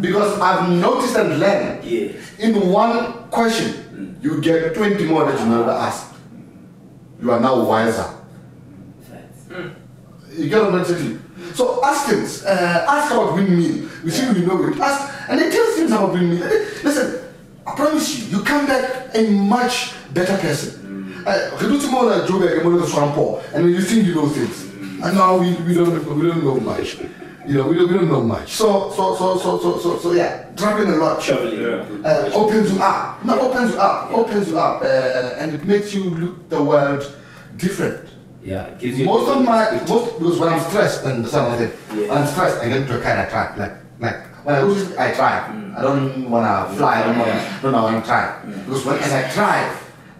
because 0.00 0.40
I've 0.40 0.68
noticed 0.70 1.16
and 1.16 1.38
learned 1.38 1.84
Yeah. 1.84 2.12
in 2.38 2.68
one 2.70 3.12
question 3.30 3.72
hmm. 3.72 4.24
you 4.24 4.40
get 4.40 4.74
20 4.74 5.04
more 5.04 5.24
that 5.30 5.38
you 5.38 5.46
never 5.46 5.70
asked. 5.70 6.14
You 7.22 7.30
are 7.32 7.40
now 7.40 7.62
wiser. 7.64 8.17
You 10.38 10.48
get 10.48 10.62
what 10.62 10.74
I'm 10.74 10.84
saying? 10.84 11.20
So 11.54 11.84
ask 11.84 12.08
things. 12.08 12.44
Uh, 12.44 12.84
ask 12.88 13.12
about 13.12 13.34
windmill. 13.34 13.88
We 14.04 14.10
see 14.10 14.26
you 14.26 14.46
know 14.46 14.62
it. 14.68 14.78
Ask, 14.78 15.28
and 15.28 15.40
they 15.40 15.50
tell 15.50 15.66
things 15.74 15.90
about 15.90 16.12
windmill. 16.12 16.48
Listen, 16.84 17.24
I 17.66 17.74
promise 17.74 18.18
you, 18.30 18.38
you 18.38 18.44
come 18.44 18.66
back 18.66 19.10
a 19.14 19.28
much 19.30 19.92
better 20.14 20.36
person. 20.38 21.22
Uh, 21.26 21.58
you 21.60 21.68
do 21.68 21.80
tomorrow, 21.80 22.24
Joe, 22.26 22.36
like, 22.36 22.54
I'm 22.54 22.62
gonna 22.62 22.86
swamp, 22.86 23.16
and 23.52 23.64
then 23.64 23.72
you 23.74 23.80
think 23.82 24.06
you 24.06 24.14
know 24.14 24.28
things. 24.28 24.64
And 25.02 25.14
now 25.16 25.36
we, 25.38 25.54
we 25.66 25.74
don't 25.74 25.92
we 26.16 26.28
don't 26.28 26.44
know 26.44 26.60
much. 26.60 26.98
You 27.46 27.54
know, 27.54 27.66
we 27.68 27.76
don't, 27.76 27.90
we 27.90 27.98
don't 27.98 28.08
know 28.08 28.22
much. 28.22 28.52
So 28.52 28.90
so 28.90 29.16
so 29.16 29.38
so 29.38 29.58
so 29.58 29.78
so, 29.78 29.98
so 29.98 30.12
yeah, 30.12 30.46
traveling 30.56 30.92
a 30.92 30.96
lot 30.96 31.20
Traveling. 31.20 32.04
uh, 32.04 32.30
opens 32.34 32.72
you 32.72 32.80
up. 32.80 33.24
Not 33.24 33.38
opens 33.38 33.72
you 33.72 33.78
up, 33.78 34.12
opens 34.12 34.48
you 34.50 34.58
up, 34.58 34.82
uh, 34.82 34.86
and 34.86 35.54
it 35.54 35.64
makes 35.64 35.92
you 35.94 36.04
look 36.10 36.48
the 36.50 36.62
world 36.62 37.02
different. 37.56 38.07
Yeah. 38.42 38.64
it 38.66 38.78
gives 38.78 38.98
you- 38.98 39.06
Most 39.06 39.28
of 39.28 39.44
my 39.44 39.70
most 39.88 40.18
because 40.18 40.38
when 40.38 40.48
I'm 40.52 40.60
stressed 40.60 41.04
and 41.04 41.26
something, 41.26 41.70
Yeah. 41.94 42.14
I'm 42.14 42.26
stressed. 42.26 42.58
I 42.62 42.68
get 42.68 42.76
into 42.82 42.98
a 42.98 43.00
kind 43.00 43.20
of 43.20 43.28
track, 43.28 43.56
like 43.58 43.74
like 44.00 44.16
when 44.44 44.54
I 44.54 44.62
lose, 44.62 44.96
I 44.96 45.12
try. 45.12 45.40
Mm. 45.50 45.76
I 45.78 45.82
don't 45.82 46.30
wanna 46.30 46.68
fly. 46.76 47.00
I 47.00 47.02
don't 47.06 47.18
wanna. 47.18 47.58
Don't 47.62 47.72
know. 47.72 47.86
I'm 47.86 48.02
trying 48.02 48.50
because 48.64 48.84
when 48.86 48.96
as 48.98 49.12
I 49.12 49.22
try, 49.30 49.70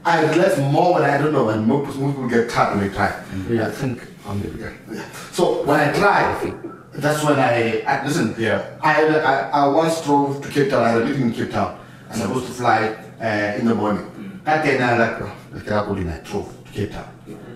I 0.05 0.25
realize 0.25 0.59
more 0.59 0.95
when 0.95 1.05
I 1.05 1.19
don't 1.19 1.33
know. 1.33 1.49
And 1.49 1.67
most, 1.67 1.99
most 1.99 2.15
people 2.15 2.29
get 2.29 2.51
tired 2.51 2.77
when 2.77 2.89
they 2.89 2.95
try. 2.95 3.13
Yeah, 3.49 3.69
I 3.69 3.71
think 3.71 4.03
I'm 4.29 4.41
the. 4.43 4.51
Yeah. 4.93 5.05
So 5.33 5.63
when 5.65 5.79
I 5.81 5.93
try, 5.93 6.53
that's 6.95 7.23
when 7.25 7.39
I, 7.39 7.83
I 7.87 8.05
listen. 8.05 8.35
Yeah. 8.39 8.65
I, 8.83 9.05
I 9.07 9.35
I 9.61 9.67
once 9.69 10.03
drove 10.05 10.43
to 10.43 10.49
Cape 10.49 10.71
Town. 10.71 10.83
I 10.85 10.91
had 10.91 11.03
a 11.03 11.05
meeting 11.05 11.23
in 11.23 11.33
Cape 11.33 11.53
Town. 11.53 11.79
I'm 12.11 12.17
supposed 12.19 12.47
to 12.47 12.53
fly 12.53 12.97
uh, 13.21 13.59
in 13.59 13.67
the 13.67 13.75
morning. 13.75 14.05
Mm. 14.19 14.45
That 14.45 14.65
day, 14.65 14.79
I 14.83 14.97
like, 14.99 15.21
oh, 15.23 15.31
let's 15.53 15.65
get 15.65 15.73
up 15.75 15.89
I 15.89 16.21
drove 16.25 16.49
to 16.65 16.73
Cape 16.73 16.93
Town. 16.93 17.09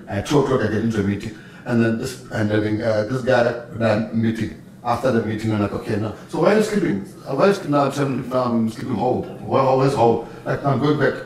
I 0.08 0.20
drove, 0.20 0.48
drove, 0.48 0.60
I 0.60 0.68
get 0.68 0.82
into 0.82 1.00
a 1.00 1.04
meeting, 1.04 1.38
and 1.64 1.84
then 1.84 1.98
this, 1.98 2.22
and 2.30 2.50
then 2.50 2.80
uh, 2.82 3.04
this 3.04 3.22
guy 3.22 3.64
ran 3.76 4.20
meeting. 4.20 4.58
After 4.84 5.12
the 5.12 5.24
meeting, 5.24 5.52
I'm 5.52 5.62
like, 5.62 5.72
okay, 5.72 5.94
now, 5.94 6.12
so 6.28 6.40
where 6.40 6.54
are 6.54 6.58
you 6.58 6.64
sleeping? 6.64 7.06
Uh, 7.24 7.36
Where 7.36 7.50
is 7.50 7.68
now? 7.68 7.84
I'm 7.84 8.28
now 8.28 8.42
I'm 8.42 8.68
sleeping 8.68 8.96
home. 8.96 9.22
Where, 9.46 9.62
where's 9.76 9.94
home? 9.94 10.28
Like, 10.44 10.64
I'm 10.64 10.80
going 10.80 10.98
back. 10.98 11.22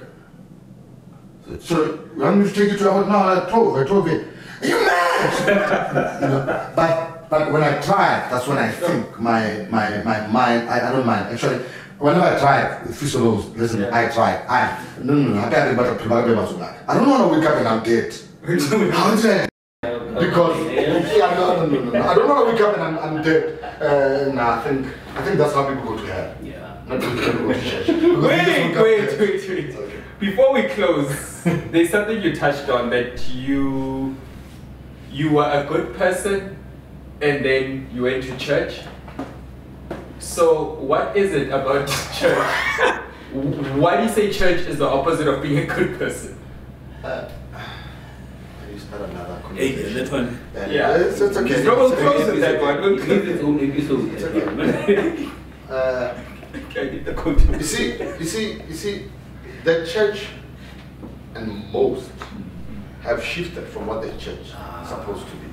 So, 1.60 2.06
you 2.14 2.22
want 2.22 2.36
me 2.36 2.48
to 2.48 2.54
take 2.54 2.72
you 2.72 2.76
to 2.76 2.92
hotel? 2.92 3.10
No, 3.10 3.16
I 3.16 3.48
drove, 3.48 3.76
I 3.76 3.84
drove 3.84 4.08
it. 4.08 4.28
Are 4.60 4.66
you 4.66 4.76
mad? 4.84 6.20
you 6.20 6.28
know, 6.28 6.72
but, 6.76 7.30
but 7.30 7.50
when 7.50 7.62
I 7.62 7.80
try, 7.80 8.28
that's 8.28 8.46
when 8.46 8.58
I 8.58 8.70
think 8.70 9.18
my, 9.18 9.66
my, 9.70 10.02
my 10.02 10.26
mind, 10.26 10.68
I, 10.68 10.90
I 10.90 10.92
don't 10.92 11.06
mind. 11.06 11.32
Actually, 11.32 11.64
whenever 11.98 12.26
I 12.26 12.38
try, 12.38 12.82
if 12.90 13.00
you 13.02 13.20
listen, 13.56 13.84
I 13.84 14.10
try. 14.12 14.44
I, 14.48 14.84
no, 15.02 15.14
no, 15.14 15.32
no, 15.32 15.40
I 15.40 15.50
can't 15.50 15.70
remember 15.70 15.96
the 15.96 16.84
I 16.86 16.94
don't 16.94 17.08
want 17.08 17.32
to 17.32 17.38
wake 17.38 17.48
up 17.48 17.56
and 17.56 17.68
I'm 17.68 17.82
dead. 17.82 18.14
How 18.46 19.16
did 19.16 19.26
I? 19.26 19.48
Because, 19.82 20.72
yeah, 20.72 21.34
no, 21.34 21.66
no, 21.66 21.66
no, 21.66 21.90
no. 21.90 22.02
I 22.02 22.14
don't 22.14 22.28
want 22.28 22.46
to 22.46 22.52
wake 22.52 22.60
up 22.60 22.74
and 22.74 22.82
I'm, 22.82 22.98
I'm 23.16 23.22
dead. 23.22 23.60
Uh, 23.82 24.32
no, 24.32 24.40
I 24.40 24.62
think, 24.62 24.86
I 25.16 25.22
think 25.24 25.38
that's 25.38 25.52
how 25.52 25.68
people 25.68 25.96
go 25.96 25.98
to 25.98 26.12
hell. 26.12 26.34
Yeah. 26.40 26.80
Not 26.86 27.00
to 27.00 27.14
go 27.16 27.52
to 27.52 27.60
church. 27.60 27.88
You 28.02 28.20
Wait, 28.20 28.76
wait, 28.76 29.18
wait, 29.18 29.48
wait. 29.48 29.74
Okay. 29.74 30.00
Before 30.20 30.54
we 30.54 30.62
close, 30.62 31.42
there's 31.44 31.90
something 31.90 32.22
you 32.22 32.36
touched 32.36 32.68
on 32.68 32.88
that 32.90 33.28
you 33.30 34.16
you 35.10 35.32
were 35.32 35.50
a 35.50 35.64
good 35.66 35.96
person 35.96 36.56
and 37.20 37.44
then 37.44 37.88
you 37.92 38.02
went 38.04 38.22
to 38.24 38.36
church. 38.36 38.82
So 40.20 40.74
what 40.74 41.16
is 41.16 41.32
it 41.32 41.48
about 41.48 41.88
church? 42.14 43.02
Why 43.32 43.96
do 43.96 44.04
you 44.04 44.08
say 44.08 44.30
church 44.32 44.60
is 44.68 44.78
the 44.78 44.86
opposite 44.86 45.26
of 45.26 45.42
being 45.42 45.58
a 45.58 45.66
good 45.66 45.98
person? 45.98 46.38
Can 47.02 47.28
you 48.90 48.96
start 48.96 49.10
another 49.10 49.34
Hey, 49.54 49.72
conversation? 49.72 49.94
that 50.04 50.12
one. 50.12 50.38
Yeah. 50.72 50.96
It's, 50.96 51.20
it's 51.20 51.36
okay. 51.36 51.64
No, 51.64 51.74
we'll 51.76 51.92
It's 51.92 52.00
close 52.00 52.28
okay. 52.28 52.40
that 52.40 52.60
one. 52.62 52.80
We'll 52.80 52.98
It 53.00 53.08
needs 53.08 53.28
its 53.28 53.42
own 53.42 53.70
episode. 53.70 54.22
okay. 54.22 55.28
Uh, 55.68 56.14
Can 56.70 56.86
I 56.86 56.90
get 56.90 57.04
the 57.04 57.14
code? 57.14 57.40
you 57.40 57.60
see, 57.60 57.98
you 58.20 58.24
see, 58.24 58.62
you 58.68 58.72
see, 58.74 59.10
the 59.64 59.84
church 59.84 60.28
and 61.34 61.72
most 61.72 62.08
have 63.02 63.20
shifted 63.22 63.66
from 63.66 63.88
what 63.88 64.00
the 64.02 64.10
church 64.12 64.38
is 64.42 64.88
supposed 64.88 65.26
to 65.26 65.32
be. 65.36 65.48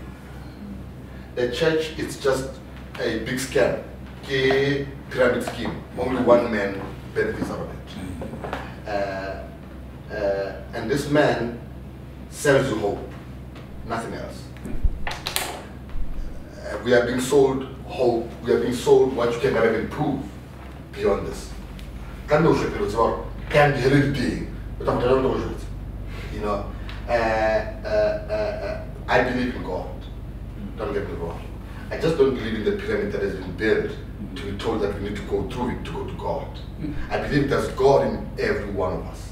The 1.34 1.52
church 1.52 1.98
is 1.98 2.20
just 2.20 2.52
a 3.00 3.20
big 3.26 3.38
scam, 3.40 3.82
a 4.30 4.88
pyramid 5.10 5.44
scheme. 5.46 5.82
Only 5.98 6.22
one 6.22 6.52
man 6.52 6.80
benefits 7.16 7.50
out 7.50 7.62
of 7.62 7.70
it. 7.72 8.88
Uh, 8.88 10.14
uh, 10.14 10.62
and 10.76 10.92
this 10.92 11.10
man 11.10 11.60
sells 12.30 12.70
you 12.70 12.76
hope, 12.78 13.00
nothing 13.88 14.14
else. 14.14 14.44
Uh, 15.08 16.78
we 16.84 16.94
are 16.94 17.06
being 17.06 17.20
sold 17.20 17.64
hope. 17.86 18.30
We 18.44 18.54
are 18.54 18.60
being 18.60 18.74
sold 18.74 19.16
what 19.16 19.34
you 19.34 19.40
can 19.40 19.54
never 19.54 19.80
improve 19.80 20.24
beyond 20.92 21.28
this. 21.28 21.52
Can 22.28 22.44
no 22.44 22.56
shit 22.56 22.74
it's 22.82 22.96
can 23.50 23.74
be 23.74 23.82
heredity, 23.82 24.48
but 24.80 24.90
I'm 24.90 25.00
telling 25.00 25.24
you. 25.24 25.56
You 26.34 26.40
know, 26.40 26.72
uh, 27.08 27.12
uh, 27.12 27.88
uh, 27.88 28.34
uh, 28.34 28.86
I 29.08 29.24
believe 29.24 29.56
in 29.56 29.64
God. 29.64 29.90
Don't 30.78 30.94
get 30.94 31.08
me 31.08 31.14
wrong. 31.16 31.42
I 31.92 31.98
just 31.98 32.18
don't 32.18 32.34
believe 32.34 32.56
in 32.56 32.64
the 32.64 32.72
pyramid 32.72 33.12
that 33.12 33.22
has 33.22 33.36
been 33.36 33.56
built 33.56 33.92
to 34.36 34.52
be 34.52 34.58
told 34.58 34.82
that 34.82 34.96
we 34.96 35.10
need 35.10 35.16
to 35.16 35.22
go 35.24 35.48
through 35.50 35.72
it 35.72 35.86
to 35.86 35.92
go 35.92 36.06
to 36.06 36.14
God. 36.14 36.48
I 37.12 37.20
believe 37.20 37.50
there's 37.50 37.68
God 37.70 38.08
in 38.08 38.30
every 38.40 38.72
one 38.72 38.94
of 38.94 39.06
us. 39.06 39.30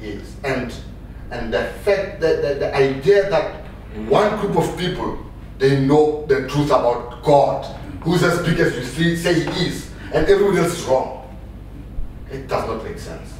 Yes, 0.00 0.34
and 0.42 0.72
and 1.30 1.52
the 1.52 1.64
fact 1.84 2.20
that 2.20 2.42
the, 2.42 2.54
the 2.54 2.74
idea 2.74 3.28
that 3.30 3.64
one 4.08 4.38
group 4.40 4.56
of 4.56 4.76
people 4.78 5.18
they 5.58 5.78
know 5.80 6.24
the 6.26 6.48
truth 6.48 6.66
about 6.70 7.22
God, 7.22 7.64
who's 8.02 8.22
as 8.22 8.44
big 8.46 8.58
as 8.58 8.74
you 8.74 8.82
see, 8.82 9.16
say 9.16 9.34
he 9.34 9.66
is, 9.66 9.90
and 10.14 10.26
everyone 10.26 10.56
else 10.56 10.78
is 10.78 10.84
wrong. 10.86 11.36
It 12.30 12.48
does 12.48 12.66
not 12.66 12.82
make 12.82 12.98
sense. 12.98 13.34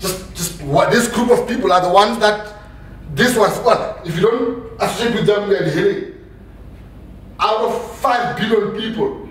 Just 0.00 0.34
just 0.34 0.62
what 0.62 0.90
this 0.90 1.06
group 1.08 1.30
of 1.30 1.46
people 1.46 1.72
are 1.72 1.80
the 1.80 1.92
ones 1.92 2.18
that 2.18 2.54
this 3.14 3.36
was 3.36 3.56
what 3.60 4.00
if 4.04 4.16
you 4.16 4.22
don't 4.22 4.80
associate 4.80 5.14
with 5.14 5.26
them, 5.26 5.50
you're 5.50 5.64
healing. 5.64 6.14
Out 7.38 7.60
of 7.60 7.96
five 7.98 8.36
billion 8.36 8.78
people, 8.78 9.28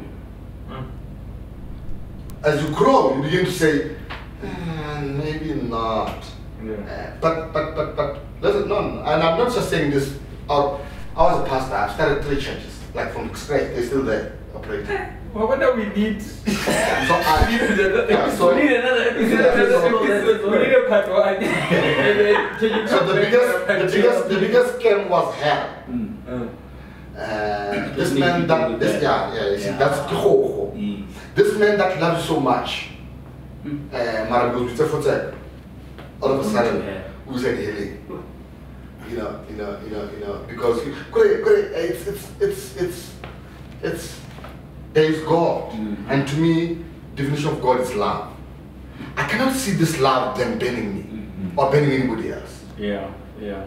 as 2.43 2.63
you 2.63 2.69
grow, 2.73 3.15
you 3.17 3.23
begin 3.23 3.45
to 3.45 3.51
say, 3.51 3.95
"Ah, 4.43 5.01
maybe 5.03 5.53
not. 5.55 6.23
Uh, 6.59 7.11
but 7.21 7.53
but 7.53 7.75
but 7.75 7.95
but 7.95 8.17
listen, 8.41 8.67
no, 8.67 8.81
no, 8.81 8.99
and 9.01 9.23
I'm 9.23 9.37
not 9.37 9.53
just 9.53 9.69
saying 9.69 9.91
this. 9.91 10.17
Out, 10.49 10.81
I 11.15 11.23
was 11.23 11.45
a 11.45 11.49
pastor. 11.49 11.75
I've 11.75 11.91
started 11.93 12.23
three 12.23 12.35
churches, 12.41 12.79
like 12.93 13.13
from 13.13 13.33
scratch. 13.35 13.71
They're 13.73 13.85
still 13.85 14.03
there 14.03 14.33
operating. 14.55 14.97
Well, 15.31 15.47
what 15.47 15.59
do 15.59 15.73
we 15.75 15.85
need? 15.93 16.21
So 16.49 16.71
I, 16.73 17.45
We 17.47 17.53
need 17.53 17.79
another 17.79 18.07
Yeah, 18.09 18.35
so- 18.35 18.49
episode. 18.49 18.55
We 18.55 18.61
need 18.63 18.77
another 18.77 19.13
We 19.19 19.25
need 19.27 19.39
episode. 19.39 19.85
another 19.85 20.13
episode. 20.15 20.51
We 20.51 20.57
need 20.57 20.73
a 20.73 20.89
part 20.89 21.07
one. 21.09 21.35
And 21.35 22.19
then 22.19 22.81
you 22.81 22.87
so 22.87 23.05
the 23.05 23.13
biggest, 23.13 23.47
with 23.53 23.61
a 23.61 23.65
part 23.67 23.79
the 23.79 23.85
biggest, 23.95 24.29
the 24.29 24.39
biggest 24.39 24.79
scam 24.79 25.07
was 25.07 25.35
hell. 25.35 25.69
Uh, 26.27 26.47
Uh, 27.19 27.95
this 27.95 28.11
man 28.17 28.47
that, 28.47 28.79
this, 28.79 28.93
do 28.95 29.01
yeah, 29.05 29.33
yeah, 29.35 29.51
you 29.51 29.57
see, 29.59 29.65
Yeah. 29.65 29.77
that's 29.77 29.99
the 30.09 30.15
whole. 30.17 30.73
Mm. 30.75 31.05
This 31.35 31.55
man 31.57 31.77
that 31.77 31.99
loves 32.01 32.23
you 32.27 32.35
so 32.35 32.39
much, 32.39 32.89
uh, 33.93 34.25
all 36.21 36.31
of 36.33 36.45
a 36.45 36.49
sudden, 36.49 36.83
Yeah. 36.85 37.01
who's 37.27 37.43
in 37.43 37.57
healing? 37.57 37.97
You 39.09 39.17
know, 39.17 39.39
you 39.49 39.55
know, 39.55 39.77
you 39.83 39.89
know, 39.91 40.09
you 40.13 40.25
know, 40.25 40.41
because 40.47 40.81
great, 41.11 41.31
it's, 41.41 42.07
it's, 42.07 42.27
it's, 42.39 42.75
it's, 42.77 43.13
it's, 43.81 44.19
there 44.93 45.05
is 45.05 45.21
God, 45.23 45.71
Mhm. 45.71 45.95
and 46.09 46.27
to 46.27 46.35
me, 46.37 46.77
definition 47.15 47.49
of 47.49 47.61
God 47.61 47.79
is 47.81 47.95
love. 47.95 48.27
I 49.17 49.23
cannot 49.27 49.53
see 49.55 49.71
this 49.71 49.99
love 49.99 50.37
then 50.37 50.59
burning 50.59 50.95
me 50.95 51.03
Mhm. 51.03 51.57
or 51.57 51.71
burning 51.71 51.91
anybody 51.91 52.31
else. 52.33 52.63
yeah, 52.77 53.07
yeah. 53.41 53.63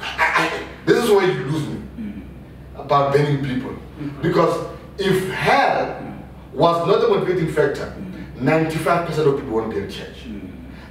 I, 0.00 0.24
I, 0.42 0.62
this 0.86 1.04
is 1.04 1.10
where 1.10 1.26
you 1.26 1.44
lose 1.44 1.66
me 1.68 1.74
mm-hmm. 1.76 2.80
about 2.80 3.12
burning 3.12 3.44
people. 3.44 3.72
Mm-hmm. 3.72 4.22
Because 4.22 4.66
if 4.98 5.28
hell 5.30 5.86
mm-hmm. 5.86 6.58
was 6.58 6.86
not 6.88 7.00
the 7.02 7.08
motivating 7.08 7.52
factor, 7.52 7.92
95% 8.38 9.26
of 9.26 9.36
people 9.38 9.52
won't 9.56 9.70
be 9.70 9.76
in 9.78 9.90
church. 9.90 10.24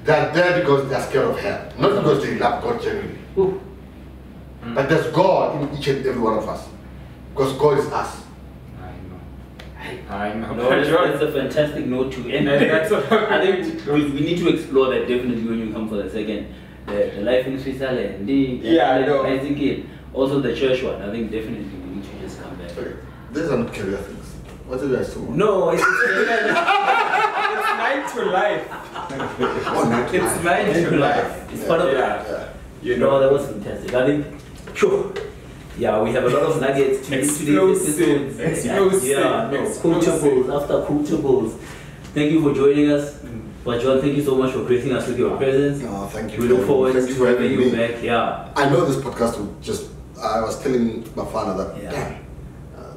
They 0.09 0.15
are 0.15 0.33
there 0.33 0.59
because 0.59 0.89
they 0.89 0.95
are 0.95 1.01
scared 1.03 1.25
of 1.25 1.37
hell, 1.39 1.71
not 1.77 2.01
because 2.01 2.23
they 2.23 2.39
love 2.39 2.63
God 2.63 2.81
genuinely. 2.81 3.19
Mm. 3.37 3.59
But 4.73 4.89
there's 4.89 5.05
God 5.13 5.61
in 5.61 5.77
each 5.77 5.87
and 5.87 6.03
every 6.03 6.19
one 6.19 6.35
of 6.35 6.49
us. 6.49 6.67
Because 7.31 7.53
God 7.53 7.77
is 7.77 7.85
us. 7.93 8.23
I 8.81 9.93
know. 9.93 10.09
I 10.09 10.33
know. 10.33 10.55
No, 10.55 10.69
that's, 10.71 10.89
that's 10.89 11.21
a 11.21 11.31
fantastic 11.31 11.85
note 11.85 12.11
to 12.13 12.27
end. 12.27 12.49
And 12.49 12.71
that's 12.71 12.89
what 12.89 13.11
I'm 13.11 13.31
I 13.31 13.45
going 13.45 13.63
think 13.63 13.85
we, 13.85 14.09
we 14.09 14.21
need 14.21 14.39
to 14.39 14.49
explore 14.49 14.89
that 14.89 15.01
definitely 15.07 15.43
when 15.47 15.59
you 15.59 15.71
come 15.71 15.87
for 15.87 15.97
the 15.97 16.09
second. 16.09 16.55
The, 16.87 17.11
the 17.15 17.21
life 17.21 17.45
in 17.45 17.61
Switzerland. 17.61 18.27
The, 18.27 18.33
Yeah, 18.33 18.89
I 18.89 19.05
know. 19.05 19.27
I 19.27 19.37
think 19.37 19.59
it. 19.59 19.85
Also 20.11 20.39
the 20.39 20.55
church 20.55 20.81
one. 20.81 20.99
I 21.03 21.11
think 21.11 21.29
definitely 21.29 21.65
we 21.65 21.97
need 21.97 22.03
to 22.03 22.19
just 22.19 22.41
come 22.41 22.55
back. 22.55 22.75
Okay. 22.75 22.95
these 23.31 23.47
are 23.47 23.59
not 23.59 23.71
career 23.71 23.97
things. 23.97 24.18
What 24.69 24.79
do 24.79 24.87
you 24.87 24.95
guys 24.95 25.13
do? 25.13 25.21
No, 25.33 25.69
it's, 25.71 25.81
It's 25.81 27.69
nine 27.83 28.01
to 28.13 28.25
life. 28.31 28.67
Oh, 28.69 29.87
not 29.89 30.13
It's 30.13 30.43
mine. 30.43 30.65
nine 30.67 30.83
to 30.83 30.97
life. 30.97 31.53
it's 31.53 31.63
part 31.65 31.81
of 31.81 31.91
Yeah. 31.91 32.23
Yeah. 32.29 32.47
You 32.81 32.97
No, 32.97 33.09
know. 33.09 33.19
that 33.19 33.31
was 33.31 33.45
fantastic. 33.47 33.93
I 33.93 34.05
think, 34.05 34.25
sure. 34.75 35.11
Yeah, 35.77 36.01
we 36.03 36.11
have 36.11 36.23
a 36.25 36.29
lot 36.29 36.43
of 36.43 36.61
nuggets 36.61 37.07
to 37.07 37.19
Explosive, 37.19 38.39
explosive, 38.39 39.03
Yeah, 39.09 39.49
no, 39.51 39.63
explosive. 39.65 40.13
quotables 40.21 40.61
after 40.61 40.73
quotables. 40.87 41.51
Thank 42.13 42.31
you 42.31 42.41
for 42.41 42.53
joining 42.53 42.91
us. 42.91 43.15
Mm. 43.15 43.41
But 43.63 43.81
John, 43.81 43.99
thank 44.01 44.15
you 44.17 44.23
so 44.23 44.35
much 44.35 44.51
for 44.53 44.63
gracing 44.65 44.93
us 44.93 45.07
with 45.07 45.17
your 45.19 45.35
presence. 45.37 45.81
No, 45.81 46.05
thank 46.11 46.33
you. 46.33 46.39
We 46.41 46.47
look 46.49 46.65
forward 46.67 46.93
to 46.93 46.99
you 47.07 47.23
having 47.23 47.43
having 47.43 47.51
you 47.59 47.71
me. 47.71 47.77
back. 47.77 48.01
Yeah. 48.03 48.49
I 48.55 48.69
know 48.69 48.85
this 48.85 48.97
podcast 49.03 49.37
will 49.39 49.53
just. 49.61 49.89
I 50.21 50.41
was 50.41 50.61
telling 50.61 51.03
my 51.15 51.25
father 51.25 51.53
that 51.63 51.81
Yeah. 51.83 51.91
damn, 51.91 52.15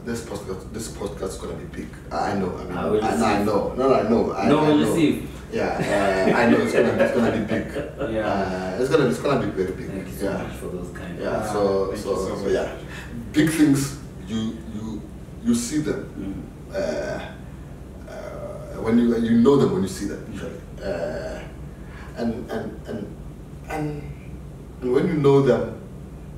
this 0.04 0.24
podcast, 0.24 0.72
this 0.72 0.88
podcast 0.92 1.28
is 1.28 1.36
gonna 1.36 1.54
be 1.54 1.64
big. 1.82 1.88
I 2.10 2.34
know. 2.34 2.56
I 2.58 2.64
mean, 2.64 2.76
I 2.76 2.84
will 2.86 3.04
I, 3.04 3.16
know, 3.16 3.24
I 3.26 3.42
know. 3.44 3.74
No, 3.74 3.88
no, 3.88 3.94
I 3.94 4.02
know. 4.08 4.32
I, 4.34 4.48
No, 4.48 4.58
I 4.58 4.68
we'll 4.68 4.76
know. 4.78 4.90
receive. 4.90 5.28
Yeah, 5.52 6.32
uh, 6.34 6.36
I 6.38 6.48
know 6.50 6.60
it's 6.62 6.72
gonna, 6.72 6.88
it's 6.88 7.14
gonna 7.14 7.32
be 7.32 7.44
big. 7.44 7.66
Yeah. 8.14 8.26
Uh, 8.26 8.80
it's 8.80 8.90
gonna, 8.90 9.06
it's 9.06 9.18
gonna 9.20 9.46
be 9.46 9.52
very 9.52 9.72
big. 9.72 9.90
Thank 9.90 10.08
you 10.08 10.14
so 10.14 10.24
yeah. 10.30 10.42
much 10.42 10.52
for 10.56 10.66
those 10.68 10.96
kind 10.96 11.18
Yeah. 11.18 11.28
of. 11.40 11.46
So, 11.46 11.94
so, 11.94 12.16
so 12.16 12.36
so, 12.36 12.48
yeah, 12.48 12.74
big 13.32 13.50
things. 13.50 13.98
You, 14.26 14.56
you, 14.74 15.02
you 15.44 15.54
see 15.54 15.78
them. 15.78 16.00
Mm. 16.72 16.74
Uh, 16.74 18.10
uh, 18.10 18.82
when 18.82 18.98
you 18.98 19.16
you 19.18 19.38
know 19.42 19.56
them 19.56 19.72
when 19.74 19.82
you 19.82 19.88
see 19.88 20.06
them 20.06 20.24
usually. 20.32 20.58
Uh, 20.82 21.40
and 22.16 22.50
and 22.50 22.80
and 22.88 23.16
and 23.68 24.02
and 24.80 24.92
when 24.94 25.06
you 25.06 25.14
know 25.14 25.42
them, 25.42 25.80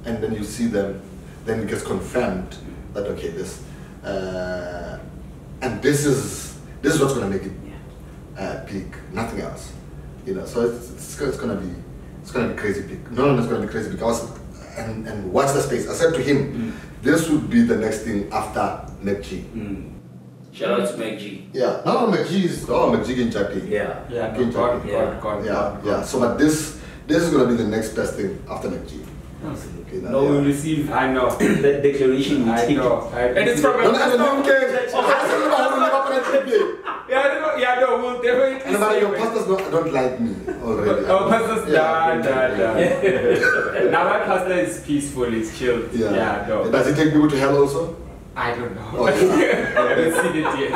and 0.04 0.22
then 0.22 0.34
you 0.34 0.42
see 0.44 0.66
them, 0.66 1.00
then 1.46 1.60
it 1.60 1.68
gets 1.68 1.82
confirmed 1.82 2.56
that 2.94 3.06
okay, 3.06 3.28
this 3.28 3.62
uh, 4.04 4.98
and 5.60 5.82
this 5.82 6.06
is 6.06 6.58
this 6.82 6.94
is 6.94 7.00
what's 7.00 7.14
gonna 7.14 7.28
make 7.28 7.42
it 7.42 7.52
uh, 8.38 8.64
big, 8.64 8.96
nothing 9.12 9.40
else. 9.40 9.72
You 10.26 10.34
know, 10.34 10.46
so 10.46 10.62
it's, 10.62 10.90
it's, 10.90 11.20
it's 11.20 11.36
gonna 11.36 11.56
be 11.56 11.70
it's 12.22 12.30
gonna 12.30 12.48
be 12.48 12.58
crazy 12.58 12.82
big. 12.82 13.10
No 13.12 13.26
one 13.26 13.38
is 13.38 13.46
gonna 13.46 13.66
be 13.66 13.70
crazy 13.70 13.90
because 13.90 14.30
and 14.76 15.06
and 15.06 15.32
watch 15.32 15.52
the 15.52 15.60
space. 15.60 15.88
I 15.88 15.94
said 15.94 16.14
to 16.14 16.22
him, 16.22 16.78
this 17.02 17.28
would 17.28 17.50
be 17.50 17.62
the 17.62 17.76
next 17.76 18.00
thing 18.00 18.32
after 18.32 18.60
MacG. 19.02 19.44
Mm. 19.52 19.90
Shout 20.52 20.80
out 20.80 20.88
to 20.88 20.94
MacG. 20.94 21.48
Yeah, 21.52 21.82
no, 21.84 22.06
no, 22.06 22.16
MacG 22.16 22.44
is 22.44 22.68
oh 22.70 22.90
MacG 22.92 23.18
in 23.18 23.30
Japan. 23.30 23.66
Yeah. 23.66 24.04
Yeah, 24.08 24.32
no, 24.32 24.38
King 24.38 24.50
gone, 24.52 24.86
Jack. 24.86 25.20
gone, 25.20 25.20
gone, 25.20 25.44
yeah, 25.44 25.52
gone, 25.52 25.80
yeah. 25.84 26.02
So, 26.02 26.20
but 26.20 26.38
this 26.38 26.80
this 27.06 27.22
is 27.22 27.30
gonna 27.32 27.48
be 27.48 27.56
the 27.56 27.68
next 27.68 27.90
best 27.90 28.14
thing 28.14 28.42
after 28.48 28.68
MacG. 28.68 29.04
Absolutely. 29.44 29.98
Okay, 29.98 30.10
No, 30.10 30.22
yeah. 30.24 30.30
we 30.40 30.46
receive 30.46 30.90
I 30.92 31.12
know. 31.12 31.30
that 31.36 31.82
declaration. 31.82 32.48
I 32.48 32.66
know. 32.68 33.10
I, 33.12 33.20
and 33.22 33.48
it's 33.48 33.60
from 33.60 33.80
a 33.80 33.82
No, 33.84 33.92
no, 33.92 33.98
no, 33.98 34.16
no, 34.16 34.42
pastor. 34.42 34.52
okay. 34.52 34.90
Oh, 34.94 35.00
I 35.00 35.28
said, 35.28 35.38
no, 35.38 35.46
no, 35.48 35.68
no, 35.70 35.78
no, 35.78 36.10
no, 36.10 36.44
no, 36.44 37.04
Yeah, 37.08 37.20
I 37.20 37.28
don't 37.28 37.42
know. 37.42 37.54
Yeah, 37.56 37.80
no, 37.80 37.98
we'll 37.98 38.22
definitely. 38.22 38.62
And 38.66 38.76
about 38.76 39.00
your 39.00 39.16
pastors 39.16 39.46
don't, 39.46 39.70
don't 39.70 39.92
like 39.92 40.20
me 40.20 40.34
already. 40.62 41.04
Oh, 41.12 41.28
pastor's 41.28 41.72
Yeah, 41.72 41.82
nah, 41.82 42.14
nah, 42.16 42.48
nah. 42.56 43.90
now 43.90 44.04
my 44.08 44.18
pastor 44.24 44.54
is 44.54 44.80
peaceful, 44.80 45.30
he's 45.30 45.56
chilled. 45.58 45.92
Yeah. 45.92 46.12
Yeah, 46.12 46.46
no. 46.48 46.70
Does 46.70 46.86
he 46.88 46.94
take 46.94 47.12
people 47.12 47.28
to 47.30 47.38
hell 47.38 47.56
also? 47.58 47.96
I 48.36 48.52
don't 48.54 48.74
know. 48.74 48.90
Oh, 48.94 49.04
I 49.06 49.12
haven't 49.12 50.12
seen 50.12 50.34
it 50.42 50.58
yet. 50.58 50.72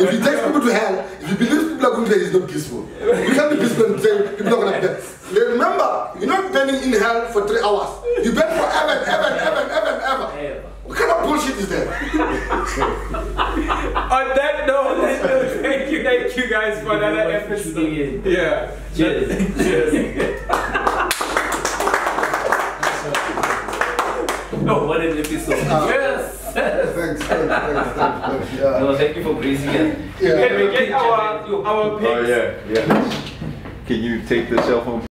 If 0.00 0.10
he 0.10 0.18
takes 0.18 0.40
people 0.44 0.60
to 0.60 0.72
hell, 0.74 0.98
if 1.20 1.28
he 1.30 1.34
believes 1.36 1.64
people 1.72 1.86
are 1.86 1.90
going 1.96 2.04
to 2.04 2.10
hell, 2.10 2.20
he's 2.20 2.32
not 2.34 2.46
peaceful. 2.48 2.86
You 3.00 3.32
can't 3.34 3.50
be 3.50 3.56
peaceful 3.64 3.86
and 3.94 4.02
say 4.02 4.28
people 4.36 4.54
are 4.54 4.60
going 4.60 4.80
to 4.82 4.88
burn. 4.88 5.00
Remember, 5.52 5.88
you're 6.18 6.28
not 6.28 6.52
burning 6.52 6.82
in 6.82 6.92
hell 7.00 7.26
for 7.32 7.46
three 7.48 7.60
hours. 7.64 7.88
You 8.24 8.32
burn 8.32 8.50
forever, 8.50 9.04
ever, 9.06 9.30
ever, 9.40 9.62
ever, 9.72 10.00
ever. 10.04 10.28
Ever. 10.38 10.62
What 10.84 10.96
kind 10.98 11.10
of 11.10 11.22
bullshit 11.24 11.56
is 11.56 11.68
that? 11.68 11.86
On 14.12 14.26
that 14.36 14.66
note, 14.66 15.00
thank 15.62 15.90
you, 15.90 16.02
thank 16.02 16.36
you 16.36 16.46
guys 16.48 16.82
for 16.82 16.92
another 16.96 17.16
very 17.16 17.32
much 17.32 17.42
for 17.48 17.54
episode. 17.54 17.74
tuning 17.74 18.00
in. 18.00 18.22
Yeah. 18.24 18.70
Cheers. 18.94 19.28
Cheers. 19.56 19.92
Oh, 24.70 24.86
what 24.86 25.00
an 25.00 25.16
episode. 25.16 25.56
yes. 25.56 26.37
Thanks, 26.52 26.92
thanks, 26.94 27.22
thanks, 27.24 27.54
thanks, 27.54 27.96
thanks. 27.96 28.52
Yeah. 28.54 28.78
No, 28.80 28.96
thank 28.96 29.16
you 29.16 29.22
for 29.22 29.34
gracing 29.34 29.68
us. 29.68 29.96
Can 30.18 30.56
we 30.56 30.72
get 30.72 30.92
our, 30.92 31.10
our 31.10 31.66
Oh 31.66 32.22
yeah, 32.26 32.54
yeah. 32.68 33.34
Can 33.86 34.02
you 34.02 34.22
take 34.22 34.50
the 34.50 34.62
cell 34.62 34.84
phone 34.84 35.07